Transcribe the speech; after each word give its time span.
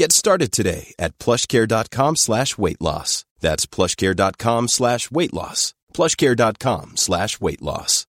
Get 0.00 0.12
started 0.12 0.50
today 0.52 0.94
at 1.04 1.18
plushcare.com 1.18 2.12
slash 2.14 2.56
weight 2.56 2.80
loss. 2.80 3.24
That's 3.40 3.66
plushcare.com 3.66 4.68
slash 4.68 5.10
weight 5.10 5.34
loss. 5.34 5.74
plushcare.com 5.92 6.96
slash 6.96 7.40
weight 7.40 7.62
loss. 7.62 8.06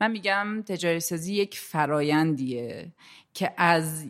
من 0.00 0.10
میگم 0.10 0.62
تجاری 0.66 1.00
سازی 1.00 1.34
یک 1.34 1.58
فرایندیه 1.58 2.92
که 3.34 3.52
از 3.56 4.04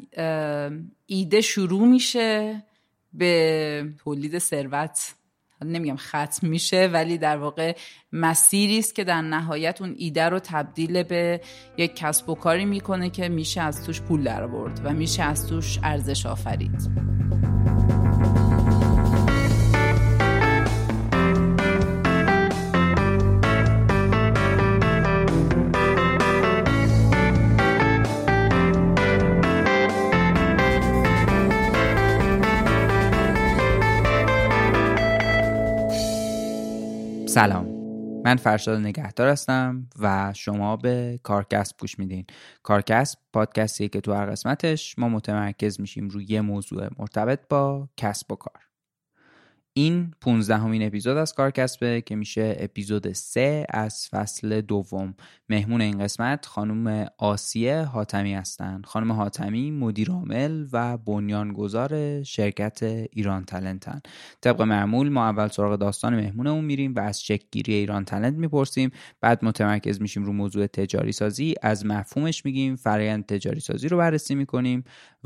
ایده 1.06 1.40
شروع 1.40 1.88
میشه 1.88 2.62
به 3.12 3.92
تولید 3.98 4.38
ثروت 4.38 5.14
نمیگم 5.64 5.96
ختم 5.96 6.46
میشه 6.46 6.90
ولی 6.92 7.18
در 7.18 7.36
واقع 7.36 7.76
مسیری 8.12 8.78
است 8.78 8.94
که 8.94 9.04
در 9.04 9.22
نهایت 9.22 9.80
اون 9.82 9.94
ایده 9.98 10.28
رو 10.28 10.38
تبدیل 10.38 11.02
به 11.02 11.40
یک 11.76 11.96
کسب 11.96 12.28
و 12.28 12.34
کاری 12.34 12.64
می‌کنه 12.64 13.10
که 13.10 13.28
میشه 13.28 13.60
از 13.60 13.84
توش 13.84 14.00
پول 14.00 14.24
در 14.24 14.42
آورد 14.42 14.80
و 14.84 14.92
میشه 14.92 15.22
از 15.22 15.48
توش 15.48 15.78
ارزش 15.82 16.26
آفرید. 16.26 16.88
سلام. 37.28 37.66
من 38.24 38.36
فرشاد 38.36 38.78
نگهدار 38.80 39.28
هستم 39.28 39.86
و 40.00 40.32
شما 40.36 40.76
به 40.76 41.20
کارکست 41.22 41.80
گوش 41.80 41.98
میدین. 41.98 42.26
کارکست 42.62 43.18
پادکستی 43.32 43.88
که 43.88 44.00
تو 44.00 44.12
هر 44.12 44.26
قسمتش 44.26 44.98
ما 44.98 45.08
متمرکز 45.08 45.80
میشیم 45.80 46.08
روی 46.08 46.26
یه 46.28 46.40
موضوع 46.40 46.88
مرتبط 46.98 47.40
با 47.48 47.88
کسب 47.96 48.32
و 48.32 48.36
کار. 48.36 48.67
این 49.78 50.10
15 50.20 50.56
همین 50.56 50.86
اپیزود 50.86 51.16
از 51.16 51.34
کارکسبه 51.34 52.00
که 52.00 52.16
میشه 52.16 52.56
اپیزود 52.58 53.12
3 53.12 53.66
از 53.68 54.08
فصل 54.10 54.60
دوم. 54.60 55.14
مهمون 55.48 55.80
این 55.80 55.98
قسمت 55.98 56.46
خانم 56.46 57.06
آسیه 57.18 57.82
حاتمی 57.82 58.34
هستند 58.34 58.86
خانم 58.86 59.12
حاتمی 59.12 59.70
مدیر 59.70 60.10
عامل 60.10 60.66
و 60.72 60.96
بنیانگذار 60.96 62.22
شرکت 62.22 62.82
ایران 62.82 63.44
تلنتن. 63.44 64.00
طبق 64.40 64.62
معمول 64.62 65.08
ما 65.08 65.24
اول 65.24 65.48
سراغ 65.48 65.78
داستان 65.78 66.16
مهمونمون 66.16 66.64
میریم 66.64 66.94
و 66.94 67.00
از 67.00 67.20
چکگیری 67.20 67.74
ایران 67.74 68.04
تلنت 68.04 68.34
می‌پرسیم. 68.34 68.90
بعد 69.20 69.44
متمرکز 69.44 70.00
میشیم 70.00 70.24
رو 70.24 70.32
موضوع 70.32 70.66
تجاری 70.66 71.12
سازی 71.12 71.54
از 71.62 71.86
مفهومش 71.86 72.44
میگیم 72.44 72.76
فرایند 72.76 73.26
تجاری 73.26 73.60
سازی 73.60 73.88
رو 73.88 73.96
بررسی 73.98 74.34
می‌کنیم. 74.34 74.84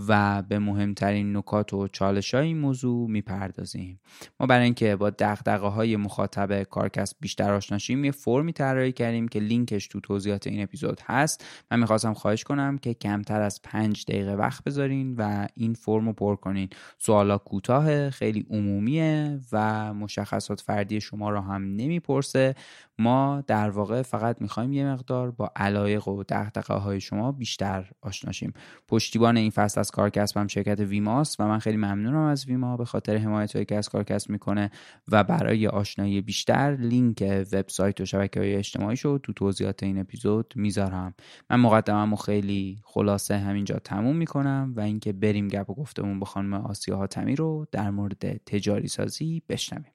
و 0.08 0.42
به 0.42 0.58
مهمترین 0.58 1.36
نکات 1.36 1.72
و 1.72 1.88
چالش 1.88 2.34
های 2.34 2.47
این 2.47 2.58
موضوع 2.58 3.10
می‌پردازیم. 3.10 4.00
ما 4.41 4.47
برای 4.47 4.64
اینکه 4.64 4.97
با 4.97 5.10
دغدغه 5.10 5.66
های 5.66 5.97
مخاطب 5.97 6.62
کارکست 6.62 7.16
بیشتر 7.20 7.53
آشناشیم 7.53 8.04
یه 8.04 8.10
فرمی 8.10 8.53
طراحی 8.53 8.92
کردیم 8.92 9.28
که 9.28 9.38
لینکش 9.38 9.86
تو 9.86 10.00
توضیحات 10.00 10.47
این 10.47 10.62
اپیزود 10.62 11.00
هست. 11.04 11.44
من 11.70 11.80
می‌خواستم 11.80 12.14
خواهش 12.14 12.44
کنم 12.44 12.78
که 12.78 12.94
کمتر 12.94 13.41
از 13.41 13.62
پنج 13.62 14.04
دقیقه 14.04 14.34
وقت 14.34 14.64
بذارین 14.64 15.14
و 15.16 15.47
این 15.54 15.75
فرم 15.75 16.06
رو 16.06 16.12
پر 16.12 16.36
کنین. 16.36 16.69
سوالا 16.98 17.38
کوتاه 17.38 18.10
خیلی 18.10 18.47
عمومیه 18.50 19.41
و 19.53 19.94
مشخصات 19.94 20.60
فردی 20.60 21.00
شما 21.00 21.30
رو 21.30 21.41
هم 21.41 21.62
نمی‌پرسه. 21.62 22.54
ما 22.98 23.44
در 23.47 23.70
واقع 23.70 24.03
فقط 24.03 24.36
می‌خوایم 24.41 24.72
یه 24.72 24.86
مقدار 24.86 25.30
با 25.30 25.50
علایق 25.56 26.09
و 26.09 26.24
دغدغه 26.28 26.74
های 26.74 27.00
شما 27.00 27.32
بیشتر 27.32 27.91
آشناشیم 28.00 28.53
پشتیبان 28.88 29.36
این 29.36 29.50
فصل 29.50 29.81
از 29.82 29.91
کارکسب 29.91 30.47
شرکت 30.47 30.81
ویماست 30.81 31.41
و 31.41 31.48
من 31.48 31.59
خیلی 31.59 31.76
ممنونم 31.76 32.16
از 32.16 32.47
ویما 32.47 32.76
به 32.76 32.84
خاطر 32.84 33.16
حمایت 33.16 33.53
هایی 33.53 33.65
که 33.65 33.76
از 33.76 33.88
کارکسب 33.88 34.31
می‌کنه 34.31 34.70
و 35.09 35.25
برای 35.25 35.66
آشنایی 35.66 36.20
بیشتر 36.20 36.76
لینک 36.81 37.25
وبسایت 37.53 38.00
و 38.00 38.04
شبکه 38.04 38.41
های 38.41 38.54
اجتماعی 38.54 38.97
شو 38.97 39.19
تو 39.19 39.32
توضیحات 39.32 39.82
این 39.82 39.98
اپیزود 39.98 40.54
می‌ذارم. 40.56 41.15
من 41.50 41.60
مقدمم 41.60 42.16
خیلی 42.16 42.78
خلاصه 42.84 43.38
همینجا 43.38 43.78
تموم 43.84 44.16
می‌کنم 44.16 44.72
و 44.76 44.81
اینکه 44.81 45.12
بریم 45.12 45.48
گپ 45.48 45.71
و 45.71 45.75
گفتمون 45.75 46.19
با 46.19 46.26
خانم 46.26 46.54
آسیا 46.54 46.97
حاتمی 46.97 47.37
رو 47.37 47.66
در 47.72 47.91
مورد 47.91 48.37
تجاری 48.47 48.88
سازی 48.88 49.42
بشنویم. 49.48 49.91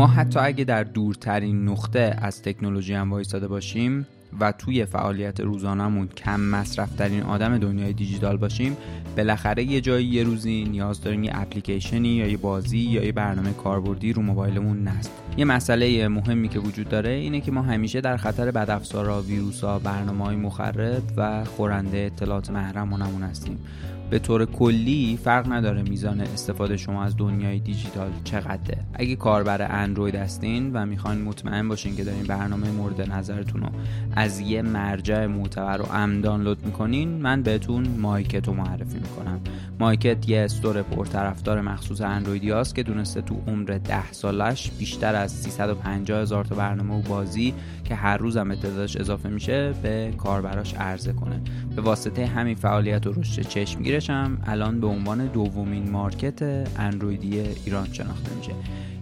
ما 0.00 0.06
حتی 0.06 0.38
اگه 0.38 0.64
در 0.64 0.84
دورترین 0.84 1.68
نقطه 1.68 2.16
از 2.18 2.42
تکنولوژی 2.42 2.94
هم 2.94 3.12
وایستاده 3.12 3.48
باشیم 3.48 4.06
و 4.40 4.52
توی 4.52 4.84
فعالیت 4.84 5.40
روزانهمون 5.40 6.08
کم 6.08 6.40
مصرف 6.40 6.94
ترین 6.94 7.22
آدم 7.22 7.58
دنیای 7.58 7.92
دیجیتال 7.92 8.36
باشیم 8.36 8.76
بالاخره 9.16 9.62
یه 9.62 9.80
جایی 9.80 10.06
یه 10.06 10.24
روزی 10.24 10.64
نیاز 10.64 11.00
داریم 11.00 11.24
یه 11.24 11.30
اپلیکیشنی 11.34 12.08
یا 12.08 12.26
یه 12.26 12.36
بازی 12.36 12.78
یا 12.78 13.04
یه 13.04 13.12
برنامه 13.12 13.52
کاربردی 13.52 14.12
رو 14.12 14.22
موبایلمون 14.22 14.88
نصب 14.88 15.10
یه 15.36 15.44
مسئله 15.44 16.08
مهمی 16.08 16.48
که 16.48 16.58
وجود 16.58 16.88
داره 16.88 17.10
اینه 17.10 17.40
که 17.40 17.52
ما 17.52 17.62
همیشه 17.62 18.00
در 18.00 18.16
خطر 18.16 18.50
بدافزارا 18.50 19.22
ویروسا 19.22 19.78
برنامه 19.78 20.24
های 20.24 20.36
مخرب 20.36 21.02
و 21.16 21.44
خورنده 21.44 21.98
اطلاعات 21.98 22.50
محرمانمون 22.50 23.22
هستیم. 23.22 23.58
به 24.10 24.18
طور 24.18 24.44
کلی 24.44 25.18
فرق 25.24 25.52
نداره 25.52 25.82
میزان 25.82 26.20
استفاده 26.20 26.76
شما 26.76 27.04
از 27.04 27.16
دنیای 27.16 27.58
دیجیتال 27.58 28.10
چقدره. 28.24 28.84
اگه 28.94 29.16
کاربر 29.16 29.62
اندروید 29.70 30.14
هستین 30.14 30.72
و 30.72 30.86
می‌خواین 30.86 31.22
مطمئن 31.22 31.68
باشین 31.68 31.96
که 31.96 32.04
دارین 32.04 32.22
برنامه 32.22 32.70
مورد 32.70 33.12
نظرتون 33.12 33.60
رو 33.60 33.68
از 34.12 34.40
یه 34.40 34.62
مرجع 34.62 35.26
معتبر 35.26 35.80
و 35.80 35.92
امن 35.92 36.20
دانلود 36.20 36.66
می‌کنین 36.66 37.08
من 37.08 37.42
بهتون 37.42 37.88
مایکت 37.88 38.48
رو 38.48 38.54
معرفی 38.54 38.98
می‌کنم. 38.98 39.40
مایکت 39.80 40.28
یه 40.28 40.40
استور 40.40 40.82
پرطرفدار 40.82 41.60
مخصوص 41.60 42.00
اندرویدی 42.00 42.50
هاست 42.50 42.74
که 42.74 42.82
دونسته 42.82 43.20
تو 43.20 43.36
عمر 43.46 43.78
ده 43.84 44.12
سالش 44.12 44.70
بیشتر 44.78 45.14
از 45.14 45.32
350 45.32 46.22
هزار 46.22 46.44
تا 46.44 46.54
برنامه 46.54 46.94
و 46.94 47.02
بازی 47.02 47.54
که 47.90 47.96
هر 47.96 48.16
روز 48.16 48.36
هم 48.36 48.54
تعدادش 48.54 48.96
اضافه 48.96 49.28
میشه 49.28 49.72
به 49.82 50.14
کاربراش 50.18 50.74
عرضه 50.74 51.12
کنه. 51.12 51.40
به 51.76 51.82
واسطه 51.82 52.26
همین 52.26 52.54
فعالیت 52.54 53.06
و 53.06 53.12
رشد 53.12 53.42
چشمگیرش 53.42 54.10
هم 54.10 54.38
الان 54.46 54.80
به 54.80 54.86
عنوان 54.86 55.26
دومین 55.26 55.90
مارکت 55.90 56.42
اندرویدی 56.78 57.40
ایران 57.40 57.92
شناخته 57.92 58.34
میشه. 58.34 58.52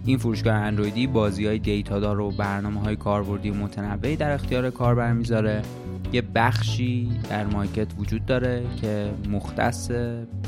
این 0.05 0.17
فروشگاه 0.17 0.53
اندرویدی 0.53 1.07
بازی 1.07 1.45
های 1.45 1.59
دیتادار 1.59 2.19
و 2.19 2.31
برنامه 2.31 2.81
های 2.81 2.95
کاربردی 2.95 3.51
متنوعی 3.51 4.15
در 4.15 4.31
اختیار 4.31 4.69
کاربر 4.69 5.13
می‌ذاره 5.13 5.61
یه 6.13 6.21
بخشی 6.35 7.09
در 7.29 7.45
مایکت 7.45 7.87
وجود 7.97 8.25
داره 8.25 8.63
که 8.81 9.11
مختص 9.31 9.91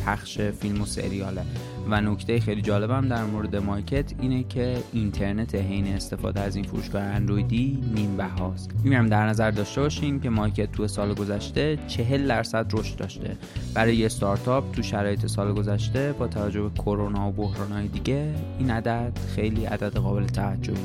پخش 0.05 0.41
فیلم 0.41 0.81
و 0.81 0.85
سریاله. 0.85 1.41
و 1.89 2.01
نکته 2.01 2.39
خیلی 2.39 2.61
جالبم 2.61 3.07
در 3.07 3.23
مورد 3.23 3.55
مایکت 3.55 4.13
اینه 4.21 4.43
که 4.43 4.77
اینترنت 4.93 5.55
حین 5.55 5.87
استفاده 5.87 6.39
از 6.39 6.55
این 6.55 6.65
فروشگاه 6.65 7.01
اندرویدی 7.01 7.83
نیم 7.95 8.17
بهاست 8.17 8.71
میگم 8.83 9.07
در 9.07 9.27
نظر 9.27 9.51
داشته 9.51 9.81
باشین 9.81 10.19
که 10.19 10.29
مایکت 10.29 10.71
تو 10.71 10.87
سال 10.87 11.13
گذشته 11.13 11.77
40 11.87 12.27
درصد 12.27 12.65
رشد 12.73 12.97
داشته. 12.97 13.37
برای 13.73 13.95
یه 13.95 14.05
استارتاپ 14.05 14.71
تو 14.71 14.81
شرایط 14.81 15.27
سال 15.27 15.53
گذشته 15.53 16.13
با 16.19 16.27
توجه 16.27 16.61
به 16.61 16.69
کرونا 16.69 17.29
و 17.29 17.31
بحرانهای 17.31 17.87
دیگه 17.87 18.33
این 18.59 18.71
عدد 18.71 19.19
خیلی 19.35 19.65
عدد 19.65 19.97
قابل 19.97 20.25
توجهیه. 20.25 20.77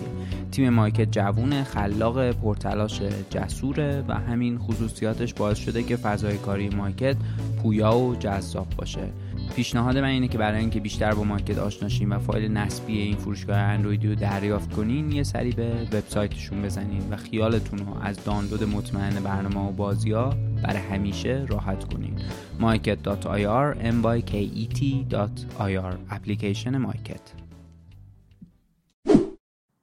تیم 0.52 0.68
مایکت 0.68 1.10
جوون 1.10 1.64
خلاق 1.64 2.30
پرتلاش 2.32 3.00
جسوره 3.30 4.04
و 4.08 4.14
همین 4.14 4.58
خصوصیاتش 4.58 5.34
باعث 5.34 5.58
شده 5.58 5.82
که 5.82 5.96
فضای 5.96 6.36
کاری 6.36 6.68
مایکت 6.68 7.16
پویا 7.62 7.98
و 7.98 8.16
جذاب 8.16 8.66
باشه. 8.76 9.08
پیشنهاد 9.54 9.98
من 9.98 10.08
اینه 10.08 10.28
که 10.28 10.38
برای 10.38 10.60
اینکه 10.60 10.80
بیشتر 10.80 11.14
با 11.14 11.24
مایکت 11.24 11.58
آشنا 11.58 11.83
شین 11.83 12.08
و 12.08 12.18
فایل 12.18 12.52
نصبی 12.52 12.98
این 12.98 13.16
فروشگاه 13.16 13.56
اندرویدی 13.56 14.08
رو 14.08 14.14
دریافت 14.14 14.72
کنین 14.72 15.12
یه 15.12 15.22
سری 15.22 15.50
به 15.50 15.82
وبسایتشون 15.92 16.62
بزنین 16.62 17.10
و 17.10 17.16
خیالتون 17.16 17.78
رو 17.78 17.98
از 18.02 18.24
دانلود 18.24 18.64
مطمئن 18.64 19.20
برنامه 19.20 19.68
و 19.68 19.72
بازی 19.72 20.12
ها 20.12 20.34
برای 20.62 20.82
همیشه 20.82 21.46
راحت 21.48 21.94
کنین. 21.94 22.18
market.ir 22.60 23.76
myket.ir 24.04 25.96
اپلیکیشن 26.10 26.76
مایکت. 26.76 27.32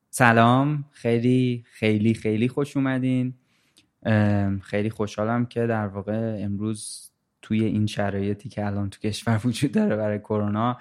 سلام 0.09 0.85
خیلی 0.91 1.63
خیلی 1.67 2.13
خیلی 2.13 2.47
خوش 2.47 2.77
اومدین. 2.77 3.33
خیلی 4.61 4.89
خوشحالم 4.89 5.45
که 5.45 5.67
در 5.67 5.87
واقع 5.87 6.37
امروز 6.39 7.12
توی 7.43 7.63
این 7.63 7.85
شرایطی 7.85 8.49
که 8.49 8.65
الان 8.65 8.89
تو 8.89 8.99
کشور 8.99 9.41
وجود 9.45 9.71
داره 9.71 9.95
برای 9.95 10.19
کرونا 10.19 10.77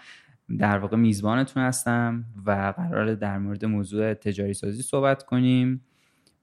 در 0.59 0.79
واقع 0.79 0.97
میزبانتون 0.97 1.62
هستم 1.62 2.25
و 2.47 2.75
قرار 2.76 3.14
در 3.14 3.38
مورد 3.38 3.64
موضوع 3.64 4.14
تجاری 4.14 4.55
سازی 4.55 4.82
صحبت 4.82 5.23
کنیم 5.23 5.85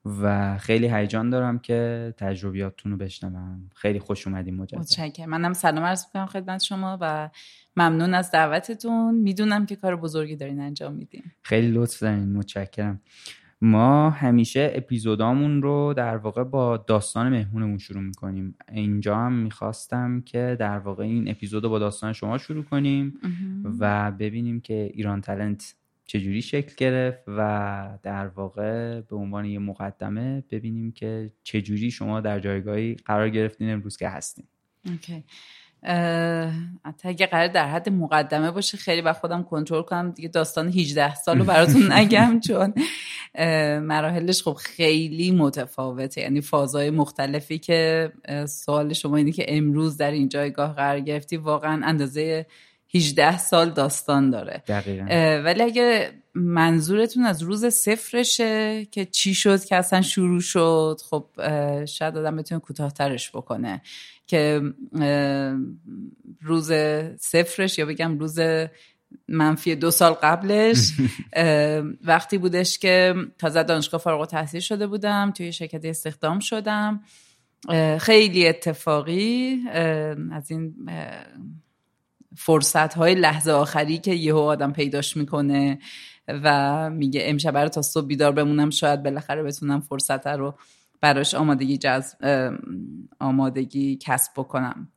و 0.06 0.58
خیلی 0.58 0.88
هیجان 0.88 1.30
دارم 1.30 1.60
که 1.60 2.14
تجربیاتتون 2.18 2.92
رو 2.92 2.98
بشنوم. 2.98 3.70
خیلی 3.76 4.00
خوش 4.00 4.28
اومدیم 4.28 4.56
مجدد. 4.56 4.80
متشکرم. 4.80 5.30
منم 5.30 5.54
سلام 5.54 5.84
عرض 5.84 6.06
می‌کنم 6.06 6.26
خدمت 6.26 6.62
شما 6.64 6.98
و 7.02 7.30
ممنون 7.78 8.14
از 8.14 8.32
دعوتتون. 8.32 9.16
می‌دونم 9.16 9.66
که 9.66 9.76
کار 9.76 9.96
بزرگی 9.96 10.36
دارین 10.36 10.60
انجام 10.60 10.94
میدین. 10.94 11.24
خیلی 11.42 11.72
لطف 11.72 12.00
دارین 12.00 12.34
متشکرم. 12.34 13.02
ما 13.62 14.10
همیشه 14.10 14.72
اپیزودامون 14.76 15.62
رو 15.62 15.94
در 15.98 16.18
واقع 16.18 16.44
با 16.44 16.78
داستان 16.78 17.30
مهمونمون 17.30 17.78
شروع 17.78 18.02
می‌کنیم. 18.02 18.56
اینجا 18.72 19.18
هم 19.18 19.34
می‌خواستم 19.34 20.22
که 20.22 20.58
در 20.60 20.80
واقع 20.80 21.04
این 21.04 21.30
اپیزود 21.30 21.64
رو 21.64 21.70
با 21.70 21.80
داستان 21.80 22.14
شما 22.14 22.38
شروع 22.38 22.64
کنیم 22.64 23.14
و 23.80 24.12
ببینیم 24.12 24.62
که 24.62 24.92
ایران 24.94 25.22
تلنت 25.22 25.76
چجوری 26.06 26.42
شکل 26.42 26.74
گرفت 26.78 27.24
و 27.28 27.98
در 28.04 28.28
واقع 28.28 29.02
به 29.02 29.16
عنوان 29.16 29.46
یه 29.46 29.60
مقدمه 29.60 30.44
ببینیم 30.52 30.92
که 30.92 31.32
چجوری 31.44 31.92
شما 31.92 32.22
در 32.22 32.40
جایگاهی 32.40 32.96
قرار 32.96 33.30
گرفتین 33.30 33.70
امروز 33.70 33.98
که 33.98 34.10
هستیم 34.10 34.48
اوکی. 34.86 35.24
اگه 37.04 37.26
قرار 37.26 37.48
در 37.48 37.68
حد 37.68 37.90
مقدمه 37.90 38.52
باشه 38.52 38.78
خیلی 38.78 39.02
با 39.02 39.14
خودم 39.14 39.44
کنترل 39.44 39.82
کنم. 39.82 40.12
دیگه 40.12 40.30
داستان 40.30 40.68
18 40.68 41.16
سال 41.16 41.40
رو 41.40 41.46
براتون 41.46 41.92
نگم 41.98 42.40
چون 42.48 42.74
مراحلش 43.80 44.44
خب 44.44 44.54
خیلی 44.54 45.32
متفاوته. 45.32 46.22
یعنی 46.22 46.42
فازهای 46.42 46.90
مختلفی 46.90 47.60
که 47.60 48.12
سوال 48.48 48.94
شما 48.94 49.18
اینه 49.18 49.32
که 49.32 49.46
امروز 49.48 49.98
در 49.98 50.12
این 50.12 50.30
جایگاه 50.30 50.74
قرار 50.74 51.00
گرفتی 51.00 51.38
واقعا 51.38 51.86
اندازه 51.86 52.46
18 52.94 53.38
سال 53.38 53.70
داستان 53.70 54.30
داره. 54.30 54.64
ولی 55.46 55.62
اگه 55.62 56.12
منظورتون 56.34 57.26
از 57.26 57.42
روز 57.42 57.66
صفرشه 57.66 58.86
که 58.86 59.06
چی 59.06 59.34
شد 59.34 59.66
که 59.66 59.76
اصلا 59.76 60.02
شروع 60.02 60.42
شد 60.42 61.02
خب 61.10 61.26
شاید 61.86 62.18
آدم 62.18 62.36
بتونه 62.36 62.62
کوتاهترش 62.62 63.32
بکنه 63.32 63.82
که 64.28 64.62
روز 66.42 66.72
صفرش 67.20 67.78
یا 67.78 67.86
بگم 67.86 68.20
روز 68.20 68.40
منفی 69.28 69.76
دو 69.76 69.92
سال 69.92 70.14
قبلش 70.14 70.92
وقتی 72.12 72.38
بودش 72.38 72.80
که 72.80 73.16
تازه 73.38 73.64
دانشگاه 73.64 74.02
فارغ 74.02 74.26
تحصیل 74.26 74.62
شده 74.62 74.88
بودم 74.88 75.32
توی 75.32 75.54
شرکت 75.54 75.86
استخدام 75.86 76.40
شدم. 76.40 77.02
خیلی 78.00 78.48
اتفاقی 78.48 79.60
از 80.32 80.52
این 80.52 80.76
فرصت 82.38 82.94
های 82.94 83.16
لحظه 83.16 83.52
آخری 83.52 83.98
که 83.98 84.14
یهو 84.14 84.38
آدم 84.38 84.72
پیداش 84.72 85.18
می‌کنه 85.18 85.80
و 86.28 86.90
میگه 86.90 87.22
امشب 87.24 87.52
برای 87.52 87.70
تا 87.70 87.82
صبح 87.82 88.06
بیدار 88.08 88.32
بمونم 88.32 88.70
شاید 88.70 89.04
بالاخره 89.04 89.44
بتونم 89.44 89.82
فرصت 89.82 90.28
رو 90.28 90.56
براش 91.02 91.36
آمادگی 91.36 91.78
جذب 91.78 92.18
آمادگی 93.20 93.98
کسب 94.02 94.32
بکنم. 94.36 94.92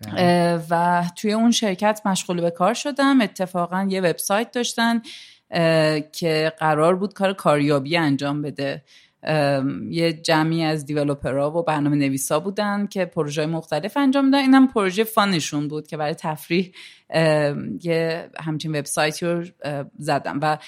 بله. 0.00 0.60
و 0.70 1.04
توی 1.16 1.32
اون 1.32 1.50
شرکت 1.50 2.00
مشغول 2.04 2.40
به 2.40 2.50
کار 2.50 2.74
شدم. 2.74 3.20
اتفاقا 3.20 3.86
یه 3.90 4.00
وبسایت 4.00 4.50
داشتن 4.50 5.02
که 6.12 6.52
قرار 6.58 6.96
بود 6.96 7.14
کار 7.14 7.32
کاریابی 7.32 7.96
انجام 7.96 8.42
بده. 8.42 8.84
یه 9.90 10.12
جمعی 10.12 10.62
از 10.62 10.86
دیولوپرها 10.86 11.58
و 11.58 11.62
برنامه 11.62 11.96
نویسا 11.96 12.40
بودن 12.40 12.86
که 12.86 13.04
پروژه 13.04 13.46
مختلف 13.46 13.96
انجام 13.96 14.24
میدن. 14.24 14.38
اینم 14.38 14.68
پروژه 14.68 15.04
فانشون 15.04 15.68
بود 15.68 15.86
که 15.86 15.96
برای 15.96 16.14
تفریح 16.14 16.72
یه 17.82 18.30
همچین 18.40 18.76
وبسایتی 18.76 19.26
رو 19.26 19.44
زدم. 19.98 20.38
و 20.42 20.58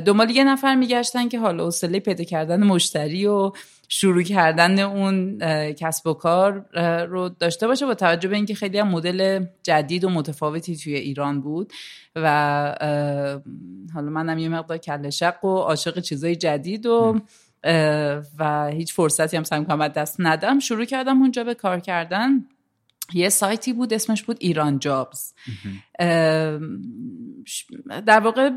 دنبال 0.00 0.30
یه 0.30 0.44
نفر 0.44 0.74
میگشتن 0.74 1.28
که 1.28 1.38
حالا 1.38 1.64
حوصله 1.64 2.00
پیدا 2.00 2.24
کردن 2.24 2.62
مشتری 2.62 3.26
و 3.26 3.52
شروع 3.88 4.22
کردن 4.22 4.78
اون 4.78 5.38
کسب 5.72 6.06
و 6.06 6.14
کار 6.14 6.66
رو 7.08 7.28
داشته 7.28 7.66
باشه 7.66 7.86
با 7.86 7.94
توجه 7.94 8.28
به 8.28 8.36
اینکه 8.36 8.54
خیلی 8.54 8.78
هم 8.78 8.88
مدل 8.88 9.44
جدید 9.62 10.04
و 10.04 10.10
متفاوتی 10.10 10.76
توی 10.76 10.94
ایران 10.94 11.40
بود. 11.40 11.72
و 12.16 12.28
حالا 13.94 14.10
منم 14.10 14.38
یه 14.38 14.48
مقدار 14.48 14.78
کل 14.78 15.10
شق 15.10 15.44
و 15.44 15.56
عاشق 15.56 16.00
چیزای 16.00 16.36
جدید 16.36 16.86
و 16.86 17.20
و 18.38 18.66
هیچ 18.72 18.94
فرصتی 18.94 19.36
هم 19.36 19.44
سعی 19.44 19.64
کنم 19.64 19.88
دست 19.88 20.16
ندم. 20.18 20.58
شروع 20.58 20.84
کردم 20.84 21.20
اونجا 21.20 21.44
به 21.44 21.54
کار 21.54 21.80
کردن. 21.80 22.44
یه 23.14 23.28
سایتی 23.28 23.72
بود 23.72 23.94
اسمش 23.94 24.22
بود 24.22 24.36
ایران 24.40 24.78
جابز. 24.78 25.32
در 28.06 28.20
واقع 28.20 28.50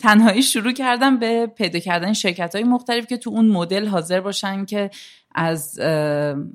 تنهایی 0.00 0.42
شروع 0.42 0.72
کردم 0.72 1.18
به 1.18 1.46
پیدا 1.46 1.78
کردن 1.78 2.12
شرکت 2.12 2.54
های 2.54 2.64
مختلف 2.64 3.06
که 3.06 3.16
تو 3.16 3.30
اون 3.30 3.48
مدل 3.48 3.86
حاضر 3.86 4.20
باشن 4.20 4.64
که 4.64 4.90
از 5.34 5.78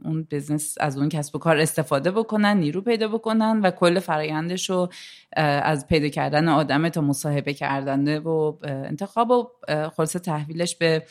اون 0.04 0.28
بزنس 0.32 0.76
از 0.80 0.98
اون 0.98 1.10
کسب 1.10 1.36
و 1.36 1.40
کار 1.40 1.58
استفاده 1.58 2.12
بکنن 2.12 2.58
نیرو 2.58 2.82
پیدا 2.82 3.08
بکنن 3.08 3.62
و 3.62 3.72
کل 3.72 4.00
فرایندش 4.00 4.70
رو 4.70 4.90
از 5.36 5.88
پیدا 5.88 6.08
کردن 6.08 6.48
آدم 6.48 6.90
تا 6.90 7.02
مصاحبه 7.02 7.54
کردن 7.54 8.18
و 8.18 8.58
انتخاب 8.64 9.32
و 9.32 9.48
خلاص 9.96 10.14
تحویلش 10.14 10.76
به 10.76 11.04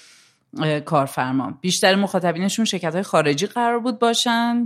کارفرما. 0.85 1.59
بیشتر 1.61 1.95
مخاطبینشون 1.95 2.65
شرکت 2.65 2.95
های 2.95 3.03
خارجی 3.03 3.47
قرار 3.47 3.79
بود 3.79 3.99
باشن 3.99 4.63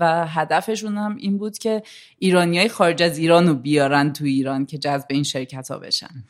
و 0.00 0.26
هدفشون 0.28 0.98
هم 0.98 1.16
این 1.16 1.38
بود 1.38 1.58
که 1.58 1.82
ایرانی 2.18 2.58
های 2.58 2.68
خارج 2.68 3.02
از 3.02 3.18
ایران 3.18 3.48
رو 3.48 3.54
بیارن 3.54 4.12
تو 4.12 4.24
ایران 4.24 4.66
که 4.66 4.78
جذب 4.78 5.06
این 5.10 5.22
شرکت 5.22 5.70
ها 5.70 5.78
بشن 5.78 6.24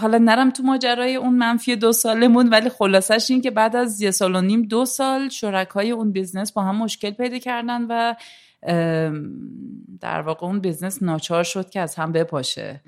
حالا 0.00 0.18
نرم 0.18 0.50
تو 0.50 0.62
ماجرای 0.62 1.16
اون 1.16 1.34
منفی 1.34 1.76
دو 1.76 1.92
سالمون 1.92 2.48
ولی 2.48 2.68
خلاصش 2.68 3.30
این 3.30 3.40
که 3.40 3.50
بعد 3.50 3.76
از 3.76 4.00
یه 4.00 4.10
سال 4.10 4.36
و 4.36 4.40
نیم 4.40 4.62
دو 4.62 4.84
سال 4.84 5.28
شرکای 5.28 5.90
اون 5.90 6.12
business 6.12 6.52
با 6.52 6.62
هم 6.62 6.76
مشکل 6.76 7.10
پیدا 7.10 7.38
کردن 7.38 7.82
و 7.82 8.14
در 10.00 10.20
واقع 10.20 10.46
اون 10.46 10.60
business 10.60 11.02
ناچار 11.02 11.44
شد 11.44 11.70
که 11.70 11.80
از 11.80 11.94
هم 11.94 12.12
بپاشه. 12.12 12.82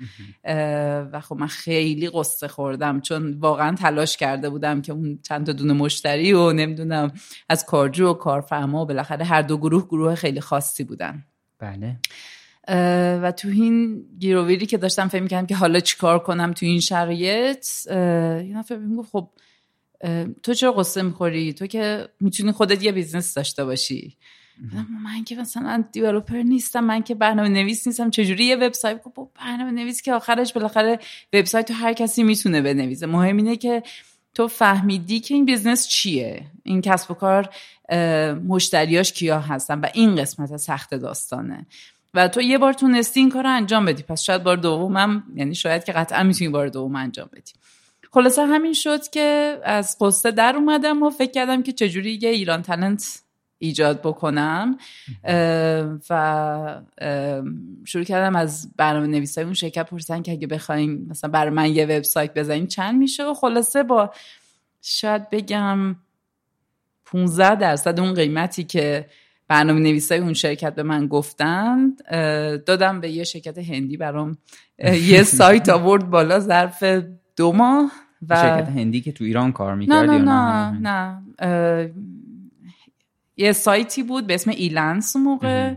و 1.11 1.21
خب 1.21 1.35
من 1.35 1.47
خیلی 1.47 2.09
غصه 2.09 2.47
خوردم 2.47 3.01
چون 3.01 3.33
واقعا 3.39 3.75
تلاش 3.75 4.17
کرده 4.17 4.49
بودم 4.49 4.81
که 4.81 4.91
اون 4.91 5.19
چند 5.23 5.45
تا 5.45 5.51
دونه 5.51 5.73
مشتری 5.73 6.33
و 6.33 6.53
نمی‌دونم 6.53 7.13
از 7.49 7.65
کارجو 7.65 8.09
و 8.09 8.13
کارفرما 8.13 8.83
و 8.83 8.85
بالاخره 8.85 9.25
هر 9.25 9.41
دو 9.41 9.57
گروه 9.57 9.85
گروه 9.85 10.15
خیلی 10.15 10.41
خاصی 10.41 10.83
بودن. 10.83 11.25
بله. 11.59 11.99
و 13.21 13.31
تو 13.31 13.47
این 13.47 14.05
گیروویری 14.19 14.65
که 14.65 14.77
داشتم 14.77 15.07
فکر 15.07 15.21
می‌کردم 15.21 15.47
که 15.47 15.55
حالا 15.55 15.79
چیکار 15.79 16.19
کنم 16.19 16.53
تو 16.53 16.65
این 16.65 16.79
شرایط 16.79 17.67
یه 17.87 18.57
نفر 18.57 18.75
می‌گفت 18.75 19.11
خب 19.11 19.29
تو 20.43 20.53
چرا 20.53 20.71
غصه 20.71 21.01
می‌خوری؟ 21.01 21.53
تو 21.53 21.67
که 21.67 22.09
می‌تونی 22.19 22.51
خودت 22.51 22.83
یه 22.83 22.91
business 22.91 23.33
داشته 23.33 23.65
باشی. 23.65 24.17
من 25.03 25.23
که 25.23 25.35
مثلا 25.35 25.83
developer 25.91 26.37
نیستم 26.37 26.83
من 26.83 27.03
که 27.03 27.15
برنامه 27.15 27.49
نویس 27.49 27.87
نیستم 27.87 28.09
چجوری 28.09 28.45
یه 28.45 28.55
وبسایت؟ 28.55 29.01
خب 29.03 29.29
برنامه 29.35 29.71
نویس 29.71 30.01
که 30.01 30.13
آخرش 30.13 30.53
بالاخره 30.53 30.99
وبسایت 31.33 31.67
تو 31.67 31.73
هر 31.73 31.93
کسی 31.93 32.23
می‌تونه 32.23 32.61
بنویسه. 32.61 33.05
مهم 33.05 33.37
اینه 33.37 33.55
که 33.55 33.83
تو 34.33 34.47
فهمیدی 34.47 35.19
که 35.19 35.33
این 35.33 35.45
business 35.45 35.87
چیه. 35.87 36.45
این 36.63 36.81
کسب 36.81 37.11
و 37.11 37.13
کار 37.13 37.49
مشتریاش 38.47 39.13
کیا 39.13 39.39
هستن 39.39 39.79
و 39.79 39.87
این 39.93 40.15
قسمت 40.15 40.57
سخت 40.57 40.93
داستانه. 40.93 41.65
و 42.13 42.27
تو 42.27 42.41
یه 42.41 42.57
بار 42.57 42.73
تونستی 42.73 43.19
این 43.19 43.29
کار 43.29 43.43
رو 43.43 43.49
انجام 43.49 43.85
بدی. 43.85 44.03
پس 44.03 44.21
شاید 44.21 44.43
بار 44.43 44.57
دومم 44.57 45.23
یعنی 45.35 45.55
شاید 45.55 45.83
که 45.83 45.91
قطعا 45.91 46.23
می‌تونی 46.23 46.49
بار 46.49 46.67
دوم 46.67 46.95
انجام 46.95 47.29
بدی. 47.33 47.51
خلاصه 48.11 48.45
همین 48.45 48.73
شد 48.73 49.09
که 49.09 49.59
از 49.63 49.97
غصه 50.01 50.31
در 50.31 50.55
اومدم 50.55 51.03
و 51.03 51.09
فکر 51.09 51.31
کردم 51.31 51.63
که 51.63 51.71
چجوری 51.71 52.19
یه 52.21 52.29
ایران 52.29 52.61
تلنت 52.61 53.22
ایجاد 53.63 53.99
بکنم. 54.01 54.77
و 56.09 56.81
شروع 57.85 58.03
کردم 58.03 58.35
از 58.35 58.71
برنامه 58.77 59.07
نویسای 59.07 59.43
اون 59.43 59.53
شرکت 59.53 59.89
پرسیدن 59.89 60.21
که 60.21 60.31
اگه 60.31 60.47
بخوایم 60.47 61.07
مثلا 61.09 61.29
برای 61.29 61.49
من 61.49 61.75
یه 61.75 61.85
وبسایت 61.85 62.33
بزنیم 62.33 62.67
چند 62.67 62.99
میشه؟ 62.99 63.25
و 63.25 63.33
خلاصه 63.33 63.83
با 63.83 64.13
شاید 64.81 65.29
بگم 65.29 65.95
15 67.05 67.55
درصد 67.55 67.99
اون 67.99 68.13
قیمتی 68.13 68.63
که 68.63 69.05
برنامه 69.47 69.79
نویسای 69.79 70.19
اون 70.19 70.33
شرکت 70.33 70.75
به 70.75 70.83
من 70.83 71.07
گفتن 71.07 71.95
دادم 72.65 73.01
به 73.01 73.09
یه 73.09 73.23
شرکت 73.23 73.57
هندی 73.57 73.97
برام. 73.97 74.37
یه 75.03 75.23
سایت 75.39 75.69
آورد 75.69 76.09
بالا 76.09 76.39
ظرف 76.39 76.83
دو 77.35 77.51
ماه 77.51 77.91
و 78.29 78.35
شرکت 78.35 78.69
هندی 78.69 79.01
که 79.01 79.11
تو 79.11 79.23
ایران 79.23 79.51
کار 79.51 79.75
می‌کرد 79.75 80.09
نه 80.09 80.17
نه 80.17 80.71
نه, 80.79 81.21
نه. 81.39 81.91
یه 83.37 83.51
سایتی 83.51 84.03
بود 84.03 84.27
به 84.27 84.33
اسم 84.33 84.51
Elance 84.51 85.15
موقع 85.15 85.73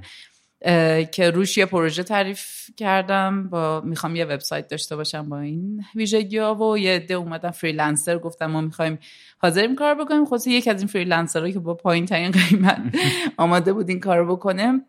که 1.12 1.30
روش 1.34 1.58
یه 1.58 1.66
پروژه 1.66 2.02
تعریف 2.02 2.70
کردم 2.76 3.48
با 3.48 3.80
می‌خوام 3.84 4.16
یه 4.16 4.24
وبسایت 4.24 4.68
داشته 4.68 4.96
باشم 4.96 5.28
با 5.28 5.40
این 5.40 5.84
ویژگی 5.94 6.38
ها 6.38 6.54
و 6.54 6.78
یه 6.78 6.94
عده 6.94 7.14
اومدن 7.14 7.50
freelancer 7.50 8.18
گفتم 8.18 8.46
ما 8.46 8.60
می‌خوایم 8.60 8.98
حاضریم 9.38 9.74
کار 9.76 9.94
بکنیم. 9.94 10.24
خود 10.24 10.46
یکی 10.46 10.70
از 10.70 10.78
این 10.78 10.88
freelancer 10.88 11.50
که 11.50 11.58
با 11.58 11.74
پایین 11.74 12.06
ترین 12.06 12.30
قیمت 12.30 12.80
آماده 13.36 13.72
بود 13.72 13.88
این 13.88 14.00
کار 14.00 14.24
بکنه 14.24 14.80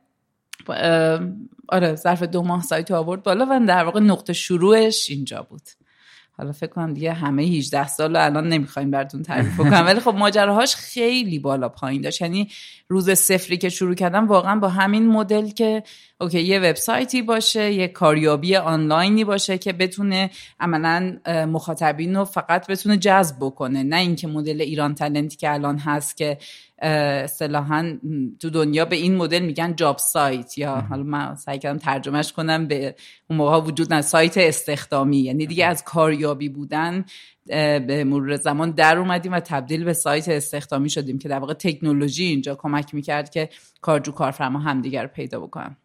آره 1.70 1.96
ظرف 1.96 2.24
دو 2.24 2.42
ماه 2.42 2.64
سایت 2.64 2.92
آورد 2.92 3.24
بالا 3.24 3.48
و 3.50 3.66
در 3.66 3.84
واقع 3.84 4.00
نقطه 4.00 4.34
شروعش 4.34 5.10
اینجا 5.10 5.48
بود. 5.50 5.62
حالا 6.38 6.52
فکر 6.52 6.70
کنم 6.70 6.94
دیگه 6.94 7.14
همه 7.14 7.44
18 7.44 7.88
سال 7.88 8.16
رو 8.16 8.26
الان 8.26 8.50
نمی‌خوایم 8.50 8.92
براتون 8.92 9.24
تعریف 9.24 9.58
کنم 9.58 9.84
ولی 9.86 10.00
خب 10.00 10.16
ماجراهاش 10.16 10.76
خیلی 10.76 11.40
بالا 11.40 11.70
پایین 11.70 12.02
داشت. 12.02 12.22
یعنی 12.22 12.50
روز 12.90 13.12
صفری 13.12 13.58
که 13.58 13.70
شروع 13.70 13.96
کردم 13.96 14.28
واقعا 14.28 14.56
با 14.56 14.70
همین 14.70 15.08
مدل 15.08 15.50
که 15.50 15.84
OK 16.22 16.42
یه 16.42 16.60
وبسایتی 16.60 17.22
باشه 17.22 17.74
یه 17.74 17.88
کاریابی 17.88 18.56
آنلاینی 18.56 19.24
باشه 19.24 19.58
که 19.58 19.74
بتونه 19.74 20.30
عملا 20.60 21.18
مخاطبین 21.28 22.16
رو 22.16 22.26
فقط 22.26 22.68
بتونه 22.68 22.98
جذب 22.98 23.36
بکنه. 23.40 23.84
نه 23.84 23.96
اینکه 23.96 24.28
مدل 24.28 24.62
ایران 24.62 24.96
تلنتی 24.96 25.38
که 25.38 25.54
الان 25.54 25.78
هست 25.78 26.18
که 26.18 26.38
اصطلاحا 26.80 27.98
تو 28.40 28.50
دنیا 28.50 28.86
به 28.86 28.96
این 28.96 29.16
مدل 29.16 29.40
میگن 29.40 29.76
جاب 29.76 29.98
سایت 29.98 30.58
یا 30.58 30.76
حالا 30.76 31.04
من 31.04 31.36
سعی 31.36 31.60
کردم 31.60 31.78
ترجمهش 31.78 32.32
کنم 32.32 32.68
به 32.68 32.96
اون 33.30 33.38
موقع 33.38 33.58
وجود 33.58 33.94
نه 33.94 34.02
سایت 34.02 34.38
استخدامی 34.38 35.18
یعنی 35.18 35.46
دیگه 35.46 35.66
از 35.66 35.84
کاریابی 35.84 36.50
بودن 36.50 37.06
به 37.48 38.04
مرور 38.04 38.36
زمان 38.36 38.72
در 38.72 38.98
اومدیم 38.98 39.34
و 39.34 39.40
تبدیل 39.40 39.84
به 39.84 39.94
سایت 39.94 40.30
استخدامی 40.30 40.90
شدیم 40.90 41.20
که 41.20 41.30
در 41.30 41.40
واقع 41.40 41.54
تکنولوژی 41.54 42.24
اینجا 42.24 42.56
کمک 42.56 42.96
می‌کرد 42.96 43.30
که 43.30 43.50
کارجو 43.82 44.12
کارفرما 44.12 44.60
همدیگر 44.60 45.04
رو 45.04 45.10
پیدا 45.10 45.40
بکنن. 45.40 45.78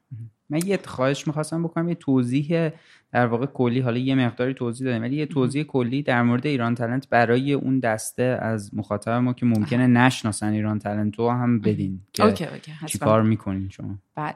من 0.53 0.61
یه 0.67 0.79
خواهش 0.85 1.27
می‌خواستم 1.27 1.63
بکنم 1.63 1.89
یه 1.89 1.95
توضیح 1.95 2.71
در 3.13 3.27
واقع 3.27 3.47
کلی 3.47 3.81
حالا 3.81 3.99
یه 3.99 4.15
مقداری 4.15 4.55
توضیح 4.55 4.87
دادیم 4.87 5.03
ولی 5.03 5.17
یه 5.17 5.27
توضیح 5.27 5.63
کلی 5.63 6.03
در 6.03 6.23
مورد 6.23 6.47
ایران 6.47 6.75
تلنت 6.75 7.09
برای 7.09 7.53
اون 7.53 7.79
دسته 7.79 8.39
از 8.43 8.75
مخاطب 8.75 9.11
ما 9.11 9.33
که 9.33 9.47
ممکنه 9.47 9.87
نشناسن 9.87 10.53
ایران 10.53 10.79
تلنت 10.79 11.19
رو 11.19 11.31
هم 11.31 11.61
بدین 11.61 12.01
که 12.13 12.25
OK 12.25 12.45
OK. 12.45 12.73
چیکار 12.87 13.23
می‌کنین 13.23 13.69
شما. 13.69 13.99
بله 14.15 14.35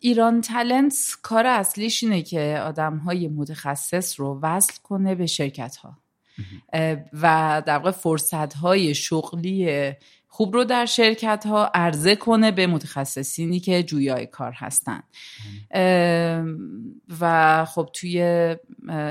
ایران 0.00 0.40
تلنت 0.40 0.94
کار 1.22 1.46
اصلیش 1.46 2.02
اینه 2.04 2.22
که 2.22 2.60
آدم 2.64 2.96
های 2.96 3.28
متخصص 3.28 4.20
رو 4.20 4.40
وصل 4.42 4.78
کنه 4.82 5.14
به 5.14 5.26
شرکت 5.26 5.76
ها 5.76 5.98
و 7.22 7.62
در 7.66 7.76
واقع 7.76 7.90
فرصت 7.90 8.54
های 8.54 8.94
شغلی 8.94 9.92
خوب 10.38 10.54
رو 10.54 10.64
در 10.64 10.86
شرکت 10.86 11.46
ها 11.46 11.70
عرضه 11.74 12.16
کنه 12.16 12.50
به 12.50 12.66
متخصصینی 12.66 13.60
که 13.60 13.82
جویای 13.82 14.26
کار 14.26 14.52
هستن. 14.52 15.02
و 17.20 17.64
خب 17.64 17.88
توی 17.92 18.22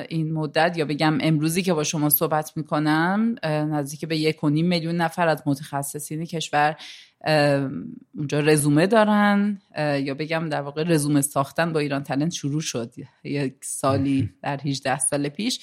این 0.10 0.34
مدت 0.34 0.78
یا 0.78 0.86
بگم 0.86 1.18
امروزی 1.22 1.62
که 1.62 1.74
با 1.74 1.84
شما 1.84 2.10
صحبت 2.10 2.58
می‌کنم 2.58 3.36
نزدیک 3.44 4.06
به 4.06 4.18
یک 4.18 4.44
و 4.44 4.50
نیم 4.50 4.68
میلیون 4.68 4.96
نفر 4.96 5.28
از 5.28 5.44
متخصصین 5.46 6.26
کشور 6.26 6.76
اونجا 8.18 8.40
رزومه 8.40 8.88
دارن. 8.88 9.62
یا 9.78 10.14
بگم 10.14 10.50
در 10.50 10.62
واقع 10.62 10.84
رزومه 10.84 11.22
ساختن 11.22 11.74
با 11.74 11.80
ایران 11.80 12.04
تلنت 12.04 12.32
شروع 12.32 12.62
شد 12.62 12.94
یک 13.24 13.54
سالی 13.62 14.30
در 14.42 14.62
18 14.62 15.00
سال 15.00 15.30
پیش. 15.30 15.60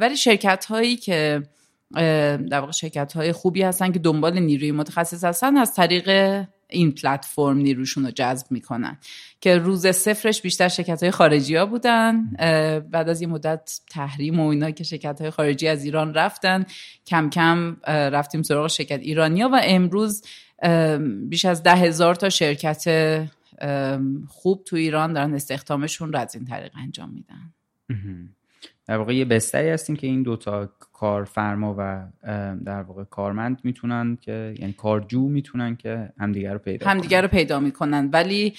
ولی 0.00 0.16
شرکت 0.16 0.64
هایی 0.64 0.96
که 0.96 1.42
در 1.94 2.60
واقع 2.60 2.72
شرکت 2.72 3.12
های 3.12 3.32
خوبی 3.32 3.62
هستن 3.62 3.92
که 3.92 3.98
دنبال 3.98 4.38
نیروی 4.38 4.72
متخصص 4.72 5.24
هستن 5.24 5.56
از 5.56 5.74
طریق 5.74 6.08
این 6.68 6.92
پلتفرم 6.92 7.56
نیروشون 7.56 8.04
رو 8.04 8.10
جذب 8.10 8.46
می‌کنن. 8.50 8.98
که 9.40 9.58
روز 9.58 9.86
صفرش 9.86 10.42
بیشتر 10.42 10.68
شرکت 10.68 11.02
های 11.02 11.10
خارجی 11.10 11.56
ها 11.56 11.66
بودن 11.66 12.30
بعد 12.80 13.08
از 13.08 13.22
یه 13.22 13.28
مدت 13.28 13.80
تحریم 13.90 14.40
و 14.40 14.46
اینا 14.46 14.70
که 14.70 14.84
شرکت 14.84 15.20
های 15.20 15.30
خارجی 15.30 15.68
از 15.68 15.84
ایران 15.84 16.14
رفتن 16.14 16.64
کم 17.06 17.30
کم 17.30 17.76
رفتیم 17.86 18.42
سراغ 18.42 18.66
شرکت 18.66 19.00
ایرانیا 19.00 19.48
و 19.48 19.60
امروز 19.62 20.22
بیش 21.28 21.44
از 21.44 21.62
ده 21.62 21.74
هزار 21.74 22.14
تا 22.14 22.28
شرکت 22.28 22.84
خوب 24.28 24.64
تو 24.64 24.76
ایران 24.76 25.12
دارن 25.12 25.34
استخدامشون 25.34 26.12
رو 26.12 26.18
از 26.18 26.34
این 26.34 26.44
طریق 26.44 26.72
انجام 26.76 27.10
میدن. 27.10 27.52
در 28.86 28.96
واقع 28.96 29.14
یه 29.14 29.24
بستری 29.24 29.68
هستیم 29.68 29.96
که 29.96 30.06
این 30.06 30.22
دوتا 30.22 30.66
کارفرما 30.92 31.74
و 31.78 32.06
در 32.64 32.82
واقع 32.82 33.04
کارمند 33.04 33.60
می‌تونن 33.64 34.18
که 34.20 34.54
یعنی 34.58 34.72
کارجو 34.72 35.28
می‌تونن 35.28 35.76
که 35.76 36.12
همدیگر 36.18 36.52
رو 36.52 36.58
پیدا 36.58 36.90
همدیگر 36.90 37.22
رو 37.22 37.28
پیدا 37.28 37.60
می‌کنن. 37.60 38.10
ولی 38.12 38.54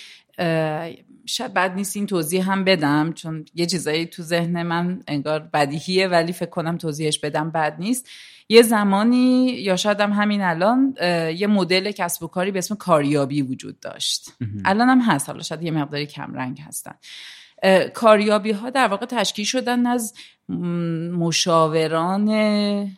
شاید 1.25 1.53
بد 1.53 1.75
نیست 1.75 1.95
این 1.95 2.05
توضیح 2.05 2.51
هم 2.51 2.63
بدم 2.63 3.13
چون 3.13 3.45
یه 3.55 3.65
چیزایی 3.65 4.05
تو 4.05 4.23
ذهن 4.23 4.63
من 4.63 5.03
انگار 5.07 5.39
بدیهیه 5.39 6.07
ولی 6.07 6.33
فکر 6.33 6.49
کنم 6.49 6.77
توضیحش 6.77 7.19
بدم 7.19 7.51
بد 7.51 7.75
نیست. 7.79 8.09
یه 8.49 8.61
زمانی 8.61 9.45
یا 9.45 9.75
شاید 9.75 9.99
هم 9.99 10.11
همین 10.11 10.41
الان 10.41 10.95
یه 11.35 11.47
مدل 11.47 11.91
کسب 11.91 12.23
و 12.23 12.27
کاری 12.27 12.51
به 12.51 12.59
اسم 12.59 12.75
کاریابی 12.75 13.41
وجود 13.41 13.79
داشت. 13.79 14.33
الان 14.65 14.89
هم 14.89 14.99
هست 14.99 15.29
حالا 15.29 15.43
شاید 15.43 15.63
یه 15.63 15.71
مقداری 15.71 16.05
کمرنگ 16.05 16.59
هستن. 16.67 16.95
کاریابی 17.93 18.51
ها 18.51 18.69
در 18.69 18.87
واقع 18.87 19.05
تشکیل 19.05 19.45
شدن 19.45 19.85
از 19.85 20.13
مشاوران 21.17 22.27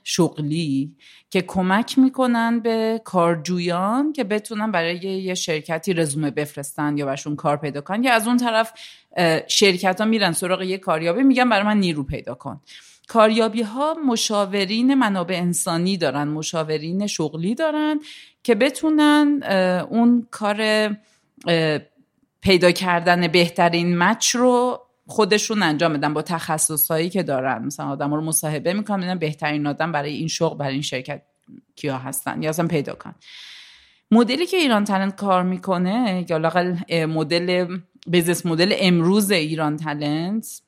شغلی 0.03 0.95
که 1.29 1.41
کمک 1.41 1.99
می‌کنن 1.99 2.59
به 2.59 3.01
کارجویان 3.03 4.13
که 4.13 4.23
بتونن 4.23 4.71
برای 4.71 4.97
یه 4.97 5.33
شرکتی 5.33 5.93
رزومه 5.93 6.31
بفرستن 6.31 6.97
یا 6.97 7.05
برشون 7.05 7.35
کار 7.35 7.57
پیدا 7.57 7.81
کنن. 7.81 8.03
یا 8.03 8.13
از 8.13 8.27
اون 8.27 8.37
طرف 8.37 8.73
شرکت 9.47 10.01
ها 10.01 10.07
میرن 10.07 10.31
سراغ 10.31 10.61
یه 10.61 10.77
کاریابی 10.77 11.23
میگن 11.23 11.49
برای 11.49 11.65
من 11.65 11.77
نیرو 11.77 12.03
پیدا 12.03 12.33
کن. 12.33 12.61
کاریابی 13.07 13.61
ها 13.61 13.93
مشاورین 14.07 14.93
منابع 14.93 15.35
انسانی 15.35 15.97
دارن 15.97 16.27
مشاورین 16.27 17.07
شغلی 17.07 17.55
دارن 17.55 17.99
که 18.43 18.55
بتونن 18.55 19.43
اون 19.89 20.27
کار 20.31 20.89
پیدا 22.43 22.71
کردن 22.71 23.27
بهترین 23.27 23.97
match 23.97 24.35
رو 24.35 24.79
خودشون 25.07 25.63
انجام 25.63 25.93
بدن 25.93 26.13
با 26.13 26.21
تخصصهایی 26.21 27.09
که 27.09 27.23
دارن. 27.23 27.65
مثلا 27.65 27.85
آدم 27.85 28.13
رو 28.13 28.21
مصاحبه 28.21 28.73
می‌کنن 28.73 29.19
بهترین 29.19 29.67
آدم 29.67 29.91
برای 29.91 30.13
این 30.13 30.27
شغل 30.27 30.57
برای 30.57 30.73
این 30.73 30.81
شرکت 30.81 31.21
کیا 31.75 31.97
هستن 31.97 32.43
یا 32.43 32.49
اصلا 32.49 32.67
پیدا 32.67 32.93
کن 32.93 33.15
مدلی 34.11 34.45
که 34.45 34.57
IranTalent 34.57 35.15
کار 35.15 35.43
می‌کنه 35.43 36.25
یا 36.29 36.37
لااقل 36.37 36.75
مدل 37.05 37.77
business 38.07 38.45
model 38.45 38.73
امروز 38.77 39.31
IranTalent 39.31 40.61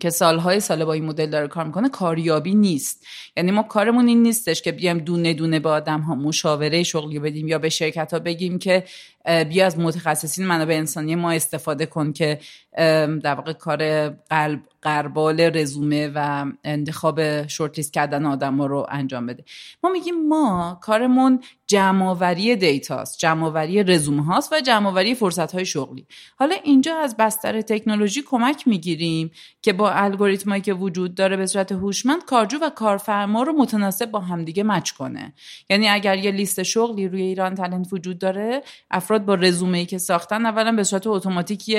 که 0.00 0.10
سالهای 0.10 0.60
سال 0.60 0.84
با 0.84 0.92
این 0.92 1.04
مدل 1.04 1.30
داره 1.30 1.48
کار 1.48 1.64
می‌کنه 1.64 1.88
کاریابی 1.88 2.54
نیست. 2.54 3.06
یعنی 3.36 3.50
ما 3.50 3.62
کارمون 3.62 4.06
این 4.06 4.22
نیستش 4.22 4.62
که 4.62 4.72
بیایم 4.72 4.98
دونه 4.98 5.34
دونه 5.34 5.60
با 5.60 5.70
آدم 5.70 6.00
ها 6.00 6.14
مشاوره 6.14 6.82
شغلی 6.82 7.18
بدیم 7.18 7.48
یا 7.48 7.58
به 7.58 7.68
شرکت 7.68 8.12
ها 8.12 8.18
بگیم 8.18 8.58
که 8.58 8.84
بیا 9.48 9.66
از 9.66 9.78
متخصصین 9.78 10.46
منابع 10.46 10.74
انسانی 10.74 11.14
ما 11.14 11.32
استفاده 11.32 11.86
کن 11.86 12.12
که 12.12 12.38
در 13.22 13.34
واقع 13.34 13.52
کار 13.52 14.08
قلب 14.08 14.60
قربال 14.82 15.40
رزومه 15.40 16.10
و 16.14 16.46
انتخاب 16.64 17.46
شورت 17.46 17.90
کردن 17.90 18.26
آدم 18.26 18.56
ها 18.56 18.66
رو 18.66 18.86
انجام 18.90 19.26
بده. 19.26 19.44
ما 19.82 19.90
میگیم 19.90 20.28
ما 20.28 20.78
کارمون 20.82 21.42
جمعآوری 21.66 22.56
دیتاست 22.56 23.18
جمعآوری 23.18 23.82
رزومه 23.82 24.24
هاست 24.24 24.52
و 24.52 24.60
جمعآوری 24.60 25.14
فرصت 25.14 25.52
های 25.52 25.66
شغلی. 25.66 26.06
حالا 26.36 26.56
اینجا 26.64 26.96
از 26.96 27.16
بستر 27.16 27.60
تکنولوژی 27.60 28.22
کمک 28.22 28.68
می‌گیریم 28.68 29.30
که 29.62 29.72
با 29.72 29.90
الگوریتمایی 29.90 30.62
که 30.62 30.74
وجود 30.74 31.14
داره 31.14 31.36
به 31.36 31.46
صورت 31.46 31.72
هوشمند 31.72 32.24
کارجو 32.24 32.58
و 32.62 32.70
کارفرما 32.70 33.42
رو 33.42 33.52
متناسب 33.52 34.10
با 34.10 34.20
همدیگه 34.20 34.62
مچ 34.62 34.90
کنه. 34.90 35.32
یعنی 35.70 35.88
اگر 35.88 36.18
یه 36.18 36.30
لیست 36.30 36.62
شغلی 36.62 37.08
روی 37.08 37.22
ایران 37.22 37.54
تلنت 37.54 37.92
وجود 37.92 38.18
داره 38.18 38.62
افراد 39.12 39.26
با 39.26 39.34
رزومه 39.34 39.78
ای 39.78 39.86
که 39.86 39.98
ساختن 39.98 40.46
اولا 40.46 40.72
به 40.72 40.84
صورت 40.84 41.06
اتوماتیک 41.06 41.74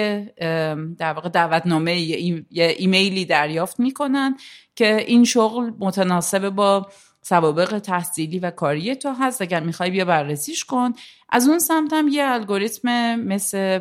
در 0.98 1.14
واقع 1.14 1.30
دعوتنامه 1.30 2.00
یه 2.00 2.76
ایمیلی 2.78 3.26
دریافت 3.26 3.80
می‌کنن 3.80 4.38
که 4.76 4.98
این 5.08 5.24
شغل 5.24 5.72
متناسب 5.80 6.50
با 6.50 6.88
سوابق 7.22 7.80
تحصیلی 7.80 8.40
و 8.40 8.52
کاری 8.52 8.96
تو 8.96 9.14
هست. 9.20 9.42
اگر 9.42 9.60
می‌خوای 9.64 9.90
بیا 9.90 10.06
بررسیش 10.06 10.66
کن. 10.66 10.94
از 11.30 11.48
اون 11.48 11.60
سمت 11.60 11.94
هم 11.94 12.08
یه 12.08 12.24
الگوریتم 12.24 13.16
مثل 13.16 13.80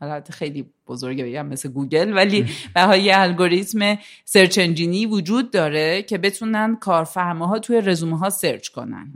حالت 0.00 0.30
خیلی 0.30 0.70
بزرگه 0.86 1.24
بگم 1.24 1.46
مثل 1.46 1.68
گوگل 1.68 2.16
ولی 2.16 2.46
به 2.74 2.98
یه 2.98 3.18
الگوریتم 3.18 3.98
سرچ 4.24 4.58
انجینی 4.58 5.06
وجود 5.06 5.50
داره 5.50 6.02
که 6.02 6.18
بتونن 6.18 6.76
کارفرماها 6.76 7.58
توی 7.58 7.80
رزومه 7.80 8.18
ها 8.18 8.30
سرچ 8.30 8.68
کنن. 8.68 9.12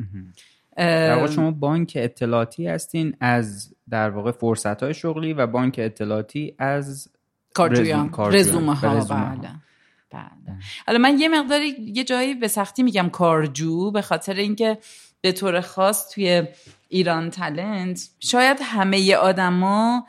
در 0.78 1.14
واقع 1.14 1.26
شما 1.26 1.50
بانک 1.50 1.92
اطلاعاتی 1.96 2.66
هستین 2.66 3.16
از 3.20 3.74
در 3.90 4.10
واقع 4.10 4.30
فرصت 4.30 4.82
های 4.82 4.94
شغلی 4.94 5.32
و 5.32 5.46
بانک 5.46 5.76
اطلاعاتی 5.78 6.54
از 6.58 7.08
کارجویان 7.54 8.10
رزومه 8.18 8.74
ها 8.74 9.04
بله 9.04 9.58
بله. 10.10 10.56
حالا 10.86 10.98
من 10.98 11.18
یه 11.18 11.28
مقداری 11.28 11.68
یه 11.78 12.04
جایی 12.04 12.34
به 12.34 12.48
سختی 12.48 12.82
میگم 12.82 13.08
کارجو 13.08 13.90
به 13.90 14.02
خاطر 14.02 14.34
اینکه 14.34 14.78
به 15.20 15.32
طور 15.32 15.60
خاص 15.60 16.10
توی 16.10 16.42
ایران 16.88 17.30
تلنت 17.30 18.08
شاید 18.20 18.58
همه 18.62 19.14
آدما 19.14 20.06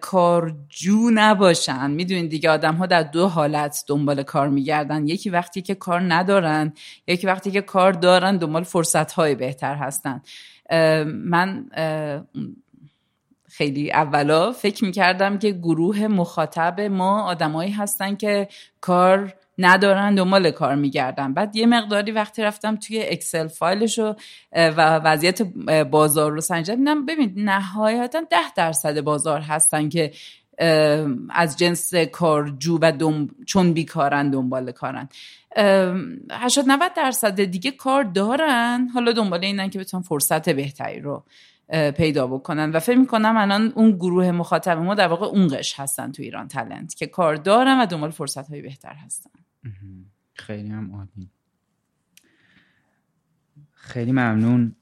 کارجو 0.00 1.10
نباشن. 1.14 1.90
می‌دونید 1.90 2.30
دیگه 2.30 2.50
آدم 2.50 2.74
ها 2.74 2.86
در 2.86 3.02
دو 3.02 3.28
حالت 3.28 3.84
دنبال 3.86 4.22
کار 4.22 4.48
میگردن. 4.48 5.08
یکی 5.08 5.30
وقتی 5.30 5.62
که 5.62 5.74
کار 5.74 6.14
ندارن 6.14 6.72
یکی 7.06 7.26
وقتی 7.26 7.50
که 7.50 7.60
کار 7.60 7.92
دارن 7.92 8.36
دنبال 8.36 8.62
فرصت 8.62 9.12
های 9.12 9.34
بهتر 9.34 9.74
هستن. 9.74 10.22
من 11.04 11.66
خیلی 13.48 13.92
اولا 13.92 14.52
فکر 14.52 14.84
می‌کردم 14.84 15.38
که 15.38 15.50
گروه 15.50 16.06
مخاطب 16.06 16.80
ما 16.80 17.22
آدمایی 17.22 17.70
هستن 17.70 18.16
که 18.16 18.48
کار 18.80 19.34
ندارن 19.58 20.14
دنبال 20.14 20.50
کار 20.50 20.74
میگردن. 20.74 21.34
بعد 21.34 21.56
یه 21.56 21.66
مقداری 21.66 22.12
وقتی 22.12 22.42
رفتم 22.42 22.76
توی 22.76 23.02
اکسل 23.02 23.48
فایلش 23.48 23.98
و 23.98 24.14
وضعیت 24.76 25.42
بازار 25.90 26.32
رو 26.32 26.40
سنجیدم 26.40 27.06
ببین 27.06 27.32
نهایتا 27.36 28.20
ده 28.30 28.54
درصد 28.56 29.00
بازار 29.00 29.40
هستن 29.40 29.88
که 29.88 30.12
از 31.30 31.58
جنس 31.58 31.94
کارجو 31.94 32.78
و 32.82 32.92
دم... 32.92 33.28
چون 33.46 33.72
بیکارن 33.72 34.30
دنبال 34.30 34.72
کارن. 34.72 35.08
80 35.56 36.64
90 36.68 36.92
درصد 36.96 37.44
دیگه 37.44 37.70
کار 37.70 38.02
دارن 38.04 38.88
حالا 38.94 39.12
دنبال 39.12 39.44
اینن 39.44 39.70
که 39.70 39.78
بتونن 39.78 40.02
فرصت 40.02 40.48
بهتری 40.48 41.00
رو 41.00 41.24
پیدا 41.68 42.26
بکنن. 42.26 42.70
و 42.70 42.78
فکر 42.78 42.98
می‌کنم 42.98 43.34
الان 43.36 43.72
اون 43.74 43.90
گروه 43.90 44.30
مخاطب 44.30 44.78
ما 44.78 44.94
در 44.94 45.08
واقع 45.08 45.26
اون 45.26 45.48
قش 45.48 45.80
هستن 45.80 46.12
تو 46.12 46.22
ایران 46.22 46.48
تلنت 46.48 46.94
که 46.94 47.06
کار 47.06 47.36
دارن 47.36 47.80
و 47.80 47.86
دنبال 47.86 48.10
فرصت 48.10 48.48
های 48.48 48.62
بهتر 48.62 48.94
هستن. 48.94 49.30
خیلی 50.34 50.68
هم 50.68 50.94
عالی. 50.94 51.30
خیلی 53.72 54.12
ممنون. 54.12 54.76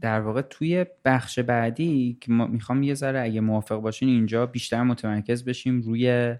در 0.00 0.20
واقع 0.20 0.42
توی 0.42 0.86
بخش 1.04 1.38
بعدی 1.38 2.18
که 2.20 2.32
می‌خوام 2.32 2.82
یه 2.82 2.94
ذره 2.94 3.20
اگه 3.20 3.40
موافق 3.40 3.76
باشین 3.76 4.08
اینجا 4.08 4.46
بیشتر 4.46 4.82
متمرکز 4.82 5.44
بشیم 5.44 5.80
روی 5.80 6.34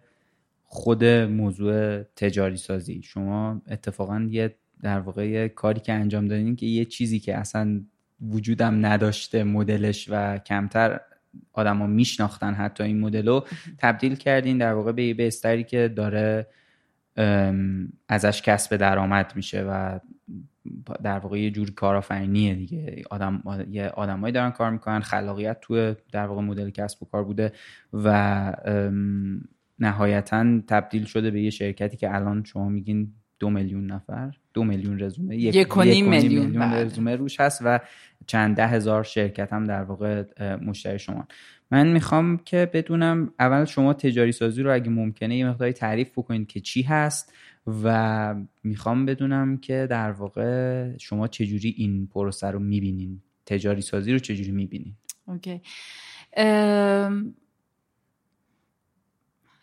خود 0.65 1.05
موضوع 1.05 2.03
تجاری 2.03 2.57
سازی 2.57 3.03
شما 3.03 3.63
اتفاقا 3.69 4.29
یه 4.31 4.57
در 4.81 5.01
واقع 5.01 5.29
یه 5.29 5.49
کاری 5.49 5.81
که 5.81 5.93
انجام 5.93 6.29
دادین 6.29 6.57
که 6.57 6.67
یه 6.67 6.85
چیزی 6.85 7.21
که 7.21 7.37
اصلا 7.37 7.85
وجودم 8.31 8.87
نداشته 8.87 9.45
مدلش 9.45 10.09
و 10.11 10.38
کمتر 10.38 11.00
آدما 11.52 11.87
میشناختن 11.87 12.55
حتی 12.55 12.85
این 12.85 13.00
مدل 13.00 13.29
رو 13.29 13.47
تبدیل 13.79 14.14
کردین 14.14 14.59
در 14.59 14.73
واقع 14.73 14.93
به 14.93 15.05
یه 15.05 15.17
استری 15.19 15.64
که 15.64 15.88
داره 15.88 16.47
ازش 18.08 18.43
کسب 18.43 18.76
درآمد 18.76 19.32
میشه 19.37 19.63
و 19.63 20.00
در 21.02 21.19
واقع 21.19 21.41
یه 21.41 21.50
جور 21.50 21.71
کارآفرینیه 21.71 22.54
دیگه. 22.54 23.02
آدم 23.11 23.43
یه 23.71 23.89
آدمایی 23.89 24.32
دارن 24.32 24.50
کار 24.50 24.71
می‌کنن 24.71 25.00
خلاقیت 25.00 25.61
تو 25.61 25.95
در 26.13 26.26
واقع 26.26 26.43
مدل 26.43 26.71
کسب 26.71 27.02
و 27.02 27.06
کار 27.06 27.25
بوده 27.25 27.52
و 27.93 28.52
نهایتا 29.78 30.61
تبدیل 30.69 31.04
شده 31.04 31.30
به 31.30 31.43
یه 31.43 31.50
شرکتی 31.50 31.97
که 31.97 32.15
الان 32.15 32.45
شما 32.45 32.69
میگین 32.69 33.13
دو 33.43 33.50
میلیون 33.50 33.87
نفر 33.87 34.35
دو 34.55 34.65
میلیون 34.65 35.00
رزومه 35.00 35.37
یک, 35.37 35.55
یک 35.55 35.78
میلیون, 35.78 36.09
میلیون 36.09 36.52
بله. 36.52 36.85
رزومه 36.85 37.17
روش 37.17 37.41
هست 37.41 37.63
و 37.65 37.81
چند 38.26 38.57
ده 38.57 38.67
هزار 38.67 39.05
شرکت 39.05 39.52
هم 39.52 39.65
در 39.65 39.83
واقع 39.83 40.25
مشتری 40.57 40.99
شما 40.99 41.26
من 41.71 41.93
می‌خوام 41.93 42.39
که 42.39 42.71
بدونم 42.73 43.33
اول 43.39 43.65
شما 43.65 43.95
تجاری 43.95 44.33
سازی 44.33 44.63
رو 44.63 44.75
اگه 44.75 44.91
ممکنه 44.91 45.37
یه 45.37 45.49
مقداری 45.49 45.73
تعریف 45.73 46.11
بکنید 46.11 46.47
که 46.47 46.61
چی 46.61 46.83
هست 46.83 47.33
و 47.85 48.35
می‌خوام 48.65 49.07
بدونم 49.07 49.57
که 49.57 49.87
در 49.91 50.13
واقع 50.13 50.97
شما 50.99 51.28
چجوری 51.28 51.75
این 51.76 52.07
پروسه 52.07 52.47
رو 52.47 52.59
می‌بینین. 52.59 53.21
تجاری 53.47 53.81
سازی 53.81 54.13
رو 54.13 54.19
چجوری 54.19 54.50
می‌بینین. 54.50 54.95
اوکی. 55.26 55.61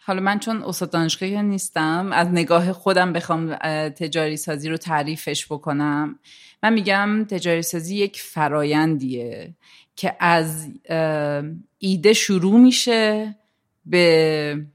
حالا 0.10 0.22
من 0.22 0.40
چون 0.40 0.64
استاد 0.64 0.90
دانشگاهی 0.90 1.44
نیستم 1.44 2.10
از 2.12 2.28
نگاه 2.28 2.74
خودم 2.74 3.14
بخوام 3.14 3.56
تجاری 3.90 4.38
سازی 4.38 4.70
رو 4.70 4.78
تعریفش 4.78 5.46
بکنم. 5.46 6.20
من 6.64 6.74
میگم 6.74 7.26
تجاری 7.30 7.62
سازی 7.62 7.96
یک 7.96 8.22
فرایندیه 8.22 9.54
که 9.96 10.16
از 10.20 10.68
ایده 11.78 12.14
شروع 12.14 12.60
میشه 12.60 13.36
به 13.86 14.66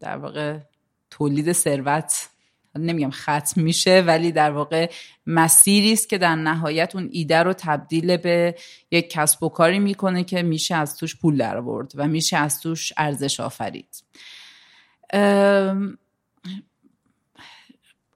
در 0.00 0.16
واقع 0.16 0.58
تولید 1.10 1.52
ثروت. 1.52 2.28
نمیگم 2.78 3.10
ختم 3.10 3.60
میشه 3.60 4.04
ولی 4.06 4.32
در 4.32 4.50
واقع 4.50 4.90
مسیری 5.26 5.92
است 5.92 6.08
که 6.08 6.18
در 6.18 6.36
نهایت 6.36 6.96
اون 6.96 7.08
ایده 7.12 7.38
رو 7.38 7.52
تبدیل 7.52 8.16
به 8.16 8.54
یک 8.90 9.10
کسب 9.10 9.42
و 9.42 9.48
کاری 9.48 9.78
می‌کنه 9.78 10.24
که 10.24 10.42
میشه 10.42 10.74
از 10.74 10.96
توش 10.96 11.16
پول 11.16 11.36
در 11.36 11.56
آورد 11.56 11.92
و 11.94 12.08
میشه 12.08 12.36
از 12.36 12.60
توش 12.60 12.92
ارزش 12.96 13.40
آفرید. 13.40 14.04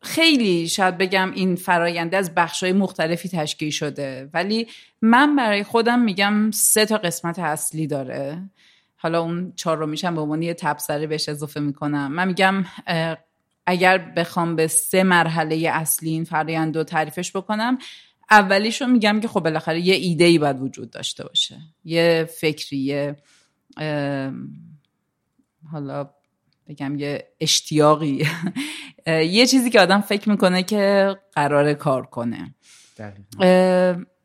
خیلی 0.02 0.68
شاید 0.68 0.98
بگم 0.98 1.32
این 1.32 1.56
فراینده 1.56 2.16
از 2.16 2.34
بخشای 2.34 2.72
مختلفی 2.72 3.28
تشکیل 3.28 3.70
شده 3.70 4.30
ولی 4.32 4.66
من 5.02 5.36
برای 5.36 5.64
خودم 5.64 6.00
میگم 6.00 6.50
سه 6.50 6.86
تا 6.86 6.96
قسمت 6.96 7.38
اصلی 7.38 7.86
داره. 7.86 8.50
حالا 8.96 9.20
اون 9.20 9.52
چهار 9.56 9.76
رو 9.76 9.86
میشم 9.86 10.14
به 10.14 10.20
عنوان 10.20 10.42
یه 10.42 10.54
تبصره 10.54 11.06
بهش 11.06 11.28
اضافه 11.28 11.60
می‌کنم. 11.60 12.12
من 12.12 12.28
میگم 12.28 12.64
اگر 13.70 13.98
بخوام 13.98 14.56
به 14.56 14.66
سه 14.66 15.02
مرحله 15.02 15.70
اصلی 15.72 16.10
این 16.10 16.24
فرایند 16.24 16.76
رو 16.76 16.84
تعریفش 16.84 17.36
بکنم 17.36 17.78
اولیش 18.30 18.82
رو 18.82 18.86
میگم 18.86 19.20
که 19.20 19.28
خب 19.28 19.40
بالاخره 19.40 19.80
یه 19.80 19.94
ایده 19.94 20.24
ای 20.24 20.38
باید 20.38 20.60
وجود 20.60 20.90
داشته 20.90 21.24
باشه. 21.24 21.56
یه 21.84 22.28
فکری 22.40 22.78
یه 22.78 23.16
حالا 25.72 26.10
بگم 26.68 26.98
یه 26.98 27.28
اشتیاقی. 27.40 28.28
یه 29.06 29.46
چیزی 29.46 29.70
که 29.70 29.80
آدم 29.80 30.00
فکر 30.00 30.28
می‌کنه 30.28 30.62
که 30.62 31.16
قرار 31.32 31.74
کار 31.74 32.06
کنه. 32.06 32.54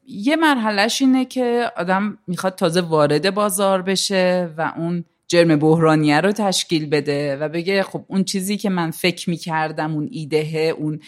یه 0.07 0.35
مرحلهش 0.35 1.01
اینه 1.01 1.25
که 1.25 1.71
آدم 1.77 2.17
می‌خواد 2.27 2.55
تازه 2.55 2.81
وارد 2.81 3.33
بازار 3.33 3.81
بشه 3.81 4.53
و 4.57 4.73
اون 4.77 5.05
جرم 5.27 5.55
بحرانیه 5.55 6.21
رو 6.21 6.31
تشکیل 6.31 6.89
بده 6.89 7.37
و 7.37 7.49
بگه 7.49 7.83
خب 7.83 8.05
اون 8.07 8.23
چیزی 8.23 8.57
که 8.57 8.69
من 8.69 8.91
فکر 8.91 9.29
می‌کردم 9.29 9.93
اون 9.93 10.07
ایدهه 10.11 10.73
اون 10.77 10.99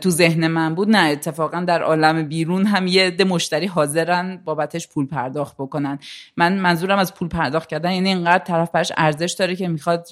تو 0.00 0.10
ذهن 0.10 0.46
من 0.46 0.74
بود 0.74 0.90
نه 0.90 0.98
اتفاقا 0.98 1.60
در 1.60 1.82
عالم 1.82 2.28
بیرون 2.28 2.66
هم 2.66 2.86
یه 2.86 3.06
عده 3.06 3.24
مشتری 3.24 3.66
حاضرن 3.66 4.42
بابتش 4.44 4.88
پول 4.88 5.06
پرداخت 5.06 5.56
بکنن. 5.56 5.98
من 6.36 6.58
منظورم 6.58 6.98
از 6.98 7.14
پول 7.14 7.28
پرداخت 7.28 7.68
کردن 7.68 7.92
یعنی 7.92 8.08
اینقدر 8.08 8.44
طرف 8.44 8.70
برش 8.70 8.92
ارزش 8.96 9.32
داره 9.38 9.56
که 9.56 9.68
می‌خواد 9.68 10.08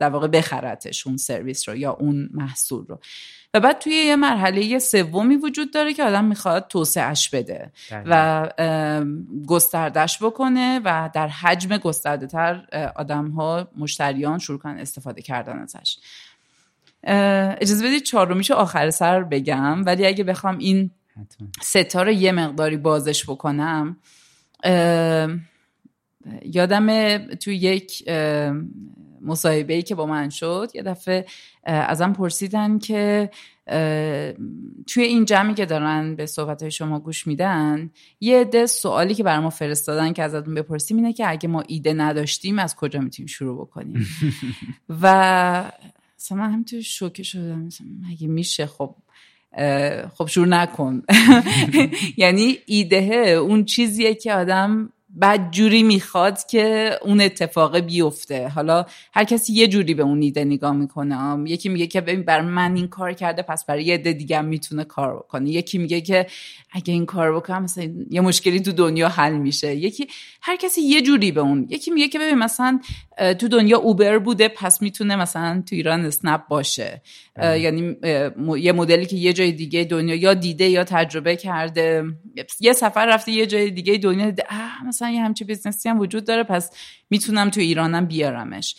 در 0.00 0.10
واقع 0.10 0.26
بخرتش 0.26 1.06
اون 1.06 1.16
سرویس 1.16 1.68
رو 1.68 1.76
یا 1.76 1.92
اون 1.92 2.28
محصول 2.32 2.86
رو. 2.86 2.98
و 3.54 3.60
بعد 3.60 3.78
توی 3.78 3.92
یه 3.92 4.16
مرحله 4.16 4.78
سومی 4.78 5.36
وجود 5.36 5.72
داره 5.72 5.94
که 5.94 6.04
آدم 6.04 6.24
می‌خواد 6.24 6.66
توسعهش 6.68 7.28
بده 7.28 7.72
و 7.92 8.48
گستردش 9.46 10.22
بکنه 10.22 10.80
و 10.84 11.10
در 11.14 11.28
حجم 11.28 11.76
گسترده 11.76 12.26
تر 12.26 12.66
آدم 12.96 13.28
ها 13.30 13.68
مشتریان 13.76 14.38
شروع 14.38 14.58
کنن 14.58 14.78
استفاده 14.78 15.22
کردن 15.22 15.58
ازش. 15.58 15.98
اجازه 17.60 17.86
بدید 17.86 18.02
چهارمیشو 18.02 18.54
آخر 18.54 18.90
سر 18.90 19.22
بگم 19.22 19.84
ولی 19.84 20.06
اگه 20.06 20.24
بخوام 20.24 20.58
این 20.58 20.90
ستا 21.62 22.02
رو 22.02 22.12
یه 22.12 22.32
مقداری 22.32 22.76
بازش 22.76 23.24
بکنم 23.24 23.96
یادم 26.44 27.18
توی 27.34 27.56
یک 27.56 28.04
مصاحبه 29.22 29.74
ای 29.74 29.82
که 29.82 29.94
با 29.94 30.06
من 30.06 30.30
شد 30.30 30.70
یه 30.74 30.82
دفعه 30.82 31.26
ازم 31.64 32.12
پرسیدن 32.12 32.78
که 32.78 33.30
توی 34.86 35.02
این 35.02 35.24
جمعی 35.24 35.54
که 35.54 35.66
دارن 35.66 36.16
به 36.16 36.26
صحبت 36.26 36.62
های 36.62 36.70
شما 36.70 36.98
گوش 36.98 37.26
میدن 37.26 37.90
یه 38.20 38.40
عده 38.40 38.66
سوالی 38.66 39.14
که 39.14 39.22
بر 39.22 39.40
ما 39.40 39.50
فرستادن 39.50 40.12
که 40.12 40.22
ازتون 40.22 40.54
بپرسیم 40.54 40.96
اینه 40.96 41.12
که 41.12 41.30
اگه 41.30 41.48
ما 41.48 41.64
ایده 41.66 41.92
نداشتیم 41.92 42.58
از 42.58 42.76
کجا 42.76 43.00
می‌تونیم 43.00 43.26
شروع 43.26 43.66
بکنیم؟ 43.66 44.06
و 45.02 45.72
مثلا 46.18 46.38
من 46.38 46.52
همینطور 46.52 46.80
شوکه 46.80 47.22
شدم. 47.22 47.68
اگه 48.10 48.26
میشه؟ 48.26 48.66
خب 48.66 48.94
خب 50.14 50.26
شروع 50.26 50.46
نکن. 50.46 51.02
یعنی 52.16 52.58
ایده 52.66 52.96
اون 53.42 53.64
چیزیه 53.64 54.14
که 54.14 54.34
آدم 54.34 54.92
بعد 55.18 55.50
جوری 55.50 55.82
می‌خواد 55.82 56.46
که 56.46 56.90
اون 57.02 57.20
اتفاق 57.20 57.78
بیفته. 57.78 58.48
حالا 58.48 58.86
هر 59.12 59.24
کسی 59.24 59.52
یه 59.52 59.68
جوری 59.68 59.94
به 59.94 60.02
اون 60.02 60.22
ایده 60.22 60.44
نگاه 60.44 60.72
می‌کنه. 60.72 61.50
یکی 61.50 61.68
میگه 61.68 61.86
که 61.86 62.00
ببین 62.00 62.22
بر 62.22 62.40
من 62.40 62.76
این 62.76 62.88
کار 62.88 63.12
کرده 63.12 63.42
پس 63.42 63.66
برای 63.66 63.84
یه 63.84 63.94
عده 63.94 64.12
دیگه 64.12 64.40
می‌تونه 64.40 64.84
کار 64.84 65.16
بکنه. 65.16 65.50
یکی 65.50 65.78
میگه 65.78 66.00
که 66.00 66.26
اگه 66.72 66.92
این 66.92 67.06
کار 67.06 67.36
بکنم 67.36 67.62
مثلا 67.62 67.90
یه 68.10 68.20
مشکلی 68.20 68.60
تو 68.60 68.72
دنیا 68.72 69.08
حل 69.08 69.32
میشه. 69.32 69.76
یکی 69.76 70.06
هر 70.42 70.56
کسی 70.56 70.80
یه 70.80 71.02
جوری 71.02 71.32
به 71.32 71.40
اون. 71.40 71.66
یکی 71.70 71.90
میگه 71.90 72.08
که 72.08 72.18
ببین 72.18 72.38
مثلا 72.38 72.80
تو 73.38 73.48
دنیا 73.48 73.78
اوبر 73.78 74.18
بوده 74.18 74.48
پس 74.48 74.82
می‌تونه 74.82 75.16
مثلا 75.16 75.62
تو 75.68 75.76
ایران 75.76 76.04
اسنپ 76.04 76.48
باشه. 76.48 77.02
یعنی 77.42 77.96
یه 78.58 78.72
مدلی 78.72 79.06
که 79.06 79.16
یه 79.16 79.32
جای 79.32 79.52
دیگه 79.52 79.84
دنیا 79.84 80.14
یا 80.14 80.34
دیده 80.34 80.68
یا 80.68 80.84
تجربه 80.84 81.36
کرده. 81.36 82.04
یه 82.60 82.72
سفر 82.72 83.06
رفته 83.06 83.32
یه 83.32 83.46
جای 83.46 83.70
دیگه 83.70 83.98
دنیا 83.98 84.26
دیده. 84.26 84.44
مثلا 84.88 85.07
یه 85.12 85.22
همچی 85.22 85.44
business 85.44 85.83
ی 85.83 85.88
هم 85.88 86.00
وجود 86.00 86.24
داره 86.24 86.42
پس 86.42 86.70
می‌تونم 87.10 87.50
تو 87.50 87.60
ایرانم 87.60 88.06
بیارمش. 88.06 88.76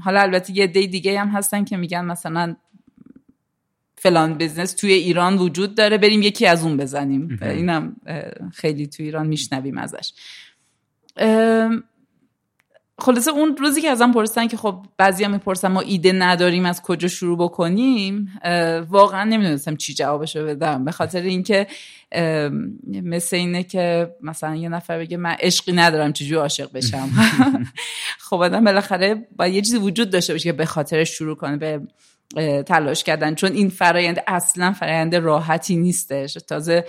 حالا 0.00 0.20
البته 0.20 0.56
یه 0.56 0.66
عده 0.66 0.86
دیگه 0.86 1.20
هم 1.20 1.28
هستن 1.28 1.64
که 1.64 1.76
میگن 1.76 2.04
مثلا 2.04 2.56
فلان 3.98 4.34
business 4.34 4.72
توی 4.72 4.92
ایران 4.92 5.36
وجود 5.36 5.74
داره 5.74 5.98
بریم 5.98 6.22
یکی 6.22 6.46
از 6.46 6.64
اون 6.64 6.76
بزنیم. 6.76 7.38
اینم 7.42 7.96
خیلی 8.54 8.86
توی 8.86 9.04
ایران 9.04 9.26
میشنویم 9.26 9.78
ازش. 9.78 10.12
خلاصه 12.98 13.30
اون 13.30 13.56
روزی 13.56 13.82
که 13.82 13.90
ازم 13.90 14.12
پرسیدن 14.12 14.48
که 14.48 14.56
خب 14.56 14.86
بعضی 14.96 15.24
هم 15.24 15.30
می‌پرسن 15.30 15.68
ما 15.68 15.80
ایده 15.80 16.12
نداریم 16.12 16.66
از 16.66 16.82
کجا 16.82 17.08
شروع 17.08 17.38
بکنیم 17.38 18.40
واقعا 18.88 19.24
نمی‌دونستم 19.24 19.76
چی 19.76 19.94
جوابشو 19.94 20.46
بدم. 20.46 20.84
به 20.84 20.92
خاطر 20.92 21.20
اینکه 21.20 21.66
مثل 22.86 23.36
اینه 23.36 23.62
که 23.62 24.14
مثلا 24.22 24.56
یه 24.56 24.68
نفر 24.68 24.98
بگه 24.98 25.16
من 25.16 25.36
عشقی 25.40 25.72
ندارم 25.72 26.12
چجوری 26.12 26.40
عاشق 26.40 26.72
بشم؟ 26.72 27.10
خب 28.30 28.36
آدم 28.36 28.64
بالاخره 28.64 29.26
باید 29.36 29.54
یه 29.54 29.62
چیزی 29.62 29.78
وجود 29.78 30.10
داشته 30.10 30.32
باشه 30.32 30.44
که 30.44 30.52
به 30.52 30.64
خاطرش 30.66 31.10
شروع 31.10 31.36
کنه 31.36 31.56
به 31.56 31.80
تلاش 32.62 33.04
کردن. 33.04 33.34
چون 33.34 33.52
این 33.52 33.68
فرایند 33.68 34.22
اصلا 34.26 34.72
فرایند 34.72 35.14
راحتی 35.14 35.76
نیستش. 35.76 36.34
تازه 36.34 36.84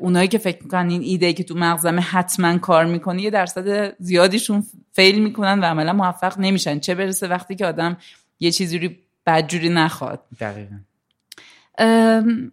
اونایی 0.00 0.28
که 0.28 0.38
فکر 0.38 0.62
می‌کنن 0.62 0.90
این 0.90 1.02
ایده 1.02 1.32
که 1.32 1.44
تو 1.44 1.54
مغزم 1.54 1.98
حتما 2.10 2.58
کار 2.58 2.84
می‌کنه 2.84 3.22
یه 3.22 3.30
درصد 3.30 3.96
زیادیشون 3.98 4.66
فیل 4.92 5.22
می‌کنن 5.22 5.60
و 5.60 5.64
عملا 5.64 5.92
موفق 5.92 6.38
نمیشن. 6.38 6.78
چه 6.78 6.94
برسه 6.94 7.28
وقتی 7.28 7.54
که 7.54 7.66
آدم 7.66 7.96
یه 8.40 8.50
چیزی 8.50 8.78
رو 8.78 8.88
بدجوری 9.26 9.68
نخواد. 9.68 10.24
دقیقا. 10.40 10.76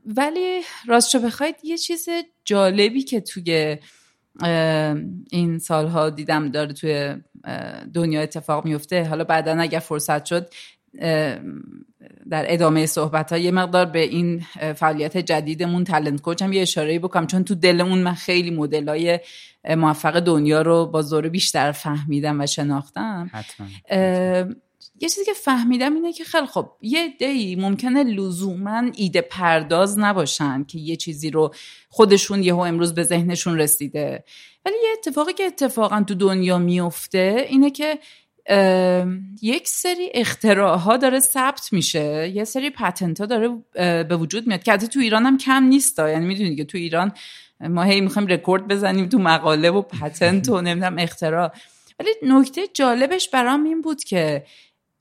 ولی 0.05 0.61
راستشو 0.87 1.19
بخواید 1.19 1.55
یه 1.63 1.77
چیز 1.77 2.09
جالبی 2.45 3.01
که 3.01 3.21
توی 3.21 3.77
این 5.31 5.59
سالها 5.59 6.09
دیدم 6.09 6.49
داره 6.49 6.73
توی 6.73 7.15
دنیا 7.93 8.21
اتفاق 8.21 8.65
میفته 8.65 9.03
حالا 9.03 9.23
بعدا 9.23 9.59
اگر 9.59 9.79
فرصت 9.79 10.25
شد 10.25 10.49
در 12.29 12.45
ادامه 12.53 12.85
صحبت 12.85 13.31
ها 13.31 13.37
یه 13.37 13.51
مقدار 13.51 13.85
به 13.85 13.99
این 13.99 14.39
فعالیت 14.75 15.17
جدیدمون 15.17 15.83
تلنت 15.83 16.21
کوچ 16.21 16.41
هم 16.41 16.53
یه 16.53 16.61
اشاره 16.61 16.99
بکنم. 16.99 17.27
چون 17.27 17.43
تو 17.43 17.55
دلمون 17.55 17.99
من 17.99 18.13
خیلی 18.13 18.51
مدل 18.51 18.89
های 18.89 19.19
موفق 19.69 20.19
دنیا 20.19 20.61
رو 20.61 20.85
با 20.85 21.01
زور 21.01 21.29
بیشتر 21.29 21.71
فهمیدم 21.71 22.41
و 22.41 22.45
شناختم. 22.45 23.29
حتما. 23.33 23.67
یه 24.99 25.09
چیزی 25.09 25.25
که 25.25 25.33
فهمیدم 25.33 25.95
اینه 25.95 26.13
که 26.13 26.23
خیلی 26.23 26.47
خب 26.47 26.71
یه 26.81 27.07
دی 27.19 27.55
ممکنه 27.55 28.03
لزوما 28.03 28.83
ایده 28.95 29.21
پرداز 29.21 29.99
نباشن 29.99 30.63
که 30.63 30.79
یه 30.79 30.95
چیزی 30.95 31.31
رو 31.31 31.53
خودشون 31.89 32.43
یهو 32.43 32.59
امروز 32.59 32.93
به 32.93 33.03
ذهنشون 33.03 33.59
رسیده. 33.59 34.23
ولی 34.65 34.75
یه 34.83 34.89
اتفاقی 34.97 35.33
که 35.33 35.43
اتفاقا 35.43 36.03
تو 36.07 36.15
دنیا 36.15 36.57
میفته 36.57 37.45
اینه 37.49 37.71
که 37.71 37.99
یک 39.41 39.67
سری 39.67 40.11
اختراع 40.13 40.97
داره 40.97 41.19
ثبت 41.19 41.73
میشه. 41.73 42.31
یه 42.35 42.43
سری 42.43 42.69
پتنت 42.69 43.19
ها 43.19 43.25
داره 43.25 43.49
به 44.03 44.17
وجود 44.17 44.47
میاد 44.47 44.63
که 44.63 44.77
تو 44.77 44.99
ایران 44.99 45.25
هم 45.25 45.37
کم 45.37 45.63
نیست 45.63 45.99
یعنی 45.99 46.25
می‌دونید 46.25 46.57
که 46.57 46.65
تو 46.65 46.77
ایران 46.77 47.11
ما 47.59 47.83
هی 47.83 48.01
می‌خوایم 48.01 48.27
رکورد 48.27 48.67
بزنیم 48.67 49.09
تو 49.09 49.19
مقاله 49.19 49.69
و 49.69 49.81
پتنت 49.81 50.49
و 50.49 50.61
نمی‌دونم 50.61 50.97
اختراع. 50.99 51.51
ولی 51.99 52.09
نکته 52.23 52.61
جالبش 52.73 53.29
برام 53.29 53.63
این 53.63 53.81
بود 53.81 54.03
که 54.03 54.45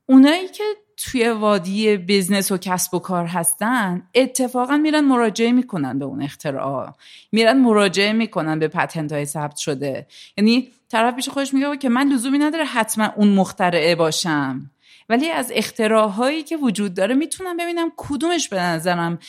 اونایی 0.05 0.47
که 0.47 0.63
توی 1.11 1.29
وادی 1.29 1.97
business 1.97 2.51
و 2.51 2.57
کسب 2.57 2.93
و 2.93 2.99
کار 2.99 3.25
هستن 3.25 4.03
اتفاقا 4.15 4.77
میرن 4.77 4.99
مراجعه 4.99 5.51
می‌کنن 5.51 5.99
به 5.99 6.05
اون 6.05 6.21
اختراع. 6.21 6.93
میرن 7.31 7.57
مراجعه 7.57 8.13
می‌کنن 8.13 8.59
به 8.59 8.67
patent 8.67 9.11
های 9.11 9.25
ثبت 9.25 9.55
شده. 9.55 10.07
یعنی 10.37 10.71
طرف 10.89 11.15
پیش 11.15 11.29
خودش 11.29 11.53
میگه 11.53 11.77
که 11.77 11.89
من 11.89 12.07
لزومی 12.07 12.37
نداره 12.37 12.65
حتما 12.65 13.09
اون 13.15 13.27
مخترعه 13.27 13.95
باشم. 13.95 14.71
ولی 15.09 15.29
از 15.29 15.51
اختراعهایی 15.55 16.43
که 16.43 16.57
وجود 16.57 16.93
داره 16.93 17.15
می‌تونم 17.15 17.57
ببینم 17.57 17.91
کدومش 17.97 18.49
به 18.49 18.61
نظرم 18.61 19.19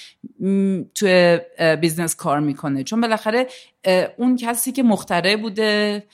توی 0.94 1.38
business 1.80 2.16
کار 2.16 2.40
می‌کنه. 2.40 2.84
چون 2.84 3.00
بالاخره 3.00 3.46
اون 4.16 4.36
کسی 4.36 4.72
که 4.72 4.82
مخترع 4.82 5.36
بوده 5.36 6.04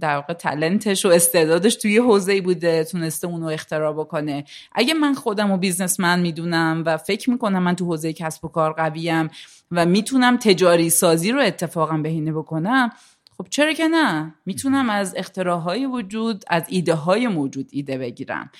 در 0.00 0.14
واقع 0.16 0.32
تلنتش 0.32 1.06
و 1.06 1.08
استعدادش 1.08 1.74
توی 1.74 1.98
حوزه 1.98 2.40
بوده 2.40 2.84
تونسته 2.84 3.26
اونو 3.26 3.46
اختراع 3.46 3.92
بکنه. 3.92 4.44
اگه 4.72 4.94
من 4.94 5.14
خودم 5.14 5.50
و 5.50 5.56
بیزنسمن 5.56 6.20
می‌دونم 6.20 6.82
و 6.86 6.96
فکر 6.96 7.30
می‌کنم 7.30 7.62
من 7.62 7.76
تو 7.76 7.84
حوزه 7.84 8.12
کسب 8.12 8.44
و 8.44 8.48
کار 8.48 8.72
قویم 8.72 9.28
و 9.70 9.86
می‌تونم 9.86 10.36
تجاری 10.36 10.90
سازی 10.90 11.32
رو 11.32 11.40
اتفاقا 11.40 11.96
بهینه 11.96 12.32
بکنم 12.32 12.90
خب 13.38 13.46
چرا 13.50 13.72
که 13.72 13.88
نه؟ 13.88 14.34
می‌تونم 14.46 14.90
از 14.90 15.14
اختراعهای 15.16 15.86
وجود 15.86 16.44
از 16.48 16.62
ایده 16.68 16.94
های 16.94 17.28
موجود 17.28 17.68
ایده 17.72 17.98
بگیرم. 17.98 18.50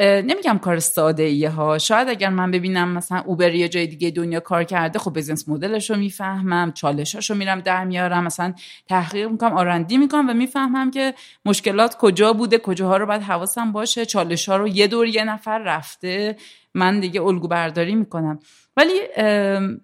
نمیگم 0.00 0.58
کار 0.58 0.78
ساده 0.78 1.22
ایه 1.22 1.50
ها. 1.50 1.78
شاید 1.78 2.08
اگر 2.08 2.28
من 2.28 2.50
ببینم 2.50 2.88
مثلا 2.88 3.22
اوبر 3.26 3.54
یه 3.54 3.68
جای 3.68 3.86
دیگه 3.86 4.10
دنیا 4.10 4.40
کار 4.40 4.64
کرده 4.64 4.98
خب 4.98 5.12
بزنس 5.12 5.48
مدلش 5.48 5.90
رو 5.90 5.96
می‌فهمم 5.96 6.72
چالشاش 6.72 7.30
رو 7.30 7.36
میرم 7.36 7.60
در 7.60 7.84
میارم. 7.84 8.24
مثلا 8.24 8.54
تحقیق 8.88 9.28
می‌کنم 9.28 9.52
آرندی 9.52 9.96
می‌کنم 9.96 10.30
و 10.30 10.34
می‌فهمم 10.34 10.90
که 10.90 11.14
مشکلات 11.44 11.96
کجا 11.96 12.32
بوده 12.32 12.58
کجاها 12.58 12.96
رو 12.96 13.06
باید 13.06 13.22
حواسم 13.22 13.72
باشه. 13.72 14.06
چالش 14.06 14.48
ها 14.48 14.56
رو 14.56 14.68
یه 14.68 14.86
دور 14.86 15.06
یه 15.06 15.24
نفر 15.24 15.58
رفته 15.58 16.36
من 16.74 17.00
دیگه 17.00 17.22
الگو 17.22 17.48
برداری 17.48 17.94
می‌کنم. 17.94 18.38
ولی 18.76 19.00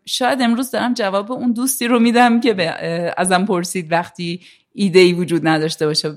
شاید 0.06 0.42
امروز 0.42 0.70
دارم 0.70 0.94
جواب 0.94 1.32
اون 1.32 1.52
دوستی 1.52 1.86
رو 1.86 1.98
میدم 1.98 2.40
که 2.40 3.14
ازم 3.16 3.44
پرسید 3.44 3.92
وقتی 3.92 4.40
ایده 4.76 4.98
ای 4.98 5.12
وجود 5.12 5.46
نداشته 5.46 5.86
باشه. 5.86 6.14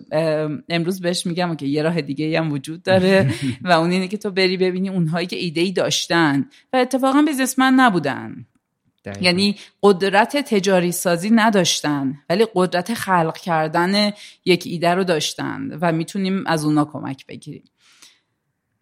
امروز 0.69 1.01
بهش 1.01 1.25
میگم 1.25 1.55
که 1.55 1.65
یه 1.65 1.81
راه 1.81 2.01
دیگه 2.01 2.39
هم 2.39 2.51
وجود 2.51 2.83
داره 2.83 3.33
و 3.63 3.71
اون 3.71 3.91
اینه 3.91 4.07
که 4.07 4.17
تو 4.17 4.31
بری 4.31 4.57
ببینی 4.57 4.89
اونهایی 4.89 5.27
که 5.27 5.35
ایده 5.35 5.61
ای 5.61 5.71
داشتن 5.71 6.45
و 6.73 6.77
اتفاقا 6.77 7.21
بیزنسمن 7.21 7.73
نبودن. 7.73 8.45
یعنی 9.21 9.55
قدرت 9.83 10.37
تجاری 10.37 10.91
سازی 10.91 11.29
نداشتن 11.29 12.17
ولی 12.29 12.47
قدرت 12.55 12.93
خلق 12.93 13.37
کردن 13.37 14.11
یک 14.45 14.63
ایده 14.65 14.93
رو 14.93 15.03
داشتن 15.03 15.77
و 15.81 15.91
می‌تونیم 15.91 16.43
از 16.47 16.65
اونا 16.65 16.85
کمک 16.85 17.25
بگیریم. 17.25 17.63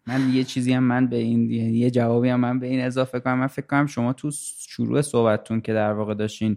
من 0.06 0.34
یه 0.34 0.44
چیزی 0.44 0.72
هم 0.72 0.82
من 0.82 1.06
به 1.06 1.16
این 1.16 1.50
یه 1.50 1.90
جوابی 1.90 2.28
هم 2.28 2.40
من 2.40 2.58
به 2.58 2.66
این 2.66 2.80
اضافه 2.80 3.20
کنم. 3.20 3.38
من 3.38 3.46
فکر 3.46 3.66
کنم 3.66 3.86
شما 3.86 4.12
تو 4.12 4.30
شروع 4.68 5.02
صحبتتون 5.02 5.60
که 5.60 5.72
در 5.72 5.92
واقع 5.92 6.14
داشتین 6.14 6.56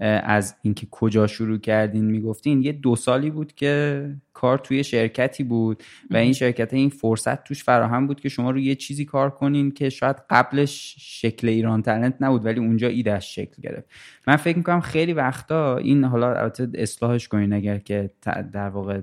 از 0.00 0.56
اینکه 0.62 0.86
کجا 0.90 1.26
شروع 1.26 1.58
کردین 1.58 2.04
می‌گفتین. 2.04 2.62
یه 2.62 2.72
دو 2.72 2.96
سالی 2.96 3.30
بود 3.30 3.54
که 3.54 4.10
کار 4.32 4.58
توی 4.58 4.84
شرکتی 4.84 5.44
بود 5.44 5.82
و 6.10 6.16
این 6.16 6.32
شرکت 6.32 6.74
این 6.74 6.88
فرصت 6.88 7.44
توش 7.44 7.64
فراهم 7.64 8.06
بود 8.06 8.20
که 8.20 8.28
شما 8.28 8.50
رو 8.50 8.58
یه 8.58 8.74
چیزی 8.74 9.04
کار 9.04 9.30
کنین 9.30 9.70
که 9.70 9.88
شاید 9.88 10.16
قبلش 10.30 10.96
شکل 10.98 11.48
ایران 11.48 11.82
تلنت 11.82 12.14
نبود 12.20 12.44
ولی 12.44 12.60
اونجا 12.60 12.88
ایدهش 12.88 13.34
شکل 13.34 13.62
گرفت. 13.62 13.88
من 14.26 14.36
فکر 14.36 14.56
می‌کنم 14.56 14.80
خیلی 14.80 15.12
وقتا 15.12 15.76
این 15.76 16.04
حالا 16.04 16.28
البته 16.28 16.68
اصلاحش 16.74 17.28
کنین 17.28 17.52
اگر 17.52 17.78
که 17.78 18.10
در 18.52 18.68
واقع 18.68 19.00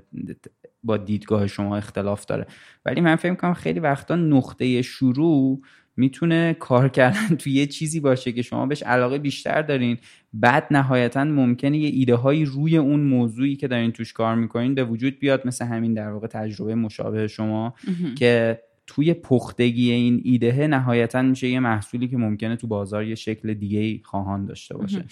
با 0.84 0.96
دیدگاه 0.96 1.46
شما 1.46 1.76
اختلاف 1.76 2.24
داره. 2.24 2.46
ولی 2.84 3.00
من 3.00 3.16
فکر 3.16 3.30
می‌کنم 3.30 3.54
خیلی 3.54 3.80
وقتا 3.80 4.16
نقطه 4.16 4.82
شروع 4.82 5.60
می‌تونه 5.96 6.54
کار 6.54 6.88
کردن 6.88 7.36
توی 7.40 7.52
یه 7.52 7.66
چیزی 7.66 8.00
باشه 8.00 8.32
که 8.32 8.42
شما 8.42 8.66
بهش 8.66 8.82
علاقه 8.82 9.18
بیشتر 9.18 9.62
دارین. 9.62 9.98
بعد 10.32 10.66
نهایتا 10.70 11.24
ممکنه 11.24 11.78
یه 11.78 11.88
ایده 11.88 12.14
هایی 12.14 12.44
روی 12.44 12.76
اون 12.76 13.00
موضوعی 13.00 13.56
که 13.56 13.68
دارین 13.68 13.92
توش 13.92 14.12
کار 14.12 14.34
می‌کنین 14.34 14.74
به 14.74 14.84
وجود 14.84 15.18
بیاد 15.18 15.46
مثل 15.46 15.64
همین 15.64 15.94
در 15.94 16.08
واقع 16.08 16.26
تجربه 16.26 16.74
مشابه 16.74 17.28
شما 17.28 17.74
که 18.18 18.60
توی 18.86 19.14
پختگی 19.14 19.90
این 19.90 20.20
ایده 20.24 20.66
نهایتا 20.66 21.22
میشه 21.22 21.48
یه 21.48 21.60
محصولی 21.60 22.08
که 22.08 22.16
ممکنه 22.16 22.56
تو 22.56 22.66
بازار 22.66 23.04
یه 23.04 23.14
شکل 23.14 23.54
دیگه 23.54 24.00
خواهان 24.04 24.46
داشته 24.46 24.76
باشه. 24.76 25.04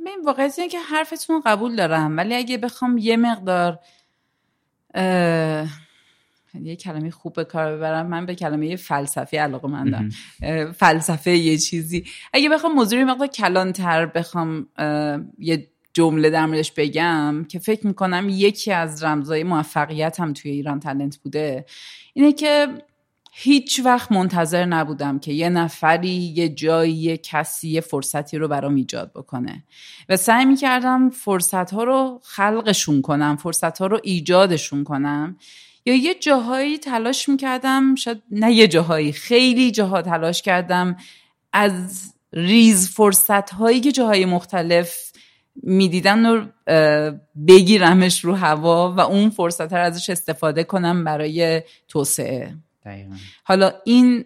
من 0.00 0.24
واقعیت 0.26 0.56
که 0.70 0.78
حرفتون 0.78 1.40
قبول 1.46 1.76
دارم 1.76 2.16
ولی 2.16 2.34
اگه 2.34 2.58
بخوام 2.58 2.98
یه 2.98 3.16
مقدار 3.16 3.78
یه 6.62 6.76
کلمه 6.76 7.10
خوب 7.10 7.32
به 7.32 7.44
کار 7.44 7.76
ببرم. 7.76 8.06
من 8.06 8.26
به 8.26 8.34
کلمه 8.34 8.76
فلسفی 8.76 9.36
علاقه 9.36 9.68
مندم 9.68 10.08
فلسفه 10.72 11.30
یه 11.30 11.58
چیزی. 11.58 12.04
اگه 12.32 12.48
بخوام 12.48 12.72
موضوعی 12.72 13.04
مقدار 13.04 13.26
کلانتر 13.26 14.06
بخوام 14.06 14.66
یه 15.38 15.68
جمله 15.92 16.30
در 16.30 16.46
موردش 16.46 16.72
بگم 16.72 17.44
که 17.48 17.58
فکر 17.58 17.86
می‌کنم 17.86 18.26
یکی 18.30 18.72
از 18.72 19.04
رمزای 19.04 19.44
موفقیت 19.44 20.20
هم 20.20 20.32
توی 20.32 20.50
ایران 20.50 20.80
تلنت 20.80 21.16
بوده 21.16 21.66
اینه 22.12 22.32
که 22.32 22.68
هیچ 23.36 23.80
وقت 23.84 24.12
منتظر 24.12 24.64
نبودم 24.64 25.18
که 25.18 25.32
یه 25.32 25.48
نفری 25.48 26.08
یه 26.08 26.48
جایی 26.48 26.92
یه 26.92 27.16
کسی 27.16 27.68
یه 27.68 27.80
فرصتی 27.80 28.38
رو 28.38 28.48
برام 28.48 28.74
ایجاد 28.74 29.12
بکنه. 29.14 29.64
و 30.08 30.16
سعی 30.16 30.44
می‌کردم 30.44 31.10
فرصت 31.10 31.70
ها 31.70 31.84
رو 31.84 32.20
خلقشون 32.24 33.02
کنم 33.02 33.36
فرصت 33.36 33.78
ها 33.78 33.86
رو 33.86 34.00
ایجادشون 34.02 34.84
کنم. 34.84 35.36
یا 35.86 35.94
یه 35.94 36.14
جاهایی 36.14 36.78
تلاش 36.78 37.28
می‌کردم 37.28 37.94
شاید 37.94 38.22
نه 38.30 38.52
یه 38.52 38.68
جاهایی 38.68 39.12
خیلی 39.12 39.70
جاها 39.70 40.02
تلاش 40.02 40.42
کردم 40.42 40.96
از 41.52 42.14
ریز 42.32 42.90
فرصت 42.90 43.50
هایی 43.50 43.80
که 43.80 43.92
جاهای 43.92 44.24
مختلف 44.24 45.12
می‌دیدم 45.62 46.26
رو 46.26 46.46
بگیرمش 47.48 48.24
رو 48.24 48.34
هوا 48.34 48.94
و 48.96 49.00
اون 49.00 49.30
فرصت 49.30 49.72
رو 49.72 49.82
ازش 49.82 50.10
استفاده 50.10 50.64
کنم 50.64 51.04
برای 51.04 51.62
توسعه. 51.88 52.54
حالا 53.44 53.72
این 53.84 54.24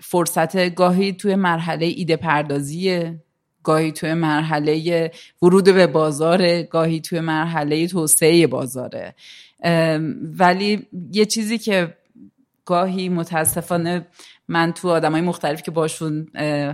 فرصت 0.00 0.74
گاهی 0.74 1.12
توی 1.12 1.34
مرحله 1.34 1.86
ایده 1.86 2.16
پردازیه 2.16 3.22
گاهی 3.62 3.92
توی 3.92 4.14
مرحله 4.14 5.10
ورود 5.42 5.64
به 5.64 5.86
بازار 5.86 6.62
گاهی 6.62 7.00
توی 7.00 7.20
مرحله 7.20 7.88
توسعه 7.88 8.46
بازاره. 8.46 9.14
ولی 10.38 10.86
یه 11.12 11.24
چیزی 11.24 11.58
که 11.58 11.96
گاهی 12.64 13.08
متاسفانه 13.08 14.06
من 14.48 14.72
تو 14.72 14.88
آدمای 14.88 15.20
مختلف 15.20 15.62
که 15.62 15.70
باشون 15.70 16.26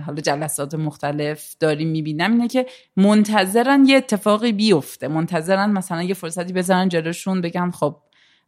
حالا 0.05 0.21
جلسات 0.23 0.75
مختلف 0.75 1.55
داریم 1.59 1.87
می‌بینم 1.87 2.31
اینه 2.31 2.47
که 2.47 2.65
منتظرن 2.97 3.85
یه 3.85 3.97
اتفاقی 3.97 4.51
بیفته. 4.51 5.07
منتظرن 5.07 5.71
مثلا 5.71 6.03
یه 6.03 6.13
فرصتی 6.13 6.53
بزنن 6.53 6.89
جلوشون 6.89 7.41
بگم 7.41 7.71
خب 7.71 7.95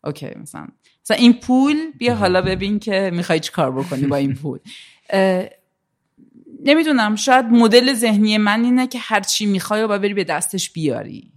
اوکی 0.04 0.30
مثلا 0.42 0.68
مثلا 1.06 1.18
این 1.18 1.34
پول 1.34 1.76
بیا 1.98 2.16
حالا 2.16 2.42
ببین 2.42 2.80
که 2.80 3.12
می‌خوای 3.14 3.40
چی 3.40 3.52
کار 3.52 3.72
بکنی 3.72 4.08
با 4.08 4.16
این 4.16 4.34
پول. 4.34 4.60
نمی‌دونم 6.66 7.16
شاید 7.16 7.46
مدل 7.46 7.94
ذهنی 7.94 8.38
من 8.38 8.64
اینه 8.64 8.88
که 8.88 9.00
هر 9.02 9.20
چی 9.20 9.46
می‌خوای 9.46 9.84
و 9.84 10.00
بری 10.00 10.14
به 10.14 10.24
دستش 10.24 10.72
بیاری. 10.74 11.32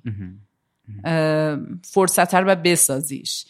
فرصت 1.82 2.34
رو 2.34 2.54
بسازیش. 2.54 3.44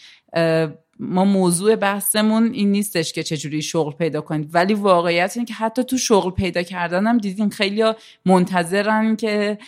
ما 1.01 1.25
موضوع 1.25 1.77
بحثمون 1.77 2.53
این 2.53 2.72
نیستش 2.72 3.12
که 3.12 3.22
چجوری 3.22 3.62
شغل 3.62 3.92
پیدا 3.92 4.20
کنید 4.20 4.55
ولی 4.55 4.75
واقعیت 4.75 5.33
اینه 5.37 5.46
که 5.46 5.55
حتی 5.55 5.85
تو 5.85 5.99
شغل 5.99 6.31
پیدا 6.31 6.62
کردن 6.62 7.07
هم 7.07 7.18
دیدیم 7.18 7.49
خیلی 7.49 7.85
منتظرن 8.27 9.16
که 9.16 9.59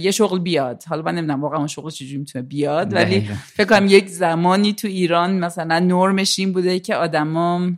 یه 0.00 0.10
شغل 0.10 0.38
بیاد. 0.38 0.84
حالا 0.88 1.02
من 1.02 1.14
نمی‌دونم 1.14 1.42
واقعا 1.42 1.58
اون 1.58 1.66
شغل 1.66 1.90
چجوری 1.90 2.16
می‌تونه 2.16 2.44
بیاد 2.44 2.94
ولی 2.94 3.20
فکر 3.46 3.66
کنم 3.66 3.86
یک 3.86 4.08
زمانی 4.08 4.72
تو 4.72 4.88
ایران 4.88 5.38
مثلا 5.38 5.78
نرمش 5.78 6.38
این 6.38 6.52
بوده 6.52 6.80
که 6.80 6.94
آدما 6.94 7.70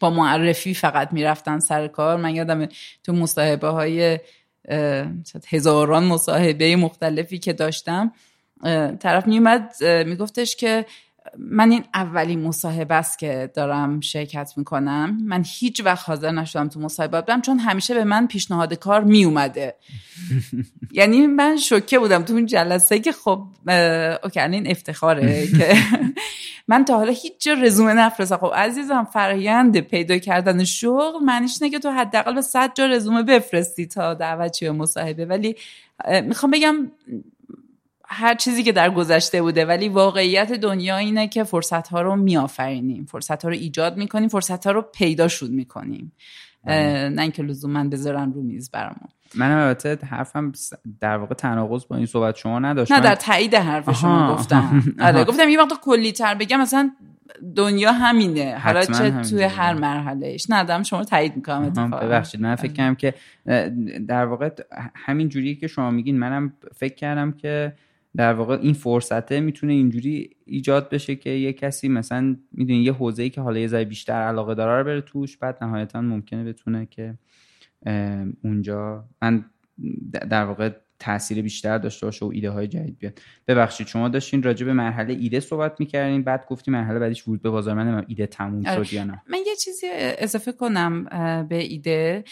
با 0.00 0.10
معرفی 0.10 0.74
فقط 0.74 1.12
می‌رفتن 1.12 1.58
سر 1.58 1.88
کار. 1.88 2.16
من 2.16 2.34
یادم 2.34 2.68
تو 3.04 3.12
مصاحبه 3.12 3.68
های 3.68 4.18
هزاران 5.48 6.04
مصاحبه 6.04 6.76
مختلفی 6.76 7.38
که 7.38 7.52
داشتم 7.52 8.12
طرف 9.00 9.26
میومد 9.26 9.84
میگفتش 9.84 10.56
که 10.56 10.86
من 11.38 11.70
این 11.70 11.84
اولین 11.94 12.40
مصاحبه 12.42 12.94
است 12.94 13.18
که 13.18 13.50
دارم 13.54 14.00
شرکت 14.00 14.52
می‌کنم. 14.56 15.18
من 15.24 15.44
هیچ 15.46 15.80
وقت 15.84 16.08
حاضر 16.08 16.30
نشدم 16.30 16.68
تو 16.68 16.80
مصاحبه 16.80 17.20
بدم 17.20 17.40
چون 17.40 17.58
همیشه 17.58 17.94
به 17.94 18.04
من 18.04 18.26
پیشنهاد 18.26 18.74
کار 18.74 19.04
میومده 19.04 19.74
یعنی 20.92 21.26
من 21.26 21.56
شوکه 21.56 21.98
بودم 21.98 22.22
تو 22.22 22.32
اون 22.32 22.46
جلسه 22.46 22.98
که 22.98 23.12
خب 23.12 23.46
اوکی 24.22 24.40
این 24.40 24.70
افتخاره 24.70 25.46
که 25.46 25.74
من 26.68 26.84
تا 26.84 26.96
حالا 26.96 27.12
هیچ 27.12 27.32
جا 27.38 27.52
رزومه 27.52 27.92
نفرستم 27.92 28.36
خب 28.36 28.52
عزیزم 28.56 29.04
فرایند 29.04 29.80
پیدا 29.80 30.18
کردن 30.18 30.64
شغل 30.64 31.24
معنیش 31.24 31.62
نه 31.62 31.70
که 31.70 31.78
تو 31.78 31.90
حداقل 31.90 32.34
به 32.34 32.40
100 32.40 32.72
جا 32.74 32.86
رزومه 32.86 33.22
بفرستی 33.22 33.86
تا 33.86 34.14
دعوت 34.14 34.52
چه 34.52 34.70
مصاحبه. 34.70 35.24
ولی 35.24 35.56
می‌خوام 36.24 36.50
بگم 36.50 36.90
هر 38.14 38.34
چیزی 38.34 38.62
که 38.62 38.72
در 38.72 38.90
گذشته 38.90 39.42
بوده 39.42 39.66
ولی 39.66 39.88
واقعیت 39.88 40.52
دنیا 40.52 40.96
اینه 40.96 41.28
که 41.28 41.44
فرصت 41.44 41.88
ها 41.88 42.00
رو 42.00 42.16
میآفرینیم. 42.16 43.04
فرصت 43.04 43.42
ها 43.42 43.48
رو 43.48 43.54
ایجاد 43.54 43.96
می‌کنیم 43.96 44.28
فرصت 44.28 44.66
ها 44.66 44.72
رو 44.72 44.82
پیداشون 44.82 45.50
می‌کنیم. 45.50 46.12
بله. 46.64 47.08
نه 47.08 47.22
اینکه 47.22 47.42
لزوما 47.42 47.84
بذارن 47.84 48.32
رو 48.32 48.42
میز 48.42 48.70
برامون. 48.70 49.08
منم 49.34 49.58
البته 49.58 49.98
حرفم 50.06 50.52
در 51.00 51.16
واقع 51.16 51.34
تناقض 51.34 51.86
با 51.88 51.96
این 51.96 52.06
صحبت 52.06 52.36
شما 52.36 52.58
نداشت. 52.58 52.92
نه 52.92 53.00
در 53.00 53.14
تایید 53.14 53.54
حرف 53.54 54.00
شما 54.00 54.34
گفتم. 54.34 54.82
آره 55.00 55.24
گفتم 55.24 55.48
یه 55.48 55.58
وقت 55.58 55.80
کلی 55.82 56.12
تر 56.12 56.34
بگم 56.34 56.60
مثلا 56.60 56.90
دنیا 57.56 57.92
همینه. 57.92 58.58
حالا 58.58 58.84
چه 58.84 59.10
توی 59.10 59.42
هر 59.42 59.74
مرحلهش 59.74 60.46
ندم 60.48 60.82
شما 60.82 61.04
تایید 61.04 61.36
می‌کنم 61.36 61.90
ببخشید 61.90 62.40
من 62.40 62.54
فکر 62.54 62.72
کردم 62.72 62.94
که 62.94 63.14
در 64.08 64.24
واقع 64.24 64.50
همین 64.94 65.28
جوری 65.28 65.56
که 65.56 65.66
شما 65.66 65.90
میگین. 65.90 66.18
منم 66.18 66.52
فکر 66.76 66.94
کردم 66.94 67.32
که 67.32 67.72
در 68.16 68.32
واقع 68.32 68.58
این 68.58 68.72
فرصته 68.72 69.40
می‌تونه 69.40 69.72
اینجوری 69.72 70.30
ایجاد 70.46 70.90
بشه 70.90 71.16
که 71.16 71.30
یه 71.30 71.52
کسی 71.52 71.88
مثلا 71.88 72.36
می‌دونی 72.52 72.82
یه 72.82 72.92
حوزه‌ای 72.92 73.30
که 73.30 73.40
حالا 73.40 73.58
یه 73.58 73.66
ذره 73.66 73.84
بیشتر 73.84 74.12
علاقه 74.12 74.54
داره 74.54 74.78
رو 74.78 74.84
بره 74.84 75.00
توش 75.00 75.36
بعد 75.36 75.64
نهایتا 75.64 76.00
ممکنه 76.00 76.44
بتونه 76.44 76.86
که 76.86 77.14
اونجا 78.44 79.04
من 79.22 79.44
در 80.10 80.44
واقع 80.44 80.70
تاثیر 80.98 81.42
بیشتر 81.42 81.78
داشته 81.78 82.06
باشه 82.06 82.24
و 82.26 82.28
ایده 82.28 82.50
های 82.50 82.66
جدید 82.66 82.98
بیاد. 82.98 83.20
ببخشید 83.48 83.86
شما 83.86 84.08
داشتین 84.08 84.42
راجع 84.42 84.66
به 84.66 84.72
مرحله 84.72 85.14
ایده 85.14 85.40
صحبت 85.40 85.80
می‌کردین 85.80 86.22
بعد 86.22 86.46
گفتی 86.46 86.70
مرحله 86.70 86.98
بعدیش 86.98 87.28
ورود 87.28 87.42
به 87.42 87.50
بازار. 87.50 87.74
من 87.74 88.04
ایده 88.08 88.26
تموم 88.26 88.66
آره. 88.66 88.84
شد 88.84 88.92
یا 88.92 89.04
نه. 89.04 89.22
من 89.30 89.38
یه 89.46 89.56
چیزی 89.56 89.86
اضافه 90.18 90.52
کنم 90.52 91.04
به 91.48 91.56
ایده. 91.56 92.24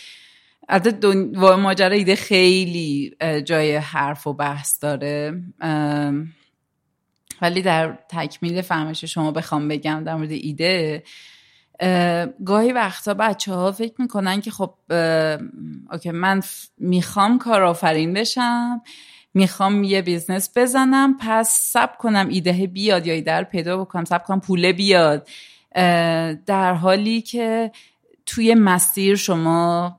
البته. 0.69 1.15
ماجرا 1.57 1.95
ایده 1.95 2.17
خیلی 2.17 3.17
جای 3.45 3.77
حرف 3.77 4.27
و 4.27 4.33
بحث 4.33 4.83
داره 4.83 5.43
ولی 7.43 7.63
در 7.63 7.99
تکمیل 8.09 8.63
فهمش 8.63 9.05
شما 9.05 9.31
بخوام 9.31 9.69
بگم 9.69 10.03
در 10.07 10.15
مورد 10.15 10.31
ایده 10.31 11.03
گاهی 12.45 12.73
وقتا 12.73 13.15
بچه 13.15 13.53
ها 13.53 13.73
فکر 13.73 13.95
می‌کنن 13.99 14.41
که 14.41 14.51
خب 14.51 14.75
okay 15.93 16.11
من 16.11 16.41
می‌خوام 16.79 17.39
کارآفرین 17.39 18.13
بشم 18.13 18.83
می‌خوام 19.35 19.85
یه 19.85 20.03
business 20.03 20.51
بزنم 20.57 21.17
پس 21.21 21.71
صبر 21.73 21.99
کنم 21.99 22.29
ایده 22.29 22.67
بیاد 22.67 23.07
یا 23.07 23.15
ایده 23.15 23.33
رو 23.33 23.45
پیدا 23.45 23.85
بکنم 23.85 24.05
صبر 24.05 24.25
کنم 24.25 24.41
پوله 24.41 24.73
بیاد 24.73 25.29
در 26.47 26.75
حالی 26.75 27.21
که 27.21 27.73
توی 28.35 28.55
مسیر 28.55 29.17
شما 29.17 29.99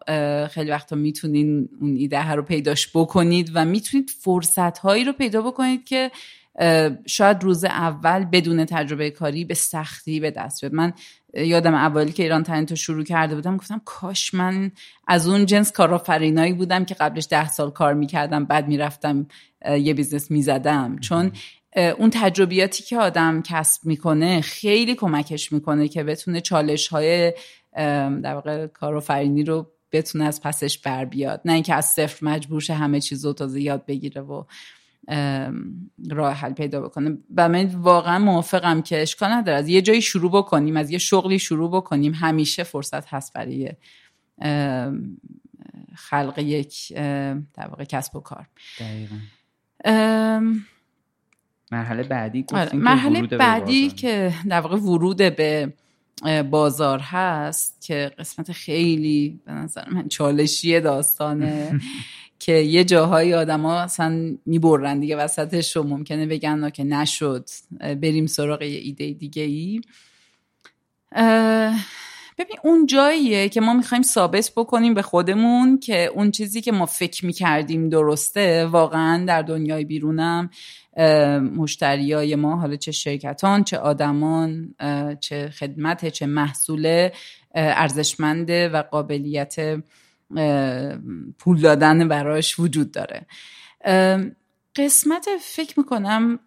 خیلی 0.52 0.72
وقتا 0.72 0.96
می‌تونین 0.96 1.69
اون 1.82 1.96
ایده 1.96 2.32
رو 2.32 2.43
پیداش 2.43 2.89
بکنید 2.93 3.52
و 3.54 3.65
می‌تونید 3.65 4.10
فرصت 4.10 4.78
هایی 4.78 5.04
رو 5.04 5.13
پیدا 5.13 5.41
بکنید 5.41 5.86
که 5.86 6.12
شاید 7.06 7.43
روز 7.43 7.63
اول 7.63 8.26
بدون 8.26 8.65
تجربه 8.65 9.10
کاری 9.10 9.46
به 9.46 9.54
سختی 9.54 10.19
به 10.19 10.32
دست 10.32 10.62
بیاد. 10.62 10.74
من 10.74 10.93
یادم 11.34 11.74
اولی 11.74 12.12
که 12.12 12.24
IranTalent 12.24 12.44
و 12.44 12.76
شروع 12.76 13.04
کرده 13.04 13.36
بودم 13.36 13.58
گفتم 13.58 13.82
کاش 13.86 14.34
من 14.34 14.72
از 15.08 15.28
اون 15.28 15.46
جنس 15.46 15.72
کارآفرینایی 15.72 16.54
بودم 16.54 16.86
که 16.86 16.93
قبلش 16.93 17.28
ده 17.30 17.50
سال 17.50 17.72
کار 17.72 17.93
می‌کردم 17.93 18.46
بعد 18.46 18.67
می‌رفتم 18.67 19.28
یه 19.80 19.93
business 19.94 20.32
می‌زدم. 20.32 21.00
چون 21.00 21.32
اون 21.98 22.10
تجربیاتی 22.13 22.84
که 22.84 22.98
آدم 22.98 23.41
کسب 23.41 23.86
می‌کنه 23.86 24.41
خیلی 24.41 24.96
کمکش 24.96 25.52
می‌کنه 25.52 25.88
که 25.88 26.04
بتونه 26.04 26.41
چالش 26.41 26.88
های 26.88 27.34
در 27.76 28.34
واقع 28.34 28.68
کارآفرینی 28.68 29.44
رو 29.44 29.72
بتونه 29.92 30.26
از 30.26 30.42
پسش 30.42 30.78
بر 30.78 31.06
بیاد. 31.06 31.42
نه 31.46 31.54
اینکه 31.54 31.74
از 31.74 31.86
صفر 31.86 32.26
مجبور 32.26 32.62
شه 32.62 32.74
همه 32.74 33.02
چیز 33.02 33.26
رو 33.26 33.34
تازه 33.34 33.62
یاد 33.62 33.86
بگیره 33.86 34.22
و 34.22 34.44
راه 36.10 36.34
حل 36.34 36.54
پیدا 36.54 36.82
بکنه. 36.82 37.18
و 37.38 37.50
من 37.50 37.66
واقعا 37.66 38.20
موافقم 38.20 38.82
که 38.82 39.02
اشکال 39.02 39.32
نداره. 39.32 39.58
از 39.58 39.68
یه 39.68 39.82
جایی 39.82 40.02
شروع 40.02 40.32
بکنیم 40.32 40.78
از 40.78 40.92
یه 40.92 40.98
شغلی 40.98 41.40
شروع 41.40 41.72
بکنیم 41.72 42.14
همیشه 42.14 42.64
فرصت 42.64 43.08
هست 43.08 43.34
برای 43.34 43.72
خلق 45.96 46.40
یک 46.40 46.94
در 47.54 47.68
واقع 47.68 47.84
کسب 47.84 48.16
و 48.16 48.20
کار. 48.20 48.48
دقیقا. 48.80 49.16
مرحله 51.72 52.04
بعدی 52.04 52.46
مرحله 52.74 53.22
بعدی 53.22 53.90
که 53.90 54.34
در 54.50 54.62
واقع 54.62 54.78
ورود 54.78 55.18
به 55.18 55.74
بازار 56.49 56.99
هست 56.99 57.82
که 57.82 58.12
قسمت 58.19 58.52
خیلی 58.52 59.39
به 59.45 59.52
نظر 59.52 59.89
من 59.89 60.08
چالشی 60.08 60.80
داستانه 60.80 61.80
که 62.39 62.52
یه 62.52 62.84
جاهایی 62.84 63.34
آدما 63.34 63.80
اصلا 63.80 64.38
می‌برن 64.45 64.99
دیگه 64.99 65.17
وسطش 65.17 65.76
رو 65.76 65.84
ممکنه 65.84 66.26
بگن 66.26 66.69
که 66.69 66.84
نشد 66.84 67.49
بریم 67.80 68.28
سراغ 68.28 68.62
یه 68.62 68.80
ایده 68.80 69.12
دیگه 69.12 69.43
ای 69.43 69.82
ببین 72.38 72.58
اون 72.63 72.86
جاییه 72.86 73.50
که 73.50 73.62
ما 73.62 73.74
می‌خوایم 73.74 74.04
ثابت 74.04 74.52
بکنیم 74.58 74.93
به 74.93 75.02
خودمون 75.02 75.80
که 75.80 76.06
اون 76.06 76.32
چیزی 76.32 76.62
که 76.62 76.72
ما 76.72 76.86
فکر 76.86 77.26
می‌کردیم 77.26 77.89
درسته 77.89 78.65
واقعا 78.65 79.26
در 79.26 79.41
دنیای 79.41 79.86
بیرونم 79.86 80.50
مشتریای 81.56 82.36
ما 82.36 82.56
حالا 82.56 82.76
چه 82.76 82.91
شرکتان 82.91 83.63
چه 83.63 83.78
آدمان 83.78 84.76
چه 85.19 85.50
خدمت 85.50 86.10
چه 86.10 86.26
محصول 86.26 87.10
ارزشمنده 87.56 88.69
و 88.69 88.82
قابلیت 88.82 89.56
پول 91.39 91.62
دادن 91.62 92.08
براش 92.08 92.60
وجود 92.60 92.91
داره. 92.91 93.26
قسمت 94.76 95.28
فکر 95.41 95.80
می‌کنم 95.80 96.39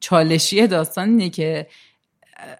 چالشی 0.00 0.66
داستان 0.66 1.08
اینه 1.08 1.30
که 1.30 1.66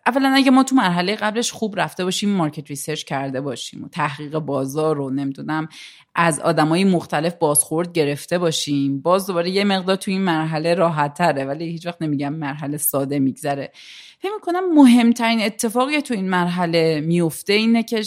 اولا 0.06 0.28
اگه 0.28 0.50
ما 0.50 0.62
تو 0.62 0.74
مرحله 0.74 1.16
قبلش 1.16 1.52
خوب 1.52 1.80
رفته 1.80 2.04
باشیم 2.04 2.30
market 2.30 2.70
research 2.70 3.04
کرده 3.04 3.40
باشیم 3.40 3.84
و 3.84 3.88
تحقیق 3.88 4.38
بازار 4.38 4.96
رو 4.96 5.10
نمی‌دونم 5.10 5.68
از 6.14 6.40
آدمای 6.40 6.84
مختلف 6.84 7.34
بازخورد 7.34 7.92
گرفته 7.92 8.38
باشیم. 8.38 9.00
باز 9.00 9.26
دوباره 9.26 9.50
یه 9.50 9.64
مقدار 9.64 9.96
تو 9.96 10.10
این 10.10 10.20
مرحله 10.20 10.74
راحت 10.74 11.14
تره 11.14 11.44
ولی 11.44 11.64
هیچ 11.64 11.86
وقت 11.86 12.02
نمیگم 12.02 12.32
مرحله 12.32 12.76
ساده 12.76 13.18
میگذره. 13.18 13.72
فکر 14.18 14.32
می‌کنم 14.34 14.74
مهمترین 14.74 15.40
اتفاقی 15.40 16.00
تو 16.00 16.14
این 16.14 16.30
مرحله 16.30 17.00
میفته 17.00 17.52
اینه 17.52 17.82
که 17.82 18.02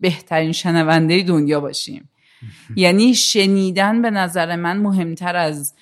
بهترین 0.00 0.52
شنونده 0.52 1.22
دنیا 1.22 1.60
باشیم. 1.60 2.08
یعنی 2.76 3.14
شنیدن 3.14 4.02
به 4.02 4.10
نظر 4.10 4.56
من 4.56 4.76
مهمتر 4.76 5.36
از 5.36 5.74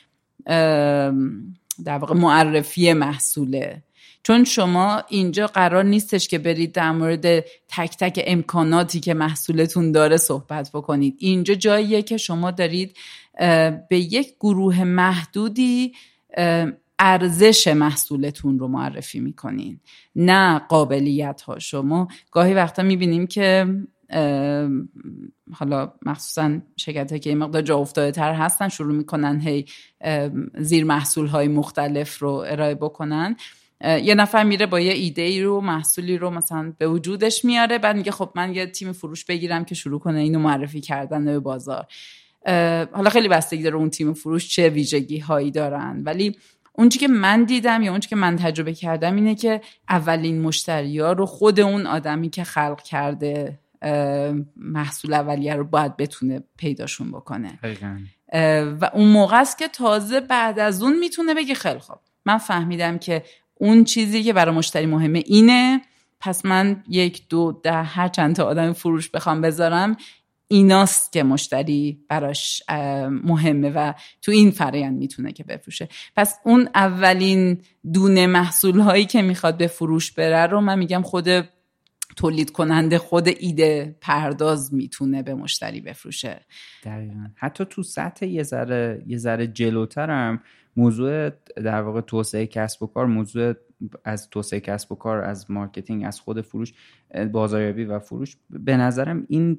در 1.85 1.99
واقع 1.99 2.15
معرفی 2.15 2.93
محصوله. 2.93 3.83
چون 4.27 4.45
شما 4.45 5.03
اینجا 5.09 5.47
قرار 5.47 5.85
نیستش 5.85 6.29
که 6.29 6.39
برید 6.39 6.73
در 6.73 6.93
مورد 6.93 7.41
تک 7.69 7.97
تک 8.01 8.23
امکاناتی 8.27 9.01
که 9.01 9.15
محصولتون 9.15 9.93
داره 9.93 10.17
صحبت 10.17 10.71
بکنید. 10.75 11.17
اینجا 11.19 11.55
جاییه 11.55 12.03
که 12.03 12.17
شما 12.17 12.51
دارید 12.51 12.97
به 13.89 13.99
یک 13.99 14.35
گروه 14.41 14.85
محدودی 14.85 15.93
ارزش 16.99 17.67
محصولتون 17.67 18.59
رو 18.59 18.69
معرفی 18.69 19.21
می‌کنین. 19.21 19.81
نه 20.17 20.59
قابلیت 20.59 21.43
ها 21.43 21.59
شما 21.59 22.09
گاهی 22.31 22.55
وقتا 22.55 22.83
می‌بینیم 22.83 23.27
که 23.27 23.67
حالا 25.53 25.93
مخصوصا 26.07 26.59
شرکت 26.77 27.23
که 27.23 27.31
این 27.31 27.39
مقدار 27.39 27.63
جا 27.63 27.79
افتاده 27.79 28.11
تر 28.11 28.33
هستن 28.33 28.69
شروع 28.69 28.95
می‌کنن 28.95 29.41
هی 29.41 29.67
زیر 30.59 30.85
محصول 30.85 31.27
های 31.27 31.49
مختلف 31.49 32.19
رو 32.19 32.31
ارائه 32.31 32.75
بکنن. 32.75 33.37
یه 34.03 34.15
نفر 34.15 34.45
میره 34.45 34.67
با 34.67 34.81
یه 34.81 34.93
ایده 34.93 35.23
ای 35.23 35.43
رو 35.43 35.61
محصولی 35.61 36.19
رو 36.19 36.31
مثلا 36.31 36.73
به 36.79 36.89
وجودش 36.89 37.45
میاره 37.45 37.79
بعد 37.79 37.97
میگه 37.97 38.11
خب 38.11 38.33
من 38.35 38.55
یه 38.55 38.67
تیم 38.67 38.93
فروش 38.93 39.25
بگیرم 39.25 39.65
که 39.65 39.75
شروع 39.75 40.01
کنه 40.01 40.21
اینو 40.21 40.39
معرفی 40.39 40.81
کردن 40.81 41.25
به 41.25 41.39
بازار. 41.39 41.87
حالا 42.93 43.11
خیلی 43.11 43.29
بستگی 43.29 43.63
داره 43.63 43.77
اون 43.77 43.91
تیم 43.91 44.15
فروش 44.15 44.49
چه 44.49 44.69
ویژگی 44.69 45.19
هایی 45.19 45.51
دارن. 45.51 46.03
ولی 46.05 46.37
اونچه 46.73 46.99
که 46.99 47.09
من 47.09 47.45
دیدم 47.45 47.83
یا 47.83 47.91
اونچه 47.91 48.09
که 48.09 48.17
من 48.17 48.37
تجربه 48.37 48.75
کردم 48.75 49.15
اینه 49.15 49.35
که 49.35 49.61
اولین 49.89 50.41
مشتری 50.41 50.99
ها 50.99 51.13
رو 51.13 51.27
خود 51.27 51.61
اون 51.61 51.87
آدمی 51.87 52.31
که 52.31 52.45
خلق 52.45 52.83
کرده 52.83 53.59
محصول 54.57 55.15
اولیه 55.15 55.55
رو 55.55 55.65
باید 55.65 55.97
بتونه 55.97 56.43
پیداشون 56.57 57.11
بکنه. 57.11 57.59
و 58.81 58.91
اون 58.95 59.09
موقع 59.09 59.41
است 59.41 59.59
که 59.59 59.69
تازه 59.69 60.21
بعد 60.21 60.59
از 60.59 60.83
اون 60.83 60.99
می‌تونه 60.99 61.35
بگه 61.35 61.55
خیلی 61.55 61.79
خوب. 61.79 61.97
من 62.27 62.39
فهمیدم 62.39 62.99
که 62.99 63.23
اون 63.55 63.85
چیزی 63.85 64.23
که 64.23 64.33
برای 64.33 64.55
مشتری 64.55 64.87
مهمه 64.87 65.23
اینه 65.27 65.81
پس 66.21 66.45
من 66.45 66.85
یک 66.89 67.29
دو 67.29 67.61
ده 67.63 67.83
هر 67.83 68.09
چند 68.09 68.37
تا 68.37 68.45
آدم 68.45 68.73
فروش 68.73 69.11
بخوام 69.11 69.41
بذارم 69.41 69.97
ایناست 70.49 71.13
که 71.13 71.23
مشتری 71.23 71.99
براش 72.09 72.63
مهمه 73.25 73.71
و 73.71 73.93
تو 74.23 74.33
این 74.33 74.51
فرایند 74.51 74.99
می‌تونه 74.99 75.33
که 75.33 75.45
بفروشه. 75.45 75.89
پس 76.17 76.39
اون 76.45 76.69
اولین 76.75 77.61
دونه 77.93 78.27
محصول 78.27 78.81
هایی 78.81 79.05
که 79.05 79.23
می‌خواد 79.23 79.57
به 79.57 79.67
فروش 79.67 80.13
بره 80.13 80.47
رو 80.47 80.61
من 80.61 80.79
میگم 80.79 81.03
خود 81.03 81.29
تولید 82.17 82.51
کننده 82.51 82.99
خود 82.99 83.29
ایده 83.29 83.97
پرداز 84.01 84.75
می‌تونه 84.75 85.23
به 85.23 85.35
مشتری 85.35 85.81
بفروشه. 85.81 86.41
دقیقا. 86.85 87.27
حتی 87.35 87.65
تو 87.65 87.83
سطح 87.83 88.27
یه 88.27 88.43
ذره 88.43 89.03
یه 89.07 89.19
ذره 89.19 89.47
جلوترم 89.47 90.43
موضوع 90.77 91.31
در 91.57 91.83
واقع 91.83 92.01
توسعه 92.01 92.47
کسب 92.47 92.83
و 92.83 92.87
کار 92.87 93.07
موضوع 93.07 93.55
از 94.05 94.31
توسعه 94.31 94.61
کسب 94.61 94.93
و 94.93 94.95
کار 94.95 95.21
از 95.21 95.51
marketing 95.51 96.05
از 96.07 96.21
خود 96.21 96.41
فروش 96.41 96.73
بازاریابی 97.33 97.85
و 97.85 97.99
فروش 97.99 98.37
به 98.51 98.77
نظرم 98.77 99.27
این 99.29 99.59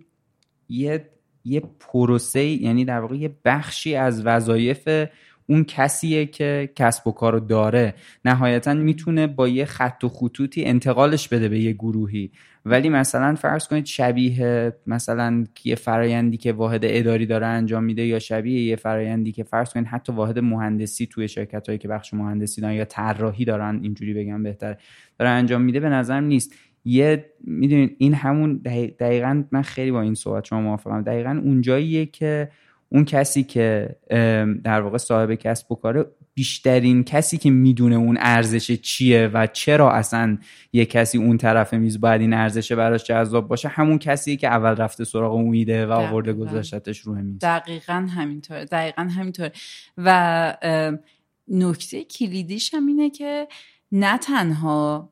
یه 0.69 1.09
یه 1.43 1.63
پروسه 1.79 2.43
یعنی 2.43 2.85
در 2.85 2.99
واقع 2.99 3.15
یه 3.15 3.35
بخشی 3.45 3.95
از 3.95 4.25
وظایف 4.25 4.89
اون 5.47 5.63
کسیه 5.63 6.25
که 6.25 6.69
کسب 6.75 7.07
و 7.07 7.11
کار 7.11 7.33
رو 7.33 7.39
داره. 7.39 7.93
نهایتا 8.25 8.73
می‌تونه 8.73 9.27
با 9.27 9.47
یه 9.47 9.65
خط 9.65 10.03
و 10.03 10.09
خطوطی 10.09 10.65
انتقالش 10.65 11.27
بده 11.27 11.49
به 11.49 11.59
یه 11.59 11.73
گروهی. 11.73 12.31
ولی 12.65 12.89
مثلا 12.89 13.35
فرض 13.35 13.67
کنید 13.67 13.85
شبیه 13.85 14.73
مثلا 14.87 15.43
یه 15.65 15.75
فرایندی 15.75 16.37
که 16.37 16.53
واحد 16.53 16.81
اداری 16.83 17.25
داره 17.25 17.45
انجام 17.45 17.83
میده 17.83 18.05
یا 18.05 18.19
شبیه 18.19 18.61
یه 18.61 18.75
فرایندی 18.75 19.31
که 19.31 19.43
فرض 19.43 19.73
کنید 19.73 19.87
حتی 19.87 20.13
واحد 20.13 20.39
مهندسی 20.39 21.05
توی 21.05 21.27
شرکت 21.27 21.67
هایی 21.67 21.79
که 21.79 21.87
بخش 21.87 22.13
مهندسی 22.13 22.61
دارن 22.61 22.73
یا 22.73 22.85
طراحی 22.85 23.45
دارن 23.45 23.79
اینجوری 23.83 24.13
بگم 24.13 24.43
بهتر 24.43 24.77
داره 25.19 25.31
انجام 25.31 25.61
میده 25.61 25.79
به 25.79 25.89
نظرم 25.89 26.23
نیست. 26.23 26.53
یه 26.85 27.25
می‌دونید 27.43 27.95
این 27.97 28.13
همون 28.13 28.57
دقیقا 28.99 29.43
من 29.51 29.61
خیلی 29.61 29.91
با 29.91 30.01
این 30.01 30.15
صحبت 30.15 30.45
شما 30.45 30.61
موافقم. 30.61 31.01
دقیقا 31.01 31.41
اونجاییه 31.43 32.05
که 32.05 32.49
اون 32.89 33.05
کسی 33.05 33.43
که 33.43 33.95
در 34.63 34.81
واقع 34.81 34.97
صاحب 34.97 35.33
کسب 35.33 35.71
و 35.71 35.75
کاره 35.75 36.05
بیشترین 36.33 37.03
کسی 37.03 37.37
که 37.37 37.49
می‌دونه 37.49 37.95
اون 37.95 38.17
ارزش 38.19 38.71
چیه 38.71 39.27
و 39.33 39.47
چرا 39.47 39.91
اصلا 39.91 40.37
یه 40.73 40.85
کسی 40.85 41.17
اون 41.17 41.37
طرف 41.37 41.73
میز 41.73 42.01
باید 42.01 42.21
این 42.21 42.33
ارزش 42.33 42.71
براش 42.71 43.03
جذاب 43.03 43.47
باشه 43.47 43.67
همون 43.67 43.99
کسی 43.99 44.37
که 44.37 44.47
اول 44.47 44.75
رفته 44.75 45.03
سراغ 45.03 45.33
اون 45.33 45.55
ایده 45.55 45.85
و 45.85 45.91
آورده 45.91 46.33
گذاشتش 46.33 46.99
روی 46.99 47.21
میز. 47.21 47.39
دقیقا 47.39 48.07
همینطوره 48.15 48.65
دقیقا 48.65 49.01
همینطوره 49.01 49.51
و 49.97 50.57
نکته 51.47 52.03
کلیدیش 52.03 52.73
هم 52.73 52.87
اینه 52.87 53.09
که 53.09 53.47
نه 53.91 54.17
تنها 54.17 55.09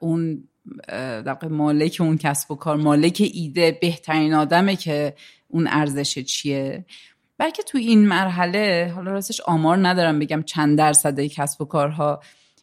اون 0.00 0.48
در 0.88 1.48
مالک 1.50 1.96
اون 2.00 2.18
کسب 2.18 2.50
و 2.50 2.54
کار 2.54 2.76
مالک 2.76 3.30
ایده 3.34 3.78
بهترین 3.80 4.34
آدمه 4.34 4.76
که 4.76 5.14
اون 5.54 5.66
ارزش 5.66 6.18
چیه؟ 6.18 6.84
بلکه 7.38 7.62
توی 7.62 7.86
این 7.86 8.06
مرحله 8.06 8.92
حالا 8.94 9.12
راستش 9.12 9.40
آمار 9.40 9.88
ندارم 9.88 10.18
بگم 10.18 10.42
چند 10.42 10.78
درصد 10.78 11.20
کسب 11.20 11.62
و 11.62 11.64
کارها 11.64 12.20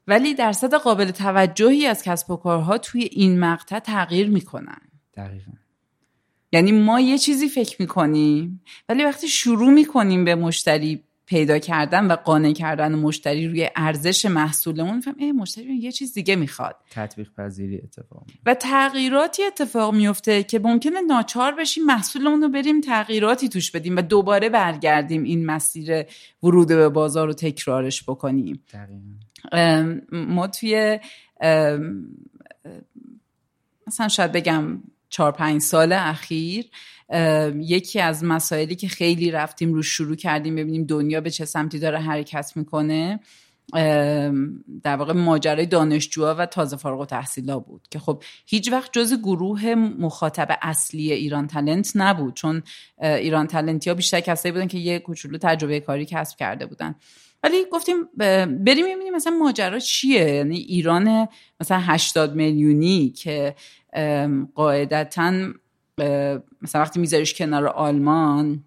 ولی 0.08 0.34
درصد 0.34 0.74
قابل 0.74 1.12
توجهی 1.12 1.86
از 1.86 2.04
کسب 2.04 2.32
و 2.32 2.36
کارها 2.36 2.78
توی 2.78 3.04
این 3.04 3.40
مقطع 3.40 3.80
تغییر 3.80 4.30
می‌کنن. 4.30 4.82
دقیقا. 5.18 5.52
یعنی 6.52 6.72
ما 6.72 7.00
یه 7.00 7.18
چیزی 7.18 7.50
فکر 7.50 7.82
می‌کنیم 7.82 8.64
ولی 8.90 9.04
وقتی 9.04 9.28
شروع 9.28 9.70
می‌کنیم 9.70 10.26
به 10.26 10.36
مشتری 10.36 11.04
پیدا 11.32 11.60
کردن 11.60 12.06
و 12.06 12.16
قانع 12.16 12.54
کردن 12.54 12.96
مشتری 12.96 13.48
روی 13.48 13.70
ارزش 13.76 14.26
محصولمون 14.26 15.02
فهم 15.02 15.16
ای 15.18 15.32
مشتری 15.32 15.76
یه 15.76 15.92
چیز 15.92 16.14
دیگه 16.14 16.36
می‌خواد. 16.36 16.76
تطبیق 16.90 17.34
پذیری 17.38 17.78
اتفاق 17.78 18.24
و 18.46 18.54
تغییراتی 18.54 19.44
اتفاق 19.44 19.94
میفته 19.94 20.44
که 20.44 20.60
ممکنه 20.60 21.02
ناچار 21.02 21.56
بشیم 21.56 21.86
محصولمون 21.86 22.42
رو 22.42 22.50
بریم 22.50 22.82
تغییراتی 22.82 23.50
توش 23.50 23.72
بدیم 23.72 23.98
و 23.98 24.02
دوباره 24.02 24.50
برگردیم 24.50 25.24
این 25.24 25.46
مسیر 25.46 26.06
ورود 26.44 26.68
به 26.68 26.90
بازار 26.90 27.28
رو 27.28 27.34
تکرارش 27.34 28.04
بکنیم. 28.04 28.64
ما 30.12 30.48
توی 30.48 31.00
مثلا 33.88 34.08
شاید 34.08 34.32
بگم 34.32 34.84
چهار 35.10 35.32
پنج 35.32 35.62
سال 35.62 35.94
اخیر 35.94 36.66
یکی 37.60 38.00
از 38.00 38.24
مسائلی 38.24 38.76
که 38.76 38.88
خیلی 38.88 39.32
رفتیم 39.32 39.74
رو 39.74 39.82
شروع 39.82 40.16
کردیم 40.16 40.56
ببینیم 40.56 40.84
دنیا 40.84 41.22
به 41.22 41.30
چه 41.30 41.46
سمتی 41.46 41.80
داره 41.80 42.00
حرکت 42.00 42.52
می‌کنه 42.56 43.20
در 44.84 44.96
واقع 44.96 45.14
ماجرای 45.14 45.66
دانشجوها 45.66 46.36
و 46.36 46.46
تازه 46.46 46.78
فارغ 46.78 47.08
و 47.48 47.60
بود 47.60 47.88
که 47.92 48.00
خب 48.00 48.24
هیچ 48.46 48.72
وقت 48.72 48.92
جز 48.94 49.14
گروه 49.14 49.76
مخاطب 49.76 50.58
اصلی 50.62 51.12
ایران 51.12 51.48
تلنت 51.48 51.92
نبود 51.96 52.34
چون 52.34 52.64
ایران 53.02 53.48
تلنتی 53.48 53.94
بیشتر 53.94 54.20
کسایی 54.20 54.54
بودن 54.54 54.68
که 54.68 54.78
یه 54.78 55.00
کوچولو 55.00 55.38
تجربه 55.38 55.80
کاری 55.80 56.06
کسب 56.06 56.38
کرده 56.38 56.66
بودن. 56.66 56.96
ولی 57.44 57.58
گفتیم 57.72 57.98
بریم 58.18 58.86
ببینیم 58.86 59.16
مثلا 59.16 59.34
ماجرا 59.34 59.80
چیه؟ 59.80 60.22
یعنی 60.22 60.58
ایران 60.58 61.28
مثلا 61.60 61.80
80 61.80 62.36
میلیونی 62.36 63.10
که 63.10 63.56
قاعدتا 64.56 65.34
مثلا 66.62 66.82
وقتی 66.82 67.00
میذاریش 67.00 67.34
کنار 67.34 67.68
آلمان 67.68 68.64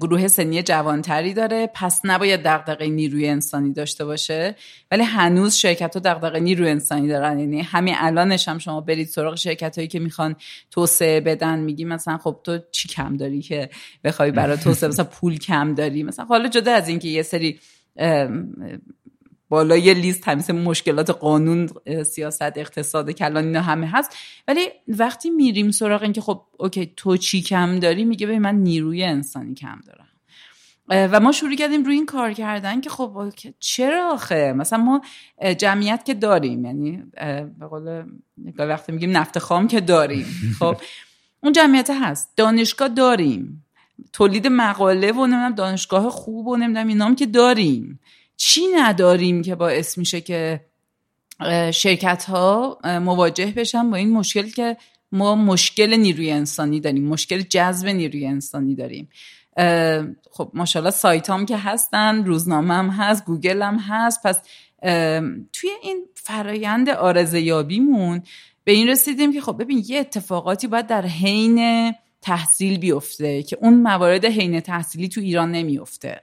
گروه 0.00 0.28
سنی 0.28 0.62
جوانتری 0.62 1.34
داره. 1.34 1.70
پس 1.74 2.00
نباید 2.04 2.40
دغدغه 2.44 2.86
نیروی 2.86 3.28
انسانی 3.28 3.72
داشته 3.72 4.04
باشه. 4.04 4.56
ولی 4.90 5.02
هنوز 5.02 5.54
شرکت 5.54 5.94
ها 5.94 6.00
دغدغه 6.04 6.40
نیروی 6.40 6.70
انسانی 6.70 7.08
دارن. 7.08 7.38
یعنی 7.38 7.60
همین 7.60 7.94
الانش 7.96 8.48
هم 8.48 8.58
شما 8.58 8.80
برید 8.80 9.06
سراغ 9.06 9.34
شرکت 9.34 9.78
هایی 9.78 9.88
که 9.88 9.98
می‌خوان 9.98 10.36
توسعه 10.70 11.20
بدن. 11.20 11.58
میگی 11.58 11.84
مثلا 11.84 12.18
خب 12.18 12.40
تو 12.44 12.58
چی 12.72 12.88
کم 12.88 13.16
داری 13.16 13.42
که 13.42 13.70
بخوای 14.04 14.30
برای 14.30 14.56
توسعه؟ 14.56 14.88
مثلا 14.88 15.04
پول 15.04 15.38
کم 15.38 15.74
داری. 15.74 16.02
مثلا 16.02 16.24
حالا 16.24 16.48
جدا 16.48 16.72
از 16.72 16.88
اینکه 16.88 17.08
یه 17.08 17.22
سری 17.22 17.60
بالا 19.48 19.76
یه 19.76 19.94
لیست 19.94 20.28
همیشه 20.28 20.52
مشکلات 20.52 21.10
قانون 21.10 21.68
سیاست 22.06 22.42
اقتصاد 22.42 23.10
کلان 23.10 23.44
اینا 23.44 23.62
همه 23.62 23.86
هست. 23.86 24.16
ولی 24.48 24.68
وقتی 24.88 25.30
میریم 25.30 25.70
سراغ 25.70 26.02
این 26.02 26.12
که 26.12 26.20
خب 26.20 26.42
اوکی 26.58 26.92
تو 26.96 27.16
چی 27.16 27.42
کم 27.42 27.78
داری؟ 27.78 28.04
میگه 28.04 28.26
به 28.26 28.38
من 28.38 28.54
نیروی 28.54 29.04
انسانی 29.04 29.54
کم 29.54 29.80
دارم. 29.86 30.08
و 30.90 31.20
ما 31.20 31.32
شروع 31.32 31.54
کردیم 31.54 31.84
روی 31.84 31.94
این 31.94 32.06
کار 32.06 32.32
کردن 32.32 32.80
که 32.80 32.90
خب 32.90 33.32
چرا 33.60 34.12
آخه؟ 34.12 34.52
مثلا 34.56 34.78
ما 34.78 35.02
جمعیت 35.58 36.04
که 36.04 36.14
داریم 36.14 36.64
یعنی 36.64 37.02
به 37.58 37.66
قول 37.70 38.04
وقتی 38.58 38.92
میگیم 38.92 39.16
نفت 39.16 39.38
خام 39.38 39.68
که 39.68 39.80
داریم. 39.80 40.26
خب 40.58 40.76
اون 41.42 41.52
جمعیت 41.52 41.90
هست. 41.90 42.32
دانشگاه 42.36 42.88
داریم. 42.88 43.64
تولید 44.12 44.46
مقاله 44.46 45.12
و 45.12 45.26
نمی‌دونم 45.26 45.54
دانشگاه 45.54 46.10
خوب 46.10 46.46
و 46.46 46.56
نمی‌دونم 46.56 46.88
اینام 46.88 47.14
که 47.14 47.26
داریم. 47.26 48.00
چی 48.40 48.66
نداریم 48.76 49.42
که 49.42 49.54
باعث 49.54 49.98
میشه 49.98 50.20
که 50.20 50.60
شرکت 51.74 52.24
ها 52.24 52.78
مواجه 52.84 53.52
بشن 53.56 53.90
با 53.90 53.96
این 53.96 54.12
مشکل 54.12 54.50
که 54.50 54.76
ما 55.12 55.34
مشکل 55.34 55.94
نیروی 55.94 56.30
انسانی 56.30 56.80
داریم 56.80 57.08
مشکل 57.08 57.40
جذب 57.40 57.88
نیروی 57.88 58.26
انسانی 58.26 58.74
داریم. 58.74 59.08
خب 60.30 60.50
ماشاءالله 60.54 60.90
سایت 60.90 61.30
هم 61.30 61.46
که 61.46 61.56
هستن 61.56 62.24
روزنامه 62.24 62.74
هم 62.74 62.90
هست 62.90 63.24
گوگل 63.24 63.62
هم 63.62 63.78
هست. 63.78 64.22
پس 64.22 64.42
توی 65.52 65.70
این 65.82 66.06
فرایند 66.14 66.88
آرزه 66.88 67.40
یابیمون 67.40 68.22
به 68.64 68.72
این 68.72 68.88
رسیدیم 68.88 69.32
که 69.32 69.40
خب 69.40 69.62
ببین 69.62 69.84
یه 69.86 70.00
اتفاقاتی 70.00 70.66
باید 70.66 70.86
در 70.86 71.06
حین 71.06 71.92
تحصیل 72.22 72.78
بیفته 72.78 73.42
که 73.42 73.58
اون 73.60 73.74
موارد 73.82 74.24
حین 74.24 74.60
تحصیلی 74.60 75.08
تو 75.08 75.20
ایران 75.20 75.52
نمیفته. 75.52 76.20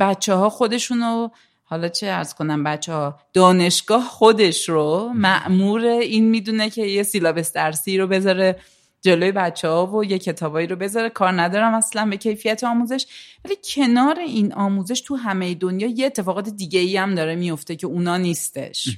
بچه 0.00 0.34
ها 0.34 0.48
خودشونو 0.50 1.28
حالا 1.64 1.88
چه 1.88 2.06
ارز 2.06 2.34
کنم 2.34 2.64
بچه 2.64 2.92
ها 2.92 3.18
دانشگاه 3.32 4.04
خودش 4.04 4.68
رو 4.68 5.12
معمور 5.14 5.84
این 5.84 6.30
می‌دونه 6.30 6.70
که 6.70 6.86
یه 6.86 7.02
سیلابس 7.02 7.52
درسی 7.52 7.98
رو 7.98 8.06
بذاره 8.06 8.58
جلوی 9.00 9.32
بچه 9.32 9.68
ها 9.68 9.86
و 9.86 10.04
یه 10.04 10.18
کتابایی 10.18 10.66
رو 10.66 10.76
بذاره. 10.76 11.08
کار 11.08 11.42
ندارم 11.42 11.74
اصلا 11.74 12.06
به 12.06 12.16
کیفیت 12.16 12.64
آموزش. 12.64 13.06
ولی 13.44 13.54
کنار 13.74 14.18
این 14.18 14.52
آموزش 14.52 15.00
تو 15.00 15.16
همه 15.16 15.54
دنیا 15.54 15.88
یه 15.88 16.06
اتفاقات 16.06 16.48
دیگه 16.48 16.80
ای 16.80 16.96
هم 16.96 17.14
داره 17.14 17.34
میفته 17.34 17.76
که 17.76 17.86
اونا 17.86 18.16
نیستش. 18.16 18.96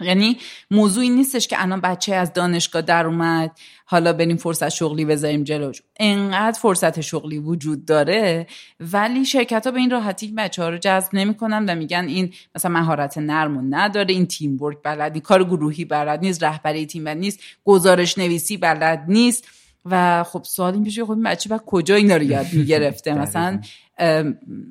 یعنی 0.00 0.36
موضوع 0.70 1.02
این 1.02 1.14
نیستش 1.14 1.48
که 1.48 1.62
الان 1.62 1.80
بچه 1.80 2.14
از 2.14 2.32
دانشگاه 2.32 2.82
در 2.82 3.06
اومد 3.06 3.50
حالا 3.84 4.12
بریم 4.12 4.36
فرصت 4.36 4.68
شغلی 4.68 5.04
بذاریم 5.04 5.44
جلوش 5.44 5.82
انقدر 6.00 6.58
فرصت 6.58 7.00
شغلی 7.00 7.38
وجود 7.38 7.84
داره 7.84 8.46
ولی 8.80 9.24
شرکت 9.24 9.66
ها 9.66 9.72
به 9.72 9.78
این 9.78 9.90
راحتی 9.90 10.32
بچه 10.36 10.62
ها 10.62 10.68
رو 10.68 10.78
جذب 10.78 11.08
نمی‌کنن 11.12 11.64
و 11.68 11.74
میگن 11.74 12.04
این 12.08 12.32
مثلا 12.54 12.70
مهارت 12.70 13.18
نرم 13.18 13.74
نداره 13.74 14.14
این 14.14 14.26
تیم 14.26 14.62
ورک 14.62 14.78
بلد 14.82 15.12
نیست 15.12 15.24
کار 15.24 15.44
گروهی 15.44 15.84
بلد 15.84 16.20
نیست 16.20 16.44
رهبری 16.44 16.86
تیم 16.86 17.04
بلد 17.04 17.18
نیست 17.18 17.40
گزارش 17.64 18.18
نویسی 18.18 18.56
بلد 18.56 19.04
نیست. 19.08 19.48
و 19.90 20.24
خب 20.24 20.42
سوال 20.44 20.74
این 20.74 20.84
پیش 20.84 21.00
خب 21.00 21.16
بچه 21.24 21.48
بعد 21.48 21.62
کجا 21.66 21.94
اینا 21.94 22.16
رو 22.16 22.22
یاد 22.22 22.46
می‌گرفته؟ 22.52 23.14
مثلا 23.22 23.60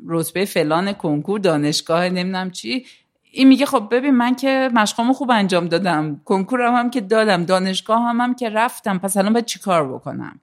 رتبه 0.07 0.45
فلان 0.45 0.93
کنکور 0.93 1.39
دانشگاه 1.39 2.09
نمی‌دونم 2.09 2.51
چی. 2.51 2.85
این 3.35 3.47
میگه 3.47 3.65
خب 3.65 3.87
ببین 3.91 4.13
من 4.13 4.35
که 4.35 4.69
مشقامو 4.73 5.13
خوب 5.13 5.31
انجام 5.31 5.67
دادم. 5.67 6.21
کنکورم 6.25 6.75
هم 6.75 6.89
که 6.89 7.01
دادم. 7.01 7.45
دانشگاه 7.45 8.01
هم, 8.01 8.21
هم 8.21 8.35
که 8.35 8.49
رفتم. 8.49 8.99
پس 8.99 9.17
الان 9.17 9.33
باید 9.33 9.45
چیکار 9.45 9.93
بکنم؟ 9.93 10.39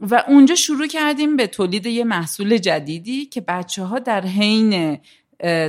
و 0.00 0.24
اونجا 0.28 0.54
شروع 0.54 0.86
کردیم 0.86 1.36
به 1.36 1.46
تولید 1.46 1.86
یه 1.86 2.04
محصول 2.04 2.58
جدیدی 2.58 3.26
که 3.26 3.40
بچه 3.40 3.82
ها 3.82 3.98
در 3.98 4.26
حین 4.26 4.98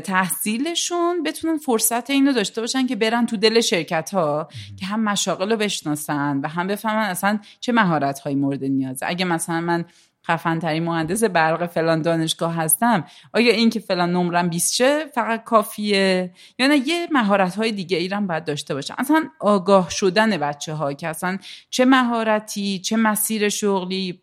تحصیلشون 0.04 1.24
بتونن 1.24 1.58
فرصت 1.58 2.10
اینو 2.10 2.34
داشته 2.34 2.62
باشن 2.62 2.88
که 2.88 2.96
برن 2.96 3.26
تو 3.26 3.38
دل 3.38 3.62
شرکت 3.62 4.10
ها 4.14 4.48
که 4.80 4.86
هم 4.86 5.04
مشاغل 5.04 5.52
رو 5.52 5.58
بشناسن 5.58 6.40
و 6.44 6.48
هم 6.48 6.68
بفهمن 6.68 7.10
اصلا 7.10 7.40
چه 7.60 7.72
مهارت 7.72 8.20
هایی 8.20 8.36
مورد 8.36 8.64
نیازه. 8.64 9.06
اگه 9.10 9.26
مثلا 9.26 9.62
من 9.62 9.86
خفن 10.30 10.60
ترین 10.60 10.84
مهندس 10.84 11.24
برق 11.24 11.66
فلان 11.66 12.02
دانشگاه 12.02 12.56
هستم. 12.56 13.06
آیا 13.34 13.54
این 13.54 13.70
که 13.70 13.80
فلان 13.80 14.12
نمرم 14.12 14.50
20 14.50 14.76
شه 14.76 15.06
فقط 15.06 15.44
کافیه؟ 15.44 16.32
یا 16.60 16.68
نه 16.68 16.88
یه 16.88 17.08
مهارت 17.12 17.56
های 17.56 17.72
دیگه 17.72 17.98
ایران 17.98 18.28
باید 18.28 18.46
داشته 18.46 18.74
باشن 18.74 18.94
اصلا 18.98 19.30
آگاه 19.40 19.90
شدن 19.90 20.38
بچه 20.38 20.74
ها 20.74 20.94
که 20.94 21.08
اصلا 21.08 21.38
چه 21.70 21.86
مهارتی 21.86 22.80
چه 22.80 22.98
مسیر 22.98 23.50
شغلی. 23.50 24.22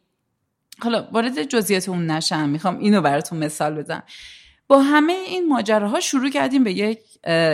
حالا 0.83 1.09
وارد 1.13 1.43
جزئیات 1.43 1.89
اون 1.89 2.11
نشم. 2.11 2.49
می‌خوام 2.49 2.79
اینو 2.79 3.01
براتون 3.01 3.39
مثال 3.39 3.75
بزنم. 3.75 4.03
با 4.69 4.83
همه 4.83 5.13
این 5.13 5.49
ماجراها 5.49 6.01
شروع 6.01 6.31
کردیم 6.31 6.65
به 6.65 6.73
یک 6.73 6.99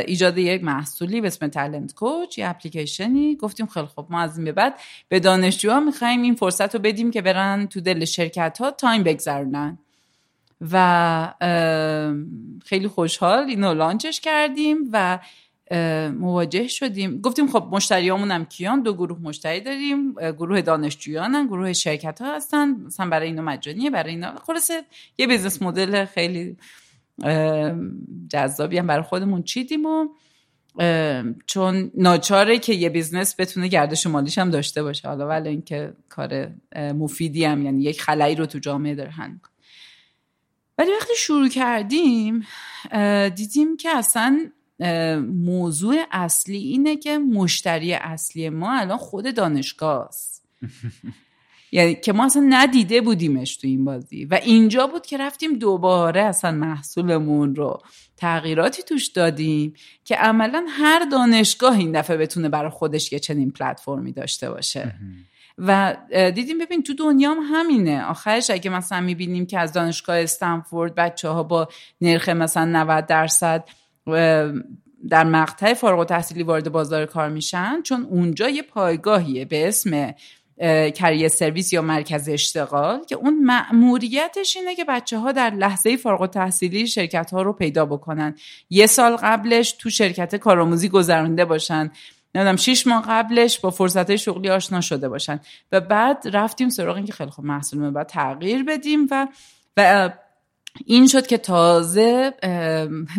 ایجاد 0.06 0.38
یک 0.38 0.64
محصولی 0.64 1.20
به 1.20 1.26
اسم 1.26 1.48
Talent 1.48 1.94
Coach 1.94 2.38
یه 2.38 2.48
اپلیکیشنی. 2.48 3.36
گفتیم 3.36 3.66
خیلی 3.66 3.86
خب 3.86 4.06
ما 4.10 4.20
از 4.20 4.36
این 4.36 4.44
به 4.44 4.52
بعد 4.52 4.74
به 5.08 5.20
دانشجوها 5.20 5.80
می‌خوایم 5.80 6.22
این 6.22 6.34
فرصت 6.34 6.74
رو 6.74 6.80
بدیم 6.80 7.10
که 7.10 7.22
برن 7.22 7.66
تو 7.66 7.80
دل 7.80 8.04
شرکت 8.04 8.58
ها 8.60 8.70
time 8.70 9.02
بگذرونن. 9.02 9.78
و 10.72 11.34
خیلی 12.64 12.88
خوشحال 12.88 13.44
اینو 13.44 13.74
launch 13.74 14.09
ش 14.09 14.20
کردیم 14.20 14.78
و 14.92 15.18
مواجه 16.18 16.68
شدیم. 16.68 17.20
گفتیم 17.20 17.46
خب 17.46 17.68
مشتریامون 17.70 18.30
هم 18.30 18.44
کیان؟ 18.44 18.82
دو 18.82 18.94
گروه 18.94 19.18
مشتری 19.22 19.60
داریم. 19.60 20.12
گروه 20.12 20.60
دانشجویانن 20.60 21.46
گروه 21.46 21.72
شرکت 21.72 22.20
ها 22.20 22.36
هستن. 22.36 22.70
مثلا 22.70 23.08
برای 23.08 23.26
اینا 23.26 23.42
مجانیه 23.42 23.90
برای 23.90 24.10
اینا 24.10 24.34
خلاصه 24.46 24.82
یه 25.18 25.26
business 25.26 25.62
model 25.62 26.04
خیلی 26.04 26.56
جذابی 28.28 28.78
هم 28.78 28.86
برای 28.86 29.02
خودمون 29.02 29.42
چیدیم 29.42 29.86
و 29.86 30.08
چون 31.46 31.90
ناچاره 31.94 32.58
که 32.58 32.72
یه 32.74 32.88
business 32.88 33.40
بتونه 33.40 33.68
گردش 33.68 34.06
مالیش 34.06 34.38
هم 34.38 34.50
داشته 34.50 34.82
باشه. 34.82 35.08
حالا 35.08 35.28
ولی 35.28 35.48
اینکه 35.48 35.92
کار 36.08 36.52
مفیدی 36.76 37.44
هم 37.44 37.64
یعنی 37.64 37.82
یک 37.82 38.02
خلایی 38.02 38.34
رو 38.34 38.46
تو 38.46 38.58
جامعه 38.58 38.94
داره 38.94 39.10
هن 39.10 39.40
ولی 40.78 40.90
وقتی 41.00 41.12
شروع 41.16 41.48
کردیم 41.48 42.46
دیدیم 43.34 43.76
که 43.76 43.88
اصلا 43.88 44.50
موضوع 45.28 45.96
اصلی 46.10 46.58
اینه 46.58 46.96
که 46.96 47.18
مشتری 47.18 47.94
اصلی 47.94 48.48
ما 48.48 48.78
الان 48.78 48.98
خود 48.98 49.34
دانشگاه 49.34 50.06
است 50.08 50.48
یعنی 51.72 51.94
که 51.94 52.12
ما 52.12 52.24
اصلا 52.24 52.46
ندیده 52.48 53.00
بودیمش 53.00 53.56
تو 53.56 53.66
این 53.66 53.84
بازی. 53.84 54.24
و 54.24 54.34
اینجا 54.34 54.86
بود 54.86 55.06
که 55.06 55.18
رفتیم 55.18 55.58
دوباره 55.58 56.20
اصلا 56.22 56.50
محصولمون 56.50 57.54
رو 57.54 57.82
تغییراتی 58.16 58.82
توش 58.82 59.06
دادیم 59.06 59.74
که 60.04 60.16
عملا 60.16 60.66
هر 60.68 61.04
دانشگاه 61.12 61.78
این 61.78 61.92
دفعه 62.00 62.16
بتونه 62.16 62.48
برای 62.48 62.70
خودش 62.70 63.12
یه 63.12 63.18
چنین 63.18 63.50
پلتفرمی 63.50 64.12
داشته 64.12 64.50
باشه. 64.50 64.94
و 65.58 65.96
دیدیم 66.34 66.58
ببین 66.58 66.82
تو 66.82 66.94
دنیا 66.94 67.30
هم 67.30 67.38
همینه. 67.42 68.04
آخرش 68.04 68.50
اگه 68.50 68.70
مثلا 68.70 69.00
می‌بینیم 69.00 69.46
که 69.46 69.58
از 69.58 69.72
دانشگاه 69.72 70.16
استنفورد 70.18 70.94
بچه 70.94 71.28
ها 71.28 71.42
با 71.42 71.68
نرخ 72.00 72.28
مثلا 72.28 72.64
90 72.64 73.06
درصد 73.06 73.64
در 75.08 75.24
مقطع 75.24 75.74
فارغ 75.74 75.98
و 75.98 76.04
تحصیلی 76.04 76.42
وارد 76.42 76.72
بازار 76.72 77.06
کار 77.06 77.28
میشن 77.28 77.82
چون 77.82 78.02
اونجا 78.10 78.48
یه 78.48 78.62
پایگاهیه 78.62 79.44
به 79.44 79.68
اسم 79.68 80.14
کریر 80.94 81.28
سرویس 81.28 81.72
یا 81.72 81.82
مرکز 81.82 82.28
اشتغال 82.28 83.04
که 83.04 83.14
اون 83.14 83.44
مأموریتش 83.44 84.56
اینه 84.56 84.74
که 84.74 84.84
بچه 84.84 85.18
ها 85.18 85.32
در 85.32 85.50
لحظه 85.50 85.96
فارغ 85.96 86.26
تحصیلی 86.30 86.86
شرکت 86.86 87.30
ها 87.30 87.42
رو 87.42 87.52
پیدا 87.52 87.86
بکنن. 87.86 88.34
یه 88.70 88.86
سال 88.86 89.16
قبلش 89.16 89.72
تو 89.72 89.90
شرکت 89.90 90.36
کارآموزی 90.36 90.88
گذرونده 90.88 91.44
باشن. 91.44 91.90
نمی‌دونم 92.34 92.56
شیش 92.56 92.86
ماه 92.86 93.04
قبلش 93.08 93.58
با 93.58 93.70
فرصت 93.70 94.16
شغلی 94.16 94.50
آشنا 94.50 94.80
شده 94.80 95.08
باشن. 95.08 95.40
و 95.72 95.80
بعد 95.80 96.24
رفتیم 96.32 96.68
سراغ 96.68 96.96
این 96.96 97.04
که 97.04 97.12
خیلی 97.12 97.30
خوب 97.30 97.44
محصول 97.44 97.90
بعد 97.90 98.06
تغییر 98.06 98.64
بدیم 98.64 99.08
و 99.10 99.28
و 99.76 100.10
این 100.86 101.06
شد 101.06 101.26
که 101.26 101.38
تازه 101.38 102.32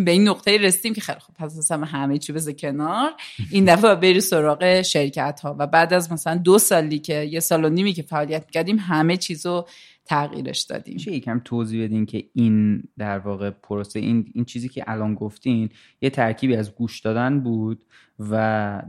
به 0.05 0.11
این 0.11 0.27
نقطه 0.27 0.57
رسیدیم 0.57 0.93
که 0.93 1.01
خیلی 1.01 1.19
خوب 1.19 1.35
پس 1.35 1.57
اصلا 1.57 1.85
همه 1.85 2.17
چی 2.17 2.33
بذار 2.33 2.53
کنار. 2.53 3.11
این 3.51 3.65
دفعه 3.65 3.95
بری 3.95 4.21
سراغ 4.21 4.81
شرکت 4.81 5.39
ها 5.43 5.55
و 5.59 5.67
بعد 5.67 5.93
از 5.93 6.11
مثلا 6.11 6.35
دو 6.35 6.59
سالی 6.59 6.99
که 6.99 7.23
یه 7.23 7.39
سال 7.39 7.65
و 7.65 7.69
نیمی 7.69 7.93
که 7.93 8.03
فعالیت 8.03 8.51
کردیم 8.51 8.77
همه 8.79 9.17
چیزو 9.17 9.65
تغییرش 10.05 10.61
دادیم. 10.61 10.93
میشه 10.93 11.11
یکم 11.11 11.41
توضیح 11.45 11.83
بدین 11.83 12.05
که 12.05 12.23
این 12.33 12.83
در 12.97 13.19
واقع 13.19 13.49
پروسه 13.49 13.99
این, 13.99 14.31
این 14.33 14.45
چیزی 14.45 14.69
که 14.69 14.83
الان 14.87 15.15
گفتین 15.15 15.69
یه 16.01 16.09
ترکیبی 16.09 16.55
از 16.55 16.75
گوش 16.75 16.99
دادن 16.99 17.39
بود 17.39 17.85
و 18.19 18.33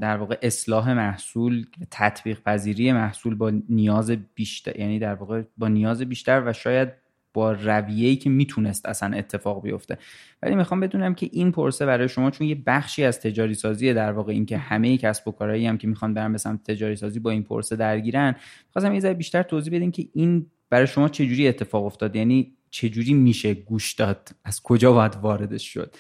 در 0.01 0.17
واقع 0.17 0.39
اصلاح 0.43 0.93
محصول 0.93 1.67
تطبیق 1.91 2.43
پذیری 2.43 2.93
محصول 2.93 3.35
با 3.35 3.53
نیاز 3.69 4.11
بیشتر 4.11 4.81
یعنی 4.81 4.99
در 4.99 5.15
واقع 5.15 5.43
با 5.59 5.69
نیاز 5.69 6.03
بیشتر 6.03 6.43
و 6.47 6.53
شاید 6.53 7.04
با 7.35 7.53
رویه‌ای 7.53 8.17
که 8.17 8.31
می‌تونست 8.31 8.87
اصلا 8.87 9.17
اتفاق 9.17 9.63
بیفته. 9.63 9.99
ولی 10.43 10.55
می‌خوام 10.55 10.81
بدونم 10.81 11.15
که 11.15 11.29
این 11.33 11.53
پرسه 11.53 11.87
برای 11.87 12.09
شما 12.09 12.31
چون 12.31 12.47
یه 12.47 12.63
بخشی 12.67 13.05
از 13.05 13.21
تجاری 13.21 13.55
سازی 13.55 13.95
در 13.95 14.13
واقع 14.13 14.33
این 14.33 14.47
که 14.47 14.59
همه 14.59 14.99
کسب 14.99 15.29
و 15.29 15.33
کارهایی 15.33 15.67
هم 15.67 15.79
که 15.79 15.89
می‌خوان 15.89 16.15
برن 16.15 16.33
به 16.33 16.39
سمت 16.39 16.71
تجاری 16.71 16.97
سازی 16.97 17.21
با 17.21 17.31
این 17.31 17.43
پرسه 17.43 17.77
درگیرن 17.77 18.35
خواستم 18.73 18.95
یه 18.95 19.01
ذره 19.01 19.15
بیشتر 19.15 19.43
توضیح 19.43 19.73
بدین 19.73 19.91
که 19.91 20.09
این 20.13 20.47
برای 20.71 20.87
شما 20.87 21.09
چجوری 21.09 21.49
اتفاق 21.49 21.85
افتاد؟ 21.85 22.17
یعنی 22.17 22.53
چجوری 22.71 23.15
میشه 23.15 23.55
گوش 23.55 23.93
داد؟ 23.93 24.29
از 24.45 24.63
کجا 24.63 24.93
باید 24.93 25.17
واردش 25.17 25.75
شد؟ 25.75 25.95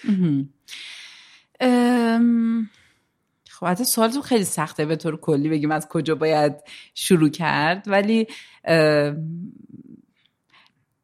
خب 3.50 3.66
حتی 3.66 3.84
سوالتون 3.84 4.22
خیلی 4.22 4.44
سخته 4.44 4.86
به 4.86 4.96
طور 4.96 5.16
کلی 5.16 5.48
بگیم 5.48 5.70
از 5.70 5.88
کجا 5.88 6.14
باید 6.14 6.52
شروع 6.94 7.28
کرد 7.28 7.84
ولی 7.88 8.26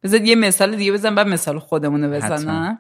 بذار 0.03 0.21
یه 0.21 0.35
مثال 0.35 0.77
دیگه 0.77 0.93
بزنم 0.93 1.15
بعد 1.15 1.29
مثال 1.29 1.59
خودمونه 1.59 2.09
بزنم. 2.09 2.79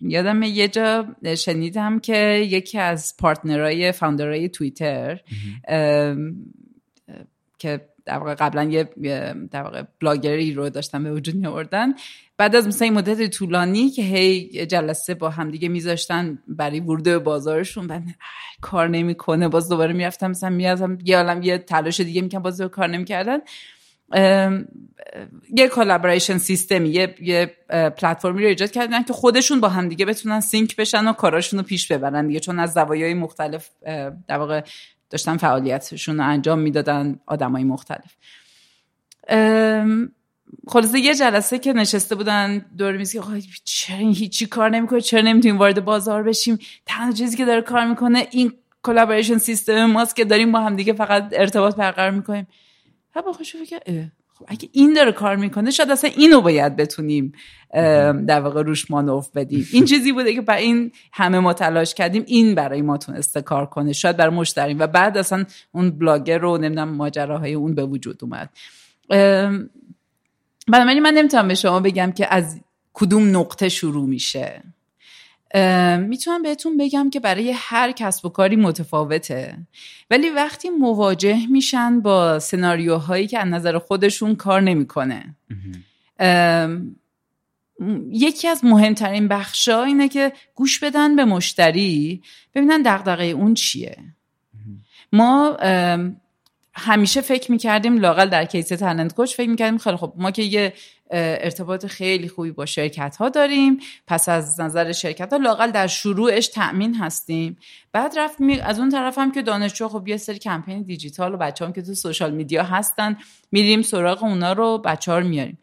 یادم 0.00 0.42
یه 0.42 0.68
جا 0.68 1.06
شنیدم 1.36 1.98
که 1.98 2.46
یکی 2.50 2.78
از 2.78 3.14
پارتنرهای 3.18 3.92
فاوندرهای 3.92 4.48
توییتر 4.48 5.20
که 7.58 7.88
در 8.04 8.18
واقع 8.18 8.34
قبلا 8.34 8.64
یه 8.64 8.88
در 9.50 9.62
واقع 9.62 9.82
بلاگری 10.00 10.52
رو 10.52 10.70
داشتن 10.70 11.04
به 11.04 11.12
وجود 11.12 11.34
می 11.34 11.46
آوردن 11.46 11.94
بعد 12.38 12.56
از 12.56 12.66
مثلا 12.66 12.84
این 12.84 12.94
مدت 12.94 13.30
طولانی 13.30 13.90
که 13.90 14.02
هی 14.02 14.66
جلسه 14.66 15.14
با 15.14 15.30
همدیگه 15.30 15.68
میذاشتن 15.68 16.38
برای 16.48 16.80
ورود 16.80 17.04
به 17.04 17.18
بازارشون 17.18 17.86
بعد 17.86 18.02
کار 18.60 18.88
نمی‌کنه 18.88 19.48
باز 19.48 19.68
دوباره 19.68 19.92
می‌رفتم 19.92 20.30
مثلا 20.30 20.50
میازم 20.50 20.98
یه 21.04 21.16
عالم 21.16 21.42
یه 21.42 21.58
تلاش 21.58 22.00
دیگه 22.00 22.22
می‌کنم 22.22 22.42
باز 22.42 22.60
کار 22.60 22.88
نمی‌کردن. 22.88 23.38
یه 25.56 25.68
collaboration 25.72 26.38
system 26.38 26.81
ی 26.81 26.88
یه, 26.88 27.14
یه 27.20 27.54
پلتفرمی 27.70 28.42
رو 28.42 28.48
ایجاد 28.48 28.70
کردن 28.70 29.02
که 29.02 29.12
خودشون 29.12 29.60
با 29.60 29.68
همدیگه 29.68 30.06
بتونن 30.06 30.40
sync 30.40 30.76
بشن 30.76 31.08
و 31.08 31.12
کاراشون 31.12 31.58
رو 31.58 31.66
پیش 31.66 31.92
ببرن 31.92 32.26
دیگه. 32.26 32.40
چون 32.40 32.58
از 32.58 32.72
زوایای 32.72 33.14
مختلف 33.14 33.70
در 34.28 34.38
واقع 34.38 34.62
داشتن 35.10 35.36
فعالیتشون 35.36 36.16
رو 36.16 36.28
انجام 36.28 36.58
می‌دادن 36.58 37.20
آدمای 37.26 37.64
مختلف. 37.64 38.16
خلاصه 40.68 40.98
یه 41.00 41.14
جلسه 41.14 41.58
که 41.58 41.72
نشسته 41.72 42.14
بودن 42.14 42.66
دور 42.78 42.96
میز 42.96 43.12
که 43.12 43.20
چرا 43.64 43.96
هیچی 43.96 44.46
کار 44.46 44.70
نمی‌کنه؟ 44.70 45.00
چرا 45.00 45.20
نمی‌تونیم 45.20 45.58
وارد 45.58 45.84
بازار 45.84 46.22
بشیم؟ 46.22 46.58
تنها 46.86 47.12
چیزی 47.12 47.36
که 47.36 47.44
داره 47.44 47.62
کار 47.62 47.86
می‌کنه 47.86 48.26
این 48.30 48.52
collaboration 48.82 49.38
system 49.38 49.86
ماست 49.86 50.16
که 50.16 50.24
داریم 50.24 50.52
با 50.52 50.60
هم 50.60 50.76
دیگه 50.76 50.92
فقط 50.92 51.28
ارتباط 51.32 51.76
برقرار 51.76 52.10
می‌کنیم. 52.10 52.46
و 53.16 53.22
با 53.22 53.32
خوش 53.32 53.56
فکر 53.56 54.08
خب 54.34 54.44
اگه 54.48 54.68
این 54.72 54.92
داره 54.92 55.12
کار 55.12 55.36
می‌کنه 55.36 55.70
شاید 55.70 55.90
اصلا 55.90 56.10
اینو 56.16 56.40
باید 56.40 56.76
بتونیم 56.76 57.32
در 58.26 58.40
واقع 58.40 58.62
روش 58.62 58.90
مانوف 58.90 59.30
بدیم. 59.30 59.66
این 59.72 59.84
چیزی 59.84 60.12
بوده 60.12 60.34
که 60.34 60.40
برای 60.40 60.62
این 60.62 60.92
همه 61.12 61.38
ما 61.38 61.52
تلاش 61.52 61.94
کردیم 61.94 62.24
این 62.26 62.54
برای 62.54 62.82
ما 62.82 62.98
تونسته 62.98 63.42
کار 63.42 63.66
کنه. 63.66 63.92
شاید 63.92 64.16
برای 64.16 64.34
مشتریم. 64.34 64.78
و 64.78 64.86
بعد 64.86 65.18
اصلا 65.18 65.44
اون 65.72 65.90
بلاگر 65.90 66.38
رو 66.38 66.58
نمی‌دونم 66.58 66.88
ماجراهای 66.88 67.54
اون 67.54 67.74
به 67.74 67.84
وجود 67.84 68.18
اومد. 68.22 68.50
بنابراین 70.68 71.02
من 71.02 71.14
نمی‌تونم 71.14 71.48
به 71.48 71.54
شما 71.54 71.80
بگم 71.80 72.12
که 72.12 72.34
از 72.34 72.60
کدوم 72.94 73.36
نقطه 73.36 73.68
شروع 73.68 74.08
میشه. 74.08 74.62
می‌تونم 75.98 76.42
بهتون 76.42 76.76
بگم 76.76 77.10
که 77.10 77.20
برای 77.20 77.52
هر 77.56 77.92
کسب 77.92 78.26
و 78.26 78.28
کاری 78.28 78.56
متفاوته. 78.56 79.58
ولی 80.10 80.30
وقتی 80.30 80.70
مواجه 80.70 81.46
میشن 81.50 82.00
با 82.00 82.38
سناریوهایی 82.38 83.26
که 83.26 83.38
از 83.38 83.48
نظر 83.48 83.78
خودشون 83.78 84.34
کار 84.34 84.60
نمی‌کنه. 84.60 85.36
یکی 88.10 88.48
از 88.48 88.64
مهمترین 88.64 89.28
بخشا 89.28 89.84
اینه 89.84 90.08
که 90.08 90.32
گوش 90.54 90.78
بدن 90.78 91.16
به 91.16 91.24
مشتری 91.24 92.22
ببینن 92.54 92.82
دغدغه 92.82 93.24
اون 93.24 93.54
چیه. 93.54 93.96
ما 95.12 95.56
همیشه 96.76 97.20
فکر 97.20 97.52
می‌کردیم 97.52 97.98
لاقل 97.98 98.28
در 98.28 98.44
کیس 98.44 98.68
تلنت 98.68 99.14
کوچ 99.14 99.34
فکر 99.34 99.50
می‌کردیم 99.50 99.78
خیلی 99.78 99.96
خب 99.96 100.12
ما 100.16 100.30
که 100.30 100.42
یه 100.42 100.72
ارتباط 101.10 101.86
خیلی 101.86 102.28
خوبی 102.28 102.50
با 102.50 102.66
شرکت 102.66 103.16
ها 103.16 103.28
داریم 103.28 103.78
پس 104.06 104.28
از 104.28 104.60
نظر 104.60 104.92
شرکت 104.92 105.32
ها 105.32 105.38
لاقل 105.38 105.70
در 105.70 105.86
شروعش 105.86 106.48
تأمین 106.48 106.94
هستیم. 106.94 107.56
بعد 107.92 108.18
رفت 108.18 108.38
از 108.62 108.78
اون 108.78 108.90
طرف 108.90 109.18
هم 109.18 109.32
که 109.32 109.42
دانشجو 109.42 109.88
خب 109.88 110.08
یه 110.08 110.16
سری 110.16 110.38
کمپین 110.38 110.82
دیجیتال 110.82 111.34
و 111.34 111.36
بچه 111.36 111.64
هم 111.64 111.72
که 111.72 111.82
تو 111.82 111.94
سوشال 111.94 112.30
میدیا 112.30 112.62
هستن 112.62 113.16
میریم 113.52 113.82
سراغ 113.82 114.22
اونا 114.22 114.52
رو 114.52 114.78
بچه 114.78 115.12
ها 115.12 115.18
رو 115.18 115.28
میاریم. 115.28 115.58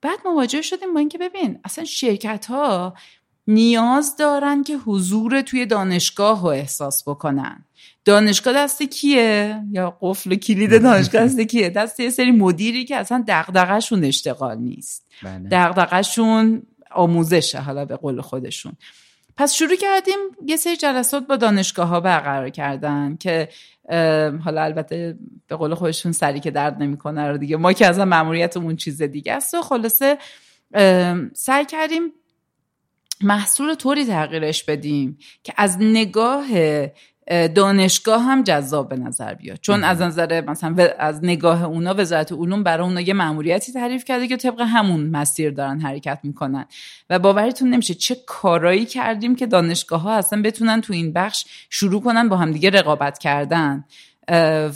بعد 0.00 0.18
مواجه 0.24 0.62
شدیم 0.62 0.94
با 0.94 0.98
اینکه 0.98 1.18
ببین 1.18 1.58
اصلا 1.64 1.84
شرکت 1.84 2.46
ها 2.46 2.94
نیاز 3.46 4.16
دارن 4.16 4.62
که 4.62 4.76
حضور 4.76 5.40
توی 5.40 5.66
دانشگاه 5.66 6.42
رو 6.42 6.46
احساس 6.46 7.08
بکنن. 7.08 7.64
دانشگاه 8.04 8.54
دست 8.54 8.82
کیه؟ 8.82 9.62
یا 9.70 9.98
قفل 10.00 10.34
کلید 10.34 10.82
دانشگاه 10.82 11.24
دست 11.24 11.40
کیه؟ 11.40 11.70
دست 11.70 12.00
یه 12.00 12.10
سری 12.10 12.30
مدیری 12.30 12.84
که 12.84 12.96
اصلا 12.96 13.24
دغدغه‌شون 13.28 14.04
اشتغال 14.04 14.58
نیست. 14.58 15.06
بله. 15.22 15.48
دغدغه‌شون 15.50 16.62
آموزشه 16.90 17.58
حالا 17.58 17.84
به 17.84 17.96
قول 17.96 18.20
خودشون. 18.20 18.72
پس 19.36 19.54
شروع 19.54 19.76
کردیم 19.76 20.18
یه 20.46 20.56
سری 20.56 20.76
جلسات 20.76 21.26
با 21.26 21.36
دانشگاه 21.36 21.88
ها 21.88 22.00
برقرار 22.00 22.50
کردن 22.50 23.16
که 23.16 23.48
حالا 24.44 24.62
البته 24.62 25.18
به 25.48 25.56
قول 25.56 25.74
خودشون 25.74 26.12
سری 26.12 26.40
که 26.40 26.50
درد 26.50 26.82
نمی‌کنه 26.82 27.28
رو 27.28 27.38
دیگه. 27.38 27.56
ما 27.56 27.72
که 27.72 27.86
از 27.86 27.98
ماموریتمون 27.98 28.76
چیز 28.76 29.02
دیگه 29.02 29.32
است 29.32 29.54
و 29.54 29.62
خلاصه 29.62 30.18
سعی 31.34 31.64
کردیم 31.64 32.02
محصول 33.20 33.74
طوری 33.74 34.04
تغییرش 34.04 34.64
بدیم 34.64 35.18
که 35.42 35.52
از 35.56 35.76
نگاه 35.80 36.46
دانشگاه 37.54 38.22
هم 38.22 38.42
جذاب 38.42 38.88
به 38.88 38.96
نظر 38.96 39.34
بیاد. 39.34 39.58
چون 39.60 39.84
از 39.84 40.02
نظر 40.02 40.40
مثلا 40.40 40.88
از 40.98 41.24
نگاه 41.24 41.64
اونا 41.64 41.94
وزارت 41.98 42.32
علوم 42.32 42.62
برای 42.62 42.86
اونا 42.86 43.00
یه 43.00 43.14
ماموریتی 43.14 43.72
تعریف 43.72 44.04
کرده 44.04 44.28
که 44.28 44.36
طبق 44.36 44.60
همون 44.60 45.10
مسیر 45.10 45.50
دارن 45.50 45.80
حرکت 45.80 46.18
می‌کنن. 46.22 46.64
و 47.10 47.18
باورتون 47.18 47.70
نمیشه 47.70 47.94
چه 47.94 48.16
کارایی 48.26 48.84
کردیم 48.84 49.36
که 49.36 49.46
دانشگاه 49.46 50.00
ها 50.00 50.12
اصلا 50.12 50.42
بتونن 50.42 50.80
تو 50.80 50.92
این 50.92 51.12
بخش 51.12 51.44
شروع 51.70 52.02
کنن 52.02 52.28
با 52.28 52.36
همدیگه 52.36 52.70
رقابت 52.70 53.18
کردن. 53.18 53.84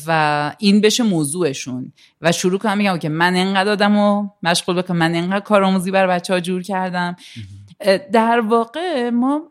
و 0.06 0.52
این 0.58 0.80
بشه 0.80 1.02
موضوعشون. 1.02 1.92
و 2.20 2.32
شروع 2.32 2.58
کنم 2.58 2.78
میگم 2.78 2.98
که 2.98 3.08
من 3.08 3.36
انقدر 3.36 3.70
آدم 3.70 3.96
و 3.96 4.28
مشغول 4.42 4.82
بکنم 4.82 4.96
من 4.96 5.14
انقدر 5.14 5.40
کارآموزی 5.40 5.90
بر 5.90 6.06
بچه 6.06 6.32
ها 6.32 6.40
جور 6.40 6.62
کردم. 6.62 7.16
در 8.12 8.40
واقع 8.40 9.10
ما 9.10 9.50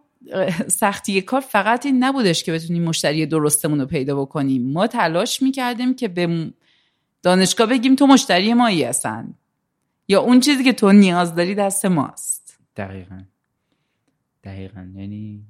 سختی 0.68 1.22
کار 1.22 1.42
فقط 1.42 1.86
این 1.86 2.04
نبودش 2.04 2.44
که 2.44 2.54
بتونیم 2.54 2.84
مشتری 2.84 3.26
درستمون 3.26 3.80
رو 3.80 3.86
پیدا 3.86 4.22
بکنیم. 4.22 4.72
ما 4.72 4.88
تلاش 4.88 5.42
می‌کردیم 5.42 5.96
که 5.96 6.08
به 6.08 6.54
دانشگاه 7.24 7.68
بگیم 7.68 7.96
تو 7.96 8.08
مشتری 8.08 8.54
مایی 8.54 8.84
هستن. 8.84 9.34
یا 10.08 10.22
اون 10.22 10.40
چیزی 10.40 10.64
که 10.64 10.74
تو 10.74 10.92
نیاز 10.92 11.36
داری 11.36 11.56
دست 11.56 11.86
ماست. 11.86 12.60
دقیقا. 12.76 13.22
دقیقا. 14.44 14.88
یعنی 14.96 15.44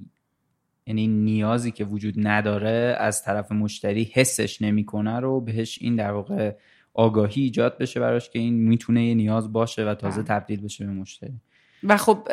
یعنی 0.88 1.08
نیازی 1.08 1.72
که 1.72 1.86
وجود 1.86 2.14
نداره 2.18 2.98
از 3.00 3.24
طرف 3.24 3.52
مشتری 3.52 4.12
حسش 4.14 4.62
نمی‌کنه 4.62 5.20
رو 5.20 5.42
بهش 5.42 5.78
این 5.82 5.96
در 5.96 6.12
واقع 6.12 6.56
آگاهی 6.94 7.42
ایجاد 7.42 7.78
بشه 7.78 8.00
براش 8.00 8.30
که 8.30 8.40
این 8.40 8.54
می‌تونه 8.54 9.06
یه 9.06 9.14
نیاز 9.14 9.54
باشه 9.54 9.86
و 9.86 9.96
تازه 9.96 10.22
بله. 10.22 10.40
تبدیل 10.40 10.62
بشه 10.62 10.86
به 10.86 10.92
مشتری. 10.92 11.42
و 11.84 11.98
خب 11.98 12.28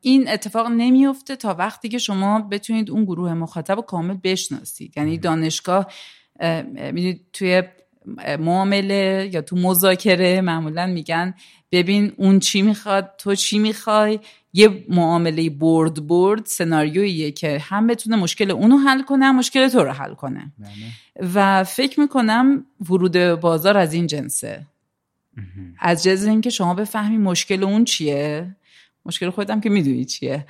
این 0.00 0.28
اتفاق 0.28 0.66
نمیفته 0.66 1.36
تا 1.36 1.54
وقتی 1.54 1.88
که 1.88 1.98
شما 1.98 2.40
بتونید 2.40 2.90
اون 2.90 3.04
گروه 3.04 3.34
مخاطب 3.34 3.76
رو 3.76 3.82
کامل 3.82 4.16
بشناسید. 4.24 4.92
یعنی 4.96 5.18
دانشگاه 5.18 5.86
می‌دونید 6.66 7.20
توی 7.32 7.62
معامله 8.38 9.30
یا 9.32 9.42
تو 9.42 9.56
مذاکره 9.56 10.40
معمولا 10.40 10.86
میگن 10.86 11.34
ببین 11.72 12.12
اون 12.16 12.38
چی 12.38 12.62
می‌خواد 12.62 13.14
تو 13.18 13.34
چی 13.34 13.58
می‌خوای؟ 13.58 14.20
یه 14.52 14.84
معامله 14.88 15.50
برد 15.50 16.06
برد 16.06 16.46
سناریویه 16.46 17.30
که 17.30 17.58
هم 17.58 17.86
بتونه 17.86 18.16
مشکل 18.16 18.50
اونو 18.50 18.76
حل 18.76 19.02
کنه 19.02 19.24
هم 19.24 19.36
مشکل 19.36 19.68
تو 19.68 19.84
رو 19.84 19.92
حل 19.92 20.14
کنه. 20.14 20.52
بله. 20.58 21.30
و 21.34 21.64
فکر 21.64 22.00
می‌کنم 22.00 22.64
ورود 22.90 23.18
بازار 23.18 23.76
از 23.76 23.94
این 23.94 24.06
جنسه. 24.06 24.66
از 25.78 26.02
جنس 26.02 26.26
اینکه 26.26 26.50
شما 26.50 26.74
بفهمی 26.74 27.18
مشکل 27.18 27.64
اون 27.64 27.84
چیه 27.84 28.56
مشکل 29.06 29.30
خودم 29.30 29.60
که 29.60 29.70
می‌دونی 29.70 30.04
چیه. 30.04 30.46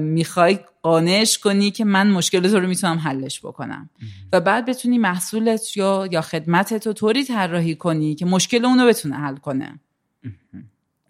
می‌خوای 0.00 0.58
قانعش 0.82 1.38
کنی 1.38 1.70
که 1.70 1.84
من 1.84 2.10
مشکل 2.10 2.48
تو 2.48 2.60
رو 2.60 2.68
می‌تونم 2.68 2.98
حلش 2.98 3.40
بکنم. 3.40 3.90
و 4.32 4.40
بعد 4.40 4.66
بتونی 4.66 4.98
محصولت 4.98 5.76
یا 5.76 6.08
یا 6.12 6.20
خدمتت 6.20 6.86
رو 6.86 6.92
طوری 6.92 7.24
طراحی 7.24 7.74
کنی 7.74 8.14
که 8.14 8.26
مشکل 8.26 8.64
اونو 8.64 8.86
بتونه 8.86 9.16
حل 9.16 9.36
کنه. 9.36 9.80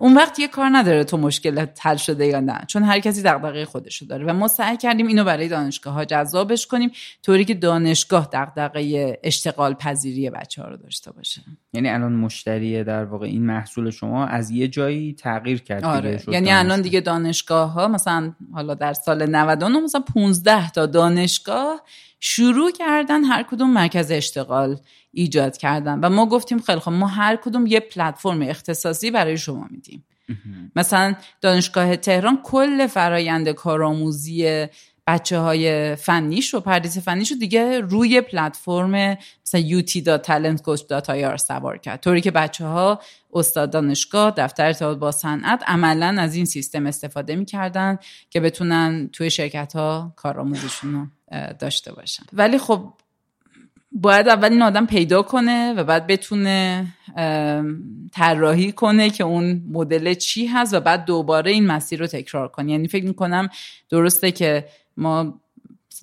اون 0.00 0.14
وقت 0.14 0.38
یه 0.38 0.48
کار 0.48 0.70
نداره 0.72 1.04
تو 1.04 1.16
مشکل 1.16 1.66
حل 1.80 1.96
شده 1.96 2.26
یا 2.26 2.40
نه 2.40 2.60
چون 2.66 2.82
هر 2.82 3.00
کسی 3.00 3.22
دغدغه 3.22 3.64
خودشو 3.64 4.06
داره 4.06 4.24
و 4.24 4.32
ما 4.32 4.48
سعی 4.48 4.76
کردیم 4.76 5.06
اینو 5.06 5.24
برای 5.24 5.48
دانشگاه 5.48 5.94
ها 5.94 6.04
جذابش 6.04 6.66
کنیم 6.66 6.90
طوری 7.22 7.44
که 7.44 7.54
دانشگاه 7.54 8.28
دغدغه 8.32 9.18
اشتغال 9.22 9.74
پذیری 9.74 10.30
بچه 10.30 10.62
ها 10.62 10.68
رو 10.68 10.76
داشته 10.76 11.12
باشه 11.12 11.42
یعنی 11.72 11.88
الان 11.88 12.12
مشتری 12.12 12.84
در 12.84 13.04
واقع 13.04 13.26
این 13.26 13.46
محصول 13.46 13.90
شما 13.90 14.26
از 14.26 14.50
یه 14.50 14.68
جایی 14.68 15.12
تغییر 15.14 15.62
کرد 15.62 15.84
آره. 15.84 16.22
یعنی 16.28 16.50
الان 16.50 16.80
دیگه 16.80 17.00
دانشگاه 17.00 17.72
ها 17.72 17.88
مثلا 17.88 18.32
حالا 18.52 18.74
در 18.74 18.92
سال 18.92 19.26
99 19.26 19.80
مثلا 19.80 20.00
15 20.00 20.70
تا 20.70 20.86
دانشگاه 20.86 21.82
شروع 22.20 22.70
کردن 22.70 23.24
هر 23.24 23.42
کدوم 23.42 23.72
مرکز 23.72 24.10
اشتغال 24.10 24.80
ایجاد 25.12 25.56
کردن. 25.56 26.00
و 26.00 26.08
ما 26.08 26.26
گفتیم 26.26 26.58
خیلی 26.58 26.80
خب 26.80 26.92
ما 26.92 27.06
هر 27.06 27.36
کدوم 27.36 27.66
یه 27.66 27.80
پلتفرم 27.80 28.42
اختصاصی 28.42 29.10
برای 29.10 29.38
شما 29.38 29.66
میدیم. 29.70 30.04
مثلا 30.76 31.14
دانشگاه 31.40 31.96
تهران 31.96 32.38
کل 32.42 32.86
فرایند 32.86 33.48
کارآموزی 33.48 34.66
بچه 35.06 35.38
های 35.38 35.96
فنیش 35.96 36.54
و 36.54 36.60
پردیس 36.60 36.98
فنیش 36.98 37.32
رو 37.32 37.38
دیگه 37.38 37.80
روی 37.80 38.20
پلتفرم 38.20 39.16
مثلا 39.46 39.60
آی 41.08 41.38
سوار 41.38 41.78
کرد. 41.78 42.00
طوری 42.00 42.20
که 42.20 42.30
بچه 42.30 42.66
ها 42.66 43.00
استاد 43.32 43.70
دانشگاه 43.70 44.30
دفتر 44.36 44.66
ارتباط 44.66 44.98
با 44.98 45.12
صنعت 45.12 45.62
عملا 45.66 46.16
از 46.18 46.34
این 46.34 46.44
سیستم 46.44 46.86
استفاده 46.86 47.36
می‌کردن 47.36 47.98
که 48.30 48.40
بتونن 48.40 49.10
توی 49.12 49.30
شرکت 49.30 49.76
ها 49.76 50.12
کارآموزیشون 50.16 50.92
رو 50.92 51.06
داشته 51.58 51.92
باشن. 51.92 52.22
ولی 52.32 52.58
خب 52.58 52.92
باید 53.92 54.28
اول 54.28 54.52
این 54.52 54.62
آدم 54.62 54.86
پیدا 54.86 55.22
کنه 55.22 55.72
و 55.72 55.84
بعد 55.84 56.06
بتونه 56.06 56.86
طراحی 58.12 58.72
کنه 58.72 59.10
که 59.10 59.24
اون 59.24 59.62
مدل 59.72 60.14
چی 60.14 60.46
هست 60.46 60.74
و 60.74 60.80
بعد 60.80 61.04
دوباره 61.04 61.50
این 61.50 61.66
مسیر 61.66 62.00
رو 62.00 62.06
تکرار 62.06 62.48
کنه. 62.48 62.72
یعنی 62.72 62.88
فکر 62.88 63.04
می‌کنم 63.04 63.48
درسته 63.90 64.32
که 64.32 64.64
ما 64.96 65.40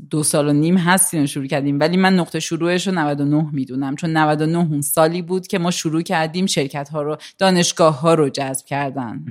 دو 0.09 0.23
سال 0.23 0.47
و 0.47 0.53
نیم 0.53 0.78
هستیم 0.78 1.26
شروع 1.26 1.47
کردیم 1.47 1.80
ولی 1.80 1.97
من 1.97 2.15
نقطه 2.15 2.39
شروعش 2.39 2.88
رو 2.88 2.93
99 2.93 3.49
می‌دونم. 3.51 3.95
چون 3.95 4.17
99 4.17 4.57
اون 4.57 4.82
سالی 4.82 5.21
بود 5.21 5.47
که 5.47 5.59
ما 5.59 5.71
شروع 5.71 6.01
کردیم 6.01 6.45
شرکت 6.45 6.89
ها 6.89 7.01
رو 7.01 7.17
دانشگاه 7.38 7.99
ها 7.99 8.13
رو 8.13 8.30
جذب 8.30 8.65
کردن. 8.65 9.26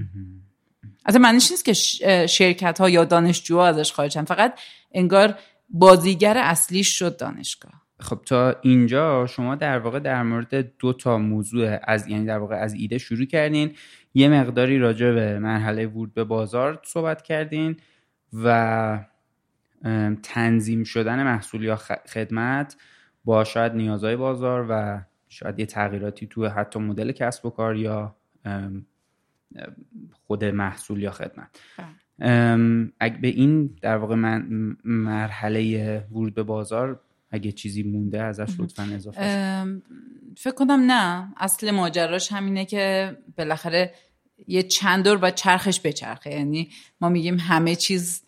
اصلا 1.06 1.20
معنیش 1.20 1.50
نیست 1.50 1.64
که 1.64 1.72
شرکت 2.26 2.80
ها 2.80 2.90
یا 2.90 3.04
دانشجوها 3.04 3.66
ازش 3.66 3.92
خارجن 3.92 4.24
فقط 4.24 4.58
انگار 4.92 5.38
بازیگر 5.76 6.38
اصلیش 6.38 6.98
شد 6.98 7.16
دانشگاه. 7.16 7.72
خب 8.00 8.20
تا 8.26 8.56
اینجا 8.62 9.26
شما 9.26 9.54
در 9.54 9.78
واقع 9.78 9.98
در 9.98 10.22
مورد 10.22 10.76
دو 10.78 10.92
تا 10.92 11.18
موضوع 11.18 11.78
از 11.82 12.08
یعنی 12.08 12.26
در 12.26 12.38
واقع 12.38 12.56
از 12.56 12.74
ایده 12.74 12.98
شروع 12.98 13.24
کردین. 13.24 13.74
یه 14.14 14.28
مقداری 14.28 14.78
راجع 14.78 15.12
به 15.12 15.38
مرحله 15.38 15.86
ورود 15.86 16.14
به 16.14 16.24
بازار 16.24 16.80
صحبت 16.84 17.22
کردین 17.22 17.76
و 18.32 18.98
تنظیم 20.22 20.84
شدن 20.84 21.22
محصول 21.22 21.64
یا 21.64 21.76
خدمت 22.12 22.76
با 23.24 23.44
شاید 23.44 23.72
نیازهای 23.72 24.16
بازار 24.16 24.66
و 24.68 25.00
شاید 25.28 25.58
یه 25.58 25.66
تغییراتی 25.66 26.26
تو 26.26 26.48
حتی 26.48 26.78
مدل 26.78 27.12
کسب 27.12 27.46
و 27.46 27.50
کار 27.50 27.76
یا 27.76 28.16
خود 30.26 30.44
محصول 30.44 31.02
یا 31.02 31.10
خدمت. 31.10 31.60
اگه 33.00 33.18
به 33.20 33.28
این 33.28 33.76
در 33.82 33.96
واقع 33.96 34.14
من 34.14 34.46
مرحله 34.84 35.98
ورود 36.12 36.34
به 36.34 36.42
بازار 36.42 37.00
اگه 37.30 37.52
چیزی 37.52 37.82
مونده 37.82 38.22
ازش 38.22 38.60
لطفا 38.60 38.82
اضافه 38.82 39.80
فکر 40.36 40.54
کنم 40.54 40.90
نه. 40.90 41.34
اصل 41.36 41.70
ماجراش 41.70 42.32
همینه 42.32 42.64
که 42.64 43.16
بالاخره 43.38 43.94
یه 44.48 44.62
چند 44.62 45.04
دور 45.04 45.18
و 45.22 45.30
چرخش 45.30 45.80
بچرخه. 45.84 46.30
یعنی 46.30 46.68
ما 47.00 47.08
میگیم 47.08 47.38
همه 47.38 47.74
چیز 47.76 48.22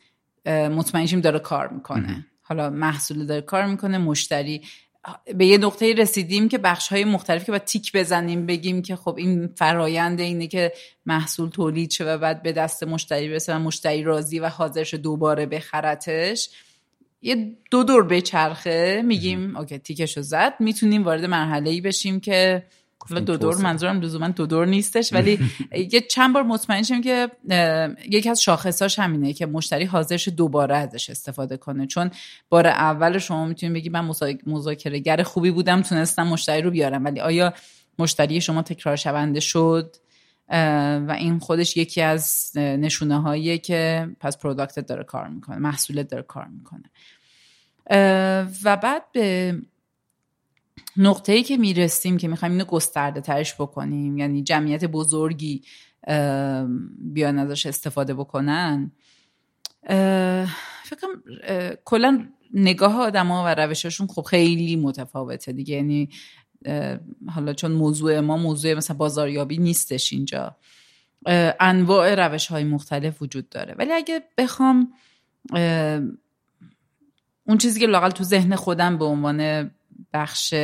مطمئنشیم 0.47 1.21
داره 1.21 1.39
کار 1.39 1.69
می‌کنه. 1.69 2.27
حالا 2.43 2.71
محصول 2.71 3.27
داره 3.27 3.41
کار 3.41 3.67
می‌کنه 3.67 3.99
مشتری 3.99 4.63
به 5.35 5.47
یه 5.47 5.59
نقطه 5.59 5.95
رسیدیم 5.95 6.49
که 6.49 6.59
بخش 6.59 6.89
های 6.89 7.05
مختلف 7.05 7.45
که 7.45 7.53
باید 7.53 7.65
تیک 7.65 7.93
بزنیم 7.93 8.47
بگیم 8.47 8.83
که 8.83 8.97
خب 8.97 9.15
این 9.19 9.47
فرایند 9.47 10.21
اینه 10.21 10.47
که 10.47 10.73
محصول 11.07 11.49
تولید 11.49 11.91
شه 11.91 12.05
و 12.05 12.19
بعد 12.19 12.43
به 12.43 12.53
دست 12.53 12.83
مشتری 12.83 13.29
برسه 13.29 13.55
و 13.55 13.59
مشتری 13.59 14.03
راضی 14.03 14.39
و 14.39 14.49
حاضرش 14.49 14.95
دوباره 14.95 15.47
بخرتش. 15.47 16.51
یه 17.23 17.57
دو 17.71 17.85
دور 17.85 18.03
به 18.03 18.21
چرخه 18.21 19.03
میگیم 19.05 19.57
اوکی 19.57 19.79
تیکشو 19.79 20.23
زد. 20.23 20.55
می‌تونیم 20.61 21.05
وارد 21.05 21.25
مرحله 21.25 21.71
ای 21.71 21.81
بشیم 21.81 22.21
که 22.21 22.63
حالا 22.99 23.21
دو 23.21 23.37
دور 23.37 23.57
منظورم 23.57 24.01
لزوما 24.01 24.29
دو 24.29 24.47
دور 24.47 24.67
نیستش 24.67 25.13
ولی 25.13 25.39
یه 25.93 26.01
چند 26.01 26.35
بار 26.35 26.43
مطمئن 26.43 26.83
شیم 26.83 27.01
که 27.01 27.31
یکی 28.11 28.31
از 28.31 28.43
شاخصاش 28.43 28.99
همینه 28.99 29.33
که 29.33 29.47
مشتری 29.47 29.85
حاضرش 29.85 30.29
دوباره 30.29 30.77
ازش 30.77 31.11
استفاده 31.11 31.57
کنه. 31.57 31.87
چون 31.87 32.11
بار 32.49 32.67
اول 32.67 33.19
شما 33.19 33.47
می‌تونید 33.47 33.75
بگی 33.75 33.89
من 33.89 34.11
مذاکره 34.47 34.99
گر 34.99 35.23
خوبی 35.23 35.51
بودم 35.51 35.83
تونستم 35.83 36.27
مشتری 36.27 36.63
رو 36.63 36.71
بیارم. 36.71 37.05
ولی 37.05 37.21
آیا 37.21 37.55
مشتری 37.99 38.41
شما 38.41 38.63
تکرار 38.63 38.97
شونده 38.97 39.41
شد؟ 39.41 39.97
و 40.49 41.17
این 41.19 41.39
خودش 41.39 41.77
یکی 41.77 42.03
از 42.03 42.53
نشونه 42.57 43.21
هاییه 43.21 43.59
که 43.59 44.09
پس 44.21 44.39
پروداکتت 44.39 44.87
داره 44.87 45.05
کار 45.05 45.29
می‌کنه 45.29 45.59
محصولت 45.59 46.09
داره 46.09 46.23
کار 46.23 46.47
می‌کنه. 46.49 46.91
و 48.65 48.77
بعد 48.77 49.03
به 49.13 49.55
نقطه 50.97 51.33
ای 51.33 51.43
که 51.43 51.57
می‌رسیم 51.57 52.17
که 52.17 52.29
می‌خوایم 52.29 52.53
اینو 52.53 52.65
گسترده 52.65 53.21
ترش 53.21 53.55
بکنیم 53.55 54.19
یعنی 54.19 54.43
جمعیت 54.43 54.85
بزرگی 54.85 55.63
بیان 56.99 57.39
ازش 57.39 57.67
استفاده 57.67 58.15
بکنن 58.15 58.93
فکرم 60.85 61.23
کلا 61.85 62.29
نگاه 62.55 63.01
آدما 63.01 63.45
و 63.45 63.55
روششون 63.55 64.07
خب 64.07 64.23
خیلی 64.23 64.77
متفاوته 64.77 65.53
دیگه 65.53 65.75
یعنی 65.75 66.09
حالا 67.29 67.53
چون 67.53 67.73
موضوع 67.73 68.21
ما 68.21 68.37
موضوع 68.37 68.75
مثلا 68.75 68.97
بازاریابی 68.97 69.59
نیستش 69.59 70.13
اینجا 70.13 70.57
انواع 71.61 72.15
روش 72.15 72.47
های 72.47 72.65
مختلف 72.65 73.23
وجود 73.23 73.49
داره. 73.49 73.75
ولی 73.79 73.93
اگه 73.93 74.23
بخوام 74.39 74.93
اون 77.47 77.59
چیزی 77.59 77.81
که 77.81 77.87
لاقل 77.87 78.11
تو 78.11 78.25
ذهن 78.25 78.57
خودم 78.57 78.99
به 78.99 79.05
عنوان 79.05 79.71
بخش 80.17 80.55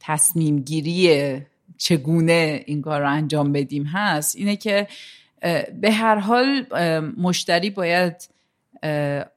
تصمیم 0.00 0.58
گیری 0.58 1.40
چگونه 1.76 2.62
این 2.66 2.82
کار 2.82 3.00
رو 3.00 3.10
انجام 3.10 3.52
بدیم 3.52 3.84
هست. 3.84 4.36
اینه 4.36 4.56
که 4.56 4.88
به 5.80 5.92
هر 5.92 6.18
حال 6.18 6.66
مشتری 7.16 7.70
باید 7.70 8.28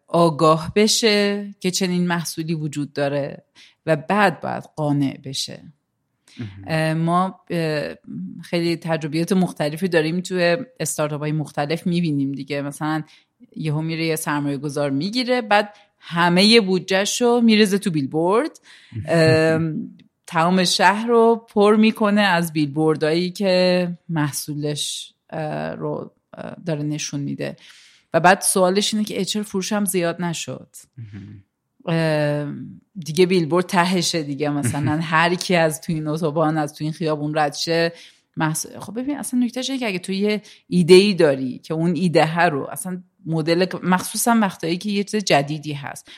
آگاه 0.08 0.72
بشه 0.76 1.50
که 1.60 1.72
چنین 1.72 2.08
محصولی 2.08 2.54
وجود 2.54 2.94
داره 2.94 3.44
و 3.86 3.96
بعد 3.96 4.42
باید 4.42 4.64
قانع 4.76 5.18
بشه. 5.24 5.64
ما 6.96 7.40
خیلی 8.44 8.76
تجربیات 8.76 9.32
مختلفی 9.32 9.88
داریم 9.88 10.22
توی 10.22 10.58
استارتاپ 10.80 11.22
های 11.22 11.32
مختلف 11.32 11.88
می‌بینیم 11.88 12.32
دیگه. 12.32 12.62
مثلا 12.62 13.04
یهو 13.56 13.82
میره 13.82 14.06
یه 14.06 14.16
سرمایه 14.16 14.58
گذار 14.58 14.90
می‌گیره 14.90 15.42
بعد 15.42 15.74
همه 16.02 16.62
بودجهش 16.62 17.22
رو 17.22 17.42
میرزه 17.42 17.78
تو 17.78 17.92
بیلبورد. 17.92 18.60
تمام 20.28 20.64
شهر 20.64 21.08
رو 21.08 21.46
پر 21.50 21.76
می‌کنه 21.76 22.22
از 22.22 22.54
بیلبوردهایی 22.54 23.32
که 23.32 23.88
محصولش 24.10 25.14
رو 25.78 26.12
داره 26.66 26.84
نشون 26.84 27.20
میده. 27.20 27.56
و 28.14 28.20
بعد 28.20 28.42
سوالش 28.42 28.94
اینه 28.94 29.06
که 29.06 29.22
اچر 29.22 29.42
فروشم 29.42 29.86
زیاد 29.86 30.22
نشد. 30.22 30.76
دیگه 33.00 33.26
بیلبورد 33.26 33.66
تهشه 33.66 34.24
دیگه. 34.24 34.50
مثلا 34.50 35.00
هر 35.02 35.36
کی 35.36 35.56
از 35.56 35.82
تو 35.82 35.94
این 35.94 36.08
اتوبان 36.08 36.58
از 36.58 36.74
تو 36.74 36.84
این 36.84 36.94
خیابون 36.94 37.38
رد 37.38 37.54
شه 37.54 37.94
خب 38.80 39.00
ببین 39.00 39.18
اصلا 39.18 39.40
نکتهش 39.40 39.72
که 39.72 39.88
اگه 39.88 40.00
تو 40.00 40.12
یه 40.12 40.42
ایده 40.68 40.94
ای 40.94 41.14
داری 41.14 41.60
که 41.60 41.74
اون 41.74 41.96
ایده 41.96 42.46
رو 42.46 42.68
اصلا 42.72 43.04
مدل 43.26 43.66
مخصوصا 43.84 44.38
وقتایی 44.42 44.78
که 44.78 44.90
یه 44.90 45.04
چیز 45.04 45.24
جدیدی 45.24 45.74
هست. 45.74 46.12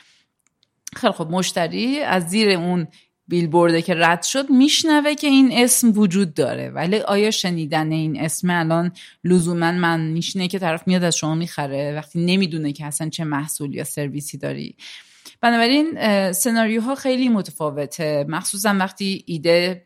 خیلی 0.95 1.13
خب 1.13 1.27
مشتری 1.31 1.99
از 1.99 2.29
زیر 2.29 2.49
اون 2.49 2.87
بیلبورده 3.27 3.81
که 3.81 3.93
رد 3.97 4.23
شد 4.23 4.49
میشنوه 4.49 5.15
که 5.15 5.27
این 5.27 5.49
اسم 5.51 5.91
وجود 5.97 6.33
داره 6.33 6.69
ولی 6.69 6.97
آیا 6.97 7.31
شنیدن 7.31 7.91
این 7.91 8.19
اسم 8.19 8.49
الان 8.49 8.91
لزوما 9.23 9.71
من 9.71 10.01
میشنه 10.01 10.47
که 10.47 10.59
طرف 10.59 10.87
میاد 10.87 11.03
از 11.03 11.17
شما 11.17 11.35
می‌خره؟ 11.35 11.93
وقتی 11.95 12.25
نمی‌دونه 12.25 12.73
که 12.73 12.85
اصلا 12.85 13.09
چه 13.09 13.23
محصول 13.23 13.73
یا 13.73 13.83
سرویسی 13.83 14.37
داری. 14.37 14.75
بنابراین 15.41 16.31
سناریوها 16.31 16.95
خیلی 16.95 17.29
متفاوته. 17.29 18.25
مخصوصا 18.29 18.75
وقتی 18.79 19.23
ایده 19.27 19.85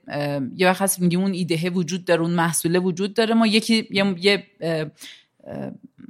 یه 0.55 0.67
وقت 0.67 0.81
هست 0.81 0.99
میگیم 0.99 1.19
اون 1.19 1.33
ایده 1.33 1.69
وجود 1.69 2.05
داره 2.05 2.21
اون 2.21 2.31
محصول 2.31 2.75
وجود 2.75 3.13
داره. 3.13 3.33
ما 3.33 3.47
یکی 3.47 3.87
یه, 3.91 4.43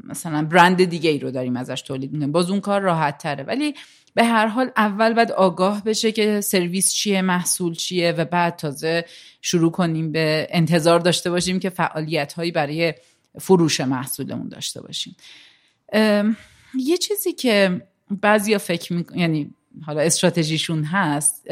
مثلا 0.04 0.46
برند 0.46 0.84
دیگه 0.84 1.10
ای 1.10 1.20
رو 1.20 1.32
داریم 1.32 1.58
ازش 1.58 1.82
تولید 1.82 2.12
می‌کنیم. 2.12 2.32
باز 2.32 2.50
اون 2.50 2.60
کار 2.60 2.82
راحت 2.82 3.18
تره. 3.18 3.44
ولی 3.44 3.74
به 4.14 4.24
هر 4.24 4.48
حال 4.48 4.72
اول 4.78 5.14
باید 5.14 5.32
آگاه 5.32 5.84
بشه 5.84 6.12
که 6.12 6.42
سرویس 6.42 6.94
چیه 6.94 7.22
محصول 7.22 7.74
چیه 7.74 8.12
و 8.12 8.26
بعد 8.26 8.56
تازه 8.56 9.06
شروع 9.42 9.72
کنیم 9.72 10.12
به 10.12 10.48
انتظار 10.52 11.00
داشته 11.00 11.30
باشیم 11.30 11.60
که 11.60 11.70
فعالیت 11.70 12.34
هایی 12.34 12.52
برای 12.52 12.94
فروش 13.40 13.82
محصولمون 13.82 14.50
داشته 14.50 14.82
باشیم. 14.82 15.16
یه 16.80 16.98
چیزی 17.02 17.34
که 17.34 17.82
بعضیا 18.22 18.58
فکر 18.58 18.94
می... 18.94 19.06
یعنی 19.16 19.54
حالا 19.86 20.02
استراتژیشون 20.02 20.84
هست 20.84 21.48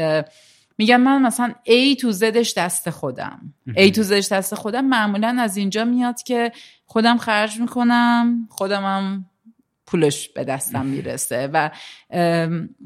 میگم 0.77 1.01
من 1.01 1.21
مثلا 1.21 1.53
A 1.67 2.01
تو 2.01 2.11
زدش 2.11 2.53
دست 2.57 2.89
خودم. 2.89 3.53
A 3.69 3.91
تو 3.91 4.03
زدش 4.03 4.31
دست 4.31 4.55
خودم 4.55 4.85
معمولا 4.85 5.37
از 5.39 5.57
اینجا 5.57 5.85
میاد 5.85 6.23
که 6.23 6.51
خودم 6.85 7.17
خرج 7.17 7.59
می‌کنم 7.59 8.47
خودمم 8.49 9.25
پولش 9.87 10.29
به 10.29 10.43
دستم 10.43 10.85
می‌رسه 10.85 11.49
و 11.53 11.71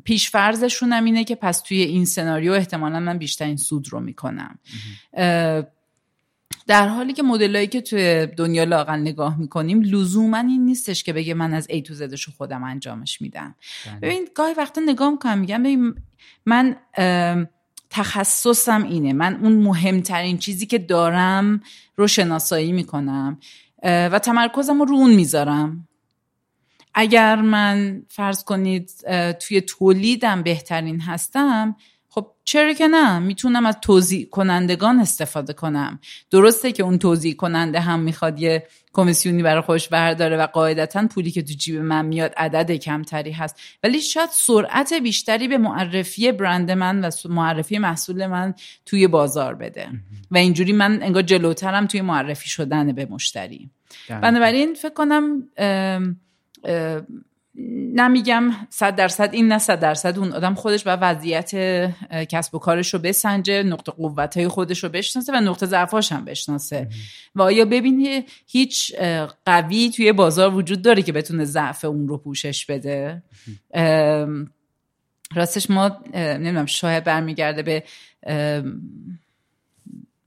پیش 0.03 0.29
فرضشون 0.29 0.93
هم 0.93 1.05
اینه 1.05 1.23
که 1.23 1.35
پس 1.35 1.61
توی 1.61 1.81
این 1.81 2.05
سناریو 2.05 2.51
احتمالا 2.51 2.99
من 2.99 3.17
بیشترین 3.17 3.57
سود 3.57 3.93
رو 3.93 3.99
می‌کنم. 3.99 4.59
در 6.67 6.87
حالی 6.87 7.13
که 7.13 7.23
مدلایی 7.23 7.67
که 7.67 7.81
توی 7.81 8.25
دنیا 8.25 8.63
لاقل 8.63 8.99
نگاه 8.99 9.39
می‌کنیم 9.39 9.81
لزوما 9.81 10.37
این 10.37 10.65
نیستش 10.65 11.03
که 11.03 11.13
بگه 11.13 11.33
من 11.33 11.53
از 11.53 11.67
ای 11.69 11.81
تو 11.81 11.93
زدش 11.93 12.23
رو 12.23 12.33
خودم 12.37 12.63
انجامش 12.63 13.21
میدم. 13.21 13.55
بله. 13.85 13.99
ببین 13.99 14.27
گاهی 14.35 14.53
وقتا 14.53 14.81
نگاه 14.85 15.09
می‌کنم 15.09 15.37
میگم 15.37 15.63
ببین 15.63 15.95
من 16.45 16.75
تخصصم 17.89 18.83
اینه. 18.83 19.13
من 19.13 19.35
اون 19.35 19.53
مهمترین 19.53 20.37
چیزی 20.37 20.65
که 20.65 20.77
دارم 20.77 21.61
رو 21.95 22.07
شناسایی 22.07 22.71
می‌کنم 22.71 23.39
و 23.83 24.19
تمرکزم 24.19 24.81
رو 24.81 24.95
اون 24.95 25.13
می‌ذارم. 25.13 25.87
اگر 26.93 27.35
من 27.35 28.05
فرض 28.09 28.43
کنید 28.43 28.91
توی 29.31 29.61
تولیدم 29.61 30.43
بهترین 30.43 31.01
هستم 31.01 31.75
خب 32.09 32.31
چرا 32.43 32.73
که 32.73 32.87
نه؟ 32.87 33.19
می‌تونم 33.19 33.65
از 33.65 33.77
توضیح 33.81 34.25
کنندگان 34.29 34.99
استفاده 34.99 35.53
کنم. 35.53 35.99
درسته 36.31 36.71
که 36.71 36.83
اون 36.83 36.97
توضیح 36.97 37.35
کننده 37.35 37.79
هم 37.79 37.99
می‌خواد 37.99 38.39
یه 38.39 38.67
کمیسیونی 38.93 39.43
برای 39.43 39.61
خوش 39.61 39.87
برداره 39.87 40.37
و 40.37 40.47
قاعدتا 40.47 41.07
پولی 41.07 41.31
که 41.31 41.41
تو 41.41 41.53
جیب 41.53 41.75
من 41.75 42.05
میاد 42.05 42.33
عدد 42.37 42.71
کمتری 42.71 43.31
هست. 43.31 43.61
ولی 43.83 44.01
شاید 44.01 44.29
سرعت 44.31 44.93
بیشتری 44.93 45.47
به 45.47 45.57
معرفی 45.57 46.31
برند 46.31 46.71
من 46.71 47.05
و 47.05 47.11
معرفی 47.29 47.77
محصول 47.77 48.27
من 48.27 48.53
توی 48.85 49.07
بازار 49.07 49.55
بده. 49.55 49.89
و 50.31 50.37
اینجوری 50.37 50.73
من 50.73 51.03
انگار 51.03 51.21
جلوترم 51.21 51.85
توی 51.87 52.01
معرفی 52.01 52.49
شدن 52.49 52.91
به 52.91 53.05
مشتری. 53.05 53.69
بنابراین 54.09 54.73
فکر 54.73 54.93
کنم 54.93 55.43
نمیگم 57.95 58.51
صد 58.69 58.95
درصد 58.95 59.29
این 59.33 59.47
نه 59.47 59.57
صد 59.57 59.79
درصد 59.79 60.19
اون 60.19 60.33
آدم 60.33 60.53
خودش 60.53 60.87
و 60.87 60.89
وضعیت 60.89 61.51
کسب 62.29 62.55
و 62.55 62.59
کارش 62.59 62.93
رو 62.93 62.99
بسنجه 62.99 63.63
نقطه 63.63 63.91
قوت 63.91 64.37
های 64.37 64.47
خودش 64.47 64.83
رو 64.83 64.89
بشناسه 64.89 65.33
و 65.33 65.35
نقطه 65.35 65.65
ضعفاش 65.65 66.11
هم 66.11 66.25
بشناسه. 66.25 66.87
و 67.35 67.41
آیا 67.41 67.65
ببینی 67.65 68.25
هیچ 68.47 68.95
قوی 69.45 69.91
توی 69.95 70.11
بازار 70.11 70.55
وجود 70.55 70.81
داره 70.81 71.01
که 71.01 71.11
بتونه 71.11 71.45
ضعف 71.45 71.85
اون 71.85 72.07
رو 72.07 72.17
پوشش 72.17 72.65
بده؟ 72.65 73.23
راستش 75.35 75.69
ما 75.69 75.97
نمی‌دونم 76.13 76.65
شاید 76.65 77.03
برمیگرده 77.03 77.63
به 77.63 77.83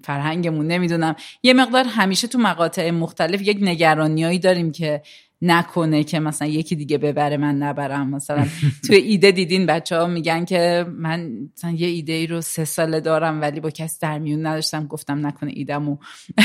فرهنگمون 0.04 0.66
نمی‌دونم. 0.66 1.16
یه 1.42 1.54
مقدار 1.54 1.84
همیشه 1.84 2.28
تو 2.28 2.38
مقاطع 2.38 2.90
مختلف 2.90 3.42
یک 3.42 3.58
نگرانیایی 3.60 4.38
داریم 4.38 4.72
که 4.72 5.02
نکنه 5.42 6.04
که 6.04 6.20
مثلا 6.20 6.48
یکی 6.48 6.76
دیگه 6.76 6.98
ببره 6.98 7.36
من 7.36 7.56
نبرم. 7.56 8.10
مثلا 8.10 8.46
توی 8.86 8.96
ایده 8.96 9.30
دیدین 9.30 9.66
بچه 9.66 9.96
ها 9.96 10.06
میگن 10.06 10.44
که 10.44 10.86
من 10.88 11.48
مثلا 11.56 11.70
یه 11.70 11.88
ایده 11.88 12.12
ای 12.12 12.26
رو 12.26 12.40
سه 12.40 12.64
ساله 12.64 13.00
دارم 13.00 13.40
ولی 13.40 13.60
با 13.60 13.70
کسی 13.70 13.98
در 14.00 14.18
میون 14.18 14.46
نداشتم 14.46 14.86
گفتم 14.86 15.26
نکنه 15.26 15.52
ایدمو 15.54 15.96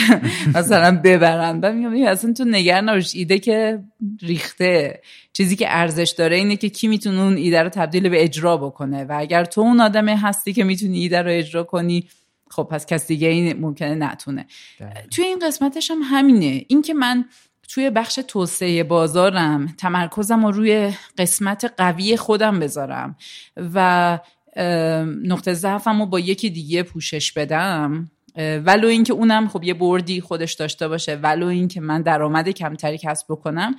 مثلا 0.55 1.01
ببرن 1.03 1.59
و 1.59 1.71
میگم 1.71 2.11
اصلا 2.11 2.33
تو 2.33 2.45
نگر 2.45 2.81
نباش 2.81 3.15
ایده 3.15 3.39
که 3.39 3.83
ریخته. 4.21 5.01
چیزی 5.33 5.55
که 5.55 5.65
ارزش 5.69 6.13
داره 6.17 6.35
اینه 6.35 6.55
که 6.55 6.69
کی 6.69 6.87
می‌تونه 6.87 7.21
اون 7.21 7.37
ایده 7.37 7.63
رو 7.63 7.69
تبدیل 7.69 8.09
به 8.09 8.23
اجرا 8.23 8.57
بکنه. 8.57 9.03
و 9.03 9.15
اگر 9.19 9.45
تو 9.45 9.61
اون 9.61 9.81
آدمه 9.81 10.17
هستی 10.21 10.53
که 10.53 10.63
می‌تونی 10.63 10.99
ایده 10.99 11.21
رو 11.21 11.31
اجرا 11.31 11.63
کنی 11.63 12.07
خب 12.49 12.63
پس 12.63 12.85
کسی 12.85 13.07
دیگه 13.07 13.27
این 13.27 13.59
ممکنه 13.59 13.95
نتونه. 13.95 14.45
توی 15.11 15.25
این 15.25 15.39
قسمتش 15.39 15.91
هم 15.91 15.99
همینه. 16.03 16.65
اینکه 16.67 16.93
من 16.93 17.25
توی 17.67 17.89
بخش 17.89 18.19
توسعه 18.27 18.83
بازارم 18.83 19.67
تمرکزم 19.77 20.45
رو 20.45 20.51
روی 20.51 20.93
قسمت 21.17 21.73
قوی 21.77 22.17
خودم 22.17 22.59
بذارم 22.59 23.15
و 23.57 24.19
نقطه 25.23 25.53
ضعفم 25.53 25.99
رو 25.99 26.05
با 26.05 26.19
یکی 26.19 26.49
دیگه 26.49 26.83
پوشش 26.83 27.31
بدم 27.31 28.11
ولو 28.37 28.87
اینکه 28.87 29.13
اونم 29.13 29.47
خب 29.47 29.63
یه 29.63 29.73
بردی 29.73 30.21
خودش 30.21 30.53
داشته 30.53 30.87
باشه 30.87 31.15
ولو 31.15 31.47
اینکه 31.47 31.81
من 31.81 32.01
درآمد 32.01 32.49
کمتری 32.49 32.97
کسب 32.97 33.25
بکنم 33.29 33.75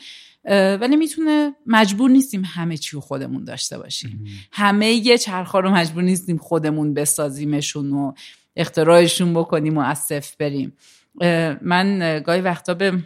ولی 0.81 0.97
می‌تونه 0.97 1.53
مجبور 1.67 2.11
نیستیم 2.11 2.43
همه 2.45 2.77
چی 2.77 2.91
رو 2.97 3.01
خودمون 3.01 3.45
داشته 3.45 3.79
باشیم. 3.79 4.25
همه 4.53 4.91
یه 4.91 5.19
چرخا 5.19 5.61
رو 5.61 5.71
مجبور 5.71 6.03
نیستیم 6.03 6.37
خودمون 6.37 6.95
بسازیمشون 6.95 7.93
و 7.93 8.13
اختراعشون 8.57 9.35
بکنیم 9.35 9.79
و 9.79 9.81
از 9.81 9.99
صفر 9.99 10.35
بریم. 10.39 10.77
من 11.63 12.21
گاهی 12.27 12.41
وقتا 12.41 12.75
به 12.75 13.03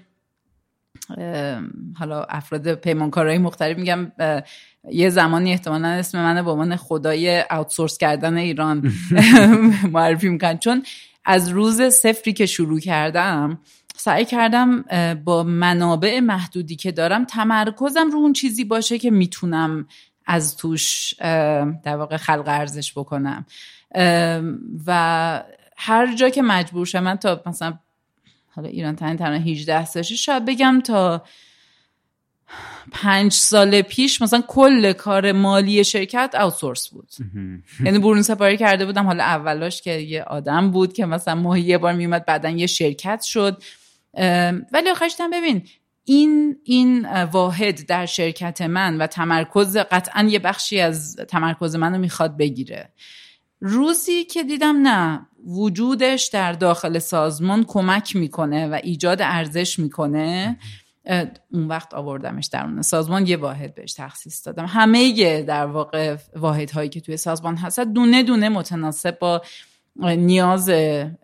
حالا 1.98 2.22
افراد 2.22 2.74
پیمانکارهای 2.74 3.38
مختلف 3.38 3.78
میگم 3.78 4.12
یه 4.90 5.10
زمانی 5.10 5.52
احتمالا 5.52 5.88
اسم 5.88 6.22
من 6.22 6.44
به 6.44 6.50
عنوان 6.50 6.76
خدای 6.76 7.44
اوتسورس 7.50 7.98
کردن 7.98 8.36
ایران 8.36 8.92
معرفی 9.92 10.28
می‌کنن. 10.28 10.58
چون 10.58 10.82
از 11.24 11.48
روز 11.48 11.82
سفری 11.94 12.32
که 12.32 12.46
شروع 12.46 12.80
کردم 12.80 13.58
سعی 13.96 14.24
کردم 14.24 14.84
با 15.24 15.42
منابع 15.42 16.20
محدودی 16.20 16.76
که 16.76 16.92
دارم 16.92 17.24
تمرکزم 17.24 18.10
رو 18.10 18.18
اون 18.18 18.32
چیزی 18.32 18.64
باشه 18.64 18.98
که 18.98 19.10
می‌تونم 19.10 19.86
از 20.26 20.56
توش 20.56 21.14
در 21.84 21.96
واقع 21.96 22.16
خلق 22.16 22.44
ارزش 22.46 22.92
بکنم. 22.98 23.46
و 24.86 25.42
هر 25.76 26.14
جا 26.14 26.28
که 26.28 26.42
مجبور 26.42 26.86
شم 26.86 27.00
من 27.00 27.16
تا 27.16 27.42
مثلا 27.46 27.78
حالا 28.54 28.68
ایران 28.68 28.96
تنها 28.96 29.16
تنها 29.16 29.38
18 29.38 29.84
سالشه. 29.84 30.16
شاید 30.16 30.44
بگم 30.44 30.80
تا 30.84 31.24
پنج 32.92 33.32
سال 33.32 33.82
پیش 33.82 34.22
مثلا 34.22 34.42
کل 34.48 34.92
کار 34.92 35.32
مالی 35.32 35.84
شرکت 35.84 36.34
اوتسورس 36.40 36.88
بود. 36.88 37.08
یعنی 37.84 37.98
برون 37.98 38.22
سپاری 38.22 38.56
کرده 38.56 38.86
بودم. 38.86 39.06
حالا 39.06 39.24
اولاش 39.24 39.82
که 39.82 39.90
یه 39.90 40.22
آدم 40.22 40.70
بود 40.70 40.92
که 40.92 41.06
مثلا 41.06 41.34
ماهی 41.34 41.62
یه 41.62 41.78
بار 41.78 41.92
میومد 41.92 42.26
بعدا 42.26 42.50
یه 42.50 42.66
شرکت 42.66 43.22
شد. 43.22 43.62
ولی 44.72 44.90
آخرش 44.90 45.16
ببین 45.32 45.66
این 46.04 46.56
این 46.64 47.22
واحد 47.24 47.86
در 47.86 48.06
شرکت 48.06 48.62
من 48.62 48.98
و 48.98 49.06
تمرکز 49.06 49.76
قطعا 49.76 50.22
یه 50.22 50.38
بخشی 50.38 50.80
از 50.80 51.16
تمرکز 51.16 51.76
منو 51.76 51.98
می‌خواد 51.98 52.36
بگیره. 52.36 52.92
روزی 53.64 54.24
که 54.24 54.42
دیدم 54.42 54.88
نه 54.88 55.26
وجودش 55.46 56.28
در 56.32 56.52
داخل 56.52 56.98
سازمان 56.98 57.64
کمک 57.64 58.16
می‌کنه 58.16 58.68
و 58.68 58.80
ایجاد 58.82 59.22
ارزش 59.22 59.78
می‌کنه. 59.78 60.58
اون 61.52 61.68
وقت 61.68 61.94
آوردمش 61.94 62.46
در 62.46 62.64
اون 62.64 62.82
سازمان 62.82 63.26
یه 63.26 63.36
واحد 63.36 63.74
بهش 63.74 63.92
تخصیص 63.92 64.46
دادم. 64.46 64.66
همه 64.68 65.42
در 65.42 65.66
واقع 65.66 66.16
واحد 66.36 66.70
هایی 66.70 66.88
که 66.88 67.00
توی 67.00 67.16
سازمان 67.16 67.56
هست 67.56 67.80
دونه 67.80 68.22
دونه 68.22 68.48
متناسب 68.48 69.18
با 69.18 69.42
نیاز 69.96 70.70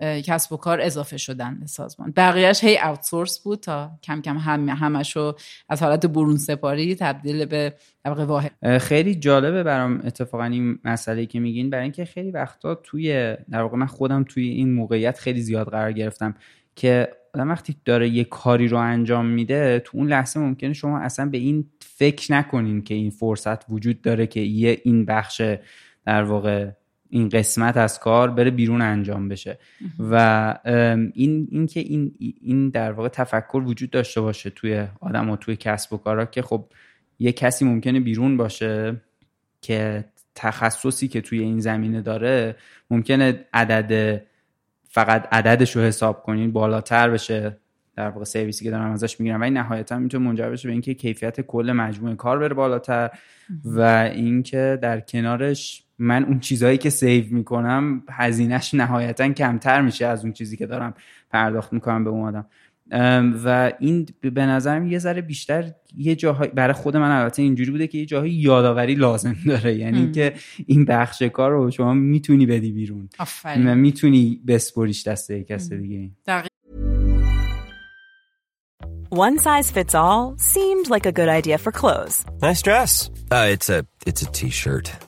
کسب 0.00 0.52
و 0.52 0.56
کار 0.56 0.80
اضافه 0.80 1.16
شدن 1.16 1.60
به 1.60 1.66
سازمان. 1.66 2.12
بقیهش 2.16 2.64
هی 2.64 2.78
اوتسورس 2.78 3.38
بود 3.38 3.60
تا 3.60 3.90
کم 4.02 4.20
کم 4.20 4.36
هم 4.36 4.68
همشو 4.68 5.34
از 5.68 5.82
حالت 5.82 6.06
برون 6.06 6.36
سپاری 6.36 6.94
تبدیل 6.94 7.44
به 7.44 7.74
واحد. 8.04 8.78
خیلی 8.78 9.14
جالبه 9.14 9.62
برام 9.62 10.00
اتفاقا 10.04 10.44
این 10.44 10.78
مسئله 10.84 11.26
که 11.26 11.40
میگین. 11.40 11.70
برای 11.70 11.82
اینکه 11.82 12.04
خیلی 12.04 12.30
وقتا 12.30 12.74
توی 12.74 13.36
در 13.50 13.62
واقع 13.62 13.76
من 13.76 13.86
خودم 13.86 14.24
توی 14.24 14.48
این 14.48 14.74
موقعیت 14.74 15.18
خیلی 15.18 15.40
زیاد 15.40 15.70
قرار 15.70 15.92
گرفتم 15.92 16.34
که 16.76 17.08
آدم 17.34 17.50
وقتی 17.50 17.76
داره 17.84 18.08
یه 18.08 18.24
کاری 18.24 18.68
رو 18.68 18.78
انجام 18.78 19.26
میده 19.26 19.82
تو 19.84 19.98
اون 19.98 20.08
لحظه 20.08 20.40
ممکنه 20.40 20.72
شما 20.72 20.98
اصلا 20.98 21.26
به 21.26 21.38
این 21.38 21.70
فکر 21.80 22.32
نکنین 22.32 22.82
که 22.82 22.94
این 22.94 23.10
فرصت 23.10 23.70
وجود 23.70 24.02
داره 24.02 24.26
که 24.26 24.40
یه 24.40 24.80
این 24.84 25.04
بخش 25.04 25.42
در 26.04 26.22
واقع 26.22 26.70
این 27.10 27.28
قسمت 27.28 27.76
از 27.76 27.98
کار 27.98 28.30
بره 28.30 28.50
بیرون 28.50 28.82
انجام 28.82 29.28
بشه. 29.28 29.58
و 29.98 30.58
این 31.14 31.48
این 31.50 31.66
که 31.66 31.80
این 31.80 32.14
این 32.40 32.68
در 32.68 32.92
واقع 32.92 33.08
تفکر 33.08 33.62
وجود 33.66 33.90
داشته 33.90 34.20
باشه 34.20 34.50
توی 34.50 34.86
آدم 35.00 35.30
و 35.30 35.36
توی 35.36 35.56
کسب 35.56 35.92
و 35.92 35.96
کارا 35.96 36.24
که 36.24 36.42
خب 36.42 36.64
یه 37.18 37.32
کسی 37.32 37.64
ممکنه 37.64 38.00
بیرون 38.00 38.36
باشه 38.36 39.02
که 39.60 40.04
تخصصی 40.34 41.08
که 41.08 41.20
توی 41.20 41.38
این 41.38 41.60
زمینه 41.60 42.00
داره 42.00 42.56
ممکنه 42.90 43.44
عدد 43.52 44.22
فقط 44.88 45.28
عددش 45.32 45.76
رو 45.76 45.82
حساب 45.82 46.22
کنین 46.22 46.52
بالاتر 46.52 47.10
بشه 47.10 47.56
در 47.96 48.08
واقع 48.08 48.24
سرویسی 48.24 48.64
که 48.64 48.70
دارم 48.70 48.90
ازش 48.90 49.20
می‌گیرم. 49.20 49.40
ولی 49.40 49.50
نهایتا 49.50 49.98
می‌تونه 49.98 50.24
منجر 50.24 50.50
بشه 50.50 50.68
به 50.68 50.72
اینکه 50.72 50.94
کیفیت 50.94 51.40
کل 51.40 51.72
مجموعه 51.72 52.14
کار 52.14 52.38
بره 52.38 52.54
بالاتر 52.54 53.10
و 53.64 53.80
اینکه 54.14 54.78
در 54.82 55.00
کنارش 55.00 55.84
من 55.98 56.24
اون 56.24 56.40
چیزهایی 56.40 56.78
که 56.78 56.90
سیو 56.90 57.24
می‌کنم 57.30 58.02
هزینهش 58.10 58.74
نهایتا 58.74 59.32
کمتر 59.32 59.82
میشه 59.82 60.06
از 60.06 60.24
اون 60.24 60.32
چیزی 60.32 60.56
که 60.56 60.66
دارم 60.66 60.94
پرداخت 61.30 61.72
می‌کنم 61.72 62.04
به 62.04 62.10
اون 62.10 62.28
آدم. 62.28 62.46
و 63.44 63.72
این 63.78 64.06
به 64.20 64.46
نظرم 64.46 64.86
یه 64.86 64.98
ذره 64.98 65.20
بیشتر 65.20 65.72
یه 65.96 66.14
جاهای 66.14 66.48
برای 66.48 66.72
خود 66.72 66.96
من 66.96 67.10
البته 67.10 67.42
اینجوری 67.42 67.70
بوده 67.70 67.86
که 67.86 67.98
یه 67.98 68.06
جاهای 68.06 68.30
یادآوری 68.30 68.94
لازم 68.94 69.36
داره. 69.46 69.74
یعنی 69.74 70.12
که 70.12 70.34
این 70.66 70.84
بخش 70.84 71.22
کار 71.22 71.50
رو 71.50 71.70
شما 71.70 71.94
می‌تونی 71.94 72.46
بدی 72.46 72.72
بیرون. 72.72 73.08
می‌تونی 73.56 74.40
بسپریش 74.46 75.08
دست 75.08 75.32
کس 75.32 75.72
دیگه 75.72 76.10
One 79.10 79.38
size 79.38 79.70
fits 79.70 79.94
all 79.94 80.36
seemed 80.36 80.86
like 80.94 81.06
a 81.06 81.12
good 81.12 81.30
idea 81.40 81.56
for 81.56 81.72
clothes. 81.72 82.16
Nice 82.42 82.62
dress. 82.68 82.92
Uh, 83.32 83.48
it's 83.54 83.68
a 83.70 83.78
it's 84.06 84.22
a 84.22 84.30
t-shirt. 84.38 85.07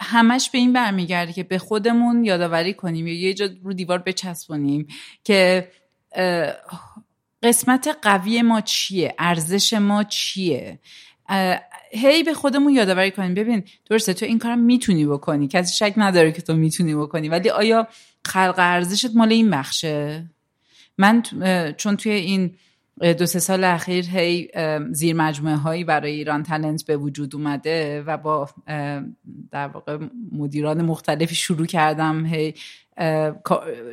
همش 0.00 0.50
به 0.50 0.58
این 0.58 0.72
برمیگرده 0.72 1.32
که 1.32 1.42
به 1.42 1.58
خودمون 1.58 2.24
یادآوری 2.24 2.74
کنیم 2.74 3.06
یا 3.06 3.14
یه 3.14 3.34
جا 3.34 3.48
رو 3.62 3.72
دیوار 3.72 3.98
بچسبونیم 3.98 4.86
که 5.24 5.70
قسمت 7.42 7.98
قوی 8.02 8.42
ما 8.42 8.60
چیه؟ 8.60 9.14
ارزش 9.18 9.72
ما 9.72 10.04
چیه؟ 10.04 10.78
هی 11.92 12.22
به 12.22 12.34
خودمون 12.34 12.74
یادآوری 12.74 13.10
کنیم. 13.10 13.34
ببین 13.34 13.64
درسته 13.90 14.14
تو 14.14 14.26
این 14.26 14.38
کارم 14.38 14.58
می‌تونی 14.58 15.06
بکنی. 15.06 15.48
کسی 15.48 15.76
شک 15.76 15.94
نداره 15.96 16.32
که 16.32 16.42
تو 16.42 16.54
می‌تونی 16.54 16.94
بکنی. 16.94 17.28
ولی 17.28 17.50
آیا 17.50 17.88
خلق 18.24 18.54
ارزشت 18.58 19.14
مال 19.14 19.32
این 19.32 19.50
بخشه؟ 19.50 20.30
من 20.98 21.22
چون 21.76 21.96
توی 21.96 22.12
این 22.12 22.54
دو 23.00 23.26
سه 23.26 23.38
سال 23.38 23.64
اخیر 23.64 24.04
هی 24.04 24.48
زیر 24.92 25.16
مجموعه 25.16 25.56
هایی 25.56 25.84
برای 25.84 26.12
ایران 26.12 26.42
تلنت 26.42 26.86
به 26.86 26.96
وجود 26.96 27.34
اومده 27.34 28.02
و 28.02 28.16
با 28.16 28.48
در 29.50 29.68
واقع 29.68 29.98
مدیران 30.32 30.82
مختلفی 30.82 31.34
شروع 31.34 31.66
کردم 31.66 32.26
هی 32.26 32.54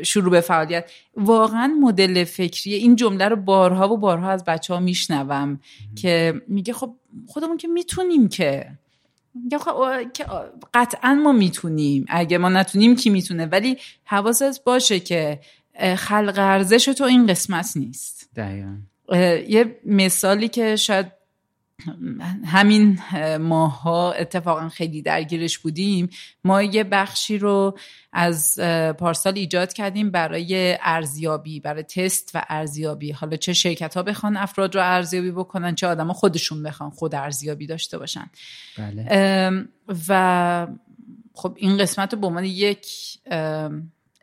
شروع 0.03 0.31
به 0.31 0.41
فعالیت. 0.41 0.91
واقعا 1.17 1.67
مدل 1.81 2.23
فکری 2.23 2.73
این 2.73 2.95
جمله 2.95 3.27
رو 3.27 3.35
بارها 3.35 3.93
و 3.93 3.97
بارها 3.97 4.29
از 4.29 4.43
بچه 4.43 4.73
ها 4.73 4.79
میشنوم 4.79 5.59
که 5.95 6.41
میگه 6.47 6.73
خب 6.73 6.95
خودمون 7.27 7.57
که 7.57 7.67
می‌تونیم 7.67 8.27
که. 8.27 8.71
خب 9.59 9.73
قطعا 10.73 11.13
ما 11.13 11.31
می‌تونیم. 11.31 12.05
اگه 12.09 12.37
ما 12.37 12.49
نتونیم 12.49 12.95
کی 12.95 13.09
می‌تونه؟ 13.09 13.45
ولی 13.45 13.77
حواست 14.03 14.63
باشه 14.63 14.99
که 14.99 15.39
خلق 15.95 16.33
ارزش 16.37 16.85
تو 16.85 17.03
این 17.03 17.27
قسمت 17.27 17.71
نیست. 17.75 18.29
دقیقا. 18.35 18.75
یه 19.47 19.79
مثالی 19.85 20.47
که 20.47 20.75
شاید 20.75 21.17
همین 22.45 22.99
ماها 23.39 24.11
اتفاقا 24.11 24.69
خیلی 24.69 25.01
درگیرش 25.01 25.57
بودیم 25.57 26.09
ما 26.43 26.63
یه 26.63 26.83
بخشی 26.83 27.37
رو 27.37 27.77
از 28.13 28.59
پارسال 28.99 29.33
ایجاد 29.35 29.73
کردیم 29.73 30.11
برای 30.11 30.77
ارزیابی 30.81 31.59
برای 31.59 31.83
تست 31.83 32.31
و 32.33 32.43
ارزیابی 32.49 33.11
حالا 33.11 33.37
چه 33.37 33.53
شرکت 33.53 33.97
ها 33.97 34.03
بخوان 34.03 34.37
افراد 34.37 34.75
رو 34.75 34.81
ارزیابی 34.81 35.31
بکنن 35.31 35.75
چه 35.75 35.87
آدم 35.87 36.13
خودشون 36.13 36.63
بخوان 36.63 36.89
خود 36.89 37.15
ارزیابی 37.15 37.67
داشته 37.67 37.97
باشن 37.97 38.29
بله. 38.77 39.67
و 40.07 40.67
خب 41.33 41.53
این 41.55 41.77
قسمت 41.77 42.13
رو 42.13 42.19
به 42.19 42.27
عنوان 42.27 42.43
یک 42.43 42.87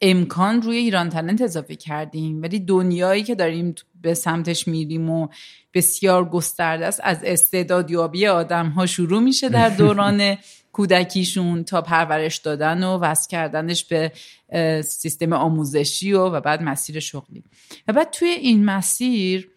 امکان 0.05 0.63
روی 0.63 0.77
ایران 0.77 1.09
تلنت 1.09 1.43
اضافه 1.43 1.77
کردیم. 1.77 2.43
ولی 2.43 2.61
دنیایی 2.61 3.23
که 3.23 3.35
داریم 3.35 3.75
به 4.03 4.15
سمتش 4.15 4.69
میریم 4.69 5.11
و 5.11 5.29
بسیار 5.75 6.29
گسترده 6.29 6.87
است 6.87 7.01
از 7.05 7.21
استعدادیابی 7.25 8.27
آدم 8.27 8.69
ها 8.69 8.87
شروع 8.87 9.23
میشه 9.23 9.49
در 9.49 9.69
دوران 9.81 10.37
کودکیشون 10.73 11.65
تا 11.65 11.83
پرورش 11.83 12.37
دادن 12.37 12.85
و 12.85 12.99
وصل 12.99 13.29
کردنش 13.31 13.85
به 13.85 14.13
سیستم 14.83 15.33
آموزشی 15.33 16.13
و, 16.13 16.29
و 16.29 16.41
بعد 16.41 16.63
مسیر 16.63 17.01
شغلی. 17.01 17.45
و 17.89 17.93
بعد 17.93 18.11
توی 18.11 18.29
این 18.29 18.65
مسیر 18.65 19.51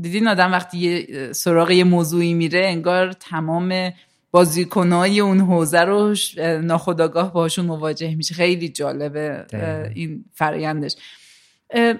دیدین 0.00 0.28
آدم 0.28 0.52
وقتی 0.52 1.06
سراغ 1.32 1.70
یه 1.70 1.84
موضوعی 1.84 2.34
میره 2.34 2.66
انگار 2.66 3.12
تمام 3.12 3.92
بازیکنهای 4.36 5.20
اون 5.20 5.40
حوزه 5.40 5.80
رو 5.80 6.14
ناخداگاه 6.62 7.32
باشون 7.32 7.66
مواجه 7.66 8.14
میشه. 8.14 8.34
خیلی 8.34 8.68
جالبه 8.68 9.46
این 9.94 10.24
فرایندش. 10.32 10.96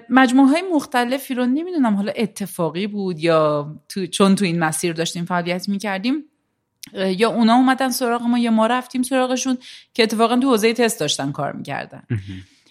مجموعه 0.09 0.49
های 0.49 0.63
مختلفی 0.73 1.33
رو 1.33 1.45
نمی‌دونم 1.45 1.95
حالا 1.95 2.11
اتفاقی 2.15 2.87
بود 2.87 3.19
یا 3.19 3.75
تو 3.89 4.05
چون 4.05 4.35
تو 4.35 4.45
این 4.45 4.59
مسیر 4.59 4.93
داشتیم 4.93 5.25
فعالیت 5.25 5.69
می‌کردیم 5.69 6.23
یا 6.93 7.29
اونا 7.29 7.53
اومدن 7.53 7.89
سراغ 7.89 8.21
ما 8.21 8.39
یا 8.39 8.51
ما 8.51 8.67
رفتیم 8.67 9.03
سراغشون 9.03 9.57
که 9.93 10.03
اتفاقا 10.03 10.37
تو 10.37 10.49
حوزه 10.49 10.73
تست 10.73 10.99
داشتن 10.99 11.31
کار 11.31 11.51
می‌کردن. 11.51 12.03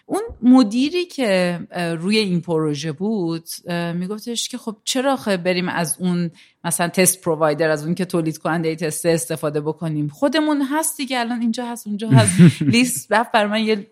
اون 0.06 0.22
مدیری 0.42 1.04
که 1.04 1.60
روی 1.98 2.18
این 2.18 2.40
پروژه 2.40 2.92
بود 2.92 3.48
میگفتش 3.94 4.48
که 4.48 4.58
خب 4.58 4.76
چرا 4.84 5.16
خب 5.16 5.36
بریم 5.36 5.68
از 5.68 5.96
اون 6.00 6.30
مثلا 6.64 6.88
تست 6.88 7.20
پرووایدر 7.20 7.70
از 7.70 7.84
اون 7.84 7.94
که 7.94 8.04
تولید 8.04 8.38
کننده 8.38 8.76
تست 8.76 9.06
استفاده 9.06 9.60
بکنیم؟ 9.60 10.08
خودمون 10.08 10.62
هست 10.62 10.96
دیگه 10.96 11.18
الان 11.18 11.40
اینجا 11.40 11.66
هست 11.66 11.86
اونجا 11.86 12.08
هست. 12.08 12.40
لیست 12.72 13.12
رفت 13.12 13.32
بر 13.32 13.46
من 13.46 13.64
یه 13.64 13.86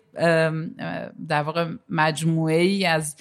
در 1.27 1.43
واقع 1.43 1.69
مجموعه 1.89 2.61
ای 2.61 2.85
از 2.85 3.15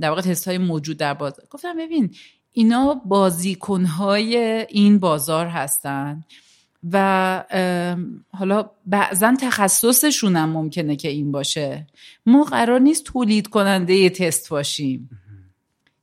در 0.00 0.08
واقع 0.08 0.20
تست 0.20 0.48
های 0.48 0.58
موجود 0.58 0.96
در 0.96 1.14
بازار. 1.14 1.46
گفتم 1.50 1.76
ببین 1.78 2.14
اینا 2.52 3.02
بازیکن 3.04 3.84
های 3.84 4.36
این 4.68 4.98
بازار 4.98 5.46
هستن. 5.46 6.24
و 6.92 7.44
حالا 8.32 8.70
بعضا 8.86 9.34
تخصصشون 9.40 10.36
هم 10.36 10.50
ممکنه 10.50 10.96
که 10.96 11.08
این 11.08 11.32
باشه. 11.32 11.86
ما 12.26 12.44
قرار 12.44 12.80
نیست 12.80 13.04
تولید 13.04 13.46
کننده 13.46 13.94
یه 13.94 14.10
تست 14.10 14.48
باشیم. 14.48 15.10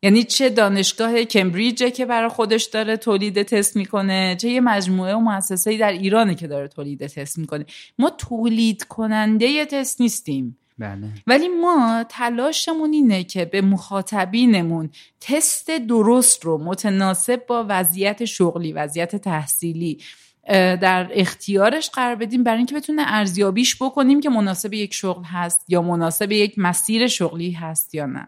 یعنی 0.04 0.24
چه 0.24 0.50
دانشگاه 0.50 1.24
کمبریجه 1.24 1.92
که 1.92 2.06
برای 2.06 2.30
خودش 2.30 2.64
داره 2.64 2.98
تولید 2.98 3.44
تست 3.44 3.78
می‌کنه 3.78 4.36
چه 4.40 4.50
یه 4.50 4.62
مجموعه 4.62 5.16
و 5.16 5.20
مؤسسه 5.20 5.78
در 5.78 5.92
ایرانه 5.92 6.36
که 6.36 6.48
داره 6.48 6.68
تولید 6.68 7.08
تست 7.08 7.38
می‌کنه. 7.38 7.66
ما 8.00 8.10
تولید 8.10 8.84
کننده 8.84 9.66
تست 9.66 10.02
نیستیم. 10.02 10.58
بله. 10.80 11.08
ولی 11.28 11.48
ما 11.48 12.06
تلاشمون 12.10 12.94
اینه 12.94 13.24
که 13.24 13.46
به 13.46 13.62
مخاطبینمون 13.62 14.90
تست 15.20 15.72
درست 15.72 16.46
رو 16.46 16.58
متناسب 16.58 17.46
با 17.48 17.66
وضعیت 17.70 18.26
شغلی 18.26 18.74
وضعیت 18.74 19.16
تحصیلی 19.16 20.00
در 20.48 21.10
اختیارش 21.12 21.90
قرار 21.90 22.16
بدیم 22.16 22.44
برای 22.44 22.58
اینکه 22.58 22.76
بتونه 22.76 23.02
ارزیابیش 23.06 23.76
بکنیم 23.82 24.22
که 24.22 24.30
مناسب 24.30 24.74
یک 24.74 24.94
شغل 24.94 25.24
هست 25.24 25.66
یا 25.68 25.82
مناسب 25.82 26.32
یک 26.32 26.54
مسیر 26.58 27.08
شغلی 27.08 27.52
هست 27.52 27.96
یا 27.96 28.06
نه. 28.06 28.28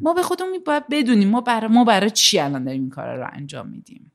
ما 0.00 0.14
به 0.14 0.22
خودمون 0.22 0.58
باید 0.66 0.88
بدونیم 0.90 1.28
ما 1.28 1.40
برای 1.40 1.68
ما 1.68 1.84
برای 1.84 2.10
چی 2.10 2.38
الان 2.38 2.64
داریم 2.64 2.80
این 2.80 2.90
کار 2.90 3.16
رو 3.16 3.28
انجام 3.32 3.68
میدیم. 3.68 4.12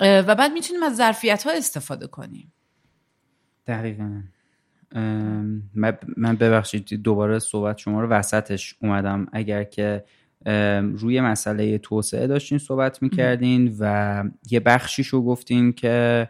و 0.00 0.34
بعد 0.34 0.52
می‌تونیم 0.52 0.82
از 0.82 0.96
ظرفیت 0.96 1.42
ها 1.42 1.52
استفاده 1.52 2.06
کنیم. 2.06 2.52
دقیقا. 3.66 4.22
من 6.16 6.36
ببخشید 6.40 6.88
دوباره 6.88 7.38
صحبت 7.38 7.78
شما 7.78 8.00
رو 8.00 8.08
وسطش 8.08 8.74
اومدم. 8.82 9.26
اگر 9.32 9.64
که 9.64 10.04
روی 10.92 11.20
مسئله 11.20 11.78
توسعه 11.78 12.26
داشتین 12.26 12.58
صحبت 12.58 13.02
می‌کردین 13.02 13.76
و 13.80 14.24
یه 14.50 14.60
بخشیش 14.60 15.06
رو 15.06 15.22
گفتین 15.22 15.72
که 15.72 16.28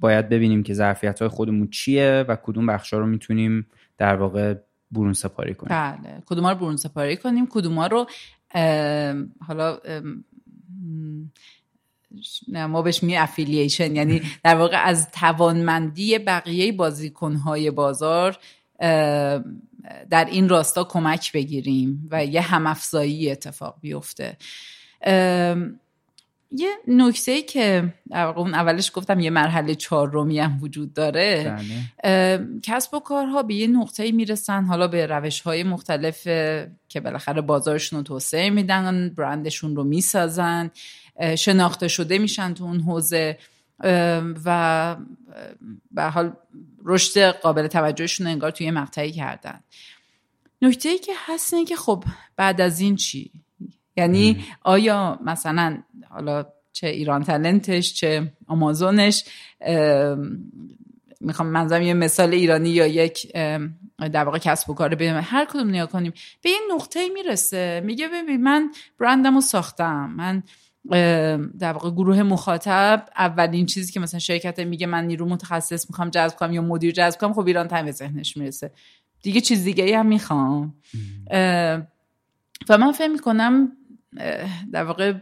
باید 0.00 0.28
ببینیم 0.28 0.62
که 0.62 0.74
ظرفیت 0.74 1.18
های 1.18 1.28
خودمون 1.28 1.68
چیه 1.68 2.24
و 2.28 2.36
کدوم 2.42 2.66
بخش 2.66 2.92
رو 2.92 3.06
می‌تونیم 3.06 3.66
در 3.98 4.16
واقع 4.16 4.54
برون 4.90 5.12
سپاری 5.12 5.54
کنیم. 5.54 5.70
بله 5.70 6.22
کدوم 6.26 6.46
رو 6.46 6.54
برون 6.54 6.76
سپاری 6.76 7.16
کنیم 7.16 7.46
کدوم 7.50 7.80
رو 7.80 8.06
حالا 9.46 9.78
ما 12.48 12.82
بهش 12.82 13.02
می 13.02 13.16
افیلیشن 13.16 13.96
یعنی 13.96 14.22
در 14.44 14.56
واقع 14.56 14.76
از 14.84 15.10
توانمندی 15.10 16.18
بقیه 16.18 16.72
بازیکنهای 16.72 17.70
بازار 17.70 18.38
در 20.10 20.24
این 20.30 20.48
راستا 20.48 20.84
کمک 20.84 21.32
بگیریم 21.32 22.08
و 22.10 22.24
یه 22.24 22.40
همافزایی 22.40 23.30
اتفاق 23.30 23.76
بیفته. 23.80 24.36
یه 26.52 26.68
نکته 26.88 27.32
ای 27.32 27.42
که 27.42 27.94
اون 28.12 28.54
اولش 28.54 28.90
گفتم 28.94 29.20
یه 29.20 29.30
مرحله 29.30 29.74
چهارمی 29.74 30.38
هم 30.38 30.58
وجود 30.62 30.92
داره 30.92 31.56
بله. 32.02 32.48
کسب 32.62 32.94
و 32.94 33.00
کارها 33.00 33.42
به 33.42 33.54
یه 33.54 33.66
نقطه 33.66 34.12
می‌رسن 34.12 34.64
حالا 34.64 34.88
به 34.88 35.06
روش 35.06 35.40
های 35.40 35.62
مختلف 35.62 36.22
که 36.88 37.00
بالاخره 37.04 37.40
بازارشون 37.40 37.98
رو 37.98 38.02
توسعه 38.02 38.50
میدن 38.50 39.14
برندشون 39.16 39.76
رو 39.76 39.84
می‌سازن 39.84 40.70
شناخته 41.38 41.88
شده 41.88 42.18
میشن 42.18 42.54
تو 42.54 42.64
اون 42.64 42.80
حوزه 42.80 43.38
و 44.44 44.96
به 45.90 46.02
حال 46.02 46.32
رشد 46.84 47.30
قابل 47.30 47.66
توجهشون 47.66 48.26
انگار 48.26 48.50
توی 48.50 48.70
مقطعی 48.70 49.12
کردن 49.12 49.60
نکته 50.62 50.88
ای 50.88 50.98
که 50.98 51.12
هست 51.26 51.54
اینه 51.54 51.66
که 51.66 51.76
خب 51.76 52.04
بعد 52.36 52.60
از 52.60 52.80
این 52.80 52.96
چی 52.96 53.30
یعنی 53.96 54.44
آیا 54.62 55.18
مثلا 55.24 55.78
حالا 56.08 56.46
چه 56.72 56.86
ایران 56.86 57.22
تلنتش 57.22 57.94
چه 57.94 58.32
آمازونش 58.46 59.24
می‌خوام 61.20 61.48
منظرم 61.48 61.82
یه 61.82 61.94
مثال 61.94 62.34
ایرانی 62.34 62.70
یا 62.70 62.86
یک 62.86 63.32
در 64.12 64.24
واقع 64.24 64.38
کسب 64.38 64.70
و 64.70 64.74
کار 64.74 64.88
ببینم 64.88 65.22
هر 65.24 65.44
کدوم 65.44 65.70
نیا 65.70 65.86
کنیم. 65.86 66.12
به 66.42 66.50
یه 66.50 66.56
نقطه 66.74 67.08
می‌رسه. 67.14 67.82
میگه 67.84 68.08
ببین 68.08 68.42
من 68.42 68.70
برندم 69.00 69.34
رو 69.34 69.40
ساختم. 69.40 70.10
من 70.16 70.42
در 71.58 71.72
واقع 71.72 71.90
گروه 71.90 72.22
مخاطب 72.22 73.08
اولین 73.16 73.66
چیزی 73.66 73.92
که 73.92 74.00
مثلا 74.00 74.20
شرکت 74.20 74.58
میگه 74.60 74.86
من 74.86 75.06
نیرو 75.06 75.28
متخصص 75.28 75.90
می‌خوام 75.90 76.10
جذب 76.10 76.36
کنم 76.36 76.52
یا 76.52 76.62
مدیر 76.62 76.92
جذب 76.92 77.20
کنم 77.20 77.32
خب 77.32 77.46
ایران 77.46 77.68
تایم 77.68 77.84
به 77.84 77.92
ذهنش 77.92 78.36
می‌رسه. 78.36 78.70
دیگه 79.22 79.40
چیز 79.40 79.64
دیگه 79.64 79.98
هم 79.98 80.06
می‌خوام. 80.06 80.74
و 82.68 82.78
من 82.78 82.92
فهم 82.92 83.12
می‌کنم 83.12 83.72
در 84.72 84.84
واقع 84.84 85.14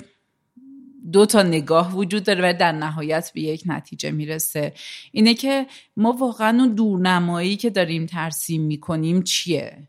دو 1.12 1.26
تا 1.26 1.42
نگاه 1.42 1.96
وجود 1.96 2.22
داره 2.24 2.50
و 2.50 2.52
در 2.52 2.72
نهایت 2.72 3.30
به 3.34 3.40
یک 3.40 3.62
نتیجه 3.66 4.10
می‌رسه. 4.10 4.72
اینه 5.12 5.34
که 5.34 5.66
ما 5.96 6.12
واقعا 6.12 6.58
اون 6.60 6.74
دورنمایی 6.74 7.56
که 7.56 7.70
داریم 7.70 8.06
ترسیم 8.06 8.62
می‌کنیم 8.62 9.22
چیه؟ 9.22 9.88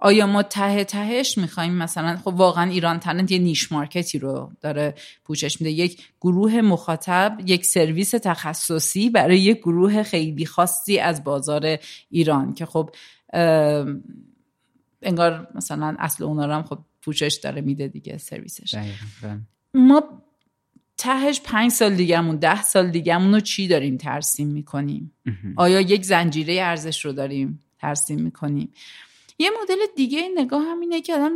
آیا 0.00 0.26
ما 0.26 0.42
ته 0.42 0.84
تهش 0.84 1.38
می‌خوایم 1.38 1.74
مثلا 1.74 2.16
خب 2.16 2.34
واقعا 2.34 2.70
ایران 2.70 2.98
تلنت 2.98 3.30
یه 3.30 3.38
نیش 3.38 3.72
مارکتی 3.72 4.18
رو 4.18 4.52
داره 4.60 4.94
پوشش 5.24 5.60
میده. 5.60 5.70
یک 5.70 6.02
گروه 6.20 6.60
مخاطب 6.60 7.38
یک 7.46 7.66
سرویس 7.66 8.10
تخصصی 8.10 9.10
برای 9.10 9.38
یک 9.38 9.58
گروه 9.58 10.02
خیلی 10.02 10.46
خاصی 10.46 10.98
از 10.98 11.24
بازار 11.24 11.78
ایران 12.10 12.54
که 12.54 12.66
خب 12.66 12.90
انگار 15.02 15.48
مثلا 15.54 15.96
اصل 15.98 16.24
اونا 16.24 16.46
رو 16.46 16.52
هم 16.52 16.62
خب 16.62 16.78
پوشش 17.08 17.40
داره 17.42 17.60
میده 17.60 17.88
دیگه 17.88 18.18
سرویسش. 18.18 18.74
ما 19.74 20.02
تهش 20.96 21.40
پنج 21.44 21.70
سال 21.70 21.94
دیگهمون 21.94 22.36
ده 22.36 22.62
سال 22.62 22.90
دیگهمون 22.90 23.34
رو 23.34 23.40
چی 23.40 23.68
داریم 23.68 23.96
ترسیم 23.96 24.48
می‌کنیم؟ 24.48 25.12
آیا 25.56 25.80
یک 25.80 26.04
زنجیره 26.04 26.54
ارزش 26.62 27.04
رو 27.04 27.12
داریم 27.12 27.60
ترسیم 27.78 28.20
می‌کنیم؟ 28.20 28.72
یه 29.38 29.50
مدل 29.62 29.76
دیگه 29.96 30.22
نگاه 30.36 30.62
هم 30.62 30.80
اینه 30.80 31.00
که 31.00 31.14
آدم 31.14 31.32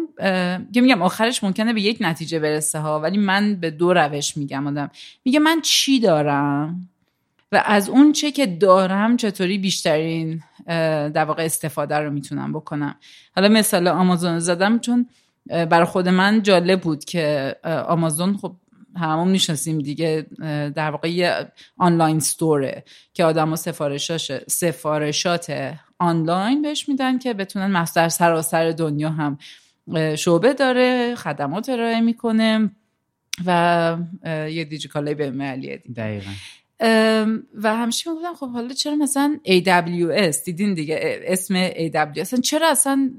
که 0.73 0.81
میگم 0.81 1.03
آخرش 1.03 1.45
ممکنه 1.45 1.73
به 1.73 1.81
یک 1.81 1.97
نتیجه 2.01 2.39
برسه 2.39 2.79
ها 2.79 3.01
ولی 3.01 3.19
من 3.19 3.55
به 3.55 3.71
دو 3.71 3.93
روش 3.93 4.37
میگم 4.37 4.67
آدم. 4.67 4.91
میگه 5.25 5.39
من 5.39 5.61
چی 5.61 6.01
دارم؟ 6.01 6.89
و 7.53 7.63
از 7.67 7.89
اون 7.89 8.13
چه 8.13 8.31
که 8.31 8.47
دارم 8.47 9.17
چطوری 9.17 9.59
بیشترین 9.59 10.43
در 10.67 11.25
واقع 11.25 11.45
استفاده 11.45 11.97
رو 11.97 12.11
می‌تونم 12.11 12.53
بکنم؟ 12.53 12.95
حالا 13.37 13.49
مثال 13.49 13.89
آمازون 13.89 14.39
زدم 14.39 14.79
چون 14.79 15.09
برای 15.47 15.85
خود 15.85 16.09
من 16.09 16.43
جالب 16.43 16.81
بود 16.81 17.05
که 17.05 17.57
آمازون 17.65 18.37
خب 18.37 18.57
همون 18.97 19.29
می‌شناسیم 19.29 19.79
دیگه 19.79 20.27
در 20.75 20.91
واقع 20.91 21.11
یه 21.11 21.53
آنلاین 21.77 22.21
ستوره 22.21 22.85
که 23.15 23.25
آدم 23.25 23.55
سفارشاش 23.55 24.33
سفارشات 24.33 25.75
آنلاین 25.99 26.63
بهش 26.63 26.89
میدن 26.89 27.19
که 27.19 27.35
بتونن 27.35 27.85
در 27.97 28.09
سراسر 28.09 28.71
دنیا 28.71 29.11
هم 29.11 29.39
شعبه 30.17 30.55
داره 30.55 31.15
خدمات 31.15 31.69
ارائه 31.69 32.01
می‌کنه 32.01 32.71
و 33.47 33.97
یه 34.27 34.65
دیجیکاله 34.65 35.15
به 35.15 35.31
ملیه 35.31 35.83
دقیقا. 35.97 36.31
و 37.55 37.77
همیشه 37.77 38.11
می‌گفتم 38.11 38.35
خب 38.35 38.49
حالا 38.49 38.75
چرا 38.75 38.95
مثلا 38.95 39.41
AWS 39.47 40.45
دیدین 40.45 40.75
دیگه 40.75 41.21
اسم 41.25 41.71
AWS 41.71 42.19
اصلا 42.19 42.41
چرا 42.41 42.71
اصلا 42.71 43.11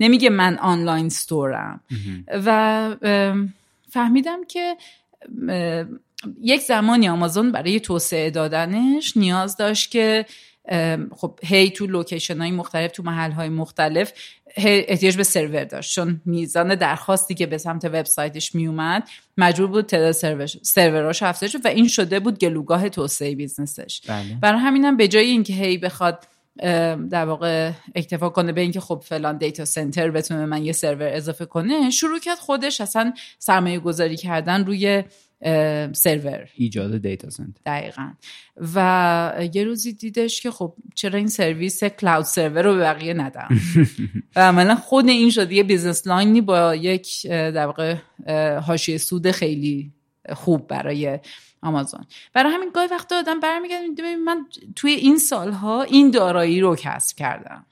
نمیگه 0.00 0.30
من 0.30 0.58
online 0.58 1.08
store 1.08 1.59
م؟ 1.59 1.80
و 2.46 2.96
فهمیدم 3.90 4.44
که 4.44 4.76
یک 6.40 6.60
زمانی 6.60 7.08
آمازون 7.08 7.52
برای 7.52 7.80
توسعه 7.80 8.30
دادنش 8.30 9.16
نیاز 9.16 9.56
داشت 9.56 9.90
که 9.90 10.26
خب 11.16 11.38
هی 11.42 11.70
تو 11.70 11.86
location 11.86 12.38
های 12.40 12.50
مختلف 12.50 12.92
تو 12.92 13.02
محل 13.02 13.30
های 13.30 13.48
مختلف 13.48 14.12
احتیاج 14.56 15.16
به 15.16 15.22
سرور 15.22 15.64
داشت 15.64 15.94
چون 15.94 16.20
میزان 16.24 16.74
درخواستی 16.74 17.34
که 17.34 17.46
به 17.46 17.58
سمت 17.58 17.84
وبسایتش 17.84 18.54
میومد 18.54 19.08
مجبور 19.38 19.66
بود 19.66 19.86
تعداد 19.86 20.12
سروراش 20.62 21.22
افزایش 21.22 21.56
و 21.64 21.68
این 21.68 21.88
شده 21.88 22.20
بود 22.20 22.38
گلوگاه 22.38 22.88
توسعه 22.88 23.34
business 23.34 23.88
ش 23.88 24.02
بله. 24.08 24.38
برای 24.40 24.60
همینم 24.60 24.96
به 24.96 25.08
جای 25.08 25.26
اینکه 25.26 25.52
هی 25.52 25.78
بخواد 25.78 26.26
در 27.10 27.24
واقع 27.24 27.72
اکتفا 27.94 28.28
کنه 28.28 28.52
به 28.52 28.60
اینکه 28.60 28.80
خب 28.80 29.02
فلان 29.06 29.38
data 29.38 29.64
center 29.64 30.10
بتونه 30.10 30.46
من 30.46 30.64
یه 30.64 30.72
سرور 30.72 31.08
اضافه 31.12 31.44
کنه 31.44 31.90
شروع 31.90 32.18
کرد 32.18 32.38
خودش 32.38 32.80
اصلا 32.80 33.12
سرمایه 33.38 33.78
گذاری 33.78 34.16
کردن 34.16 34.64
روی 34.64 35.04
سرور. 35.92 36.48
ایجاد 36.54 36.98
data 36.98 37.30
center. 37.30 37.60
دقیقا. 37.66 38.12
و 38.74 39.48
یه 39.54 39.64
روزی 39.64 39.92
دیدش 39.92 40.40
که 40.40 40.50
خب 40.50 40.74
چرا 40.94 41.18
این 41.18 41.28
سرویس 41.28 41.84
cloud 41.84 42.24
server 42.24 42.62
رو 42.62 42.74
به 42.74 42.80
بقیه 42.80 43.14
ندم 43.14 43.48
و 44.36 44.40
عملا 44.40 44.74
خود 44.74 45.08
این 45.08 45.30
شد. 45.30 45.52
یه 45.52 45.62
business 45.62 46.06
line 46.06 46.33
ی 46.33 46.40
با 46.40 46.74
یک 46.74 47.26
در 47.26 47.66
واقع 47.66 47.96
حاشیه 48.58 48.98
سود 48.98 49.30
خیلی 49.30 49.92
خوب 50.32 50.66
برای 50.68 51.18
آمازون. 51.62 52.04
برای 52.32 52.52
همین 52.52 52.70
گاهی 52.74 52.88
وقتا 52.88 53.18
آدم 53.18 53.40
برمیگرده 53.40 54.16
من 54.16 54.46
توی 54.76 54.92
این 54.92 55.18
سالها 55.18 55.82
این 55.82 56.10
دارایی 56.10 56.60
رو 56.60 56.76
کسب 56.76 57.16
کردم. 57.16 57.66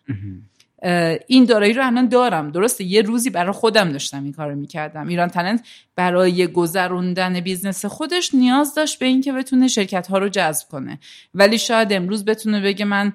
این 1.26 1.44
دارایی 1.44 1.72
رو 1.72 1.86
الان 1.86 2.08
دارم. 2.08 2.50
درسته 2.50 2.84
یه 2.84 3.02
روزی 3.02 3.30
برای 3.30 3.52
خودم 3.52 3.92
داشتم 3.92 4.24
این 4.24 4.32
کارو 4.32 4.54
می‌کردم. 4.54 5.08
ایران 5.08 5.28
تلنت 5.28 5.66
برای 5.96 6.46
گذروندن 6.46 7.40
business 7.40 7.84
خودش 7.84 8.34
نیاز 8.34 8.74
داشت 8.74 8.98
به 8.98 9.06
اینکه 9.06 9.32
بتونه 9.32 9.68
شرکت 9.68 10.06
ها 10.06 10.18
رو 10.18 10.28
جذب 10.28 10.68
کنه. 10.68 10.98
ولی 11.34 11.58
شاید 11.58 11.92
امروز 11.92 12.24
بتونه 12.24 12.60
بگه 12.60 12.84
من 12.84 13.12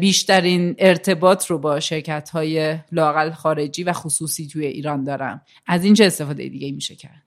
بیشترین 0.00 0.74
ارتباط 0.78 1.46
رو 1.46 1.58
با 1.58 1.80
شرکت 1.80 2.30
های 2.30 2.78
لاقل 2.92 3.30
خارجی 3.30 3.84
و 3.84 3.92
خصوصی 3.92 4.46
توی 4.46 4.66
ایران 4.66 5.04
دارم. 5.04 5.40
از 5.66 5.84
این 5.84 5.94
چه 5.94 6.04
استفاده 6.04 6.48
دیگه 6.48 6.72
میشه 6.72 6.94
کرد؟ 6.94 7.22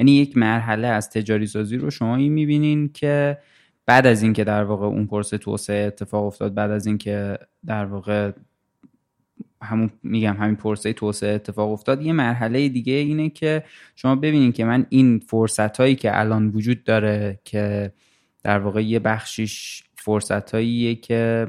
یعنی 0.00 0.12
یک 0.12 0.36
مرحله 0.36 0.86
از 0.86 1.10
تجاری 1.10 1.46
سازی 1.46 1.76
رو 1.76 1.90
شما 1.90 2.16
این 2.16 2.32
می‌بینین 2.32 2.92
که 2.92 3.38
بعد 3.86 4.06
از 4.06 4.22
اینکه 4.22 4.44
در 4.44 4.64
واقع 4.64 4.86
اون 4.86 5.06
پرسه 5.06 5.38
توسعه 5.38 5.86
اتفاق 5.86 6.24
افتاد 6.24 6.54
بعد 6.54 6.70
از 6.70 6.86
اینکه 6.86 7.38
در 7.66 7.84
واقع 7.84 8.32
همون 9.62 9.90
میگم 10.02 10.36
همین 10.36 10.56
پرسه 10.56 10.92
توسعه 10.92 11.34
اتفاق 11.34 11.72
افتاد. 11.72 12.02
یه 12.02 12.12
مرحله 12.12 12.68
دیگه 12.68 12.92
اینه 12.92 13.30
که 13.30 13.64
شما 13.96 14.14
ببینید 14.16 14.54
که 14.54 14.64
من 14.64 14.86
این 14.88 15.18
فرصت 15.18 15.76
هایی 15.76 15.94
که 15.94 16.18
الان 16.18 16.48
وجود 16.48 16.84
داره 16.84 17.40
که 17.44 17.92
در 18.44 18.58
واقع 18.58 18.84
یه 18.84 18.98
بخشیش 18.98 19.82
فرصت 19.96 20.54
هاییه 20.54 20.94
که 20.94 21.46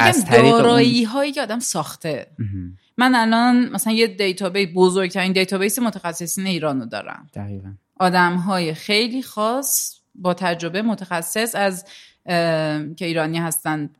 از 0.00 0.24
دارایی 0.30 1.04
هایی 1.04 1.32
که 1.32 1.42
آدم 1.42 1.58
ساخته. 1.58 2.26
من 2.98 3.14
الان 3.14 3.68
مثلا 3.68 3.92
یه 3.92 4.06
database 4.06 4.68
بزرگترین 4.74 5.32
database 5.32 5.78
متخصصین 5.78 6.46
ایران 6.46 6.80
رو 6.80 6.86
دارم. 6.86 7.30
دقیقا. 7.34 7.72
آدم 7.96 8.36
های 8.36 8.74
خیلی 8.74 9.22
خاص 9.22 10.00
با 10.14 10.34
تجربه 10.34 10.82
متخصص 10.82 11.54
از 11.54 11.84
که 12.96 13.04
ایرانی 13.06 13.38
هستن 13.38 13.90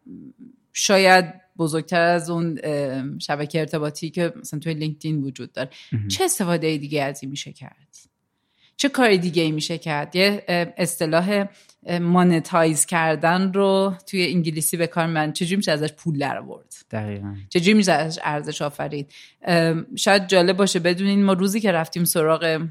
شاید 0.73 1.46
بزرگتر 1.59 2.01
از 2.01 2.31
اون 2.31 2.59
شبکه 3.19 3.61
ارتباطی 3.61 4.11
که 4.11 4.33
مثلا 4.37 4.61
توی 4.61 4.75
لینکدین 4.75 5.23
وجود 5.23 5.53
داره. 5.53 5.71
چه 6.09 6.25
استفاده 6.25 6.77
دیگه 6.77 7.03
از 7.03 7.23
این 7.23 7.31
میشه 7.31 7.53
کرد؟ 7.53 7.97
چه 8.77 8.89
کار 8.89 9.17
دیگه 9.17 9.43
ای 9.43 9.53
میشه 9.53 9.79
کرد؟ 9.79 10.17
یه 10.17 10.45
اصطلاح 10.77 11.45
monetize 12.01 12.87
کردن 12.87 13.53
رو 13.53 13.95
توی 14.07 14.27
انگلیسی 14.27 14.77
به 14.77 14.87
کار 14.87 15.07
من 15.07 15.33
چجوری 15.33 15.57
میشه 15.57 15.73
ازش 15.73 15.93
پول 15.93 16.19
در 16.19 16.39
آورد؟ 16.39 16.75
دقیقا. 16.91 17.35
چجوری 17.49 17.75
میشه 17.75 17.93
ازش 17.93 18.19
ارزش 18.25 18.63
آفرید؟ 18.63 19.13
شاید 19.97 20.27
جالب 20.27 20.57
باشه. 20.57 20.79
بدونین 20.79 21.25
ما 21.25 21.33
روزی 21.33 21.61
که 21.61 21.73
رفتیم 21.73 22.05
سراغ 22.05 22.67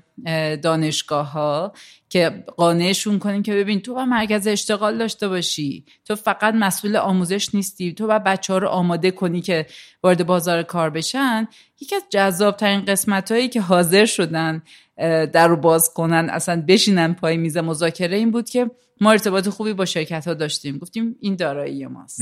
دانشگاه 0.61 1.31
ها 1.31 1.73
که 2.09 2.43
قانعشون 2.57 3.19
کنیم 3.19 3.43
که 3.43 3.53
ببین 3.53 3.81
تو 3.81 3.93
با 3.93 4.05
مرکز 4.05 4.47
اشتغال 4.47 4.97
داشته 4.97 5.27
باشی. 5.27 5.85
تو 6.05 6.15
فقط 6.15 6.53
مسئول 6.53 6.95
آموزش 6.95 7.55
نیستی. 7.55 7.93
تو 7.93 8.07
با 8.07 8.19
بچه 8.19 8.53
ها 8.53 8.59
رو 8.59 8.67
آماده 8.67 9.11
کنی 9.11 9.41
که 9.41 9.65
وارد 10.03 10.25
بازار 10.25 10.63
کار 10.63 10.89
بشن. 10.89 11.47
یکی 11.81 11.95
از 11.95 12.03
جذاب 12.09 12.57
ترین 12.57 12.85
قسمت 12.85 13.31
هایی 13.31 13.49
که 13.49 13.61
حاضر 13.61 14.05
شدن 14.05 14.61
در 14.97 15.47
رو 15.47 15.57
باز 15.57 15.93
کنن 15.93 16.29
اصلا 16.29 16.63
بشینن 16.67 17.13
پای 17.13 17.37
میز. 17.37 17.57
مذاکره 17.57 18.17
این 18.17 18.31
بود 18.31 18.49
که 18.49 18.71
ما 19.01 19.11
ارتباط 19.11 19.49
خوبی 19.49 19.73
با 19.73 19.85
شرکت 19.85 20.27
ها 20.27 20.33
داشتیم. 20.33 20.77
گفتیم 20.77 21.15
این 21.19 21.35
دارایی 21.35 21.87
ماست. 21.87 22.21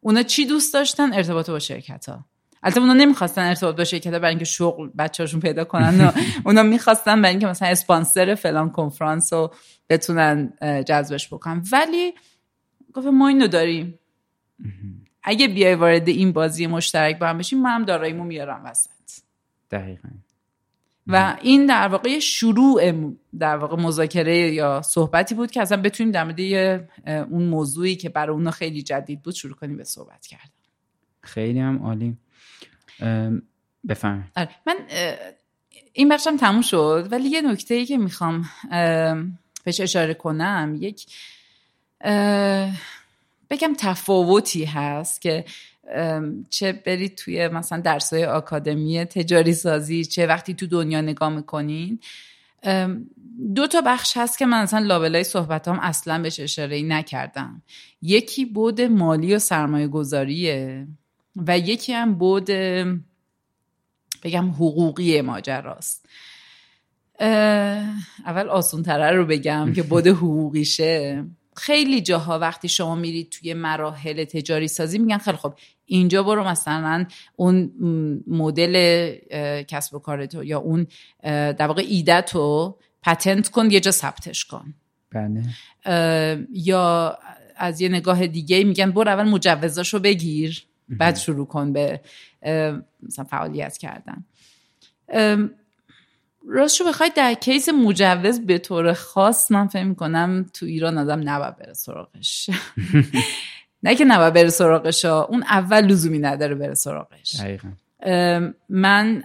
اونا 0.00 0.22
چی 0.22 0.46
دوست 0.46 0.74
داشتن؟ 0.74 1.12
ارتباط 1.12 1.50
با 1.50 1.58
شرکت 1.58 2.08
ها 2.08 2.24
البته 2.62 2.80
اونا 2.80 2.94
نمی‌خواستن 2.94 3.42
ارتباط 3.42 3.76
با 3.76 3.84
شرکت 3.84 4.12
ها 4.12 4.18
برای 4.18 4.30
اینکه 4.30 4.44
شغل 4.44 4.90
بچه‌هاشون 4.98 5.40
پیدا 5.40 5.64
کنن. 5.64 6.00
و 6.04 6.10
اونا 6.44 6.62
می‌خواستن 6.62 7.22
برای 7.22 7.30
اینکه 7.30 7.46
مثلا 7.46 7.68
اسپانسر 7.68 8.34
فلان 8.34 8.70
کنفرانس 8.70 9.32
رو 9.32 9.54
بتونن 9.88 10.52
جذبش 10.86 11.28
بکنن. 11.32 11.62
ولی 11.72 12.14
گفت 12.94 13.06
ما 13.06 13.28
اینو 13.28 13.46
داریم. 13.46 13.98
اگه 15.22 15.48
بیای 15.48 15.74
وارد 15.74 16.08
این 16.08 16.32
بازی 16.32 16.66
مشترک 16.66 17.18
با 17.18 17.26
هم 17.26 17.38
بشیم 17.38 17.62
من 17.62 17.70
هم 17.70 17.84
داراییمو 17.84 18.24
میارم 18.24 18.62
وسط. 18.64 18.90
دقیقا. 19.70 20.08
و 21.08 21.36
این 21.42 21.66
در 21.66 21.88
واقع 21.88 22.18
شروع 22.18 22.92
در 23.38 23.56
واقع 23.56 23.76
مذاکره 23.76 24.38
یا 24.38 24.82
صحبتی 24.82 25.34
بود 25.34 25.50
که 25.50 25.62
اصلا 25.62 25.82
بتونیم 25.82 26.12
در 26.12 26.24
مورد 26.24 26.40
اون 27.30 27.42
موضوعی 27.42 27.96
که 27.96 28.08
برای 28.08 28.36
اونا 28.36 28.50
خیلی 28.50 28.82
جدید 28.82 29.22
بود 29.22 29.34
شروع 29.34 29.54
کنیم 29.54 29.76
به 29.76 29.84
صحبت 29.84 30.26
کردن. 30.26 30.50
خیلی 31.22 31.58
هم 31.58 31.82
عالی. 31.82 32.16
بفهم 33.88 34.30
آره، 34.36 34.48
من 34.66 34.76
این 35.92 36.08
بخشم 36.08 36.36
تموم 36.36 36.62
شد 36.62 37.08
ولی 37.10 37.28
یه 37.28 37.42
نکته 37.42 37.74
ای 37.74 37.86
که 37.86 37.98
می‌خوام 37.98 38.44
بهش 39.64 39.80
اشاره 39.80 40.14
کنم 40.14 40.76
یک 40.80 41.06
بگم 43.50 43.74
تفاوتی 43.78 44.64
هست 44.64 45.20
که 45.20 45.44
چه 46.50 46.72
برید 46.72 47.14
توی 47.14 47.48
مثلا 47.48 47.80
درسای 47.80 48.24
آکادمی 48.24 49.04
تجاری 49.04 49.52
سازی 49.52 50.04
چه 50.04 50.26
وقتی 50.26 50.54
تو 50.54 50.66
دنیا 50.66 51.00
نگاه 51.00 51.28
می‌کنین. 51.28 52.00
دو 53.54 53.66
تا 53.66 53.80
بخش 53.86 54.16
هست 54.16 54.38
که 54.38 54.46
من 54.46 54.62
اصلا 54.62 54.86
لابلای 54.86 55.24
صحبت 55.24 55.68
هم 55.68 55.78
اصلا 55.80 56.22
بهش 56.22 56.40
اشاره 56.40 56.76
ای 56.76 56.82
نکردم. 56.82 57.62
یکی 58.02 58.44
بود 58.44 58.80
مالی 58.80 59.34
و 59.34 59.38
سرمایه 59.38 59.88
گذاریه 59.88 60.86
و 61.36 61.58
یکی 61.58 61.92
هم 61.92 62.14
بود 62.14 62.50
بگم 64.22 64.50
حقوقی 64.50 65.20
ماجراست. 65.20 66.08
اول 68.26 68.48
آسون 68.48 68.82
تره 68.82 69.16
رو 69.16 69.26
بگم 69.26 69.72
که 69.72 69.82
بود 69.82 70.06
حقوقیشه. 70.06 71.24
خیلی 71.56 72.00
جاها 72.00 72.38
وقتی 72.38 72.68
شما 72.68 72.94
میرید 72.94 73.30
توی 73.30 73.54
مراحل 73.54 74.24
تجاری 74.24 74.68
سازی 74.68 74.98
میگن 74.98 75.18
خیلی 75.18 75.36
خب 75.36 75.54
اینجا 75.88 76.22
برو 76.22 76.44
مثلا 76.44 77.06
اون 77.36 77.72
مدل 78.26 79.14
کسب 79.62 79.94
و 79.94 79.98
کار 79.98 80.26
تو 80.26 80.44
یا 80.44 80.58
اون 80.58 80.86
در 81.22 81.66
واقع 81.66 81.84
ایده 81.88 82.20
تو 82.20 82.76
پتنت 83.02 83.48
کن 83.48 83.70
یه 83.70 83.80
جا 83.80 83.90
ثبتش 83.90 84.44
کن. 84.44 84.74
بله. 85.12 85.42
یا 86.52 87.18
از 87.56 87.80
یه 87.80 87.88
نگاه 87.88 88.26
دیگه 88.26 88.64
میگن 88.64 88.90
برو 88.90 89.08
اول 89.08 89.28
مجوزاشو 89.28 89.98
بگیر 89.98 90.64
بعد 90.88 91.16
شروع 91.16 91.46
کن 91.46 91.72
به 91.72 92.00
مثلا 93.02 93.24
فعالیت 93.24 93.76
کردن. 93.76 94.24
راستشو 96.48 96.84
بخواید 96.84 97.14
در 97.14 97.34
کیس 97.34 97.68
مجوز 97.68 98.40
به 98.46 98.58
طور 98.58 98.92
خاص 98.92 99.50
من 99.50 99.66
فهم 99.66 99.94
کنم 99.94 100.46
تو 100.54 100.66
ایران 100.66 100.98
آدم 100.98 101.28
نباید 101.28 101.56
بره 101.56 101.72
سراغش. 101.72 102.50
نه 103.82 103.94
که 103.94 104.04
نباید 104.04 104.34
بره 104.34 104.48
سراغش 104.48 105.04
اون 105.04 105.42
اول 105.42 105.80
لزومی 105.84 106.18
نداره 106.18 106.54
بره 106.54 106.74
سراغش. 106.74 107.40
من 108.68 109.22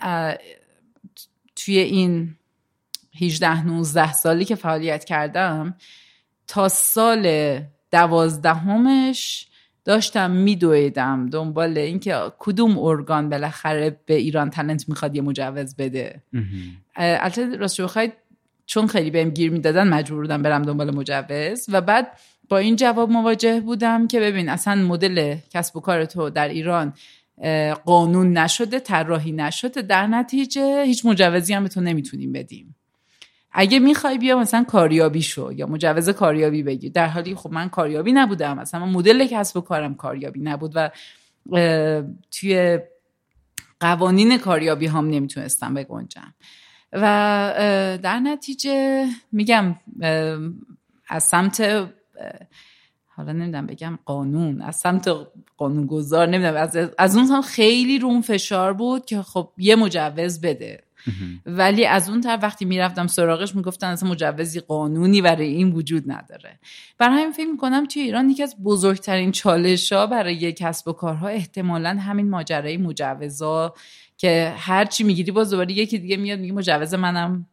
توی 1.55 1.77
این 1.77 2.35
18 3.21 3.65
19 3.65 4.13
سالی 4.13 4.45
که 4.45 4.55
فعالیت 4.55 5.03
کردم 5.03 5.75
تا 6.47 6.67
سال 6.67 7.59
دوازدهمش 7.91 9.47
داشتم 9.85 10.31
میدویدم 10.31 11.29
دنبال 11.29 11.77
اینکه 11.77 12.15
کدوم 12.39 12.79
ارگان 12.79 13.29
بالاخره 13.29 13.97
به 14.05 14.13
ایران 14.13 14.49
تلنت 14.49 14.89
می‌خواد 14.89 15.15
یه 15.15 15.21
مجوز 15.21 15.75
بده. 15.75 16.23
البته 16.95 17.55
راست 17.55 17.81
بخواید 17.81 18.13
چون 18.65 18.87
خیلی 18.87 19.11
بهم 19.11 19.29
گیر 19.29 19.51
می‌دادن 19.51 19.87
مجبور 19.87 20.21
بودم 20.21 20.41
برم 20.41 20.61
دنبال 20.61 20.95
مجوز. 20.95 21.65
و 21.69 21.81
بعد 21.81 22.07
با 22.53 22.57
این 22.57 22.75
جواب 22.75 23.09
مواجه 23.09 23.59
بودم 23.59 24.07
که 24.07 24.19
ببین 24.19 24.49
اصلا 24.49 24.75
مدل 24.75 25.35
کسب 25.49 25.77
و 25.77 25.79
کار 25.79 26.05
تو 26.05 26.29
در 26.29 26.47
ایران 26.47 26.93
قانون 27.85 28.37
نشده 28.37 28.79
طراحی 28.79 29.31
نشده 29.31 29.81
در 29.81 30.07
نتیجه 30.07 30.83
هیچ 30.83 31.05
مجوزی 31.05 31.53
هم 31.53 31.63
به 31.63 31.69
تو 31.69 31.81
نمی‌تونیم 31.81 32.31
بدیم. 32.31 32.75
اگه 33.51 33.79
می‌خوای 33.79 34.17
بیا 34.17 34.39
مثلا 34.39 34.63
کاریابی 34.63 35.21
شو 35.21 35.51
یا 35.55 35.67
مجوز 35.67 36.09
کاریابی 36.09 36.63
بگیر. 36.63 36.91
در 36.91 37.07
حالی 37.07 37.35
خب 37.35 37.51
من 37.51 37.69
کاریابی 37.69 38.11
نبودم 38.11 38.57
مثلا 38.57 38.85
مدل 38.85 39.27
کسب 39.27 39.57
و 39.57 39.61
کارم 39.61 39.95
کاریابی 39.95 40.39
نبود 40.39 40.71
و 40.75 40.89
توی 42.31 42.79
قوانین 43.79 44.37
کاریابی 44.37 44.87
هم 44.87 45.09
نمی‌تونستم 45.09 45.73
بگنجم. 45.73 46.33
و 46.93 46.99
در 48.03 48.19
نتیجه 48.19 49.05
میگم 49.31 49.75
از 51.09 51.23
سمت 51.23 51.89
حالا 53.15 53.31
نمی‌دونم 53.31 53.65
بگم 53.65 53.99
قانون 54.05 54.61
از 54.61 54.75
سمت 54.75 55.11
قانونگذار 55.57 56.27
نمی‌دونم 56.27 56.55
از, 56.55 56.77
از 56.97 57.15
اون 57.17 57.41
خیلی 57.41 57.99
رون 57.99 58.21
فشار 58.21 58.73
بود 58.73 59.05
که 59.05 59.21
خب 59.21 59.49
یه 59.57 59.75
مجوز 59.75 60.41
بده. 60.41 60.83
ولی 61.45 61.85
از 61.85 62.09
اون 62.09 62.21
طرف 62.21 62.43
وقتی 62.43 62.65
می‌رفتم 62.65 63.07
سراغش 63.07 63.55
می‌گفتن 63.55 63.87
اصلا 63.87 64.09
مجوزی 64.09 64.59
قانونی 64.59 65.21
برای 65.21 65.47
این 65.47 65.71
وجود 65.71 66.11
نداره. 66.11 66.59
برای 66.97 67.15
همین 67.15 67.31
فکر 67.31 67.47
می‌کنم 67.51 67.85
توی 67.85 68.01
ایران 68.01 68.29
یکی 68.29 68.43
از 68.43 68.55
بزرگترین 68.63 69.31
چالش 69.31 69.93
ها 69.93 70.07
برای 70.07 70.51
کسب 70.51 70.87
و 70.87 70.93
کارها 70.93 71.27
احتمالا 71.27 71.89
همین 71.89 72.29
ماجرای 72.29 72.77
مجوزا 72.77 73.73
که 74.17 74.53
هر 74.57 74.85
چی 74.85 75.03
می‌گیری 75.03 75.31
باز 75.31 75.51
دوباره 75.51 75.71
یکی 75.71 75.97
دیگه 75.97 76.17
میاد 76.17 76.39
میگه 76.39 76.53
مجوز 76.53 76.93
منم. 76.93 77.45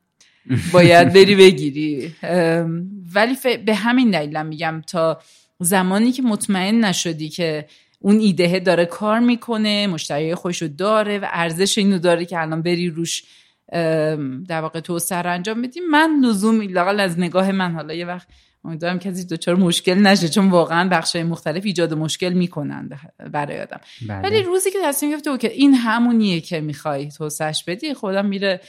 باید 0.72 1.12
بری 1.14 1.34
بگیری 1.34 2.14
ولی 3.14 3.36
به 3.66 3.74
همین 3.74 4.10
دلیلم 4.10 4.46
میگم 4.46 4.82
تا 4.86 5.20
زمانی 5.58 6.12
که 6.12 6.22
مطمئن 6.22 6.84
نشدی 6.84 7.28
که 7.28 7.66
اون 7.98 8.18
ایده 8.18 8.58
داره 8.58 8.86
کار 8.86 9.18
می‌کنه 9.18 9.86
مشتری 9.86 10.34
خوشو 10.34 10.66
داره 10.66 11.18
و 11.18 11.26
ارزش 11.30 11.78
اینو 11.78 11.98
داره 11.98 12.24
که 12.24 12.40
الان 12.40 12.62
بری 12.62 12.90
روش 12.90 13.24
در 14.48 14.60
واقع 14.60 14.80
تو 14.80 14.98
سر 14.98 15.26
انجام 15.26 15.62
بدیم 15.62 15.82
من 15.90 16.20
لزوم 16.24 16.60
لاقل 16.60 17.00
از 17.00 17.18
نگاه 17.18 17.52
من 17.52 17.72
حالا 17.72 17.94
یه 17.94 18.06
وقت 18.06 18.28
امیدوارم 18.64 18.98
کسی 18.98 19.26
دچار 19.26 19.56
مشکل 19.56 19.94
نشه 19.94 20.28
چون 20.28 20.50
واقعا 20.50 20.88
بخش 20.88 21.16
مختلف 21.16 21.64
ایجاد 21.64 21.94
مشکل 21.94 22.32
می‌کنن 22.32 22.90
برای 23.32 23.60
آدم 23.60 23.80
بله. 24.08 24.20
ولی 24.20 24.42
روزی 24.42 24.70
که 24.70 24.78
تصمیم 24.84 25.12
گرفته 25.12 25.38
که 25.38 25.52
این 25.52 25.74
همونیه 25.74 26.40
که 26.40 26.60
می‌خوای 26.60 27.08
توسعش 27.08 27.64
بدی 27.64 27.94
خودم 27.94 28.26
میره 28.26 28.60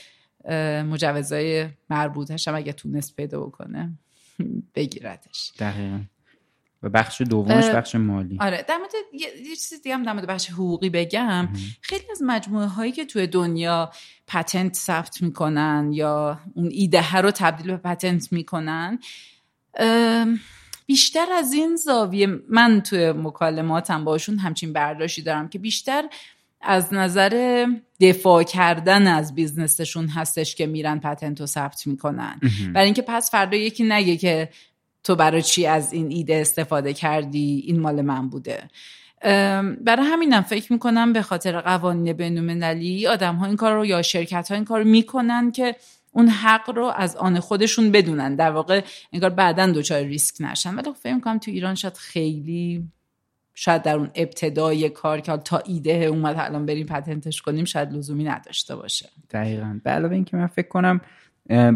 مجوزهای 0.90 1.68
مربوطش 1.90 2.48
هم 2.48 2.54
اگه 2.54 2.72
تونست 2.72 3.16
پیدا 3.16 3.40
بکنه 3.40 3.92
بگیردش. 4.74 5.52
دقیقا. 5.58 6.00
و 6.82 6.88
بخش 6.88 7.20
دومش 7.20 7.64
بخش 7.64 7.94
مالی. 7.94 8.38
آره 8.40 8.64
در 8.68 8.76
مورد 8.76 8.90
یه 9.12 9.56
چیزی 9.56 9.80
دیگه 9.82 9.94
هم 9.94 10.02
در 10.02 10.12
مورد 10.12 10.26
بخش 10.26 10.50
حقوقی 10.50 10.90
بگم. 10.90 11.48
خیلی 11.80 12.04
از 12.10 12.22
مجموعه 12.26 12.66
هایی 12.66 12.92
که 12.92 13.04
توی 13.04 13.26
دنیا 13.26 13.90
پتنت 14.26 14.74
ثبت 14.74 15.22
می‌کنن 15.22 15.90
یا 15.92 16.40
اون 16.54 16.68
ایده 16.72 17.02
ها 17.02 17.20
رو 17.20 17.30
تبدیل 17.30 17.66
به 17.66 17.76
پتنت 17.76 18.32
می‌کنن 18.32 18.98
بیشتر 20.86 21.26
از 21.32 21.52
این 21.52 21.76
زاویه 21.76 22.26
من 22.48 22.80
توی 22.80 23.12
مکالماتم 23.12 24.04
باشون 24.04 24.38
همچین 24.38 24.72
برداشتی 24.72 25.22
دارم 25.22 25.48
که 25.48 25.58
بیشتر 25.58 26.08
از 26.62 26.94
نظر 26.94 27.66
دفاع 28.00 28.42
کردن 28.42 29.06
از 29.06 29.34
business 29.34 29.83
شون 29.83 30.08
هستش 30.08 30.54
که 30.54 30.66
میرن 30.66 30.98
patent 30.98 31.40
رو 31.40 31.46
ثبت 31.46 31.86
می‌کنن. 31.86 32.40
برای 32.74 32.84
اینکه 32.84 33.02
پس 33.02 33.30
فردا 33.30 33.56
یکی 33.56 33.84
نگه 33.84 34.16
که 34.16 34.48
تو 35.04 35.16
برای 35.16 35.42
چی 35.42 35.66
از 35.66 35.92
این 35.92 36.10
ایده 36.10 36.36
استفاده 36.36 36.92
کردی؟ 36.92 37.64
این 37.66 37.80
مال 37.80 38.02
من 38.02 38.28
بوده. 38.28 38.70
برای 39.80 40.06
همینم 40.06 40.42
فکر 40.42 40.72
می‌کنم 40.72 41.12
به 41.12 41.22
خاطر 41.22 41.60
قوانین 41.60 42.12
بینالمللی 42.12 43.06
آدم 43.06 43.36
ها 43.36 43.46
این 43.46 43.56
کار 43.56 43.74
رو 43.74 43.86
یا 43.86 44.02
شرکت 44.02 44.48
ها 44.48 44.54
این 44.54 44.64
کار 44.64 44.80
رو 44.80 44.88
می‌کنن 44.88 45.50
که 45.50 45.76
اون 46.12 46.28
حق 46.28 46.70
رو 46.70 46.92
از 46.96 47.16
آن 47.16 47.40
خودشون 47.40 47.90
بدونن. 47.90 48.36
در 48.36 48.50
واقع 48.50 48.84
انگار 49.12 49.30
بعدا 49.30 49.66
دچار 49.66 50.02
ریسک 50.02 50.34
نشن. 50.40 50.74
ولی 50.74 50.90
خب 50.90 50.96
فکر 50.96 51.14
می‌کنم 51.14 51.38
تو 51.38 51.50
ایران 51.50 51.74
شاید 51.74 51.96
خیلی 51.96 52.88
شاید 53.54 53.82
در 53.82 53.96
اون 53.96 54.10
ابتدای 54.14 54.88
کار 54.88 55.20
که 55.20 55.36
تا 55.36 55.58
ایده 55.58 55.92
اومد 56.04 56.36
الان 56.38 56.66
بریم 56.66 56.86
پتنتش 56.86 57.42
کنیم 57.42 57.64
شاید 57.64 57.92
لزومی 57.92 58.24
نداشته 58.24 58.76
باشه. 58.76 59.08
دقیقا. 59.30 59.80
به 59.84 59.90
علاوه 59.90 60.14
اینکه 60.14 60.36
من 60.36 60.46
فکر 60.46 60.68
کنم 60.68 61.00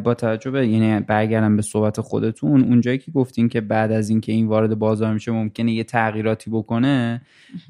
با 0.05 0.15
توجه 0.15 0.51
به 0.51 0.69
یعنی 0.69 1.01
برگردم 1.01 1.57
به 1.57 1.63
صحبت 1.63 2.01
خودتون 2.01 2.65
اونجایی 2.65 2.99
که 2.99 3.11
گفتین 3.11 3.49
که 3.49 3.61
بعد 3.61 3.93
از 3.93 4.11
اینکه 4.11 4.33
این 4.33 4.47
وارد 4.47 4.79
بازار 4.79 5.15
میشه 5.15 5.33
ممکنه 5.33 5.73
یه 5.73 5.85
تغییراتی 5.85 6.51
بکنه 6.51 7.23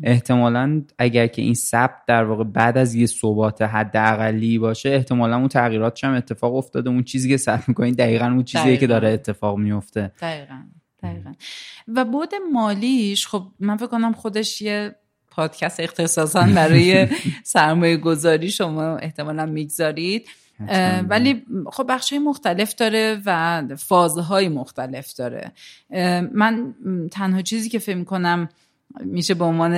احتمالا 0.03 0.83
اگر 0.99 1.27
که 1.27 1.43
این 1.43 1.55
ثبت 1.55 1.97
در 2.07 2.24
واقع 2.24 2.45
بعد 2.45 2.78
از 2.78 2.95
یه 2.95 3.07
صحبات 3.07 3.62
حداقلی 3.62 4.59
باشه 4.59 4.89
احتمالا 4.89 5.37
اون 5.37 5.49
تغییراتش 5.49 6.05
هم 6.05 6.15
اتفاق 6.15 6.55
افتاده. 6.55 6.91
اون 6.91 7.03
چیزی 7.03 7.28
که 7.28 7.37
ثبت 7.37 7.69
می‌کنین 7.69 7.95
دقیقا 7.95 8.27
اون 8.27 8.45
چیزیه 8.45 8.77
که 8.77 8.87
داره 8.87 9.09
اتفاق 9.09 9.59
میفته 9.59 10.12
دقیقا. 10.20 10.62
دقیقا. 11.12 11.33
و 11.89 12.05
بود 12.05 12.31
مالیش 12.53 13.27
خب 13.27 13.47
من 13.61 13.77
فکر 13.77 13.87
کنم 13.87 14.12
خودش 14.12 14.62
یه 14.62 14.95
پادکست 15.31 15.81
اختصاصا 15.81 16.43
برای 16.43 17.09
سرمایه 17.45 17.97
گذاری 17.97 18.51
شما 18.51 18.97
احتمالا 18.97 19.47
می‌گذارید. 19.47 20.28
ولی 21.09 21.43
خب 21.73 21.87
بخش 21.89 22.12
مختلف 22.12 22.74
داره 22.74 23.23
و 23.27 23.62
فازهای 23.77 24.49
مختلف 24.49 25.12
داره. 25.12 25.53
من 26.33 26.74
تنها 27.11 27.43
چیزی 27.43 27.69
که 27.69 27.78
فکر 27.78 28.05
کنم 28.05 28.49
میشه 29.01 29.35
به 29.35 29.45
عنوان 29.45 29.74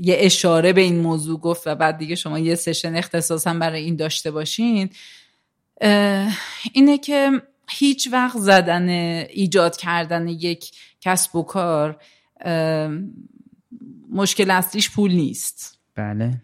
یه 0.00 0.16
اشاره 0.18 0.72
به 0.72 0.80
این 0.80 0.98
موضوع 1.00 1.40
گفت 1.40 1.66
و 1.66 1.74
بعد 1.74 1.98
دیگه 1.98 2.14
شما 2.14 2.38
یه 2.38 2.54
سشن 2.54 2.96
اختصاصا 2.96 3.54
برای 3.54 3.84
این 3.84 3.96
داشته 3.96 4.30
باشین 4.30 4.90
اینه 6.72 6.98
که 7.02 7.30
هیچ 7.70 8.08
وقت 8.12 8.38
زدن 8.38 8.88
ایجاد 8.88 9.76
کردن 9.76 10.28
یک 10.28 10.70
کسب 11.00 11.36
و 11.36 11.42
کار 11.42 11.96
مشکل 14.10 14.50
اصلیش 14.50 14.90
پول 14.90 15.12
نیست. 15.12 15.78
بله. 15.94 16.40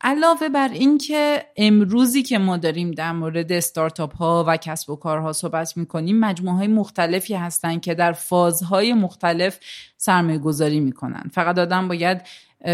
علاوه 0.00 0.48
بر 0.48 0.68
اینکه 0.68 1.44
امروزی 1.56 2.22
که 2.22 2.38
ما 2.38 2.56
داریم 2.56 2.90
در 2.90 3.12
مورد 3.12 3.52
استارتاپ 3.52 4.16
ها 4.16 4.44
و 4.48 4.56
کسب 4.56 4.90
و 4.90 4.96
کارها 4.96 5.32
صحبت 5.32 5.76
می‌کنیم 5.76 6.20
مجموعه 6.20 6.56
های 6.56 6.66
مختلفی 6.66 7.34
هستن 7.34 7.78
که 7.78 7.94
در 7.94 8.12
فازهای 8.12 8.92
مختلف 8.92 9.58
سرمایه 9.96 10.38
گذاری 10.38 10.80
می‌کنن. 10.80 11.30
فقط 11.32 11.58
آدم 11.58 11.88
باید 11.88 12.22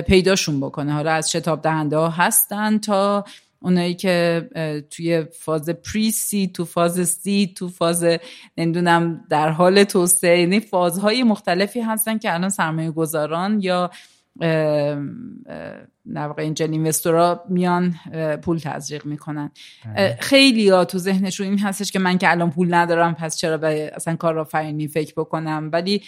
پیداشون 0.06 0.60
بکنه. 0.60 0.92
حالا 0.92 1.12
از 1.12 1.30
شتاب 1.30 1.62
دهنده 1.62 1.96
ها 1.96 2.08
هستن 2.08 2.78
تا 2.78 3.24
اونایی 3.62 3.94
که 3.94 4.48
توی 4.90 5.24
فاز 5.24 5.68
پری 5.68 6.10
سی 6.10 6.50
تو 6.54 6.64
فاز 6.64 7.08
سی 7.08 7.54
تو 7.56 7.68
فاز 7.68 8.04
نمی‌دونم 8.58 9.24
در 9.30 9.50
حال 9.50 9.84
توسعه 9.84 10.40
یعنی 10.40 10.60
فازهای 10.60 11.22
مختلفی 11.22 11.80
هستن 11.80 12.18
که 12.18 12.34
الان 12.34 12.48
سرمایه 12.48 12.90
گذاران 12.90 13.60
یا 13.60 13.90
واقع 16.06 16.42
اینجل 16.42 16.70
اینوستورا 16.70 17.44
میان 17.48 17.94
پول 18.42 18.58
تزریق 18.58 19.06
می‌کنن 19.06 19.50
بله. 19.84 20.18
خیلی 20.20 20.68
ها 20.68 20.84
تو 20.84 20.98
ذهنشون 20.98 21.46
این 21.46 21.58
هستش 21.58 21.92
که 21.92 21.98
من 21.98 22.18
که 22.18 22.30
الان 22.30 22.50
پول 22.50 22.74
ندارم 22.74 23.14
پس 23.14 23.36
چرا 23.36 23.56
به 23.56 23.90
اصلا 23.94 24.16
کار 24.16 24.44
فاینی 24.44 24.88
فکر 24.88 25.12
بکنم 25.16 25.70
ولی 25.72 26.02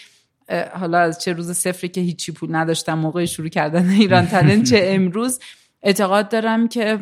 حالا 0.74 0.98
از 0.98 1.18
چه 1.18 1.32
روز 1.32 1.52
صفری 1.52 1.88
که 1.88 2.00
هیچی 2.00 2.32
پول 2.32 2.54
نداشتم 2.54 2.98
موقع 2.98 3.24
شروع 3.24 3.48
کردن 3.48 3.88
ایران 3.88 4.26
تلنت 4.32 4.70
چه 4.70 4.80
امروز 4.84 5.40
اعتقاد 5.82 6.28
دارم 6.28 6.68
که 6.68 6.98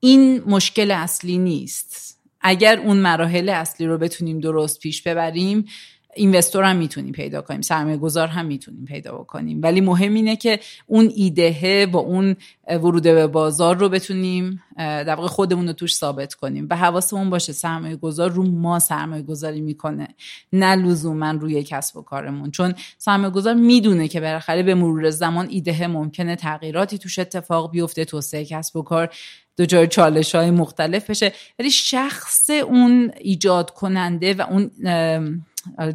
این 0.00 0.42
مشکل 0.46 0.90
اصلی 0.90 1.38
نیست. 1.38 2.20
اگر 2.40 2.78
اون 2.78 2.96
مراحل 2.96 3.48
اصلی 3.48 3.86
رو 3.86 3.98
بتونیم 3.98 4.40
درست 4.40 4.80
پیش 4.80 5.02
ببریم 5.02 5.64
اینوستور 6.16 6.64
هم 6.64 6.76
می‌تونیم 6.76 7.12
پیدا 7.12 7.42
کنیم 7.42 7.60
سرمایه 7.60 7.96
گذار 7.96 8.28
هم 8.28 8.46
می‌تونیم 8.46 8.84
پیدا 8.84 9.18
بکنیم. 9.18 9.60
ولی 9.62 9.80
مهم 9.80 10.14
اینه 10.14 10.36
که 10.36 10.60
اون 10.86 11.12
ایدهه 11.16 11.86
با 11.86 11.98
اون 11.98 12.36
ورود 12.68 13.02
به 13.02 13.26
بازار 13.26 13.76
رو 13.76 13.88
بتونیم 13.88 14.62
در 14.76 15.14
واقع 15.14 15.28
خودمون 15.28 15.66
رو 15.66 15.72
توش 15.72 15.96
ثابت 15.96 16.34
کنیم 16.34 16.66
و 16.70 16.76
حواسمون 16.76 17.30
باشه 17.30 17.52
سرمایه 17.52 17.96
گذار 17.96 18.30
رو 18.30 18.42
ما 18.42 18.78
سرمایه 18.78 19.22
گذاری 19.22 19.60
می‌کنه 19.60 20.08
نه 20.52 20.74
لزوما 20.74 21.30
روی 21.30 21.62
کسب 21.62 21.96
و 21.96 22.02
کارمون. 22.02 22.50
چون 22.50 22.74
سرمایه 22.98 23.30
گذار 23.30 23.54
می‌دونه 23.54 24.08
که 24.08 24.20
بالاخره 24.20 24.62
به 24.62 24.74
مرور 24.74 25.10
زمان 25.10 25.46
ایده 25.50 25.86
ممکنه 25.86 26.36
تغییراتی 26.36 26.98
توش 26.98 27.18
اتفاق 27.18 27.70
بیفته 27.70 28.04
توسعه 28.04 28.44
کسب 28.44 28.76
و 28.76 28.82
کار 28.82 29.08
دچار 29.58 29.86
چالش 29.86 30.34
های 30.34 30.50
مختلف 30.50 31.10
بشه. 31.10 31.32
ولی 31.58 31.70
شخص 31.70 32.50
اون 32.50 33.12
ایجاد 33.20 33.70
کننده 33.70 34.34
و 34.34 34.42
اون 34.50 34.70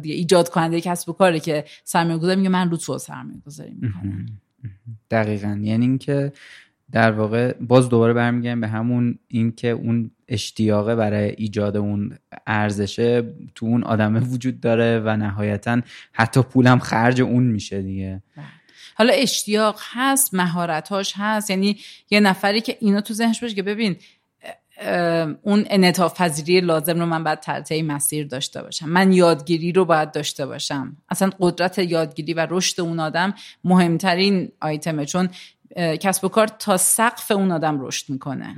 دیگه 0.02 0.14
ایجاد 0.14 0.48
کننده 0.48 0.80
کسب 0.80 1.08
و 1.08 1.12
کاره 1.12 1.40
که 1.40 1.64
سرمایه 1.84 2.18
گذار 2.18 2.36
میگه 2.36 2.48
من 2.48 2.70
رو 2.70 2.76
تو 2.76 2.98
سرمایه 2.98 3.40
گذاری 3.46 3.74
می‌کنم. 3.80 4.26
دقیقا. 5.10 5.58
یعنی 5.62 5.86
اینکه 5.86 6.32
در 6.92 7.12
واقع 7.12 7.52
باز 7.52 7.88
دوباره 7.88 8.12
برمیگردیم 8.12 8.60
به 8.60 8.68
همون 8.68 9.18
اینکه 9.28 9.68
اون 9.68 10.10
اشتیاقه 10.28 10.94
برای 10.94 11.34
ایجاد 11.38 11.76
اون 11.76 12.18
ارزشه 12.46 13.34
تو 13.54 13.66
اون 13.66 13.84
آدمه 13.84 14.20
وجود 14.20 14.60
داره 14.60 15.00
و 15.00 15.16
نهایتا 15.16 15.80
حتی 16.12 16.42
پولم 16.42 16.78
خرج 16.78 17.22
اون 17.22 17.42
میشه 17.42 17.82
دیگه. 17.82 18.22
بله. 18.36 18.46
حالا 18.94 19.12
اشتیاق 19.12 19.80
هست 19.92 20.34
مهارتاش 20.34 21.12
هست. 21.16 21.50
یعنی 21.50 21.76
یه 22.10 22.20
نفری 22.20 22.60
که 22.60 22.76
اینا 22.80 23.00
تو 23.00 23.14
ذهنش 23.14 23.40
باشه 23.40 23.54
که 23.54 23.62
ببین 23.62 23.96
اون 25.42 25.64
انعطاف 25.66 26.20
پذیری 26.20 26.60
لازم 26.60 27.00
رو 27.00 27.06
من 27.06 27.24
باید 27.24 27.40
ترتیب 27.40 27.92
مسیر 27.92 28.26
داشته 28.26 28.62
باشم. 28.62 28.88
من 28.88 29.12
یادگیری 29.12 29.72
رو 29.72 29.84
باید 29.84 30.12
داشته 30.12 30.46
باشم. 30.46 30.96
اصلا 31.08 31.30
قدرت 31.40 31.78
یادگیری 31.78 32.34
و 32.34 32.46
رشد 32.50 32.80
اون 32.80 33.00
آدم 33.00 33.34
مهمترین 33.64 34.52
آیتمه 34.60 35.06
چون 35.06 35.28
کسب 35.76 36.24
و 36.24 36.28
کار 36.28 36.46
تا 36.46 36.76
سقف 36.76 37.30
اون 37.30 37.50
آدم 37.50 37.80
رشد 37.80 38.10
می‌کنه. 38.10 38.56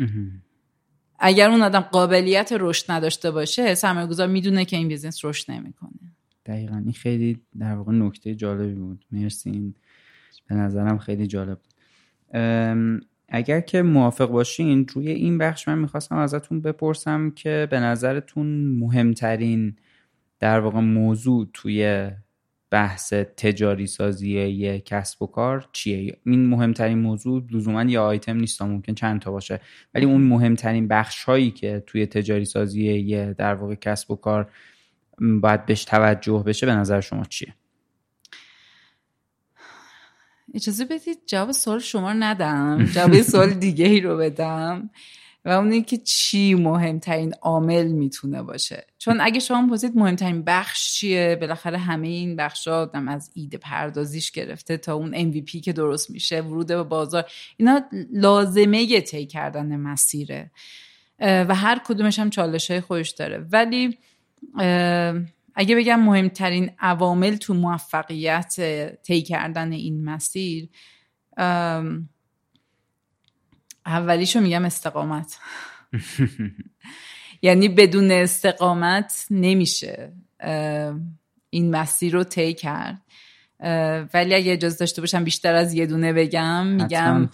اگر 1.19 1.51
اون 1.51 1.63
آدم 1.63 1.81
قابلیت 1.81 2.53
رشد 2.53 2.93
نداشته 2.93 3.31
باشه 3.31 3.75
سرمایه 3.75 4.07
گذار 4.07 4.27
می‌دونه 4.27 4.65
که 4.65 4.77
این 4.77 4.89
business 4.89 5.25
رشد 5.25 5.51
نمی‌کنه. 5.51 5.91
دقیقا. 6.47 6.77
این 6.77 6.93
خیلی 6.93 7.41
در 7.59 7.75
واقع 7.75 7.93
نکته 7.93 8.35
جالبی 8.35 8.75
بود. 8.75 9.05
مرسی. 9.13 9.75
به 10.49 10.55
نظرم 10.55 10.99
خیلی 10.99 11.27
جالب 11.27 11.59
بود. 11.59 11.75
اگر 13.37 13.61
که 13.61 13.83
موافق 13.83 14.27
باشین 14.27 14.87
روی 14.89 15.11
این 15.11 15.39
بخش 15.39 15.69
من 15.69 15.79
می‌خواستم 15.79 16.17
ازتون 16.17 16.61
بپرسم 16.61 17.31
که 17.31 17.69
به 17.71 17.81
نظرتون 17.81 18.47
مهمترین 18.67 19.77
در 20.41 20.61
واقع 20.61 20.81
موضوع 20.81 21.47
توی 21.53 22.11
بحث 22.71 23.13
تجاری 23.13 23.87
سازی 23.87 24.31
یک 24.41 24.87
کسب 24.87 25.23
و 25.23 25.27
کار 25.27 25.69
چیه؟ 25.73 26.17
این 26.27 26.47
مهمترین 26.47 26.99
موضوع 26.99 27.43
لزوما 27.51 27.83
یه 27.83 27.99
آیتم 27.99 28.37
نیست 28.37 28.63
ممکن 28.63 28.95
چند 28.95 29.21
تا 29.21 29.31
باشه 29.31 29.61
ولی 29.95 30.05
اون 30.05 30.21
مهمترین 30.21 30.89
بخش 30.89 31.25
هایی 31.25 31.51
که 31.51 31.83
توی 31.87 32.07
تجاری 32.07 32.45
سازی 32.45 32.83
یه 32.83 33.35
در 33.39 33.55
واقع 33.55 33.75
کسب 33.75 34.11
و 34.11 34.17
کار 34.17 34.51
باید 35.41 35.67
بهش 35.67 35.85
توجه 35.85 36.43
بشه 36.47 36.67
به 36.67 36.75
نظر 36.75 37.01
شما 37.01 37.25
چیه؟ 37.25 37.55
اجازه 40.55 40.85
بدید 40.85 41.19
جواب 41.27 41.53
سوال 41.53 41.79
شما 41.79 42.13
رو 42.13 42.19
ندم. 42.19 42.85
جواب 42.85 43.23
سوال 43.23 43.51
دیگه 43.51 43.87
ای 43.87 44.01
رو 44.01 44.17
بدم. 44.17 44.91
و 45.45 45.49
اون 45.49 45.83
که 45.83 45.97
چی 45.97 46.55
مهمترین 46.55 47.35
عامل 47.43 47.87
می‌تونه 47.87 48.43
باشه. 48.43 48.87
چون 48.99 49.21
اگه 49.21 49.41
شما 49.41 49.69
پرسید 49.69 49.97
مهمترین 49.97 50.43
بخش 50.43 50.93
چیه 50.93 51.37
بالاخره 51.41 51.79
همه 51.79 52.09
این 52.09 52.37
بخش 52.37 52.69
ها 52.69 52.91
از 53.09 53.31
ایده 53.35 53.59
پردازیش 53.59 54.31
گرفته 54.31 54.77
تا 54.77 54.95
اون 54.95 55.33
MVP 55.33 55.61
که 55.61 55.73
درست 55.73 56.11
میشه 56.11 56.41
ورود 56.41 56.67
به 56.67 56.83
بازار. 56.83 57.25
اینا 57.57 57.81
لازمه 58.13 59.01
طی 59.01 59.27
کردن 59.27 59.77
مسیره. 59.77 60.51
و 61.21 61.55
هر 61.55 61.81
کدومش 61.87 62.19
هم 62.19 62.31
چالش 62.31 62.71
های 62.71 62.81
خودش 62.81 63.11
داره. 63.11 63.47
ولی 63.53 63.99
اگه 65.55 65.77
بگم 65.77 66.01
مهمترین 66.01 66.71
عوامل 66.79 67.37
تو 67.37 67.55
موفقیت 67.55 68.55
طی 69.03 69.23
کردن 69.23 69.73
این 69.73 70.05
مسیر 70.05 70.69
اولیشو 73.87 74.41
میگم 74.41 74.65
استقامت. 74.65 75.39
یعنی 77.43 77.69
بدون 77.69 78.11
استقامت 78.11 79.27
نمیشه 79.31 80.13
این 81.51 81.71
مسیر 81.77 82.13
رو 82.13 82.25
طی 82.25 82.55
کرد. 82.55 83.01
ولی 84.15 84.35
اگه 84.35 84.53
اجازه 84.53 84.79
داشته 84.79 85.03
باشم 85.03 85.25
بیشتر 85.25 85.55
از 85.55 85.75
یه 85.75 85.87
دونه 85.87 86.13
بگم 86.13 86.67
میگم 86.67 87.31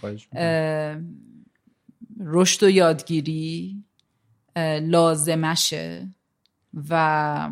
رشد 2.21 2.63
و 2.63 2.71
یادگیری 2.71 3.85
لازمشه 4.83 6.09
و 6.89 7.51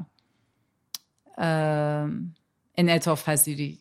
انعطاف 2.76 3.28
پذیری. 3.28 3.78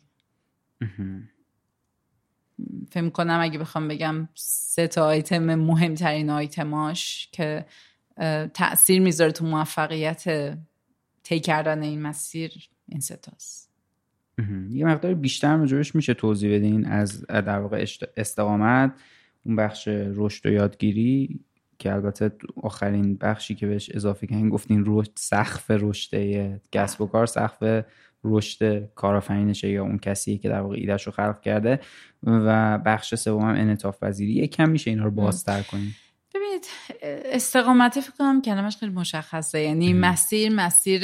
فکر 2.89 3.09
کنم 3.09 3.39
اگه 3.41 3.59
بخوام 3.59 3.87
بگم 3.87 4.29
سه 4.35 4.87
تا 4.87 5.05
آیتم 5.05 5.55
مهمترین 5.55 6.29
آیتماش 6.29 7.29
که 7.31 7.65
تاثیر 8.53 9.01
می‌ذاره 9.01 9.31
تو 9.31 9.45
موفقیت 9.45 10.57
طی 11.23 11.39
کردن 11.39 11.83
این 11.83 12.01
مسیر 12.01 12.69
این 12.89 12.99
سه 12.99 13.15
تاست. 13.15 13.67
یه 14.69 14.85
مقدار 14.85 15.13
بیشتر 15.13 15.57
مجبورش 15.57 15.95
میشه 15.95 16.13
توضیح 16.13 16.55
بدین 16.55 16.85
از 16.85 17.25
در 17.27 17.59
واقع 17.59 17.85
استقامت 18.17 18.93
اون 19.43 19.55
بخش 19.55 19.87
رشد 19.87 20.45
و 20.45 20.49
یادگیری. 20.49 21.39
که 21.79 21.93
البته 21.93 22.31
آخرین 22.63 23.17
بخشی 23.17 23.55
که 23.55 23.67
بهش 23.67 23.89
اضافه 23.93 24.27
کردین 24.27 24.49
گفتین 24.49 24.83
رشد 24.87 25.11
سقف 25.15 25.71
رشد 25.71 26.17
کسب 26.71 27.01
و 27.01 27.07
کار 27.07 27.25
سقف 27.25 27.85
رشد 28.23 28.85
کارآفرینشه 28.93 29.69
یا 29.69 29.83
اون 29.83 29.97
کسی 29.97 30.37
که 30.37 30.49
در 30.49 30.61
واقع 30.61 30.75
ایدهش 30.75 31.03
رو 31.03 31.11
خلق 31.11 31.41
کرده 31.41 31.79
و 32.23 32.77
بخش 32.77 33.15
سوم 33.15 33.41
هم 33.41 33.55
انعطاف 33.55 34.03
پذیری. 34.03 34.31
یکم 34.31 34.69
میشه 34.69 34.91
اینا 34.91 35.03
رو 35.03 35.11
بازتر 35.11 35.61
کنیم. 35.61 35.95
ببینید 36.35 36.65
استقامت 37.25 37.99
فکر 37.99 38.11
کنم 38.17 38.41
کلمش 38.41 38.77
خیلی 38.77 38.91
مشخصه. 38.91 39.61
یعنی 39.61 39.93
مسیر 39.93 40.53
مسیر 40.55 41.01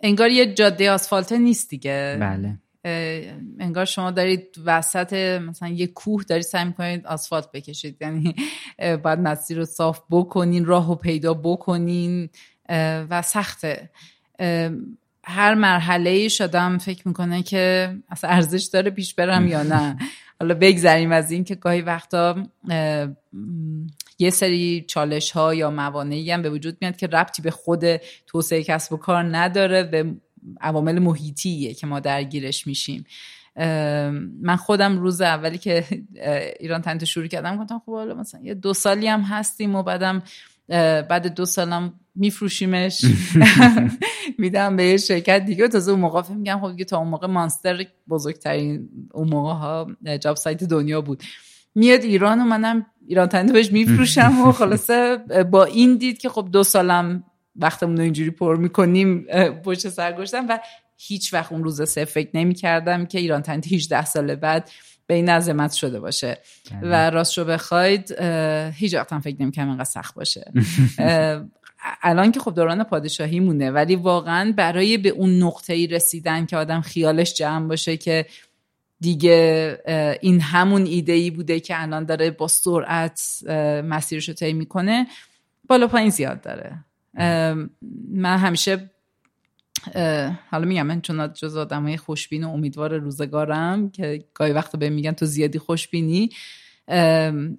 انگار 0.00 0.30
یه 0.30 0.54
جاده 0.54 0.90
آسفالته 0.90 1.38
نیست 1.38 1.70
دیگه. 1.70 2.16
بله. 2.20 2.58
انگار 2.84 3.84
شما 3.84 4.10
دارید 4.10 4.56
وسط 4.64 5.12
مثلا 5.48 5.68
یه 5.68 5.86
کوه 5.86 6.24
دارید 6.24 6.44
سعی 6.44 6.64
می‌کنید 6.64 7.06
آسفالت 7.06 7.52
بکشید. 7.52 7.96
یعنی 8.00 8.34
باید 8.78 9.18
مسیر 9.18 9.58
رو 9.58 9.64
صاف 9.64 10.00
بکنین 10.10 10.64
راه 10.64 10.88
رو 10.88 10.94
پیدا 10.94 11.34
بکنین 11.34 12.28
و 13.10 13.22
سخته. 13.22 13.90
هر 15.24 15.54
مرحله 15.54 16.28
شدم 16.28 16.78
فکر 16.78 17.08
می‌کنه 17.08 17.42
که 17.42 17.94
اصلا 18.10 18.30
ارزش 18.30 18.64
داره 18.72 18.90
پیش 18.90 19.14
برم 19.14 19.48
یا 19.48 19.62
نه. 19.62 19.96
حالا 20.40 20.54
بگذریم 20.54 21.12
از 21.12 21.30
این 21.30 21.44
که 21.44 21.54
گاهی 21.54 21.80
وقتا 21.80 22.46
یه 24.18 24.30
سری 24.30 24.84
چالش 24.88 25.30
ها 25.30 25.54
یا 25.54 25.70
موانعی 25.70 26.30
هم 26.30 26.42
به 26.42 26.50
وجود 26.50 26.76
میاد 26.80 26.96
که 26.96 27.06
ربطی 27.06 27.42
به 27.42 27.50
خود 27.50 27.84
توسعه 28.26 28.62
کسب 28.62 28.92
و 28.92 28.96
کار 28.96 29.36
نداره 29.36 29.82
به 29.82 30.14
عوامل 30.60 30.98
محیطیه 30.98 31.74
که 31.74 31.86
ما 31.86 32.00
درگیرش 32.00 32.66
میشیم. 32.66 33.04
من 34.42 34.56
خودم 34.56 34.98
روز 34.98 35.20
اولی 35.20 35.58
که 35.58 35.84
ایران 36.60 36.82
تنت 36.82 37.04
شروع 37.04 37.26
کردم 37.26 37.56
گفتم 37.56 37.82
خب 37.86 37.92
حالا 37.92 38.14
مثلا 38.14 38.40
یه 38.44 38.54
دو 38.54 38.74
سالی 38.74 39.06
هم 39.06 39.20
هستیم 39.20 39.74
و 39.74 39.82
بعدم 39.82 40.22
بعد 41.08 41.34
دو 41.34 41.44
سالم 41.44 41.92
میفروشیمش. 42.14 43.04
میدم 44.38 44.76
به 44.76 44.84
یه 44.84 44.96
شرکت 44.96 45.44
دیگه. 45.44 45.68
تازه 45.68 45.90
اون 45.90 46.00
موقع 46.00 46.32
میگم 46.32 46.60
خب 46.60 46.70
دیگه 46.70 46.84
تا 46.84 46.98
اون 46.98 47.08
موقع 47.08 47.26
مانستر 47.26 47.86
بزرگترین 48.08 48.88
اون 49.12 49.28
موقع 49.28 49.52
ها 49.52 49.86
جاب 50.20 50.36
سایت 50.36 50.64
دنیا 50.64 51.00
بود. 51.00 51.22
میاد 51.74 52.02
ایران 52.02 52.40
و 52.40 52.44
منم 52.44 52.86
ایران 53.06 53.26
تنده 53.28 53.52
بهش 53.52 53.72
میفروشم 53.72 54.40
و 54.40 54.52
خلاصه 54.62 55.16
با 55.50 55.64
این 55.64 55.96
دید 55.96 56.18
که 56.18 56.28
خب 56.28 56.48
دو 56.52 56.64
سالم 56.64 57.24
وقتمون 57.56 57.96
رو 57.96 58.02
اینجوری 58.02 58.30
پر 58.30 58.56
می‌کنیم 58.56 59.20
پشت 59.64 59.88
سر 59.88 60.12
گشتم 60.12 60.46
و 60.48 60.58
هیچ 60.96 61.34
وقت 61.34 61.52
اون 61.52 61.64
روز 61.64 61.90
سه 61.90 62.04
فکر 62.04 62.30
نمی 62.34 62.54
کردم 62.54 63.06
که 63.06 63.18
ایران 63.18 63.42
تنده 63.42 63.70
18 63.70 64.04
سال 64.04 64.34
بعد 64.34 64.70
به 65.06 65.14
این 65.14 65.28
عظمت 65.28 65.72
شده 65.72 66.00
باشه. 66.00 66.38
و 66.82 66.88
بله. 66.88 67.10
راست 67.10 67.32
شو 67.32 67.44
بخواید 67.44 68.20
هیچ 68.74 68.94
وقت 68.94 69.12
هم 69.12 69.20
فکر 69.20 69.42
نمی‌کنم 69.42 69.68
اینقدر 69.68 69.84
سخت 69.84 70.14
باشه. 70.14 70.52
الان 72.02 72.32
که 72.32 72.40
خب 72.40 72.54
دوران 72.54 72.84
پادشاهی 72.84 73.40
مونه 73.40 73.70
ولی 73.70 73.96
واقعا 73.96 74.52
برای 74.56 74.98
به 74.98 75.08
اون 75.08 75.42
نقطه 75.42 75.72
ای 75.72 75.86
رسیدن 75.86 76.46
که 76.46 76.56
آدم 76.56 76.80
خیالش 76.80 77.34
جمع 77.34 77.68
باشه 77.68 77.96
که 77.96 78.26
دیگه 79.00 79.78
این 80.20 80.40
همون 80.40 80.86
ایده 80.86 81.12
ای 81.12 81.30
بوده 81.30 81.60
که 81.60 81.82
الان 81.82 82.04
داره 82.04 82.30
با 82.30 82.48
سرعت 82.48 83.22
مسیرش 83.84 84.28
رو 84.28 84.34
طی 84.34 84.52
می‌کنه 84.52 85.06
بالا 85.68 85.86
پایین 85.86 86.10
زیاد 86.10 86.40
داره. 86.40 86.84
من 87.14 88.36
همیشه 88.38 88.90
حالا 90.50 90.64
میگم 90.64 90.86
من 90.86 91.00
چون 91.00 91.32
جز 91.32 91.56
آدمای 91.56 91.96
خوشبین 91.96 92.44
و 92.44 92.50
امیدوار 92.50 92.98
روزگارم 92.98 93.90
که 93.90 94.24
گاهی 94.34 94.52
وقت 94.52 94.76
به 94.76 94.90
میگن 94.90 95.12
تو 95.12 95.26
زیادی 95.26 95.58
خوشبینی 95.58 96.30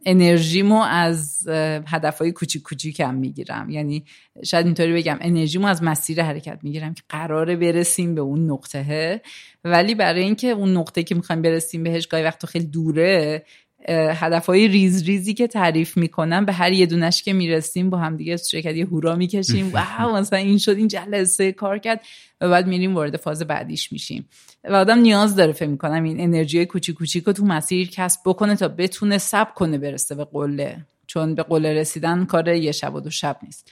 انرژیمو 0.05 0.81
از 0.81 1.47
هدفهای 1.87 2.31
کوچیک 2.31 2.61
کوچیکم 2.61 3.15
می‌گیرم. 3.15 3.69
یعنی 3.69 4.05
شاید 4.45 4.65
اینطوری 4.65 4.93
بگم 4.93 5.17
انرژیمو 5.21 5.67
از 5.67 5.83
مسیر 5.83 6.23
حرکت 6.23 6.59
می‌گیرم 6.63 6.93
که 6.93 7.03
قراره 7.09 7.55
برسیم 7.55 8.15
به 8.15 8.21
اون 8.21 8.51
نقطه. 8.51 9.21
ولی 9.63 9.95
برای 9.95 10.23
اینکه 10.23 10.47
اون 10.47 10.77
نقطه 10.77 11.03
که 11.03 11.15
می‌خوایم 11.15 11.41
برسیم 11.41 11.83
بهش 11.83 12.07
گاهی 12.07 12.23
وقت 12.23 12.45
خیلی 12.45 12.65
دوره 12.65 13.45
هدف 13.89 14.45
های 14.45 14.67
ریز 14.67 15.03
ریزی 15.03 15.33
که 15.33 15.47
تعریف 15.47 15.97
می‌کنم 15.97 16.45
به 16.45 16.53
هر 16.53 16.71
یه 16.71 16.85
دونش 16.85 17.23
که 17.23 17.33
می‌رسیم 17.33 17.89
با 17.89 17.97
هم 17.97 18.17
دیگه 18.17 18.37
شرکت 18.37 18.75
یه 18.75 18.85
هورا 18.85 19.15
می‌کشیم. 19.15 19.71
واو 19.99 20.15
مثلا 20.15 20.39
این 20.39 20.57
شد 20.57 20.75
این 20.77 20.87
جلسه 20.87 21.51
کار 21.51 21.77
کرد 21.77 22.01
و 22.41 22.49
بعد 22.49 22.67
میریم 22.67 22.95
وارد 22.95 23.17
فاز 23.17 23.41
بعدیش 23.41 23.91
میشیم. 23.91 24.29
و 24.63 24.75
آدم 24.75 24.99
نیاز 24.99 25.35
داره 25.35 25.51
فکر 25.51 25.69
می‌کنم 25.69 26.03
این 26.03 26.21
انرژی 26.21 26.65
کوچیک 26.65 26.95
کوچیک 26.95 27.23
رو 27.23 27.33
تو 27.33 27.45
مسیر 27.45 27.89
کسب 27.89 28.19
بکنه 28.25 28.55
تا 28.55 28.67
بتونه 28.67 29.17
سب 29.17 29.53
کنه 29.53 29.77
برسه 29.77 30.15
به 30.15 30.25
قله. 30.25 30.77
چون 31.07 31.35
به 31.35 31.43
قله 31.43 31.73
رسیدن 31.73 32.25
کار 32.25 32.47
یه 32.47 32.71
شب 32.71 32.95
و 32.95 32.99
دو 32.99 33.09
شب 33.09 33.37
نیست. 33.43 33.71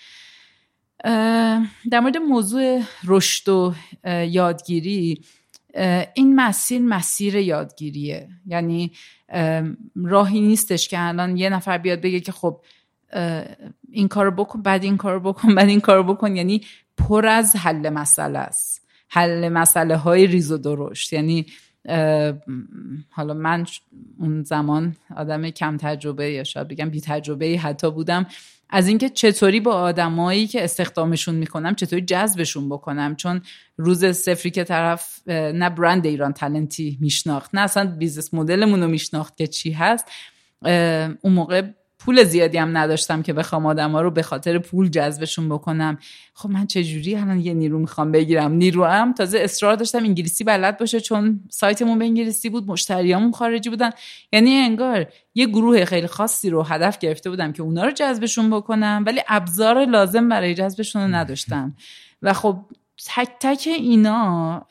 در 1.92 2.00
مورد 2.00 2.18
موضوع 2.18 2.82
رشد 3.06 3.50
و 3.50 3.74
یادگیری 4.08 5.22
این 6.14 6.36
مسیر 6.36 6.82
مسیر 6.82 7.36
یادگیریه. 7.36 8.30
یعنی 8.46 8.92
راهی 9.96 10.42
نیستش 10.42 10.88
که 10.88 11.00
الان 11.00 11.38
یه 11.38 11.50
نفر 11.50 11.78
بیاد 11.78 12.02
بگه 12.02 12.20
که 12.20 12.32
خب 12.32 12.62
این 13.90 14.08
کار 14.08 14.32
بکن 14.32 14.62
بعد 14.62 14.84
این 14.84 14.98
کار 14.98 15.20
بکن 15.20 15.56
بعد 15.56 15.70
این 15.70 15.80
کار 15.80 16.04
بکن. 16.04 16.36
یعنی 16.36 16.62
پر 16.98 17.28
از 17.28 17.56
حل 17.56 17.90
مسئله 17.90 18.40
است. 18.40 18.88
حل 19.10 19.50
مسئله 19.50 19.96
های 19.96 20.28
ریز 20.28 20.52
و 20.52 20.58
درشت. 20.58 21.14
یعنی 21.14 21.46
حالا 23.10 23.34
من 23.34 23.66
اون 24.20 24.44
زمان 24.44 24.96
آدم 25.16 25.50
کم 25.50 25.78
تجربه 25.78 26.32
یا 26.32 26.44
شاید 26.44 26.68
بگم 26.68 26.90
بی 26.90 27.02
تجربه 27.02 27.60
حتی 27.64 27.92
بودم. 27.92 28.26
از 28.72 28.88
اینکه 28.88 29.10
چطوری 29.10 29.60
با 29.60 29.74
آدمایی 29.74 30.48
که 30.48 30.64
استخدامشون 30.64 31.36
می‌کنم 31.36 31.76
چطوری 31.76 32.02
جذبشون 32.02 32.70
بکنم. 32.70 33.16
چون 33.16 33.42
روز 33.78 34.16
صفری 34.16 34.52
که 34.52 34.64
طرف 34.64 35.20
نه 35.28 35.70
برند 35.70 36.06
ایران 36.06 36.34
تلنتی 36.34 36.98
میشناخت 37.02 37.56
نه 37.56 37.62
اصلا 37.62 37.96
business 37.98 38.34
model 38.34 38.65
مون 38.65 38.84
رو 38.84 38.88
میشناخت 38.88 39.38
که 39.38 39.48
چی 39.48 39.72
هست. 39.72 40.06
اون 41.22 41.34
موقع 41.34 41.62
پول 42.06 42.24
زیادی 42.24 42.58
هم 42.58 42.78
نداشتم 42.78 43.22
که 43.22 43.34
بخوام 43.34 43.66
آدم 43.66 43.92
ها 43.92 44.02
رو 44.02 44.12
به 44.12 44.22
خاطر 44.22 44.60
پول 44.60 44.90
جذبشون 44.90 45.50
بکنم. 45.50 45.98
خب 46.34 46.50
من 46.50 46.68
چجوری 46.68 47.16
الان 47.16 47.40
یه 47.40 47.54
نیرو 47.54 47.80
می‌خوام 47.80 48.12
بگیرم؟ 48.12 48.52
نیرو 48.52 49.14
تازه 49.18 49.40
اصرار 49.40 49.76
داشتم 49.76 49.98
انگلیسی 49.98 50.44
بلد 50.44 50.78
باشه 50.78 51.00
چون 51.00 51.40
سایتمون 51.50 52.00
به 52.00 52.06
انگلیسی 52.06 52.50
بود 52.50 52.68
مشتریامون 52.68 53.32
خارجی 53.32 53.70
بودن. 53.70 53.90
یعنی 54.32 54.52
انگار 54.52 55.06
یه 55.36 55.46
گروه 55.46 55.86
خیلی 55.86 56.08
خاصی 56.08 56.50
رو 56.50 56.64
هدف 56.64 56.98
گرفته 56.98 57.30
بودم 57.30 57.52
که 57.52 57.64
اونا 57.64 57.86
رو 57.86 57.92
جذبشون 57.92 58.50
بکنم 58.50 59.04
ولی 59.08 59.22
ابزار 59.28 59.86
لازم 59.86 60.30
برای 60.30 60.56
جذبشون 60.56 61.02
رو 61.02 61.16
نداشتم. 61.16 61.76
و 62.22 62.34
خب 62.34 62.66
تک 63.06 63.30
تک 63.40 63.68
اینا 63.68 64.66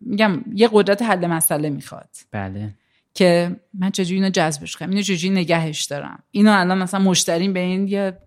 میگم 0.00 0.44
یه 0.54 0.68
قدرت 0.72 1.02
حل 1.02 1.26
مسئله 1.26 1.70
می‌خواد. 1.70 2.08
بله. 2.30 2.74
که 3.14 3.56
من 3.74 3.90
چجوری 3.90 4.14
اینو 4.14 4.30
جذبش 4.30 4.76
کنم؟ 4.76 4.90
اینو 4.90 5.02
چجوری 5.02 5.34
نگهش 5.34 5.84
دارم؟ 5.84 6.22
اینو 6.30 6.52
الان 6.52 6.78
مثلا 6.78 7.00
مشتریم 7.00 7.52
به 7.52 7.60
این 7.60 7.88
یه 7.88 8.18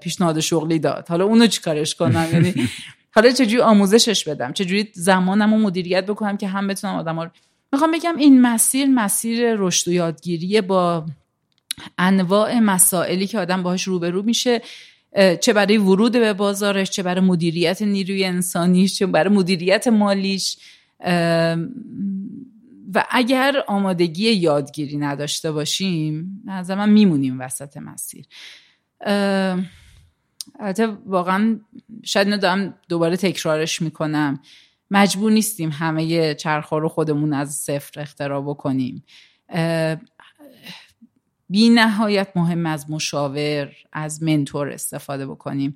پیشنهاد 0.00 0.40
شغلی 0.40 0.78
داد. 0.78 1.08
حالا 1.08 1.24
اونو 1.24 1.46
چیکارش 1.46 1.94
کنم؟ 1.94 2.28
یعنی 2.32 2.54
حالا 3.14 3.30
چجوری 3.30 3.62
آموزشش 3.62 4.28
بدم؟ 4.28 4.52
چجوری 4.52 4.88
زمانم 4.92 5.52
و 5.52 5.58
مدیریت 5.58 6.06
بکنم 6.06 6.36
که 6.36 6.48
هم 6.48 6.66
بتونم 6.66 6.94
آدم 6.94 7.20
رو 7.20 7.30
می‌خوام 7.72 7.90
بگم 7.90 8.16
این 8.16 8.40
مسیر 8.40 8.86
مسیر 8.86 9.54
رشد 9.54 9.88
و 9.88 9.92
یادگیری 9.92 10.60
با 10.60 11.06
انواع 11.98 12.58
مسائلی 12.58 13.26
که 13.26 13.38
آدم 13.38 13.62
باهاش 13.62 13.82
روبرو 13.82 14.22
میشه 14.22 14.62
چه 15.40 15.52
برای 15.52 15.78
ورود 15.78 16.12
به 16.12 16.32
بازارش 16.32 16.90
چه 16.90 17.02
برای 17.02 17.20
مدیریت 17.20 17.82
نیروی 17.82 18.24
انسانیش 18.24 18.98
چه 18.98 19.06
برای 19.06 19.34
مدیریت 19.34 19.88
مالیش 19.88 20.56
و 22.94 23.04
اگر 23.10 23.64
آمادگی 23.66 24.30
یادگیری 24.30 24.96
نداشته 24.96 25.52
باشیم 25.52 26.42
از 26.48 26.70
من 26.70 26.90
میمونیم 26.90 27.40
وسط 27.40 27.76
مسیر. 27.76 28.26
البته 30.60 30.86
واقعا 30.86 31.60
شاید 32.04 32.28
ندارم 32.28 32.74
دوباره 32.88 33.16
تکرارش 33.16 33.82
می‌کنم. 33.82 34.40
مجبور 34.90 35.32
نیستیم 35.32 35.70
همه 35.70 36.34
چرخها 36.34 36.78
رو 36.78 36.88
خودمون 36.88 37.32
از 37.32 37.54
صفر 37.54 38.00
اختراع 38.00 38.42
بکنیم. 38.42 39.04
بی 41.50 41.68
نهایت 41.70 42.28
مهم 42.36 42.66
از 42.66 42.90
مشاور 42.90 43.72
از 43.92 44.22
منتور 44.22 44.68
استفاده 44.68 45.26
بکنیم. 45.26 45.74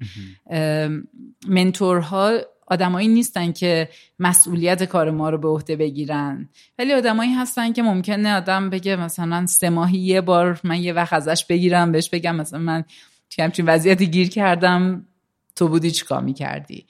منتورها 1.48 2.40
آدمایی 2.66 3.08
نیستن 3.08 3.52
که 3.52 3.88
مسئولیت 4.18 4.84
کار 4.84 5.10
ما 5.10 5.30
رو 5.30 5.38
به 5.38 5.48
عهده 5.48 5.76
بگیرن. 5.76 6.48
ولی 6.78 6.92
آدمایی 6.92 7.32
هستن 7.32 7.72
که 7.72 7.82
ممکنه 7.82 8.36
آدم 8.36 8.70
بگه 8.70 8.96
مثلا 8.96 9.46
سه 9.46 9.70
ماهی 9.70 9.98
یه 9.98 10.20
بار 10.20 10.60
من 10.64 10.82
یه 10.82 10.92
وقت 10.92 11.12
ازش 11.12 11.44
بگیرم 11.44 11.92
بهش 11.92 12.08
بگم 12.08 12.36
مثلا 12.36 12.58
من 12.58 12.84
همچین 13.38 13.66
وضعیتی 13.66 14.06
گیر 14.06 14.28
کردم 14.28 15.06
تو 15.56 15.68
بودی 15.68 15.90
چیکار 15.90 16.22
می‌کردی؟ 16.22 16.86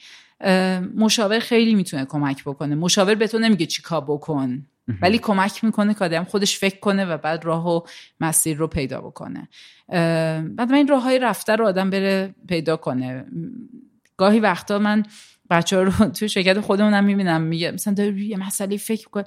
مشاور 0.96 1.38
خیلی 1.38 1.74
می‌تونه 1.74 2.04
کمک 2.04 2.44
بکنه. 2.44 2.74
مشاور 2.74 3.14
به 3.14 3.26
تو 3.26 3.38
نمیگه 3.38 3.66
چیکار 3.66 4.00
بکن. 4.00 4.66
ولی 5.02 5.18
کمک 5.18 5.64
می‌کنه 5.64 5.94
که 5.94 6.04
آدم 6.04 6.24
خودش 6.24 6.58
فکر 6.58 6.80
کنه 6.80 7.04
و 7.04 7.16
بعد 7.16 7.44
راه 7.44 7.76
و 7.76 7.80
مسیر 8.20 8.56
رو 8.56 8.66
پیدا 8.66 9.00
بکنه. 9.00 9.48
بعد 9.88 10.60
من 10.60 10.74
این 10.74 10.88
راه 10.88 11.02
های 11.02 11.18
رفته 11.18 11.56
رو 11.56 11.66
آدم 11.66 11.90
بره 11.90 12.34
پیدا 12.48 12.76
کنه. 12.76 13.24
گاهی 14.16 14.40
وقتا 14.40 14.78
من 14.78 15.02
بچه 15.52 15.76
ها 15.76 15.82
رو 15.82 15.92
توی 16.18 16.28
شرکت 16.28 16.60
خودمونم 16.60 17.04
می‌بینم. 17.04 17.40
میگه 17.42 17.70
مثلا 17.70 17.94
داری 17.94 18.26
یه 18.26 18.36
مسئله 18.36 18.76
فکر 18.76 19.08
کنه 19.08 19.24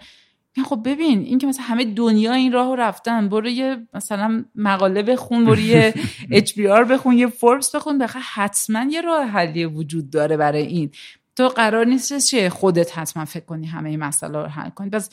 خب 0.65 0.81
ببین 0.85 1.19
این 1.19 1.38
که 1.38 1.47
مثلا 1.47 1.65
همه 1.65 1.85
دنیا 1.85 2.34
این 2.34 2.52
راه 2.52 2.76
رفتن 2.76 3.30
برو 3.30 3.49
یه 3.49 3.88
مثلا 3.93 4.45
مقاله 4.56 5.03
بخون 5.03 5.45
برو 5.45 5.60
یه 5.60 5.93
اچ 6.31 6.60
بخون 6.60 7.18
یه 7.18 7.27
فوربس 7.27 7.76
بخون. 7.76 7.97
بخواه 7.97 8.23
حتما 8.34 8.85
یه 8.91 9.02
راه 9.02 9.26
حلی 9.26 9.65
وجود 9.65 10.10
داره 10.10 10.38
برای 10.38 10.65
این. 10.65 10.91
تو 11.35 11.47
قرار 11.47 11.85
نیست 11.85 12.18
چه 12.18 12.49
خودت 12.49 12.97
حتما 12.97 13.26
فکر 13.26 13.45
کنی 13.45 13.68
همه 13.68 13.89
این 13.89 13.99
مسئله 13.99 14.41
رو 14.41 14.45
حل 14.45 14.69
کنی. 14.69 14.89
پس 14.89 15.10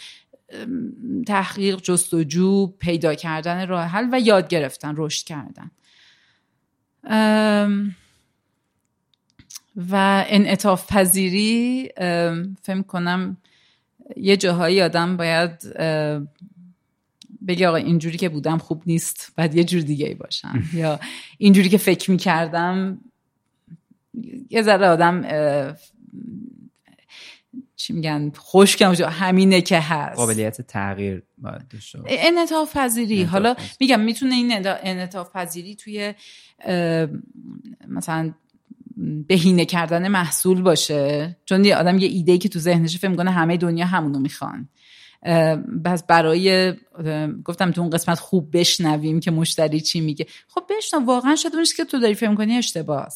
تحقیق 1.27 1.81
جستجو 1.81 2.67
پیدا 2.67 3.15
کردن 3.15 3.67
راه 3.69 3.85
حل 3.85 4.09
و 4.13 4.21
یاد 4.21 4.49
گرفتن 4.49 4.95
رشد 4.97 5.27
کردن. 5.27 5.71
و 9.77 10.25
انعطاف 10.29 10.93
پذیری 10.93 11.89
فهم 12.63 12.83
کنم 12.89 13.37
یه 14.17 14.37
جاهایی 14.37 14.83
آدم 14.83 15.17
باید 15.17 15.63
بگه 17.49 17.69
آقا 17.69 17.77
اینجوری 17.77 18.19
که 18.19 18.29
بودم 18.29 18.59
خوب 18.59 18.83
نیست 18.87 19.33
بعد 19.37 19.55
یه 19.55 19.65
جور 19.65 19.81
دیگه 19.81 20.07
ای 20.07 20.15
باشم. 20.15 20.63
یا 20.75 21.01
اینجوری 21.39 21.69
که 21.69 21.79
فکر 21.79 22.11
می‌کردم 22.11 22.99
یه 24.51 24.63
ذره 24.63 24.89
آدم 24.89 25.23
چی 27.77 27.93
میگن 27.93 28.33
خوشکم 28.37 28.95
همینه 28.95 29.61
که 29.61 29.81
هست. 29.81 30.17
قابلیت 30.17 30.61
تغییر 30.61 31.23
باید 31.39 31.69
داشته 31.69 31.99
انعطاف 32.07 32.77
پذیری 32.77 33.23
حالا 33.23 33.57
میگم 33.81 34.01
می‌تونه 34.01 34.35
این 34.35 34.67
انعطاف 34.67 35.33
پذیری 35.33 35.75
توی 35.75 36.15
مثلا 37.89 38.35
بهینه 39.29 39.65
کردن 39.65 40.09
محصول 40.09 40.63
باشه. 40.63 41.37
چون 41.45 41.65
یه 41.65 41.77
آدم 41.77 41.99
یه 41.99 42.09
ایده 42.09 42.39
که 42.39 42.49
تو 42.49 42.59
ذهنش 42.59 42.99
فکر 42.99 43.15
کنه 43.15 43.31
همه 43.31 43.57
دنیا 43.57 43.87
همونو 43.87 44.19
می‌خوان. 44.19 44.69
بس 45.85 46.03
برای 46.03 46.75
گفتم 47.45 47.71
تو 47.71 47.81
اون 47.81 47.91
قسمت 47.91 48.19
خوب 48.19 48.57
بشنویم 48.59 49.21
که 49.21 49.31
مشتری 49.31 49.81
چی 49.81 50.01
میگه. 50.01 50.27
خب 50.49 50.63
بشنو 50.71 51.05
واقعا 51.05 51.37
اونش 51.55 51.75
که 51.75 51.85
تو 51.85 51.99
داری 51.99 52.15
فکر 52.15 52.35
کنی 52.35 52.57
اشتباهه 52.57 53.09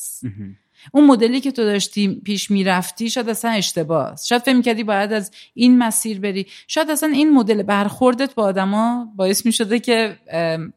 اون 0.92 1.06
مدلی 1.06 1.40
که 1.40 1.52
تو 1.52 1.64
داشتی 1.64 2.20
پیش 2.24 2.50
می‌رفتی 2.50 3.10
شاید 3.10 3.28
اصلا 3.28 3.50
اشتباه 3.50 4.16
شاید 4.28 4.42
فکر 4.42 4.60
کردی 4.60 4.84
باید 4.84 5.12
از 5.12 5.30
این 5.54 5.78
مسیر 5.78 6.20
بری. 6.20 6.46
شاید 6.66 6.90
اصلا 6.90 7.08
این 7.08 7.30
مدل 7.34 7.62
برخوردت 7.62 8.34
با 8.34 8.42
آدما 8.42 9.12
باعث 9.16 9.46
می‌شده 9.46 9.80
که 9.80 10.16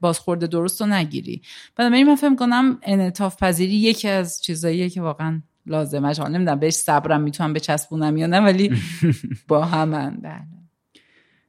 بازخورده 0.02 0.48
درست 0.48 0.82
رو 0.82 0.88
نگیری. 0.88 1.42
بنابراین 1.76 2.08
من 2.08 2.16
فکر 2.16 2.36
کنم 2.36 2.78
انعطاف 2.84 3.44
پذیری 3.44 3.74
یکی 3.74 4.08
از 4.08 4.42
چیزاییه 4.44 4.90
که 4.90 5.02
واقعا 5.02 5.42
لازمه. 5.66 6.08
حالا 6.08 6.28
نمی‌دونم 6.28 6.60
بهش 6.60 6.74
صبرم 6.74 7.22
می‌تونم 7.22 7.54
بچسبونم 7.54 8.18
یا 8.18 8.28
نه 8.28 8.40
ولی 8.40 8.72
با 9.48 9.66
همن 9.66 10.18
بله. 10.22 10.42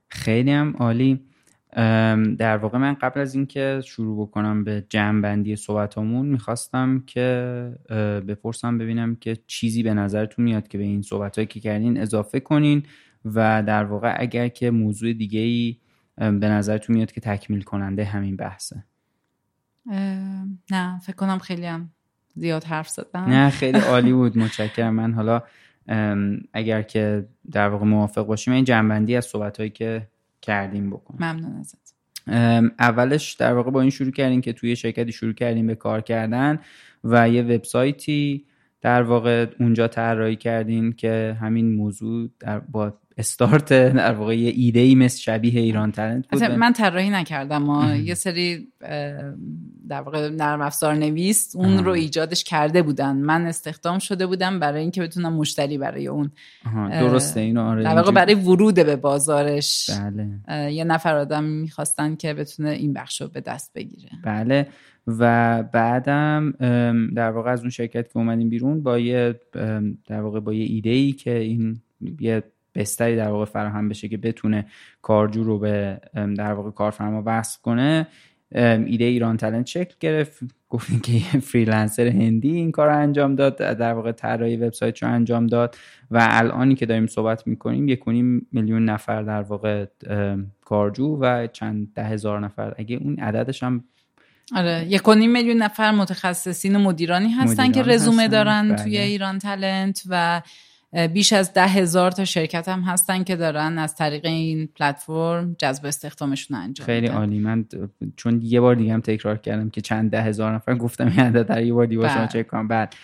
خیلی 0.09 0.51
هم 0.51 0.77
عالی. 0.79 1.30
در 2.39 2.57
واقع 2.57 2.79
من 2.79 2.95
قبل 2.95 3.21
از 3.21 3.35
اینکه 3.35 3.81
شروع 3.85 4.27
بکنم 4.27 4.65
به 4.65 4.87
جمع 4.89 5.55
صحبتامون 5.55 6.27
می‌خواستم 6.27 7.03
که 7.07 7.73
بپرسم 8.29 8.79
ببینم 8.79 9.17
که 9.17 9.39
چیزی 9.47 9.83
به 9.83 9.95
نظرتون 9.95 10.45
میاد 10.45 10.69
که 10.69 10.79
به 10.79 10.85
این 10.85 11.03
صحبت 11.03 11.49
که 11.49 11.61
کردین 11.61 12.01
اضافه 12.01 12.41
کنین 12.41 12.83
و 13.25 13.63
در 13.67 13.85
واقع 13.85 14.15
اگر 14.19 14.49
که 14.49 14.71
موضوع 14.71 15.13
دیگه 15.13 15.41
ای 15.41 15.77
به 16.17 16.49
نظرتون 16.49 16.97
میاد 16.97 17.13
که 17.13 17.21
تکمیل 17.21 17.63
کننده 17.63 18.05
همین 18.05 18.37
بحثه. 18.37 18.85
نه 20.71 20.99
فکر 21.03 21.17
کنم 21.17 21.39
خیلی 21.39 21.67
هم 21.67 21.91
زیاد 22.35 22.65
حرف 22.65 22.89
زدم. 22.89 23.21
نه 23.21 23.51
خیلی 23.51 23.79
عالی 23.79 24.13
بود 24.13 24.39
متشکرم. 24.39 24.95
من 24.95 25.13
حالا 25.13 25.43
اگر 26.53 26.83
که 26.83 27.29
در 27.51 27.69
واقع 27.69 27.85
موافق 27.85 28.27
باشیم 28.27 28.55
این 28.55 28.65
جنبندی 28.65 29.17
از 29.17 29.25
صحبت 29.25 29.75
که 29.75 30.09
کردیم 30.43 30.91
بکن 30.91 31.17
ممنون 31.21 31.57
ازت. 31.57 31.95
اولش 32.79 33.33
در 33.33 33.55
واقع 33.55 33.71
با 33.71 33.81
این 33.81 33.91
شروع 33.91 34.11
کردیم 34.11 34.41
که 34.41 34.53
توی 34.53 34.77
شرکتی 34.77 35.13
شروع 35.13 35.33
کردیم 35.33 35.67
به 35.67 35.75
کار 35.75 36.01
کردن 36.01 36.59
و 37.05 37.29
یه 37.29 37.43
وبسایتی 37.43 38.45
در 38.81 39.03
واقع 39.03 39.47
اونجا 39.61 39.89
طراحی 39.89 40.37
کردین 40.37 40.93
که 40.93 41.37
همین 41.41 41.75
موضوع 41.75 42.31
در 42.41 42.59
با 42.59 43.00
استارت 43.19 43.73
در 43.73 44.13
واقع 44.13 44.39
یه 44.39 44.53
ایده 44.57 44.81
ای 44.81 44.95
مثل 44.95 45.19
شبیه 45.19 45.61
ایران 45.61 45.93
تلنت 45.93 46.29
بود 46.29 46.43
من 46.43 46.73
طراحی 46.73 47.11
نکردم 47.11 47.63
ما 47.63 47.95
یه 47.95 48.15
سری 48.15 48.69
در 49.89 50.01
واقع 50.01 50.29
نرم 50.29 50.61
افزار 50.61 50.95
نویس 50.95 51.57
اون 51.57 51.85
رو 51.85 51.91
ایجادش 51.91 52.45
کرده 52.45 52.83
بودن. 52.83 53.17
من 53.17 53.47
استخدام 53.47 53.99
شده 53.99 54.27
بودم 54.27 54.61
برای 54.61 54.81
اینکه 54.81 55.03
بتونم 55.03 55.33
مشتری 55.33 55.79
برای 55.79 56.07
اون 56.07 56.31
درسته 56.91 57.41
اینو 57.41 57.63
آره 57.63 57.83
در 57.83 57.95
واقع 57.95 58.13
برای 58.13 58.35
ورود 58.35 58.75
به 58.75 58.97
بازارش. 58.97 59.91
بله. 59.91 60.73
یه 60.73 60.85
نفر 60.85 61.17
آدم 61.17 61.45
می‌خواستن 61.45 62.17
که 62.17 62.35
بتونه 62.35 62.71
این 62.71 62.93
بخش 62.93 63.21
رو 63.21 63.29
به 63.29 63.41
دست 63.41 63.73
بگیره. 63.75 64.11
بله. 64.25 64.67
و 65.07 65.63
بعدم 65.63 66.51
در 67.17 67.31
واقع 67.31 67.51
از 67.51 67.61
اون 67.61 67.71
شرکت 67.71 68.09
که 68.09 68.17
اومدیم 68.17 68.49
بیرون 68.49 68.83
با 68.83 68.99
یه 68.99 69.41
در 70.07 70.21
واقع 70.21 70.41
با 70.41 70.55
یه 70.55 70.65
ایده 70.65 70.91
ای 70.91 71.13
که 71.13 71.39
این 71.39 71.81
یه 72.21 72.43
بستری 72.75 73.17
در 73.17 73.29
واقع 73.29 73.45
فراهم 73.45 73.89
بشه 73.89 74.09
که 74.09 74.17
بتونه 74.17 74.67
کارجو 75.03 75.45
رو 75.45 75.59
به 75.59 76.01
در 76.15 76.53
واقع 76.53 76.71
کارفرما 76.71 77.23
وصل 77.27 77.59
کنه. 77.63 78.07
ایده 78.55 79.05
ایران 79.05 79.37
تلنت 79.37 79.67
شکل 79.67 79.95
گرفت. 80.01 80.41
گفتیم 80.69 81.01
که 81.01 81.13
یه 81.13 81.41
فریلنسر 81.41 82.07
هندی 82.07 82.51
این 82.51 82.73
کار 82.73 82.89
رو 82.89 82.97
انجام 82.97 83.35
داد 83.35 83.57
در 83.57 83.93
واقع 83.93 84.13
طراحی 84.13 84.57
وبسایت 84.57 85.03
رو 85.03 85.13
انجام 85.13 85.47
داد 85.47 85.77
و 86.11 86.27
الانی 86.31 86.75
که 86.75 86.87
داریم 86.87 87.07
صحبت 87.07 87.47
می‌کنیم 87.47 87.89
یک 87.89 88.09
میلیون 88.53 88.85
نفر 88.85 89.23
در 89.23 89.43
واقع 89.43 89.87
کارجو 90.65 91.19
و 91.21 91.47
چند 91.47 91.95
ده 91.95 92.05
هزار 92.05 92.41
نفر. 92.41 92.75
اگه 92.79 92.97
اون 92.97 93.19
عددش 93.19 93.63
هم 93.63 93.85
آره 94.57 94.87
یک 94.89 95.09
و 95.09 95.15
نیم 95.15 95.33
میلیون 95.33 95.57
نفر 95.57 95.91
متخصصین 95.91 96.77
و 96.77 96.79
مدیرانی 96.79 97.29
هستن 97.31 97.67
مدیران 97.67 97.73
که 97.73 97.93
رزومه 97.93 98.23
هستن، 98.23 98.33
دارن 98.33 98.69
بله. 98.69 98.77
توی 98.83 98.99
ایران 98.99 99.39
تلنت 99.39 100.03
و 100.09 100.43
بیش 101.13 101.33
از 101.33 101.53
ده 101.53 101.67
هزار 101.67 102.11
تا 102.11 102.25
شرکت 102.25 102.69
هم 102.69 102.81
هستن 102.81 103.25
که 103.25 103.37
دارن 103.37 103.79
از 103.79 103.95
طریق 103.95 104.25
این 104.25 104.69
پلتفرم 104.77 105.57
جذب 105.59 105.87
استخدامشون 105.87 106.57
انجام 106.57 106.87
خیلی. 106.87 107.07
عالی. 107.07 107.39
من 107.39 107.65
چون 108.17 108.41
یه 108.43 108.61
بار 108.61 108.75
دیگه 108.75 108.93
هم 108.93 109.01
تکرار 109.01 109.37
کردم 109.37 109.71
که 109.71 109.81
چند 109.81 110.11
ده 110.11 110.23
هزار 110.23 110.55
نفر 110.55 110.75
گفتم 110.75 111.07
این 111.07 111.21
عدد 111.21 111.47
در 111.47 111.63
یه 111.63 111.73
بار 111.73 111.87
دیگه 111.87 112.09
شما 112.09 112.17
بله. 112.17 112.29
چک 112.29 112.47
کنم. 112.47 112.69
بعد 112.69 112.95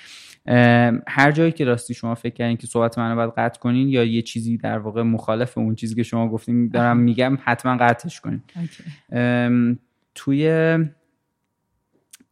ام، 0.46 1.02
هر 1.06 1.32
جایی 1.32 1.52
که 1.52 1.64
راستی 1.64 1.94
شما 1.94 2.14
فکر 2.14 2.34
کردین 2.34 2.56
که 2.56 2.66
صحبت 2.66 2.98
منو 2.98 3.16
باید 3.16 3.32
قطع 3.36 3.60
کنین 3.60 3.88
یا 3.88 4.04
یه 4.04 4.22
چیزی 4.22 4.56
در 4.56 4.78
واقع 4.78 5.02
مخالف 5.02 5.58
اون 5.58 5.74
چیزی 5.74 5.94
که 5.94 6.02
شما 6.02 6.28
گفتین 6.28 6.68
دارم 6.68 6.96
میگم 6.96 7.38
حتما 7.44 7.76
قطعش 7.76 8.20
کنین. 8.20 8.42
توی 10.14 10.78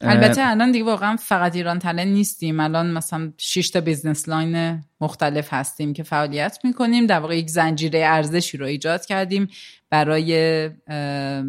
البته 0.04 0.50
الان 0.50 0.72
دیگه 0.72 0.84
واقعا 0.84 1.16
فقط 1.16 1.56
ایران 1.56 1.78
تلنت 1.78 2.06
نیستیم. 2.06 2.60
الان 2.60 2.90
مثلا 2.90 3.32
6 3.36 3.70
تا 3.70 3.80
business 3.80 4.28
line 4.28 4.84
مختلف 5.00 5.48
هستیم 5.52 5.92
که 5.92 6.02
فعالیت 6.02 6.58
می‌کنیم. 6.64 7.06
در 7.06 7.20
واقع 7.20 7.38
یک 7.38 7.50
زنجیره 7.50 8.04
ارزشی 8.04 8.56
رو 8.56 8.66
ایجاد 8.66 9.06
کردیم 9.06 9.48
برای 9.90 10.68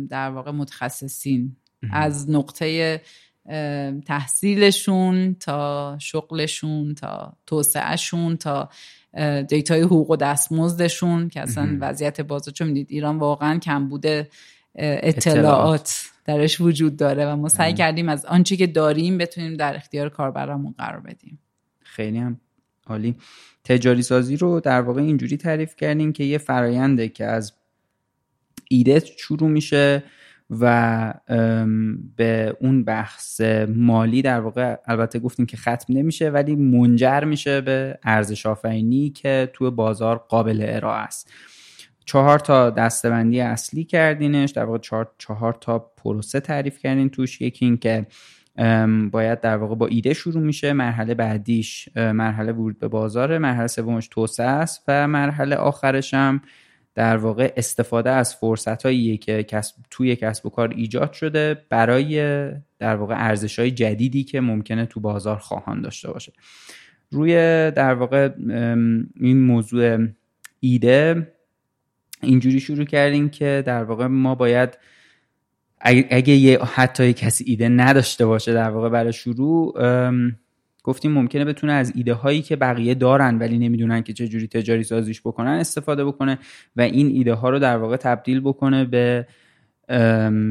در 0.10 0.30
واقع 0.30 0.52
متخصصین. 0.52 1.56
از 1.92 2.30
نقطه 2.30 3.02
تحصیلشون 4.06 5.36
تا 5.40 5.98
شغلشون 6.02 6.96
تا 6.96 7.34
توسعهشون 7.46 8.38
تا 8.38 8.70
دیتای 9.48 9.82
حقوق 9.82 10.10
و 10.10 10.16
دستمزدشون 10.16 11.30
که 11.30 11.42
اصلا 11.42 11.78
وضعیت 11.82 12.22
بازار 12.22 12.54
چون 12.54 12.68
می‌دید 12.68 12.88
ایران 12.90 13.18
واقعا 13.18 13.60
کم 13.60 13.90
بوده 13.90 14.30
اطلاعات 14.76 16.02
درش 16.26 16.62
وجود 16.62 16.98
داره 16.98 17.26
و 17.26 17.36
ما 17.36 17.50
سعی 17.50 17.74
کردیم 17.74 18.10
از 18.10 18.26
آنچه 18.26 18.56
که 18.56 18.68
داریم 18.68 19.18
بتونیم 19.18 19.54
در 19.54 19.76
اختیار 19.76 20.10
کاربرامون 20.10 20.76
قرار 20.78 21.00
بدیم. 21.00 21.40
خیلی 21.84 22.18
هم 22.18 22.40
عالی. 22.88 23.16
تجاری 23.64 24.02
سازی 24.02 24.38
رو 24.38 24.60
در 24.60 24.82
واقع 24.82 25.02
اینجوری 25.02 25.38
تعریف 25.38 25.76
کردیم 25.76 26.14
که 26.14 26.24
یه 26.24 26.38
فراینده 26.38 27.10
که 27.10 27.26
از 27.26 27.54
ایده 28.70 29.00
شروع 29.18 29.50
میشه 29.50 30.04
و 30.50 31.14
به 32.16 32.58
اون 32.60 32.84
بحث 32.84 33.42
مالی 33.68 34.22
در 34.22 34.40
واقع 34.40 34.76
البته 34.86 35.20
گفتیم 35.20 35.46
که 35.46 35.58
ختم 35.58 35.86
نمیشه 35.90 36.30
ولی 36.30 36.56
منجر 36.56 37.24
میشه 37.24 37.62
به 37.62 38.00
ارزش 38.04 38.46
آفرینی 38.46 39.10
که 39.10 39.50
توی 39.54 39.70
بازار 39.70 40.18
قابل 40.18 40.66
ارائه 40.68 41.00
است. 41.00 41.32
چهار 42.06 42.40
تا 42.40 42.70
دستبندی 42.70 43.42
اصلی 43.42 43.84
کردینش 43.84 44.52
در 44.52 44.66
واقع 44.66 44.78
چهار, 44.78 45.12
چهار 45.18 45.58
تا 45.62 45.80
پروسه 45.80 46.40
تعریف 46.40 46.80
کردین 46.80 47.10
توش. 47.10 47.42
یکی 47.42 47.66
این 47.66 47.78
که 47.78 48.06
باید 49.12 49.42
در 49.42 49.58
واقع 49.58 49.76
با 49.76 49.88
ایده 49.88 50.14
شروع 50.14 50.44
میشه 50.44 50.74
مرحله 50.74 51.14
بعدیش 51.14 51.90
مرحله 51.96 52.52
ورود 52.52 52.80
به 52.80 52.88
بازار 52.88 53.38
مرحله 53.38 53.68
سومش 53.68 54.08
توسعه 54.08 54.48
است 54.48 54.84
و 54.88 55.08
مرحله 55.08 55.56
آخرش 55.56 56.14
هم 56.14 56.42
در 56.96 57.18
واقع 57.18 57.54
استفاده 57.58 58.10
از 58.10 58.36
فرصت 58.36 58.82
که 59.22 59.44
کسب 59.44 59.76
توی 59.90 60.16
کسب 60.16 60.46
و 60.46 60.50
کار 60.50 60.70
ایجاد 60.70 61.14
شده 61.14 61.66
برای 61.70 62.52
در 62.80 62.96
واقع 62.96 63.16
ارزش 63.18 63.60
های 63.60 63.72
جدیدی 63.72 64.24
که 64.24 64.42
ممکنه 64.42 64.86
تو 64.86 65.00
بازار 65.00 65.38
خواهان 65.38 65.82
داشته 65.82 66.12
باشه. 66.12 66.34
روی 67.12 67.34
در 67.72 67.94
واقع 67.94 68.30
این 69.16 69.42
موضوع 69.42 70.08
ایده 70.60 71.28
اینجوری 72.26 72.60
شروع 72.60 72.86
کردیم 72.86 73.30
که 73.30 73.64
در 73.66 73.84
واقع 73.84 74.08
ما 74.08 74.36
باید 74.36 74.78
اگه, 75.82 76.32
یه 76.32 76.60
حتی 76.60 77.06
یه 77.06 77.14
کسی 77.14 77.44
ایده 77.48 77.70
نداشته 77.70 78.26
باشه 78.26 78.54
در 78.54 78.70
واقع 78.70 78.90
برای 78.90 79.14
شروع 79.14 79.74
گفتیم 80.84 81.12
ممکنه 81.12 81.46
بتونه 81.46 81.74
از 81.74 81.94
ایده 81.96 82.14
هایی 82.14 82.42
که 82.42 82.56
بقیه 82.56 82.94
دارن 82.94 83.40
ولی 83.40 83.58
نمی‌دونن 83.58 84.04
که 84.04 84.14
چه 84.14 84.28
جوری 84.28 84.48
تجاری 84.48 84.84
سازیش 84.84 85.22
بکنن 85.22 85.52
استفاده 85.52 86.06
بکنه 86.06 86.40
و 86.76 86.82
این 86.82 87.08
ایده 87.08 87.34
ها 87.34 87.50
رو 87.50 87.60
در 87.60 87.78
واقع 87.78 87.98
تبدیل 87.98 88.40
بکنه 88.40 88.86
به 88.86 89.28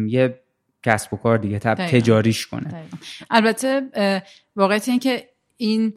یه 0.09 0.41
کسب 0.83 1.15
و 1.15 1.17
کار 1.17 1.39
دیگه 1.39 1.59
تب 1.59 1.75
دقیقاً. 1.75 1.99
تجاریش 1.99 2.47
کنه 2.47 2.69
دقیقاً. 2.69 2.97
البته 3.31 3.83
واقعیت 4.57 4.89
این 4.89 4.99
که 4.99 5.29
این 5.57 5.93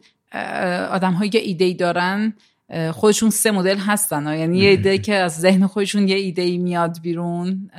آدم 0.90 1.12
هایی 1.12 1.30
که 1.30 1.38
ایده 1.38 1.64
ای 1.64 1.74
دارن 1.74 2.34
خودشون 2.92 3.30
سه 3.30 3.50
مدل 3.50 3.76
هستن. 3.78 4.26
ها. 4.26 4.34
یعنی 4.34 4.58
یه 4.58 4.70
ایده 4.70 4.98
که 4.98 5.14
از 5.14 5.40
ذهن 5.40 5.66
خودشون 5.66 6.08
یه 6.08 6.16
ایده 6.16 6.42
ای 6.42 6.58
میاد 6.58 6.98
بیرون. 7.02 7.70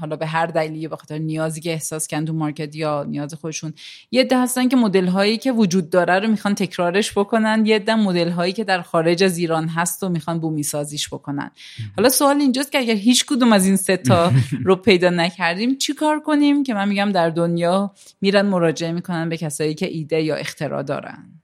حالا 0.00 0.16
به 0.16 0.26
هر 0.26 0.46
دلیلی 0.46 0.88
به 0.88 0.96
خاطر 0.96 1.18
نیازی 1.18 1.60
که 1.60 1.72
احساس 1.72 2.06
کردن 2.06 2.24
تو 2.24 2.32
مارکت 2.32 2.76
یا 2.76 3.04
نیاز 3.08 3.34
خودشون. 3.34 3.72
یه 4.10 4.20
عده 4.20 4.42
هستن 4.42 4.68
که 4.68 4.76
مدل 4.76 5.06
هایی 5.06 5.38
که 5.38 5.52
وجود 5.52 5.90
داره 5.90 6.18
رو 6.18 6.28
می‌خوان 6.28 6.54
تکرارش 6.54 7.18
بکنن. 7.18 7.66
یه 7.66 7.76
عده 7.76 7.94
مدل 7.94 8.30
هایی 8.30 8.52
که 8.52 8.64
در 8.64 8.82
خارج 8.82 9.24
از 9.24 9.38
ایران 9.38 9.68
هست 9.68 10.02
و 10.02 10.08
می‌خوان 10.08 10.38
بومی 10.38 10.62
سازیش 10.62 11.08
بکنن 11.08 11.50
حالا 11.96 12.08
سوال 12.08 12.40
اینجاست 12.40 12.72
که 12.72 12.78
اگر 12.78 12.94
هیچ 12.94 13.26
کدوم 13.26 13.52
از 13.52 13.66
این 13.66 13.76
سه 13.76 13.96
تا 13.96 14.32
رو 14.66 14.76
پیدا 14.76 15.10
نکردیم 15.10 15.78
چی 15.78 15.94
کار 15.94 16.20
کنیم؟ 16.20 16.62
که 16.62 16.74
من 16.74 16.88
میگم 16.88 17.12
در 17.12 17.30
دنیا 17.30 17.94
میرن 18.20 18.46
مراجعه 18.46 18.92
می‌کنن 18.92 19.28
به 19.28 19.36
کسایی 19.36 19.74
که 19.74 19.86
ایده 19.86 20.22
یا 20.22 20.36
اختراع 20.36 20.82
دارن. 20.82 21.35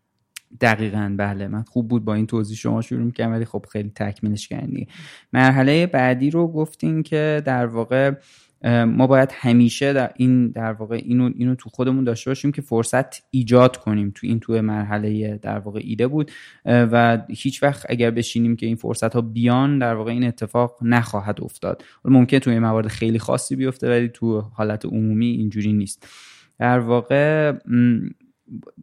دقیقا 0.62 1.14
بله. 1.18 1.48
من 1.48 1.62
خوب 1.62 1.88
بود 1.88 2.04
با 2.04 2.14
این 2.14 2.26
توضیح 2.26 2.56
شما 2.56 2.82
شروع 2.82 3.02
می‌کنم 3.02 3.32
ولی 3.32 3.44
خب 3.44 3.66
خیلی 3.72 3.92
تکمیلش 3.94 4.52
دیگه. 4.52 4.86
مرحله 5.32 5.86
بعدی 5.86 6.30
رو 6.30 6.48
گفتین 6.48 7.02
که 7.02 7.42
در 7.44 7.66
واقع 7.66 8.12
ما 8.86 9.06
باید 9.06 9.28
همیشه 9.32 9.92
در 9.92 10.10
این 10.16 10.50
در 10.50 10.72
واقع 10.72 11.00
اینو 11.04 11.30
اینو 11.36 11.54
تو 11.54 11.70
خودمون 11.70 12.04
داشته 12.04 12.30
باشیم 12.30 12.52
که 12.52 12.62
فرصت 12.62 13.22
ایجاد 13.30 13.76
کنیم 13.76 14.12
تو 14.14 14.26
این 14.26 14.40
تو 14.40 14.62
مرحله 14.62 15.38
در 15.42 15.58
واقع 15.58 15.80
ایده 15.84 16.06
بود. 16.06 16.30
و 16.64 17.18
هیچ 17.28 17.62
وقت 17.62 17.86
اگر 17.88 18.10
بشینیم 18.10 18.56
که 18.56 18.66
این 18.66 18.76
فرصت 18.76 19.14
ها 19.14 19.20
بیان 19.20 19.78
در 19.78 19.94
واقع 19.94 20.10
این 20.10 20.24
اتفاق 20.24 20.78
نخواهد 20.82 21.40
افتاد. 21.42 21.84
ممکن 22.04 22.38
توی 22.38 22.58
موارد 22.58 22.86
خیلی 22.86 23.18
خاصی 23.18 23.56
بیفته 23.56 23.88
ولی 23.88 24.08
تو 24.08 24.40
حالت 24.40 24.86
عمومی 24.86 25.26
اینجوری 25.26 25.72
نیست. 25.72 26.08
در 26.58 26.78
واقع 26.78 27.52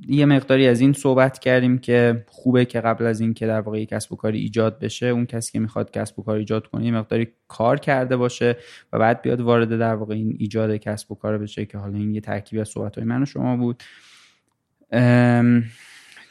یه 0.08 0.26
مقداری 0.26 0.68
از 0.68 0.82
این 0.82 0.94
صحبت 0.94 1.40
کردیم 1.40 1.78
که 1.78 2.26
خوبه 2.28 2.66
که 2.66 2.82
قبل 2.82 3.06
از 3.06 3.20
این 3.20 3.34
که 3.34 3.48
در 3.48 3.62
واقع 3.62 3.80
یک 3.80 3.90
کسب 3.90 4.14
و 4.14 4.16
کاری 4.16 4.40
ایجاد 4.40 4.80
بشه 4.80 5.06
اون 5.06 5.26
کسی 5.26 5.52
که 5.52 5.60
می‌خواد 5.60 5.92
کسب 5.92 6.20
و 6.20 6.24
کار 6.24 6.36
ایجاد 6.36 6.68
کنه 6.68 6.86
یه 6.86 6.92
مقداری 6.92 7.28
کار 7.48 7.80
کرده 7.80 8.18
باشه 8.18 8.58
و 8.94 9.00
بعد 9.00 9.22
بیاد 9.22 9.42
وارد 9.42 9.80
در 9.80 9.96
واقع 9.96 10.16
این 10.16 10.36
ایجاد 10.40 10.76
کسب 10.76 11.12
و 11.12 11.16
کار 11.16 11.38
بشه 11.38 11.66
که 11.66 11.78
حالا 11.78 11.98
این 11.98 12.14
یه 12.14 12.22
ترکیبی 12.22 12.62
از 12.62 12.70
صحبت 12.70 12.96
های 12.96 13.08
من 13.08 13.22
و 13.22 13.26
شما 13.26 13.58
بود. 13.58 13.84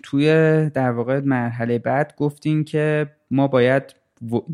توی 0.03 0.27
در 0.75 0.91
واقع 0.91 1.21
مرحله 1.21 1.79
بعد 1.79 2.15
گفتیم 2.17 2.65
که 2.65 3.11
ما 3.31 3.49
باید 3.49 3.83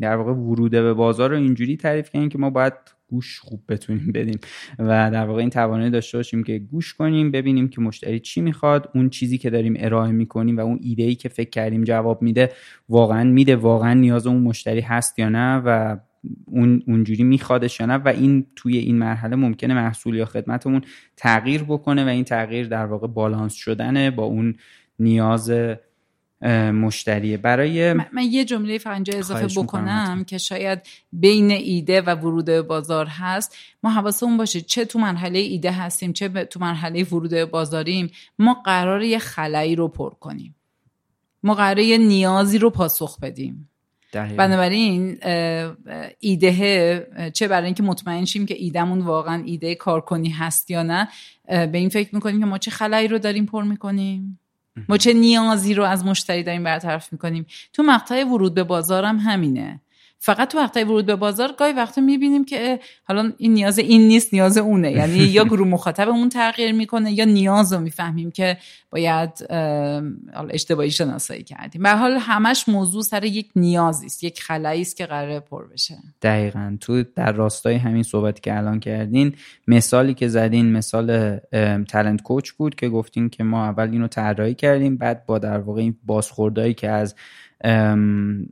در 0.01 0.15
واقع 0.15 0.31
ورود 0.31 0.71
به 0.71 0.93
بازار 0.93 1.29
رو 1.29 1.35
اینجوری 1.35 1.77
تعریف 1.77 2.09
کنیم 2.09 2.29
که 2.29 2.37
ما 2.37 2.49
باید 2.49 2.73
گوش 3.07 3.39
خوب 3.39 3.63
بتونیم 3.69 4.11
بدیم. 4.11 4.39
و 4.79 5.11
در 5.11 5.25
واقع 5.25 5.39
این 5.39 5.49
توانایی 5.49 5.89
داشته 5.89 6.17
باشیم 6.17 6.43
که 6.43 6.59
گوش 6.59 6.93
کنیم 6.93 7.31
ببینیم 7.31 7.67
که 7.67 7.81
مشتری 7.81 8.19
چی 8.19 8.41
می‌خواد 8.41 8.89
اون 8.95 9.09
چیزی 9.09 9.37
که 9.37 9.49
داریم 9.49 9.73
ارائه 9.77 10.11
می‌کنیم 10.11 10.57
و 10.57 10.59
اون 10.59 10.79
ایده 10.81 11.03
ای 11.03 11.15
که 11.15 11.29
فکر 11.29 11.49
کردیم 11.49 11.83
جواب 11.83 12.21
میده 12.21 12.51
واقعا 12.89 13.23
میده 13.23 13.55
واقعا 13.55 13.93
نیاز 13.93 14.27
اون 14.27 14.41
مشتری 14.41 14.81
هست 14.81 15.19
یا 15.19 15.29
نه 15.29 15.57
و 15.57 15.97
اون 16.45 16.83
اونجوری 16.87 17.23
میخوادش 17.23 17.79
یا 17.79 17.85
نه. 17.85 17.93
و 17.93 18.07
این 18.07 18.45
توی 18.55 18.77
این 18.77 18.97
مرحله 18.97 19.35
ممکنه 19.35 19.73
محصول 19.73 20.15
یا 20.15 20.25
خدمتمون 20.25 20.81
تغییر 21.17 21.63
بکنه 21.63 22.05
و 22.05 22.07
این 22.07 22.23
تغییر 22.23 22.67
در 22.67 22.85
واقع 22.85 23.07
بالانس 23.07 23.53
شدنه 23.53 24.11
با 24.11 24.23
اون 24.23 24.55
نیاز 24.99 25.51
مشتریه 26.71 27.37
برای 27.37 27.93
من, 27.93 28.05
من 28.11 28.23
یه 28.23 28.45
جمله 28.45 28.77
فقط 28.77 28.93
اینجا 28.93 29.17
اضافه 29.17 29.61
بکنم. 29.61 30.23
که 30.27 30.37
شاید 30.37 30.79
بین 31.11 31.51
ایده 31.51 32.01
و 32.01 32.15
ورود 32.15 32.45
به 32.45 32.61
بازار 32.61 33.05
هست. 33.05 33.55
ما 33.83 33.89
حواسمون 33.89 34.37
باشه 34.37 34.61
چه 34.61 34.85
تو 34.85 34.99
مرحله 34.99 35.39
ایده 35.39 35.71
هستیم 35.71 36.13
چه 36.13 36.29
تو 36.29 36.59
مرحله 36.59 37.03
ورود 37.03 37.29
به 37.29 37.45
بازاریم. 37.45 38.11
ما 38.39 38.53
قرار 38.53 39.03
یه 39.03 39.19
خلایی 39.19 39.75
رو 39.75 39.87
پر 39.87 40.13
کنیم. 40.13 40.55
ما 41.43 41.53
قرار 41.53 41.79
یه 41.79 41.97
نیازی 41.97 42.57
رو 42.57 42.69
پاسخ 42.69 43.19
بدیم. 43.19 43.69
دقیقاً. 44.13 44.35
بنابراین 44.35 45.17
ایده 46.19 47.31
چه 47.33 47.47
برای 47.47 47.65
اینکه 47.65 47.83
مطمئن 47.83 48.25
شیم 48.25 48.45
که 48.45 48.55
ایدهمون 48.57 48.99
واقعا 48.99 49.43
ایده 49.45 49.75
کارکنی 49.75 50.29
هست 50.29 50.71
یا 50.71 50.83
نه 50.83 51.07
به 51.47 51.77
این 51.77 51.89
فکر 51.89 52.15
می‌کنیم 52.15 52.39
که 52.39 52.45
ما 52.45 52.57
چه 52.57 52.71
خلایی 52.71 53.07
رو 53.07 53.19
داریم 53.19 53.45
پر 53.45 53.63
می‌کنیم. 53.63 54.39
ما 54.89 54.97
چه 54.97 55.13
نیازی 55.13 55.73
رو 55.73 55.83
از 55.83 56.05
مشتری 56.05 56.43
داریم 56.43 56.63
برطرف 56.63 57.13
می‌کنیم؟ 57.13 57.45
تو 57.73 57.83
مقطع 57.83 58.23
ورود 58.23 58.53
به 58.53 58.63
بازارم 58.63 59.17
همینه. 59.17 59.81
فقط 60.25 60.49
تو 60.49 60.57
وقتای 60.57 60.83
ورود 60.83 61.05
به 61.05 61.15
بازار 61.15 61.51
گاهی 61.57 61.73
وقتا 61.73 62.01
می‌بینیم 62.01 62.45
که 62.45 62.79
حالا 63.03 63.31
این 63.37 63.53
نیاز 63.53 63.79
این 63.79 64.07
نیست 64.07 64.33
نیاز 64.33 64.57
اونه. 64.57 64.91
یعنی 64.91 65.19
یا 65.37 65.43
گروه 65.43 65.67
مخاطبمون 65.67 66.29
تغییر 66.29 66.71
می‌کنه 66.71 67.11
یا 67.11 67.25
نیاز 67.25 67.73
رو 67.73 67.79
می‌فهمیم 67.79 68.31
که 68.31 68.57
باید 68.89 69.29
اشتباهی 70.49 70.91
شناسایی 70.91 71.43
کردیم. 71.43 71.83
به 71.83 71.89
حال 71.91 72.11
همش 72.11 72.69
موضوع 72.69 73.01
سر 73.01 73.23
یک 73.23 73.49
نیازی 73.55 74.05
است 74.05 74.23
یک 74.23 74.41
خلایی 74.41 74.81
است 74.81 74.97
که 74.97 75.05
قرار 75.05 75.39
پر 75.39 75.67
بشه. 75.67 75.95
دقیقا. 76.21 76.77
تو 76.81 77.03
در 77.15 77.31
راستای 77.31 77.75
همین 77.75 78.03
صحبتی 78.03 78.41
که 78.41 78.57
الان 78.57 78.79
کردین 78.79 79.35
مثالی 79.67 80.13
که 80.13 80.27
زدین 80.27 80.71
مثال 80.71 81.37
تلنت 81.87 82.21
کوچ 82.21 82.51
بود 82.51 82.75
که 82.75 82.89
گفتین 82.89 83.29
که 83.29 83.43
ما 83.43 83.65
اول 83.65 83.89
اینو 83.91 84.07
طراحی 84.07 84.53
کردیم 84.53 84.97
بعد 84.97 85.25
با 85.25 85.39
در 85.39 85.57
واقع 85.57 85.81
این 85.81 85.97
بازخوردهایی 86.05 86.73
که 86.73 86.89
از 86.89 87.15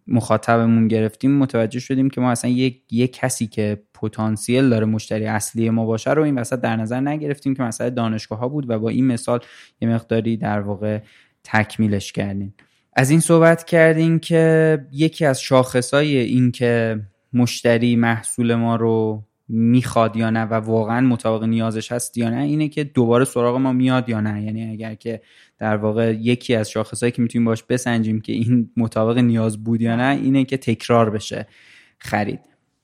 مخاطبمون 0.08 0.88
گرفتیم 0.88 1.38
متوجه 1.38 1.80
شدیم 1.80 2.10
که 2.10 2.22
ما 2.22 2.32
اصلا 2.32 2.52
یک, 2.52 2.82
یک 2.92 3.14
کسی 3.14 3.48
که 3.48 3.84
پتانسیل 3.94 4.70
داره 4.70 4.86
مشتری 4.86 5.26
اصلی 5.26 5.70
ما 5.70 5.86
باشه 5.86 6.12
رو 6.12 6.24
این 6.24 6.38
وسط 6.38 6.60
در 6.60 6.76
نظر 6.76 7.00
نگرفتیم 7.00 7.56
که 7.56 7.64
مثلا 7.64 7.90
دانشگاه 7.90 8.40
ها 8.40 8.48
بود 8.48 8.70
و 8.70 8.80
با 8.80 8.90
این 8.90 9.08
مثال 9.08 9.40
یه 9.82 9.90
مقداری 9.90 10.38
در 10.38 10.60
واقع 10.60 11.00
تکمیلش 11.44 12.12
کردیم. 12.12 12.56
از 12.96 13.10
این 13.10 13.20
صحبت 13.20 13.64
کردیم 13.64 14.20
که 14.20 14.80
یکی 14.92 15.26
از 15.26 15.42
شاخصای 15.42 16.18
این 16.18 16.52
که 16.52 17.02
مشتری 17.34 17.96
محصول 17.96 18.56
ما 18.56 18.76
رو 18.76 19.24
می‌خواد 19.48 20.18
یا 20.18 20.30
نه 20.30 20.44
و 20.44 20.54
واقعا 20.54 21.02
مطابق 21.02 21.44
نیازش 21.44 21.92
هست 21.92 22.18
یا 22.18 22.30
نه 22.30 22.42
اینه 22.42 22.70
که 22.70 22.84
دوباره 22.84 23.26
سراغ 23.26 23.58
ما 23.58 23.74
میاد 23.74 24.10
یا 24.10 24.22
نه. 24.22 24.44
یعنی 24.44 24.72
اگر 24.72 24.96
که 24.96 25.22
در 25.60 25.76
واقع 25.76 26.14
یکی 26.14 26.56
از 26.56 26.70
شاخصهایی 26.70 27.12
که 27.12 27.22
می‌تونیم 27.22 27.46
باش 27.46 27.64
بسنجیم 27.64 28.22
که 28.22 28.34
این 28.34 28.70
مطابق 28.78 29.18
نیاز 29.18 29.64
بود 29.64 29.82
یا 29.82 29.96
نه 29.96 30.20
اینه 30.22 30.46
که 30.46 30.58
تکرار 30.58 31.10
بشه 31.10 31.48
خرید. 31.98 32.40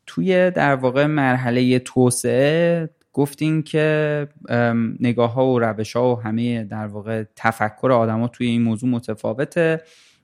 توی 0.06 0.52
در 0.52 0.76
واقع 0.76 1.06
مرحله 1.06 1.80
توسعه 1.80 2.90
گفتیم 3.14 3.62
که 3.62 4.28
نگاه 5.00 5.34
ها 5.34 5.48
و 5.48 5.60
روش 5.60 5.96
ها 5.96 6.16
و 6.16 6.22
همه 6.22 6.64
در 6.64 6.88
واقع 6.88 7.24
تفکر 7.36 7.92
آدما 7.92 8.28
توی 8.28 8.48
این 8.48 8.62
موضوع 8.62 8.90
متفاوته 8.90 9.82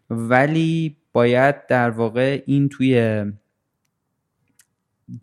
ولی 0.10 0.98
باید 1.14 1.68
در 1.68 1.90
واقع 1.90 2.42
این 2.46 2.70
توی 2.70 3.24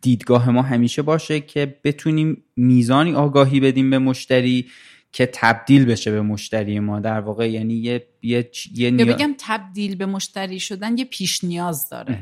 دیدگاه 0.03 0.51
ما 0.51 0.63
همیشه 0.63 1.03
باشه 1.03 1.41
که 1.41 1.81
بتونیم 1.85 2.45
میزانی 2.57 3.13
آگاهی 3.13 3.61
بدیم 3.61 3.91
به 3.91 3.99
مشتری 3.99 4.67
که 5.13 5.31
تبدیل 5.33 5.85
بشه 5.85 6.11
به 6.11 6.23
مشتری 6.23 6.81
ما. 6.81 7.01
در 7.01 7.21
واقع 7.21 7.51
یعنی 7.51 7.75
یه 7.75 8.07
یه, 8.23 8.51
یه 8.75 8.91
بگم 8.91 9.35
تبدیل 9.39 9.97
به 9.97 10.07
مشتری 10.07 10.61
شدن 10.61 10.99
یه 10.99 11.05
پیش 11.05 11.45
نیاز 11.45 11.89
داره. 11.89 12.19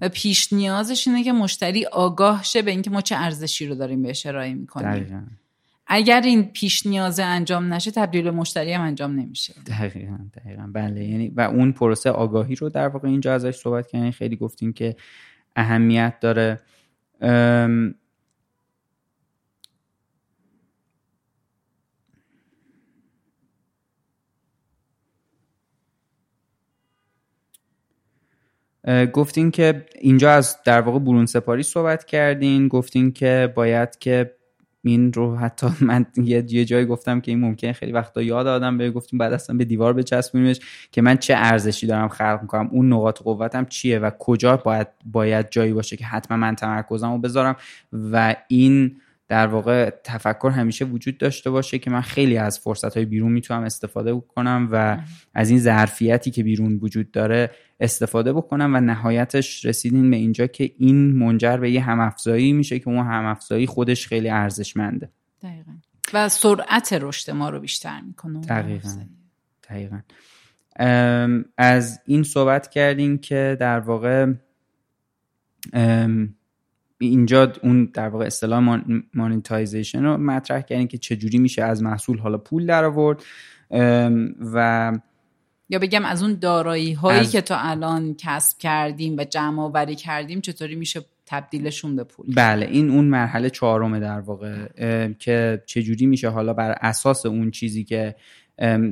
و 0.00 0.08
پیش 0.08 0.52
نیازش 0.52 1.08
اینه 1.08 1.24
که 1.24 1.32
مشتری 1.32 1.86
آگاه 1.86 2.42
شه 2.42 2.62
به 2.62 2.70
اینکه 2.70 2.90
ما 2.90 3.00
چه 3.00 3.16
ارزشی 3.16 3.66
رو 3.66 3.74
داریم 3.74 4.02
بهش 4.02 4.26
ارائه 4.26 4.54
می‌کنیم. 4.54 5.38
اگر 5.86 6.20
این 6.20 6.42
پیش 6.42 6.86
نیاز 6.86 7.20
انجام 7.20 7.74
نشه 7.74 7.90
تبدیل 7.90 8.22
به 8.22 8.30
مشتری 8.30 8.72
هم 8.72 8.80
انجام 8.80 9.20
نمیشه. 9.20 9.54
دقیقا 9.66 10.18
دقیقا. 10.34 10.70
بله 10.72 11.04
یعنی 11.04 11.28
و 11.28 11.40
اون 11.40 11.72
پروسه 11.72 12.10
آگاهی 12.10 12.54
رو 12.54 12.68
در 12.68 12.88
واقع 12.88 13.08
اینجا 13.08 13.34
ازش 13.34 13.56
صحبت 13.56 13.86
کردن 13.86 14.10
خیلی 14.10 14.36
گفتیم 14.36 14.72
که 14.72 14.96
اهمیت 15.56 16.20
داره. 16.20 16.60
گفتین 29.12 29.50
که 29.50 29.86
اینجا 30.00 30.30
از 30.30 30.58
در 30.64 30.80
واقع 30.80 30.98
برون 30.98 31.26
سپاری 31.26 31.62
صحبت 31.62 32.04
کردین. 32.04 32.68
گفتین 32.68 33.12
که 33.12 33.52
باید 33.54 33.98
که 33.98 34.36
این 34.84 35.12
رو 35.12 35.36
حتی 35.36 35.66
من 35.80 36.06
یه, 36.16 36.44
یه 36.48 36.64
جایی 36.64 36.86
گفتم 36.86 37.20
که 37.20 37.30
این 37.30 37.40
ممکنه 37.40 37.72
خیلی 37.72 37.92
وقتا 37.92 38.22
یاد 38.22 38.46
آدم 38.46 38.78
به 38.78 38.90
گفتیم 38.90 39.18
بعد 39.18 39.32
اصلا 39.32 39.56
به 39.56 39.64
دیوار 39.64 39.92
بچسبونیمش 39.92 40.60
که 40.92 41.02
من 41.02 41.16
چه 41.16 41.34
ارزشی 41.36 41.86
دارم 41.86 42.08
خلق 42.08 42.38
می‌کنم 42.42 42.68
اون 42.72 42.92
نقاط 42.92 43.22
قوتم 43.22 43.64
چیه 43.64 43.98
و 43.98 44.10
کجا 44.18 44.56
باید 44.56 44.88
باید 45.04 45.50
جایی 45.50 45.72
باشه 45.72 45.96
که 45.96 46.04
حتما 46.04 46.36
من 46.36 46.54
تمرکزم 46.54 47.12
رو 47.12 47.18
بذارم. 47.18 47.56
و 47.92 48.36
این 48.48 48.96
در 49.28 49.46
واقع 49.46 49.90
تفکر 50.04 50.50
همیشه 50.50 50.84
وجود 50.84 51.18
داشته 51.18 51.50
باشه 51.50 51.78
که 51.78 51.90
من 51.90 52.00
خیلی 52.00 52.36
از 52.36 52.58
فرصت 52.58 52.96
های 52.96 53.06
بیرون 53.06 53.32
می‌تونم 53.32 53.62
استفاده 53.62 54.14
بکنم 54.14 54.68
و 54.72 54.98
از 55.34 55.50
این 55.50 55.58
ظرفیتی 55.58 56.30
که 56.30 56.42
بیرون 56.42 56.78
وجود 56.82 57.10
داره 57.10 57.50
استفاده 57.80 58.32
بکنم 58.32 58.74
و 58.74 58.80
نهایتش 58.80 59.64
رسیدین 59.64 60.10
به 60.10 60.16
اینجا 60.16 60.46
که 60.46 60.72
این 60.78 60.96
منجر 61.12 61.56
به 61.56 61.70
یه 61.70 61.80
همافزایی 61.80 62.52
میشه 62.52 62.78
که 62.78 62.88
اون 62.88 63.06
همافزایی 63.06 63.66
خودش 63.66 64.06
خیلی 64.06 64.28
ارزشمنده. 64.28 65.10
دقیقا. 65.42 65.72
و 66.12 66.28
سرعت 66.28 66.92
رشد 66.92 67.30
ما 67.30 67.50
رو 67.50 67.60
بیشتر 67.60 68.00
می‌کنه. 68.00 68.40
دقیقا. 68.40 68.88
دقیقا. 69.68 70.00
از 71.56 72.00
این 72.06 72.22
صحبت 72.22 72.70
کردیم 72.70 73.18
که 73.18 73.56
در 73.60 73.80
واقع 73.80 74.32
اینجا 77.06 77.52
اون 77.62 77.90
در 77.94 78.08
واقع 78.08 78.26
اصطلاح 78.26 78.82
مانیتایزیشن 79.14 80.02
رو 80.02 80.16
مطرح 80.16 80.60
کردیم 80.60 80.86
که 80.88 80.98
چجوری 80.98 81.38
میشه 81.38 81.62
از 81.62 81.82
محصول 81.82 82.18
حالا 82.18 82.38
پول 82.38 82.66
در 82.66 82.84
آورد. 82.84 83.22
و 84.54 84.92
یا 85.68 85.78
بگم 85.78 86.04
از 86.04 86.22
اون 86.22 86.38
دارایی 86.40 86.92
هایی 86.92 87.26
که 87.26 87.40
تا 87.40 87.56
الان 87.56 88.14
کسب 88.18 88.58
کردیم 88.58 89.16
و 89.18 89.24
جمع 89.24 89.62
آوری 89.62 89.94
کردیم 89.94 90.40
چطوری 90.40 90.74
میشه 90.74 91.00
تبدیلشون 91.26 91.96
به 91.96 92.04
پول؟ 92.04 92.26
بله 92.36 92.66
این 92.66 92.90
اون 92.90 93.04
مرحله 93.04 93.50
چهارمه 93.50 94.00
در 94.00 94.20
واقع 94.20 94.68
که 95.18 95.62
چجوری 95.66 96.06
میشه 96.06 96.28
حالا 96.28 96.52
بر 96.52 96.74
اساس 96.80 97.26
اون 97.26 97.50
چیزی 97.50 97.84
که 97.84 98.14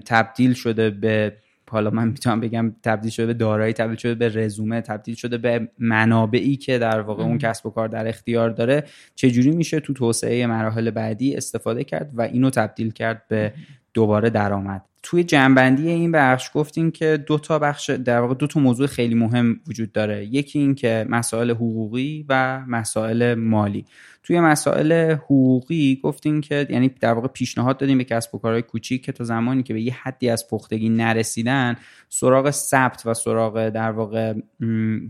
تبدیل 0.07 0.53
شده 0.53 0.91
به 0.91 1.37
حالا 1.73 1.91
من 1.91 2.09
می‌تونم 2.09 2.41
بگم 2.41 2.75
تبدیل 2.83 3.11
شده 3.11 3.27
به 3.27 3.35
دارایی 3.35 3.73
تبدیل 3.73 3.97
شده 3.97 4.15
به 4.15 4.29
رزومه 4.29 4.81
تبدیل 4.81 5.15
شده 5.15 5.39
به 5.39 5.69
منابعی 5.79 6.57
که 6.57 6.79
در 6.79 7.01
واقع 7.01 7.23
اون 7.23 7.39
کسب 7.39 7.67
و 7.67 7.71
کار 7.71 7.89
در 7.89 8.09
اختیار 8.09 8.51
داره. 8.51 8.85
چجوری 9.15 9.51
میشه 9.51 9.81
تو 9.81 9.93
توسعه 9.93 10.47
مراحل 10.47 10.91
بعدی 10.91 11.37
استفاده 11.37 11.85
کرد 11.85 12.11
و 12.15 12.23
اینو 12.23 12.51
تبدیل 12.51 12.91
کرد 12.91 13.23
به 13.29 13.53
دوباره 13.95 14.31
درآمد. 14.31 14.85
توی 15.03 15.25
جنبندی 15.25 15.89
این 15.89 16.13
بخش 16.13 16.51
گفتیم 16.55 16.91
که 16.91 17.25
دو 17.27 17.39
تا 17.39 17.59
بخش 17.59 17.91
در 17.91 18.21
واقع 18.21 18.35
دو 18.35 18.47
تا 18.47 18.61
موضوع 18.61 18.87
خیلی 18.87 19.15
مهم 19.15 19.61
وجود 19.69 19.93
داره. 19.93 20.27
یکی 20.27 20.59
این 20.59 20.75
که 20.75 21.07
مسائل 21.09 21.51
حقوقی 21.51 22.27
و 22.29 22.65
مسائل 22.69 23.35
مالی. 23.35 23.85
توی 24.23 24.41
مسائل 24.41 25.13
حقوقی 25.13 26.01
گفتیم 26.03 26.41
که 26.41 26.67
یعنی 26.71 26.89
در 27.01 27.13
واقع 27.13 27.29
پیشنهاد 27.29 27.79
دادیم 27.79 27.99
به 27.99 28.05
کسب 28.05 28.35
و 28.35 28.39
کارهای 28.39 28.63
کوچیک 28.63 29.05
که 29.05 29.13
تا 29.13 29.25
زمانی 29.25 29.63
که 29.63 29.75
به 29.75 29.83
یه 29.83 29.95
حدی 30.03 30.29
از 30.29 30.49
پختگی 30.49 30.89
نرسیدن 30.89 31.77
سراغ 32.09 32.51
ثبت 32.51 33.03
و 33.07 33.15
سراغ 33.15 33.69
در 33.69 33.91
واقع 33.91 34.35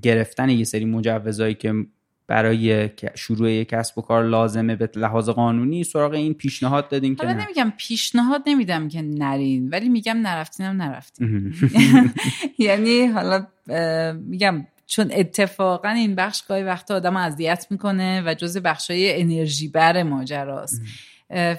گرفتن 0.03 0.49
یه 0.49 0.65
سری 0.65 0.85
مجوزایی 0.85 1.55
که 1.55 1.75
برای 2.33 2.91
شروع 3.15 3.51
یک 3.51 3.69
کسب 3.69 3.99
و 3.99 4.03
کار 4.03 4.25
لازمه 4.25 4.77
به 4.77 4.91
لحاظ 4.97 5.29
قانونی 5.29 5.85
سراغ 5.85 6.13
این 6.13 6.35
پیشنهاد 6.35 6.89
دادین 6.89 7.17
که 7.17 7.27
نمیگم 7.27 7.73
پیشنهاد 7.77 8.43
نمیدم 8.47 8.89
که 8.89 9.03
نرین 9.03 9.69
ولی 9.69 9.89
میگم 9.89 10.17
نرفتینم 10.17 10.83
نرفتین. 10.83 11.55
یعنی 12.59 13.07
حالا 13.07 13.47
میگم 14.15 14.67
چون 14.87 15.11
اتفاقا 15.13 15.89
این 15.89 16.15
بخش 16.15 16.43
گاهی 16.43 16.63
وقتا 16.63 16.95
آدم 16.95 17.17
اذیت 17.17 17.67
می‌کنه 17.71 18.23
و 18.27 18.35
جز 18.35 18.59
بخشای 18.59 19.21
انرژی 19.21 19.69
بر 19.69 20.03
ماجراست. 20.03 20.83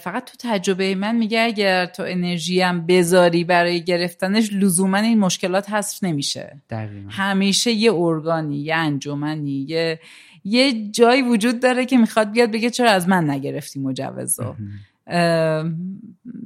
فقط 0.02 0.26
تو 0.26 0.38
تجربه 0.40 0.96
من 0.96 1.16
میگه 1.16 1.42
اگر 1.42 1.86
تو 1.86 2.04
انرژی 2.08 2.62
هم 2.62 2.86
بذاری 2.86 3.44
برای 3.44 3.84
گرفتنش 3.84 4.54
لزوما 4.54 4.98
این 4.98 5.20
مشکلات 5.20 5.70
حذف 5.70 6.04
نمیشه. 6.04 6.62
دقیقا. 6.70 7.10
همیشه 7.10 7.72
یه 7.72 7.94
ارگانی 7.94 8.58
یه 8.58 8.76
انجمنی 8.76 9.66
یه 9.70 10.00
یه 10.44 10.90
جایی 10.90 11.22
وجود 11.22 11.60
داره 11.60 11.86
که 11.86 11.98
می‌خواد 11.98 12.32
بیاد 12.32 12.52
بگه 12.52 12.70
چرا 12.70 12.92
از 12.92 13.10
من 13.10 13.30
نگرفتی 13.30 13.80
مجوزو 13.80 14.56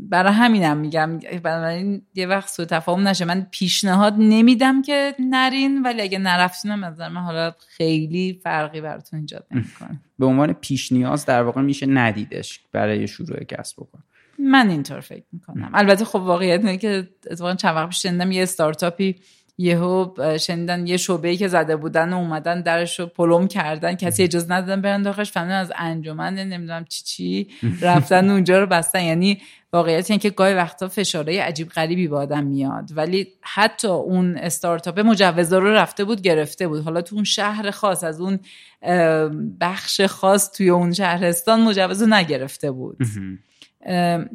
برای 0.10 0.34
همینم 0.34 0.78
میگم 0.78 1.20
بنابراین 1.44 2.02
یه 2.16 2.28
وقت 2.28 2.50
سو 2.50 2.66
تفاهم 2.66 3.08
نشه. 3.08 3.26
من 3.26 3.48
پیشنهاد 3.52 4.16
نمیدم 4.18 4.82
که 4.82 5.16
نرین 5.20 5.82
ولی 5.82 6.02
اگه 6.02 6.20
نرفتینم 6.20 6.84
از 6.84 7.00
من 7.00 7.22
حالا 7.22 7.54
خیلی 7.68 8.40
فرقی 8.44 8.82
براتون 8.82 9.20
ایجاد 9.20 9.46
نمی‌کنه. 9.52 10.00
به 10.20 10.26
عنوان 10.26 10.54
پیش 10.54 10.92
نیاز 10.92 11.26
در 11.26 11.44
واقع 11.44 11.62
میشه 11.62 11.86
ندیدش 11.86 12.60
برای 12.72 13.08
شروع 13.08 13.44
کسب 13.44 13.78
بکن 13.78 14.04
من 14.40 14.70
اینطور 14.70 15.00
فکر 15.00 15.26
می‌کنم. 15.32 15.72
البته 15.74 16.06
خب 16.06 16.16
واقعیت 16.16 16.60
اینه 16.60 16.78
که 16.78 17.10
اتفاقا 17.32 17.56
چند 17.56 17.76
وقت 17.76 17.90
پیش 17.90 18.06
یه 18.32 18.44
استارتاپی 18.44 19.16
یهو 19.58 20.14
شنیدن 20.38 20.88
یه 20.88 20.98
شعبه 20.98 21.38
که 21.38 21.48
زده 21.48 21.76
بودن 21.76 22.14
و 22.14 22.18
اومدن 22.18 22.62
درش 22.62 23.00
رو 23.00 23.06
پلم 23.06 23.48
کردن. 23.48 23.96
کسی 23.96 24.24
اجازه 24.24 24.52
ندادن 24.54 24.82
برن 24.82 25.02
داخلش. 25.02 25.32
فهمیدن 25.32 25.60
از 25.60 25.72
انجمن 25.76 26.34
نمی‌دونم 26.34 26.86
چی 26.90 27.04
چی. 27.04 27.48
رفتن 27.82 28.30
اونجا 28.32 28.60
رو 28.60 28.66
بستن. 28.66 29.04
یعنی 29.04 29.42
واقعیت 29.74 30.12
اینه 30.12 30.22
که 30.22 30.30
گاهی 30.30 30.54
وقتا 30.54 30.88
فشارهای 30.88 31.38
عجیب 31.40 31.70
غریبی 31.70 32.08
با 32.08 32.20
آدم 32.20 32.44
میاد. 32.44 32.90
ولی 32.96 33.28
حتی 33.42 33.88
اون 33.88 34.38
استارتاپ 34.38 35.00
مجوزا 35.00 35.60
رو 35.60 35.74
رفته 35.74 36.04
بود 36.04 36.22
گرفته 36.22 36.68
بود. 36.68 36.84
حالا 36.84 37.02
تو 37.02 37.16
اون 37.16 37.24
شهر 37.24 37.72
خاص 37.72 38.04
از 38.04 38.22
اون 38.22 38.40
بخش 39.62 40.02
خاص 40.02 40.52
توی 40.52 40.70
اون 40.70 40.94
شهرستان 40.94 41.62
مجوز 41.62 42.04
نگرفته 42.04 42.72
بود. 42.72 42.98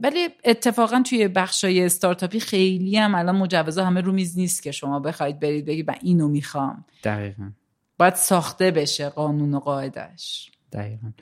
ولی 0.02 0.28
اتفاقا 0.44 1.02
توی 1.06 1.28
بخشای 1.28 1.84
استارتاپی 1.84 2.40
خیلی 2.40 2.96
هم 2.96 3.14
الان 3.14 3.36
مجوزا 3.36 3.84
همه 3.84 4.00
رو 4.00 4.12
میز 4.12 4.38
نیست 4.38 4.62
که 4.62 4.72
شما 4.72 5.00
بخواید 5.00 5.40
برید 5.40 5.64
بگید 5.64 5.90
من 5.90 5.96
اینو 6.02 6.28
می‌خوام. 6.28 6.84
دقیقا. 7.04 7.50
باید 7.98 8.14
ساخته 8.14 8.70
بشه 8.70 9.08
قانون 9.08 9.54
و 9.54 9.58
قاعدش 9.58 10.50
دقیقا. 10.72 11.12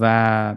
و 0.00 0.56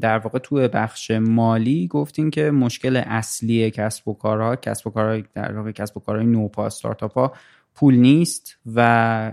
در 0.00 0.18
واقع 0.18 0.38
توی 0.38 0.68
بخش 0.68 1.10
مالی 1.10 1.86
گفتین 1.86 2.30
که 2.30 2.50
مشکل 2.50 2.96
اصلی 2.96 3.70
کسب 3.70 4.08
و 4.08 4.14
کارها 4.14 4.56
کسب 4.56 4.86
و 4.86 4.90
کارهای 4.90 5.24
در 5.34 5.56
واقع 5.56 5.72
کسب 5.72 5.96
و 5.96 6.00
کارهای 6.00 6.26
نوپا 6.26 6.66
استارتاپ 6.66 7.12
ها 7.12 7.32
پول 7.74 7.94
نیست 7.94 8.58
و 8.74 9.32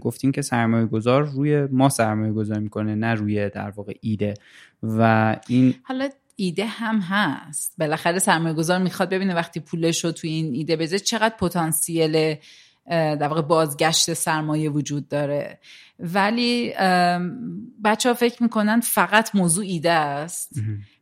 گفتین 0.00 0.32
که 0.32 0.42
سرمایه 0.42 0.86
گذار 0.86 1.24
روی 1.24 1.66
ما 1.66 1.88
سرمایه 1.88 2.32
گذار 2.32 2.58
می‌کنه 2.58 2.94
نه 2.94 3.14
روی 3.14 3.48
در 3.48 3.70
واقع 3.70 3.94
ایده. 4.00 4.34
و 4.82 5.36
این 5.48 5.74
حالا 5.82 6.08
ایده 6.36 6.66
هم 6.66 6.98
هست. 7.00 7.74
بالاخره 7.78 8.18
سرمایه 8.18 8.54
گذار 8.54 8.78
می‌خواد 8.78 9.10
ببینه 9.10 9.34
وقتی 9.34 9.60
پولش 9.60 10.04
رو 10.04 10.12
توی 10.12 10.30
این 10.30 10.54
ایده 10.54 10.76
بذاره 10.76 10.98
چقدر 10.98 11.36
پتانسیل 11.36 12.36
در 12.90 13.28
واقع 13.28 13.42
بازگشت 13.42 14.14
سرمایه 14.14 14.70
وجود 14.70 15.08
داره. 15.08 15.58
ولی 15.98 16.72
بچه 17.84 18.08
ها 18.08 18.14
فکر 18.14 18.42
می‌کنن 18.42 18.80
فقط 18.80 19.34
موضوع 19.34 19.64
ایده 19.64 19.90
است. 19.90 20.52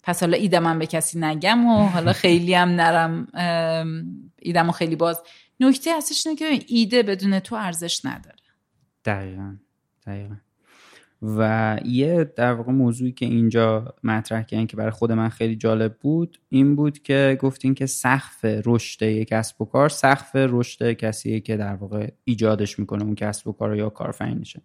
پس 0.03 0.21
حالا 0.21 0.37
ایده 0.37 0.59
من 0.59 0.79
به 0.79 0.87
کسی 0.87 1.19
نگم 1.21 1.67
و 1.67 1.89
حالا 1.89 2.13
خیلی 2.13 2.55
هم 2.55 2.69
نرم 2.69 3.27
ایدم 4.39 4.73
خیلی 4.73 4.97
باز. 4.97 5.23
نکته 5.61 5.97
هستش 5.97 6.27
اینه 6.27 6.39
که 6.39 6.65
ایده 6.67 7.03
بدون 7.03 7.41
تو 7.41 7.55
ارزش 7.55 8.05
نداره. 8.05 8.37
دقیقا. 9.05 9.57
دقیقا. 10.07 10.35
و 11.25 11.79
یه 11.85 12.33
در 12.37 12.53
واقع 12.53 12.73
موضوعی 12.73 13.13
که 13.13 13.27
اینجا 13.27 13.95
مطرح 14.03 14.43
کردن 14.43 14.67
که 14.67 14.77
برای 14.77 14.91
خود 14.91 15.13
من 15.13 15.29
خیلی 15.29 15.57
جالب 15.57 15.97
بود 16.01 16.41
این 16.49 16.77
بود 16.77 16.99
که 17.03 17.39
گفتین 17.41 17.75
که 17.75 17.87
سقف 17.87 18.45
رشد 18.45 19.03
یک 19.03 19.29
کسب 19.29 19.63
و 19.63 19.65
کار 19.65 19.89
سقف 19.89 20.31
رشد 20.35 20.93
کسیه 20.93 21.41
که 21.41 21.57
در 21.57 21.75
واقع 21.75 22.11
ایجادش 22.25 22.79
می‌کنه 22.79 23.05
اون 23.05 23.15
کسب 23.15 23.49
و 23.49 23.53
کار 23.53 23.77
یا 23.77 23.89
کارفرینشه 23.89 24.63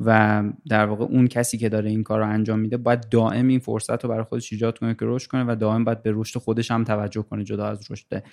و 0.00 0.42
در 0.68 0.86
واقع 0.86 1.04
اون 1.04 1.26
کسی 1.26 1.58
که 1.58 1.68
داره 1.68 1.90
این 1.90 2.02
کار 2.02 2.18
رو 2.18 2.28
انجام 2.28 2.58
میده 2.58 2.76
باید 2.76 3.08
دائم 3.08 3.48
این 3.48 3.58
فرصت 3.58 4.04
رو 4.04 4.10
برای 4.10 4.24
خودش 4.24 4.52
ایجاد 4.52 4.78
کنه 4.78 4.94
که 4.94 5.00
رشد 5.02 5.30
کنه 5.30 5.44
و 5.48 5.56
دائم 5.56 5.84
باید 5.84 6.02
به 6.02 6.12
رشد 6.14 6.40
خودش 6.40 6.70
هم 6.70 6.84
توجه 6.84 7.22
کنه 7.22 7.44
جدا 7.44 7.66
از 7.66 7.90
رشد 7.90 8.24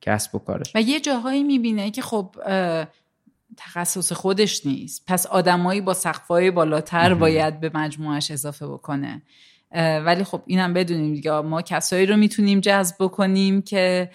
کسب 0.00 0.34
و 0.34 0.38
کارش. 0.38 0.72
و 0.74 0.80
یه 0.80 1.00
جاهایی 1.00 1.42
می‌بینه 1.42 1.90
که 1.90 2.02
خب 2.02 2.36
تخصص 3.56 4.12
خودش 4.12 4.66
نیست. 4.66 5.04
پس 5.06 5.26
آدمایی 5.26 5.80
با 5.80 5.94
سقفای 5.94 6.50
بالاتر 6.50 7.14
باید 7.14 7.60
به 7.60 7.70
مجموعش 7.74 8.30
اضافه 8.30 8.66
بکنه. 8.66 9.22
ولی 10.04 10.24
خب 10.24 10.42
اینم 10.46 10.74
بدونیم 10.74 11.14
دیگه. 11.14 11.40
ما 11.40 11.62
کسایی 11.62 12.06
رو 12.06 12.16
می‌تونیم 12.16 12.60
جذب 12.60 12.96
بکنیم 13.00 13.62
که 13.62 14.10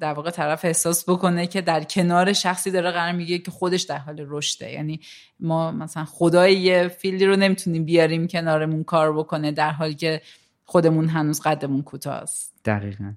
در 0.00 0.12
واقع 0.14 0.30
طرف 0.30 0.64
احساس 0.64 1.08
بکنه 1.08 1.46
که 1.46 1.60
در 1.60 1.84
کنار 1.84 2.32
شخصی 2.32 2.70
داره 2.70 2.90
قرار 2.90 3.12
میگه 3.12 3.38
که 3.38 3.50
خودش 3.50 3.82
در 3.82 3.98
حال 3.98 4.24
رشده. 4.28 4.72
یعنی 4.72 5.00
ما 5.40 5.70
مثلا 5.72 6.04
خدای 6.04 6.54
یه 6.54 6.88
فیلدی 6.88 7.26
رو 7.26 7.36
نمی‌تونیم 7.36 7.84
بیاریم 7.84 8.26
کنارمون 8.26 8.84
کار 8.84 9.18
بکنه 9.18 9.52
در 9.52 9.70
حالی 9.70 9.94
که 9.94 10.22
خودمون 10.64 11.08
هنوز 11.08 11.40
قدمون 11.40 11.82
کوتاست 11.82 12.54
دقیقا. 12.64 13.12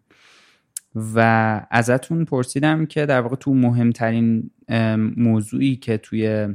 و 0.96 1.62
ازتون 1.72 2.26
پرسیدم 2.26 2.86
که 2.86 3.06
در 3.06 3.22
واقع 3.22 3.36
تو 3.36 3.54
مهمترین 3.54 4.52
موضوعی 5.18 5.76
که 5.76 5.98
توی 5.98 6.48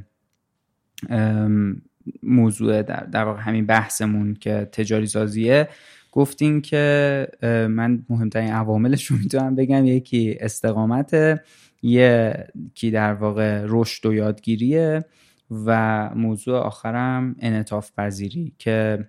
موضوع 2.22 2.82
در, 2.82 3.00
در 3.00 3.24
واقع 3.24 3.40
همین 3.40 3.66
بحثمون 3.66 4.34
که 4.34 4.68
تجاری 4.72 5.06
سازیه 5.06 5.68
گفتین 6.12 6.60
که 6.60 7.26
من 7.70 8.04
مهمترین 8.08 8.50
عواملش 8.50 9.06
رو 9.06 9.16
می‌تونم 9.16 9.54
بگم 9.54 9.86
یکی 9.86 10.36
استقامت 10.40 11.40
یکی 11.82 12.90
در 12.92 13.14
واقع 13.14 13.64
رشد 13.68 14.06
و 14.06 14.14
یادگیریه 14.14 15.04
و 15.50 16.10
موضوع 16.14 16.58
آخرم 16.58 17.36
انعطاف 17.40 17.90
پذیری 17.96 18.54
که 18.58 19.08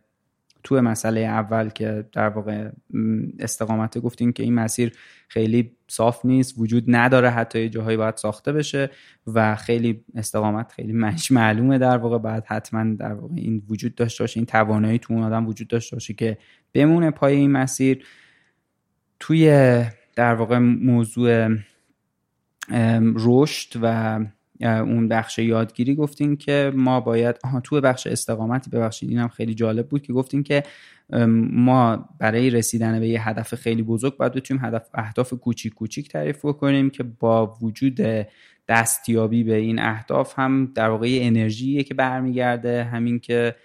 تو 0.64 0.82
مسئله 0.82 1.20
اول 1.20 1.70
که 1.70 2.06
در 2.12 2.30
واقع 2.30 2.70
استقامت 3.40 3.98
گفتیم 3.98 4.32
که 4.32 4.44
این 4.44 4.54
مسیر 4.54 4.94
خیلی 5.28 5.72
صاف 5.88 6.26
نیست 6.26 6.54
وجود 6.58 6.84
نداره 6.88 7.30
حتی 7.30 7.70
جاهایی 7.70 7.98
باید 7.98 8.16
ساخته 8.18 8.52
بشه 8.54 8.90
و 9.28 9.56
خیلی 9.56 10.04
استقامت 10.16 10.72
خیلی 10.72 10.94
مش 10.94 11.32
معلومه 11.32 11.78
در 11.78 11.98
واقع. 11.98 12.18
بعد 12.18 12.46
حتما 12.48 12.94
در 12.94 13.14
واقع 13.14 13.34
این 13.36 13.64
وجود 13.70 13.96
داشته 13.96 14.24
باشه 14.24 14.38
این 14.38 14.46
توانایی 14.46 15.00
تو 15.00 15.14
اون 15.14 15.24
آدم 15.24 15.48
وجود 15.48 15.68
داشته 15.68 15.96
باشه 15.96 16.14
که 16.14 16.38
بمونه 16.74 17.12
پای 17.12 17.36
این 17.36 17.52
مسیر. 17.52 18.06
توی 19.20 19.50
در 20.16 20.34
واقع 20.34 20.58
موضوع 20.58 21.50
رشد 23.16 23.80
و 23.82 24.20
اون 24.62 25.08
بخش 25.08 25.40
یادگیری 25.40 25.96
گفتین 25.96 26.36
که 26.36 26.72
ما 26.76 27.00
باید 27.00 27.36
آها 27.44 27.60
تو 27.60 27.82
بخش 27.82 28.08
استقامتی 28.08 28.70
ببخشید 28.70 29.10
اینم 29.10 29.28
خیلی 29.28 29.54
جالب 29.54 29.88
بود 29.88 30.02
که 30.02 30.14
گفتین 30.14 30.44
که 30.44 30.64
ما 31.52 32.10
برای 32.20 32.50
رسیدن 32.50 33.00
به 33.00 33.08
یه 33.08 33.30
هدف 33.30 33.56
خیلی 33.56 33.84
بزرگ 33.84 34.18
باید 34.18 34.34
بتونیم 34.34 34.66
هدف 34.66 34.90
اهداف 34.94 35.34
کوچیک 35.34 35.74
کوچیک 35.74 36.10
تعریف 36.10 36.46
بکنیم 36.46 36.90
که 36.90 37.04
با 37.04 37.58
وجود 37.62 38.00
دستیابی 38.68 39.44
به 39.44 39.56
این 39.56 39.80
اهداف 39.80 40.40
هم 40.40 40.72
در 40.76 40.90
واقع 40.90 41.08
انرژیه 41.22 41.84
که 41.84 41.94
برمیگرده 41.94 42.84
همین 42.84 43.20
که 43.20 43.56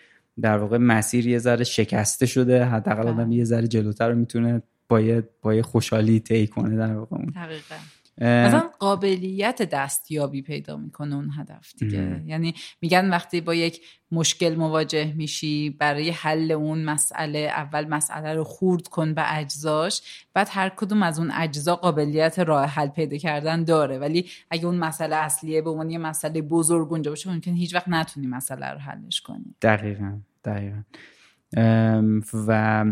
در 0.40 0.58
واقع 0.58 0.78
مسیر 0.78 1.26
یه 1.26 1.38
ذره 1.38 1.64
شکسته 1.64 2.26
شده 2.26 2.64
حداقل 2.64 3.08
آدم 3.08 3.32
یه 3.32 3.44
ذره 3.44 3.68
جلوتر 3.68 4.08
رو 4.08 4.16
می‌تونه 4.16 4.62
با 4.88 5.22
با 5.42 5.62
خوشحالی 5.62 6.20
طی 6.20 6.46
کنه 6.46 6.76
در 6.76 6.96
واقع 6.96 7.16
اون. 7.16 7.32
مثلا 8.18 8.70
قابلیت 8.78 9.62
دستیابی 9.62 10.42
پیدا 10.42 10.76
می‌کنه 10.76 11.14
اون 11.14 11.30
هدف 11.38 11.72
دیگه. 11.78 12.22
یعنی 12.26 12.54
میگن 12.80 13.10
وقتی 13.10 13.40
با 13.40 13.54
یک 13.54 13.80
مشکل 14.12 14.54
مواجه 14.54 15.12
میشی 15.16 15.70
برای 15.70 16.10
حل 16.10 16.52
اون 16.52 16.84
مسئله 16.84 17.38
اول 17.38 17.88
مسئله 17.88 18.34
رو 18.34 18.44
خورد 18.44 18.88
کن 18.88 19.14
به 19.14 19.36
اجزاش 19.36 20.24
بعد 20.34 20.48
هر 20.50 20.68
کدوم 20.68 21.02
از 21.02 21.18
اون 21.18 21.30
اجزا 21.30 21.76
قابلیت 21.76 22.38
راه 22.38 22.66
حل 22.66 22.88
پیدا 22.88 23.16
کردن 23.16 23.64
داره. 23.64 23.98
ولی 23.98 24.30
اگه 24.50 24.66
اون 24.66 24.76
مسئله 24.76 25.16
اصلیه 25.16 25.62
به 25.62 25.70
عنوان 25.70 25.90
یه 25.90 25.98
مسئله 25.98 26.42
بزرگ 26.42 26.92
اونجا 26.92 27.10
باشه 27.10 27.30
ممکن 27.30 27.52
هیچ 27.52 27.74
وقت 27.74 27.88
نتونی 27.88 28.26
مسئله 28.26 28.66
رو 28.66 28.78
حلش 28.78 29.20
کنی. 29.20 29.54
دقیقا 29.62 30.18
دقیقا. 30.44 30.82
و 32.48 32.84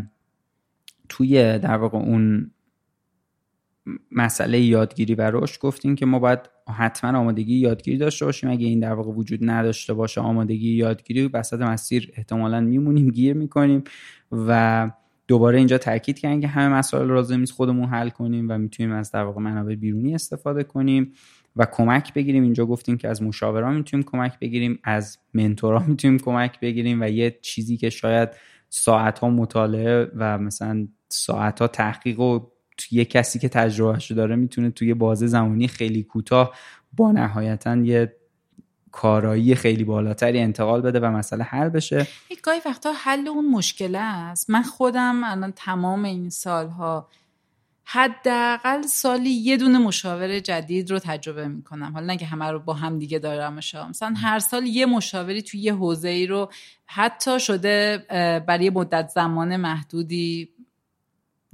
توی 1.08 1.58
در 1.58 1.76
واقع 1.76 1.98
اون 1.98 2.50
مسئله 4.12 4.60
یادگیری 4.60 5.14
و 5.14 5.30
رشد 5.30 5.60
گفتیم 5.60 5.94
که 5.94 6.06
ما 6.06 6.18
باید 6.18 6.38
حتما 6.76 7.18
آمادگی 7.18 7.54
یادگیری 7.54 7.98
داشته 7.98 8.24
باشیم. 8.24 8.50
اگه 8.50 8.66
این 8.66 8.80
در 8.80 8.92
واقع 8.92 9.10
وجود 9.10 9.40
نداشته 9.42 9.94
باشه 9.94 10.20
آمادگی 10.20 10.70
یادگیری 10.70 11.26
وسط 11.26 11.60
مسیر 11.60 12.12
احتمالا 12.16 12.60
میمونیم 12.60 13.10
گیر 13.10 13.36
می‌کنیم 13.36 13.84
و 14.32 14.90
دوباره 15.28 15.58
اینجا 15.58 15.78
تاکید 15.78 16.18
کردن 16.18 16.40
که 16.40 16.48
همه 16.48 16.74
مسائل 16.74 17.06
لازم 17.06 17.40
نیست 17.40 17.52
خودمون 17.52 17.88
حل 17.88 18.08
کنیم 18.08 18.46
و 18.48 18.58
می‌تونیم 18.58 18.92
از 18.92 19.10
در 19.10 19.22
واقع 19.22 19.40
منابع 19.40 19.74
بیرونی 19.74 20.14
استفاده 20.14 20.64
کنیم 20.64 21.12
و 21.56 21.66
کمک 21.72 22.14
بگیریم. 22.14 22.42
اینجا 22.42 22.66
گفتیم 22.66 22.96
که 22.96 23.08
از 23.08 23.22
مشاوران 23.22 23.76
می‌تونیم 23.76 24.06
کمک 24.06 24.38
بگیریم 24.38 24.78
از 24.84 25.18
منتورا 25.34 25.78
می‌تونیم 25.86 26.18
کمک 26.18 26.60
بگیریم 26.60 27.02
و 27.02 27.08
یه 27.08 27.38
چیزی 27.42 27.76
که 27.76 27.90
شاید 27.90 28.28
ساعت 28.68 29.18
ها 29.18 29.30
مطالعه 29.30 30.10
و 30.16 30.38
مثلا 30.38 30.88
ساعت 31.08 31.60
ها 31.60 31.66
تحقیق 31.66 32.20
و 32.20 32.40
یه 32.90 33.04
کسی 33.04 33.38
که 33.38 33.48
تجربهش 33.48 34.12
داره 34.12 34.36
می‌تونه 34.36 34.70
توی 34.70 34.94
بازه 34.94 35.26
زمانی 35.26 35.68
خیلی 35.68 36.02
کوتاه 36.02 36.54
با 36.92 37.12
نهایتا 37.12 37.76
یه 37.76 38.16
کارایی 38.92 39.54
خیلی 39.54 39.84
بالاتری 39.84 40.38
انتقال 40.38 40.80
بده 40.80 41.00
و 41.00 41.04
مسئله 41.04 41.44
حل 41.44 41.68
بشه. 41.68 42.06
گاهی 42.42 42.60
وقتا 42.66 42.92
حل 42.96 43.28
اون 43.28 43.50
مشکل 43.50 43.94
است. 43.94 44.50
من 44.50 44.62
خودم 44.62 45.20
الان 45.24 45.52
تمام 45.56 46.04
این 46.04 46.30
سالها 46.30 47.08
حداقل 47.84 48.82
سالی 48.82 49.30
یه 49.30 49.56
دونه 49.56 49.78
مشاور 49.78 50.38
جدید 50.38 50.90
رو 50.90 50.98
تجربه 50.98 51.48
می‌کنم. 51.48 51.92
حالا 51.92 52.14
نه 52.14 52.24
همه 52.24 52.50
رو 52.50 52.58
با 52.58 52.74
هم 52.74 52.98
دیگه 52.98 53.18
دارم 53.18 53.54
مثلا 53.54 54.14
هر 54.16 54.38
سال 54.38 54.66
یه 54.66 54.86
مشاوری 54.86 55.42
توی 55.42 55.60
یه 55.60 55.74
حوزه 55.74 56.08
ای 56.08 56.26
رو 56.26 56.50
حتی 56.86 57.40
شده 57.40 58.06
برای 58.48 58.70
مدت 58.70 59.08
زمان 59.08 59.56
محدودی 59.56 60.48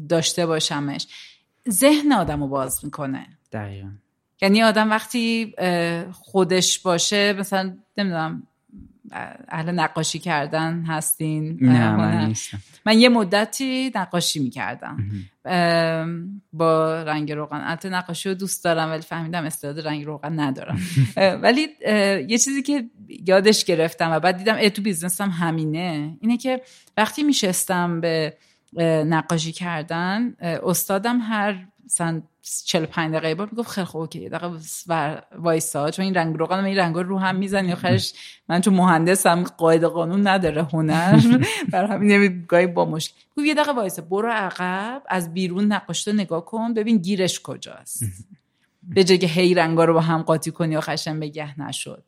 داشته 0.09 0.47
باشمش. 0.47 1.07
ذهن 1.69 2.12
آدم 2.12 2.41
رو 2.41 2.49
باز 2.49 2.85
می‌کنه. 2.85 3.27
دقیقا. 3.53 3.89
یعنی 4.43 4.62
آدم 4.62 4.91
وقتی 4.91 5.55
خودش 6.12 6.79
باشه 6.79 7.33
مثلا 7.33 7.77
نمی‌دونم 7.99 8.43
اهل 9.49 9.70
نقاشی 9.70 10.19
کردن 10.19 10.85
هستین؟ 10.85 11.59
نه 11.61 11.97
من 11.97 12.27
نیستم. 12.27 12.59
من 12.87 12.99
یه 12.99 13.09
مدتی 13.09 13.93
نقاشی 13.95 14.41
می‌کردم. 14.41 14.99
با 16.53 17.03
رنگ 17.03 17.33
روغن. 17.33 17.61
البته 17.65 17.89
نقاشی 17.89 18.29
رو 18.29 18.35
دوست 18.35 18.65
دارم 18.65 18.91
ولی 18.91 19.03
فهمیدم 19.03 19.45
استعداد 19.45 19.87
رنگ 19.87 20.05
روغن 20.05 20.41
ندارم. 20.41 20.81
ولی 21.16 21.69
یه 22.29 22.39
چیزی 22.39 22.62
که 22.62 22.85
یادش 23.27 23.65
گرفتم 23.65 24.11
و 24.11 24.20
بعد 24.20 24.37
دیدم 24.37 24.57
ای 24.57 24.70
تو 24.70 24.83
بیزنسم 24.83 25.31
همینه 25.31 26.16
اینه 26.20 26.37
که 26.37 26.62
وقتی 26.97 27.23
میشستم 27.23 28.01
به 28.01 28.37
نقاشی 28.77 29.53
کردن. 29.53 30.35
استادم 30.40 31.19
هر 31.20 31.66
مثلا 31.85 32.23
45 32.65 33.15
دقیقه 33.15 33.35
بار 33.35 33.49
می‌گفت 33.53 33.70
خیلی 33.70 33.85
خوب 33.85 34.01
اوکی. 34.01 34.28
دقیقه 34.28 34.59
وایسا 35.39 35.90
چون 35.90 36.05
این 36.05 36.15
رنگ 36.15 36.36
روغن 36.36 36.65
این 36.65 36.78
رنگ 36.78 36.97
رو 36.97 37.19
هم 37.19 37.36
می‌زنی 37.36 37.73
آخرش 37.73 38.12
من 38.49 38.61
چون 38.61 38.74
مهندسم 38.74 39.45
قاعده 39.45 39.86
قانون 39.89 40.27
نداره 40.27 40.62
هنر. 40.62 41.20
بر 41.73 41.85
همین 41.85 42.12
نمیگای 42.12 42.66
با 42.66 42.85
مشکل. 42.85 43.15
گفت 43.36 43.47
یه 43.47 43.55
دقیقه 43.55 43.73
وایسا 43.73 44.03
برو 44.03 44.28
عقب 44.31 45.03
از 45.09 45.35
بیرون 45.35 45.65
نقاشته 45.73 46.12
نگاه 46.12 46.45
کن 46.45 46.74
ببین 46.74 46.99
گیرش 46.99 47.40
کجاست. 47.40 48.03
به 48.95 49.05
جای 49.05 49.27
هی 49.27 49.55
رنگا 49.55 49.85
رو 49.85 49.95
با 49.95 50.01
هم 50.01 50.23
قاطی 50.23 50.51
کنی 50.51 50.81
خشن 50.81 51.20
بگه 51.20 51.61
نشد. 51.61 52.05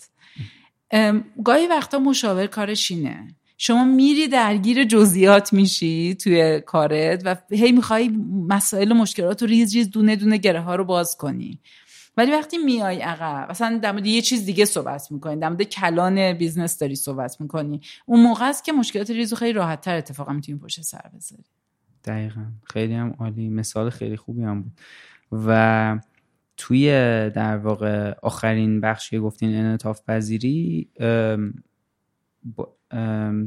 گاهی 1.44 1.66
وقتا 1.66 1.98
مشاور 1.98 2.46
کارش 2.46 2.90
اینه. 2.90 3.34
شما 3.62 3.84
میری 3.84 4.28
درگیر 4.28 4.84
جزئیات 4.84 5.52
میشی 5.52 6.14
توی 6.14 6.60
کارت 6.60 7.22
و 7.24 7.36
هی 7.50 7.72
می‌خوای 7.72 8.08
مسائل 8.48 8.92
و 8.92 8.94
مشکلات 8.94 9.42
رو 9.42 9.48
ریز 9.48 9.74
ریز 9.74 9.90
دونه 9.90 10.16
دونه 10.16 10.36
گره 10.36 10.60
ها 10.60 10.74
رو 10.74 10.84
باز 10.84 11.16
کنی. 11.16 11.60
ولی 12.16 12.30
وقتی 12.30 12.58
میای 12.58 13.00
عقب 13.00 13.50
مثلا 13.50 13.78
در 13.78 13.92
مورد 13.92 14.06
یه 14.06 14.22
چیز 14.22 14.46
دیگه 14.46 14.64
صحبت 14.64 15.12
می‌کنی 15.12 15.40
در 15.40 15.48
مورد 15.48 15.62
کلان 15.62 16.32
business 16.32 16.78
داری 16.78 16.96
صحبت 16.96 17.40
می‌کنی 17.40 17.80
اون 18.06 18.22
موقع 18.22 18.48
است 18.48 18.64
که 18.64 18.72
مشکلات 18.72 19.10
ریزو 19.10 19.36
خیلی 19.36 19.52
راحت 19.52 19.80
تر 19.80 19.96
اتفاقا 19.96 20.32
می‌تونی 20.32 20.58
پشت 20.58 20.82
سر 20.82 21.10
بذاری. 21.16 21.44
دقیقا. 22.04 22.44
خیلی 22.64 22.94
هم 22.94 23.14
عالی. 23.18 23.48
مثال 23.48 23.90
خیلی 23.90 24.16
خوبی 24.16 24.42
هم 24.42 24.62
بود. 24.62 24.72
و 25.32 25.98
توی 26.56 26.86
در 27.34 27.56
واقع 27.56 28.14
آخرین 28.22 28.80
بخشی 28.80 29.18
گفتین 29.18 29.54
انعطاف 29.54 30.00
پذیری 30.08 30.88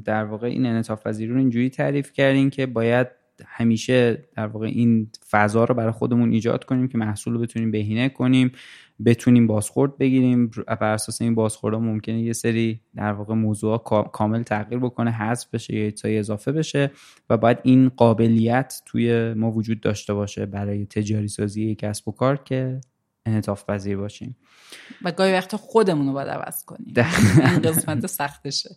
در 0.05 0.23
واقع 0.23 0.47
این 0.47 0.65
انعطاف 0.65 1.07
پذیری 1.07 1.31
رو 1.31 1.37
اینجوری 1.37 1.69
تعریف 1.69 2.11
کردیم 2.11 2.49
که 2.49 2.65
باید 2.65 3.07
همیشه 3.45 4.27
در 4.35 4.47
واقع 4.47 4.67
این 4.67 5.11
فضا 5.29 5.63
رو 5.63 5.75
برای 5.75 5.91
خودمون 5.91 6.31
ایجاد 6.31 6.63
کنیم 6.63 6.87
که 6.87 6.97
محصول 6.97 7.33
رو 7.33 7.39
بتونیم 7.39 7.71
بهینه 7.71 8.09
کنیم 8.09 8.51
بتونیم 9.05 9.47
بازخورد 9.47 9.97
بگیریم. 9.97 10.51
بر 10.67 10.93
اساس 10.93 11.21
این 11.21 11.35
بازخوردها 11.35 11.79
ممکنه 11.79 12.21
یه 12.21 12.33
سری 12.33 12.81
در 12.95 13.13
واقع 13.13 13.33
موضوع 13.33 13.77
کامل 14.13 14.43
تغییر 14.43 14.79
بکنه 14.79 15.11
حذف 15.11 15.49
بشه 15.49 15.75
یا 15.75 15.91
چیزای 15.91 16.17
اضافه 16.17 16.51
بشه 16.51 16.91
و 17.29 17.37
باید 17.37 17.57
این 17.63 17.89
قابلیت 17.89 18.81
توی 18.85 19.33
ما 19.33 19.51
وجود 19.51 19.81
داشته 19.81 20.13
باشه 20.13 20.45
برای 20.45 20.85
تجاری 20.85 21.27
سازی 21.27 21.75
کسب 21.75 22.07
و 22.07 22.11
کار 22.11 22.37
که 22.37 22.81
انعطاف 23.25 23.65
پذیر 23.69 23.97
باشیم. 23.97 24.35
و 25.01 25.11
گاهی 25.11 25.33
وقت 25.33 25.55
خودمون 25.55 26.07
رو 26.07 26.13
باید 26.13 26.27
عوض 26.27 26.65
کنیم. 26.65 26.93
این 26.95 27.61
قسمت 27.61 28.07
سختشه 28.07 28.75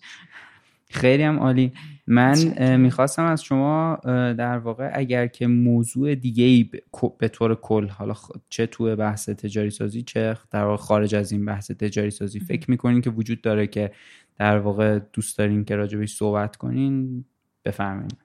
خیلی 0.90 1.22
هم 1.22 1.38
عالی. 1.38 1.72
من 2.06 2.76
می‌خواستم 2.76 3.24
از 3.24 3.42
شما 3.42 3.98
در 4.38 4.58
واقع 4.58 4.90
اگر 4.94 5.26
که 5.26 5.46
موضوع 5.46 6.14
دیگه 6.14 6.44
ای 6.44 6.70
به 7.18 7.28
طور 7.28 7.54
کل 7.54 7.88
حالا 7.88 8.14
چه 8.48 8.66
تو 8.66 8.96
بحث 8.96 9.28
تجاری 9.28 9.70
سازی 9.70 10.02
چه 10.02 10.36
در 10.50 10.64
واقع 10.64 10.82
خارج 10.82 11.14
از 11.14 11.32
این 11.32 11.44
بحث 11.44 11.70
تجاری 11.70 12.10
سازی 12.10 12.40
فکر 12.40 12.70
می‌کنین 12.70 13.00
که 13.00 13.10
وجود 13.10 13.40
داره 13.40 13.66
که 13.66 13.92
در 14.36 14.58
واقع 14.58 14.98
دوست 15.12 15.38
دارین 15.38 15.64
که 15.64 15.76
راجبش 15.76 16.14
صحبت 16.14 16.56
کنین 16.56 17.24
بفرمایید 17.64 18.16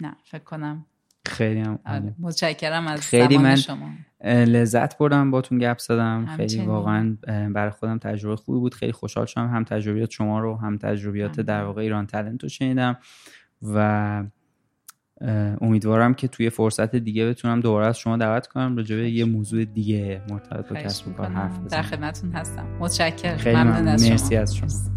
نه 0.00 0.16
فکر 0.24 0.44
کنم 0.44 0.86
خیلی 1.26 1.60
هم 1.60 1.78
آره، 1.86 2.14
متشکرم 2.18 2.86
از 2.86 3.00
خیلی 3.00 3.38
من 3.38 3.56
شما. 3.56 3.90
لذت 4.24 4.98
بردم 4.98 5.30
باتون 5.30 5.58
گپ 5.58 5.78
زدم. 5.78 6.26
خیلی 6.36 6.66
واقعا 6.66 7.16
برای 7.26 7.70
خودم 7.70 7.98
تجربه 7.98 8.36
خوبی 8.36 8.58
بود. 8.58 8.74
خیلی 8.74 8.92
خوشحال 8.92 9.26
شدم. 9.26 9.48
هم 9.48 9.64
تجربیات 9.64 10.10
شما 10.10 10.40
رو 10.40 10.56
هم 10.56 10.78
تجربیات 10.78 11.40
در 11.40 11.64
واقع 11.64 11.82
ایران 11.82 12.06
تلنت 12.06 12.42
رو 12.42 12.48
شنیدم 12.48 12.96
و 13.62 14.24
امیدوارم 15.60 16.14
که 16.14 16.28
توی 16.28 16.50
فرصت 16.50 16.96
دیگه 16.96 17.28
بتونم 17.28 17.60
دوباره 17.60 17.86
از 17.86 17.98
شما 17.98 18.16
دعوت 18.16 18.46
کنم 18.46 18.76
راجع 18.76 18.96
به 18.96 19.10
یه 19.10 19.24
موضوع 19.24 19.64
دیگه 19.64 20.22
مرتبط 20.30 20.68
با 20.68 20.76
کسب 20.76 21.08
و 21.08 21.12
کار 21.12 21.26
حرف 21.26 21.52
بزنم 21.52 21.68
در 21.68 21.82
خدمتتون 21.82 22.32
هستم. 22.32 22.66
متشکرم. 22.80 23.56
ممنون 23.56 23.88
از 23.88 24.10
مرسی 24.10 24.36
از 24.36 24.56
شما. 24.56 24.93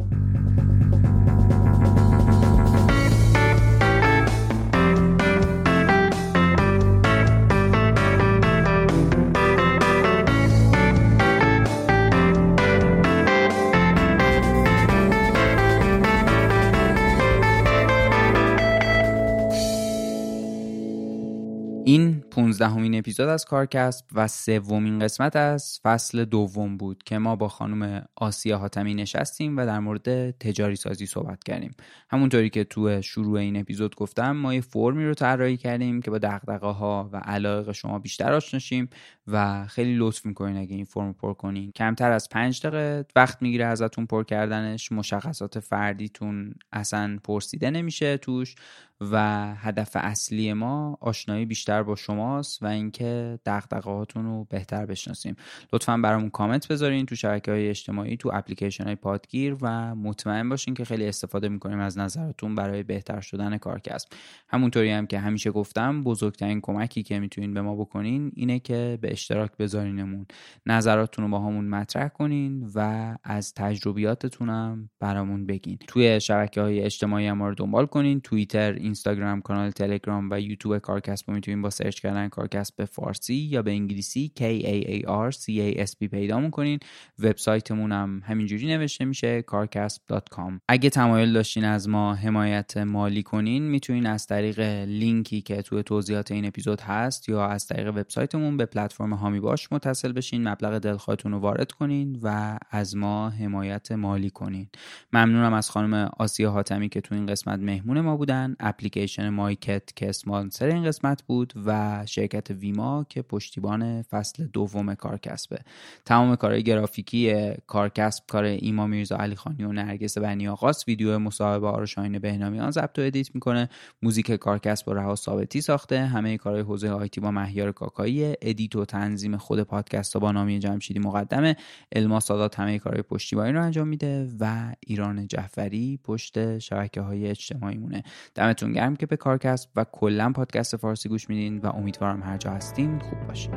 پونزدهمین 22.57 22.97
اپیزود 22.99 23.27
از 23.27 23.45
کارکسب 23.45 24.05
و 24.13 24.27
سومین 24.27 24.99
قسمت 24.99 25.35
از 25.35 25.79
فصل 25.83 26.25
دوم 26.25 26.77
بود 26.77 27.03
که 27.03 27.17
ما 27.17 27.35
با 27.35 27.47
خانم 27.47 28.05
آسیا 28.15 28.57
حاتمی 28.57 28.93
نشستیم 28.93 29.57
و 29.57 29.65
در 29.65 29.79
مورد 29.79 30.31
تجاری 30.31 30.75
سازی 30.75 31.05
صحبت 31.05 31.43
کردیم. 31.43 31.71
همونطوری 32.09 32.49
که 32.49 32.63
تو 32.63 33.01
شروع 33.01 33.39
این 33.39 33.57
اپیزود 33.57 33.95
گفتم 33.95 34.31
ما 34.31 34.53
یه 34.53 34.61
فرمی 34.61 35.05
رو 35.05 35.13
طراحی 35.13 35.57
کردیم 35.57 36.01
که 36.01 36.11
با 36.11 36.17
دغدغه 36.17 36.67
ها 36.67 37.09
و 37.13 37.17
علایق 37.17 37.71
شما 37.71 37.99
بیشتر 37.99 38.33
آشناشیم 38.33 38.89
و 39.27 39.67
خیلی 39.67 39.95
لطف 39.95 40.25
می‌کنین 40.25 40.57
اگه 40.57 40.75
این 40.75 40.85
فرم 40.85 41.13
پر 41.13 41.33
کنین. 41.33 41.71
کمتر 41.71 42.11
از 42.11 42.29
پنج 42.29 42.61
دقیقه 42.61 43.05
وقت 43.15 43.41
می‌گیره 43.41 43.65
ازتون 43.65 44.05
پر 44.05 44.23
کردنش. 44.23 44.91
مشخصات 44.91 45.59
فردیتون 45.59 46.53
اصلا 46.71 47.19
پرسیده 47.23 47.69
نمیشه 47.69 48.17
توش. 48.17 48.55
و 49.01 49.53
هدف 49.55 49.91
اصلی 49.93 50.53
ما 50.53 50.97
آشنایی 51.01 51.45
بیشتر 51.45 51.83
با 51.83 51.95
شماست 51.95 52.63
و 52.63 52.65
اینکه 52.65 53.39
دغدغه‌هاتون 53.45 54.25
رو 54.25 54.43
بهتر 54.49 54.85
بشناسیم. 54.85 55.35
لطفا 55.73 55.97
برامون 55.97 56.29
کامنت 56.29 56.67
بذارین 56.67 57.05
تو 57.05 57.15
شبکه 57.15 57.51
های 57.51 57.69
اجتماعی 57.69 58.17
تو 58.17 58.31
اپلیکیشن 58.33 58.83
های 58.83 58.95
پادگیر 58.95 59.55
و 59.61 59.95
مطمئن 59.95 60.49
باشین 60.49 60.73
که 60.73 60.85
خیلی 60.85 61.07
استفاده 61.07 61.49
می‌کنیم 61.49 61.79
از 61.79 61.97
نظرتون 61.97 62.55
برای 62.55 62.83
بهتر 62.83 63.19
شدن 63.19 63.57
کارکسب. 63.57 64.09
همونطوری 64.49 64.91
هم 64.91 65.07
که 65.07 65.19
همیشه 65.19 65.51
گفتم 65.51 66.03
بزرگترین 66.03 66.61
کمکی 66.61 67.03
که 67.03 67.19
می‌تونین 67.19 67.53
به 67.53 67.61
ما 67.61 67.75
بکنین 67.75 68.31
اینه 68.35 68.59
که 68.59 68.97
به 69.01 69.11
اشتراک 69.11 69.51
بذارینمون. 69.59 70.25
نظراتتون 70.65 71.25
رو 71.25 71.31
با 71.31 71.39
همون 71.39 71.65
مطرح 71.65 72.07
کنین 72.07 72.71
و 72.75 73.17
از 73.23 73.53
تجربیاتتون 73.53 74.49
هم 74.49 74.89
برامون 74.99 75.45
بگین. 75.45 75.77
توی 75.87 76.21
شبکه 76.21 76.61
های 76.61 76.81
اجتماعی 76.81 77.31
ما 77.31 77.47
رو 77.47 77.55
دنبال 77.55 77.85
کنین. 77.85 78.21
توییتر 78.21 78.73
اینستاگرام 78.87 79.41
کانال 79.41 79.71
تلگرام 79.71 80.29
و 80.31 80.41
یوتیوب 80.41 80.77
کارکسب 80.77 81.31
می‌تونین 81.31 81.61
با 81.61 81.69
سرچ 81.69 81.99
کردن 81.99 82.27
کارکسب 82.29 82.75
به 82.75 82.85
فارسی 82.85 83.35
یا 83.35 83.61
به 83.61 83.71
انگلیسی 83.71 84.31
K 84.39 84.41
A 84.41 84.85
A 84.87 85.07
R 85.29 85.35
C 85.35 85.43
A 85.45 85.87
S 85.87 85.91
P 85.91 86.07
پیدا 86.11 86.39
می‌کنین. 86.39 86.79
وبسایتمون 87.19 87.91
هم 87.91 88.21
همینجوری 88.25 88.67
نوشته 88.67 89.05
میشه 89.05 89.43
carcasp.com 89.51 90.59
اگه 90.67 90.89
تمایل 90.89 91.33
داشتین 91.33 91.65
از 91.65 91.89
ما 91.89 92.15
حمایت 92.15 92.77
مالی 92.77 93.23
کنین 93.23 93.63
می‌تونین 93.63 94.05
از 94.05 94.27
طریق 94.27 94.59
لینکی 94.85 95.41
که 95.41 95.61
توی 95.61 95.83
توضیحات 95.83 96.31
این 96.31 96.45
اپیزود 96.45 96.81
هست 96.81 97.29
یا 97.29 97.47
از 97.47 97.67
طریق 97.67 97.87
وبسایتمون 97.87 98.57
به 98.57 98.65
پلتفرم 98.65 99.13
هامی 99.13 99.39
باش 99.39 99.71
متصل 99.71 100.11
بشین 100.11 100.47
مبلغ 100.47 100.79
دلخواهتون 100.79 101.31
رو 101.31 101.39
وارد 101.39 101.71
کنین 101.71 102.19
و 102.23 102.57
از 102.71 102.95
ما 102.95 103.29
حمایت 103.29 103.91
مالی 103.91 104.29
کنین. 104.29 104.67
ممنونم 105.13 105.53
از 105.53 105.69
خانم 105.69 106.09
آسیا 106.17 106.51
حاتمی 106.51 106.89
که 106.89 107.01
تو 107.01 107.15
این 107.15 107.25
قسمت 107.25 107.59
مهمون 107.59 108.01
ما 108.01 108.17
بودن. 108.17 108.55
اپلیکیشن 108.77 109.29
مایکت 109.29 109.83
که 109.95 110.09
اسپانسر 110.09 110.65
این 110.65 110.83
قسمت 110.83 111.23
بود 111.23 111.53
و 111.65 112.03
شرکت 112.05 112.51
ویما 112.51 113.05
که 113.09 113.21
پشتیبان 113.21 114.01
فصل 114.01 114.45
دوم 114.45 114.95
کارکسبه. 114.95 115.59
تمام 116.05 116.35
کارهای 116.35 116.63
گرافیکی 116.63 117.51
کارکست 117.67 118.23
کار 118.27 118.43
ایما 118.43 118.87
میرزا 118.87 119.17
علی 119.17 119.35
خانی 119.35 119.63
و 119.63 119.71
نرگس 119.71 120.17
بنی 120.17 120.47
آقاست 120.47 120.87
ویدیو 120.87 121.19
مصاحبه 121.19 121.67
ها 121.67 121.76
را 121.76 121.85
شاهین 121.85 122.19
بهنامیان 122.19 122.71
ضبط 122.71 122.99
و 122.99 123.01
edit 123.01 123.35
می‌کنه. 123.35 123.69
موزیک 124.01 124.31
کارکست 124.31 124.85
با 124.85 124.93
رها 124.93 125.15
ثابتی 125.15 125.61
ساخته. 125.61 126.05
همه 126.05 126.37
کارهای 126.37 126.63
حوزه 126.63 126.89
IT 126.89 127.21
با 127.21 127.31
مهیار 127.31 127.71
کاکایی. 127.71 128.33
edit 128.41 128.75
و 128.75 128.85
تنظیم 128.85 129.37
خود 129.37 129.63
پادکست 129.63 130.17
با 130.17 130.31
نامی 130.31 130.59
جمشیدی 130.59 130.99
مقدمه. 130.99 131.55
الما 131.91 132.19
سادات 132.19 132.59
همه 132.59 132.79
کارهای 132.79 133.01
پشتیبانی 133.03 133.51
رو 133.51 133.63
انجام 133.63 133.87
میده 133.87 134.29
و 134.39 134.73
ایران 134.79 135.27
جعفری 135.27 135.99
پشت 136.03 136.59
شبکه 136.59 137.01
های 137.01 137.27
اجتماعی 137.27 137.77
مونه 137.77 138.03
دمتون 138.35 138.66
دمتون 138.67 138.73
گرم 138.73 138.95
که 138.95 139.05
به 139.05 139.17
کارکست 139.17 139.69
و 139.75 139.85
کلا 139.91 140.31
پادکست 140.31 140.77
فارسی 140.77 141.09
گوش 141.09 141.29
میدین 141.29 141.57
و 141.57 141.67
امیدوارم 141.67 142.23
هر 142.23 142.37
جا 142.37 142.51
هستین 142.51 142.99
خوب 142.99 143.27
باشین 143.27 143.53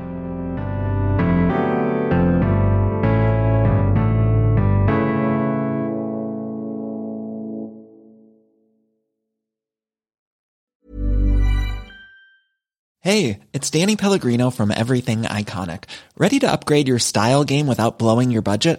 Hey, 13.02 13.38
it's 13.54 13.70
Danny 13.70 13.96
Pellegrino 13.96 14.50
from 14.50 14.70
Everything 14.70 15.22
Iconic. 15.22 15.84
Ready 16.18 16.38
to 16.40 16.52
upgrade 16.54 16.86
your 16.86 16.98
style 16.98 17.44
game 17.44 17.66
without 17.66 17.98
blowing 17.98 18.30
your 18.30 18.42
budget? 18.42 18.78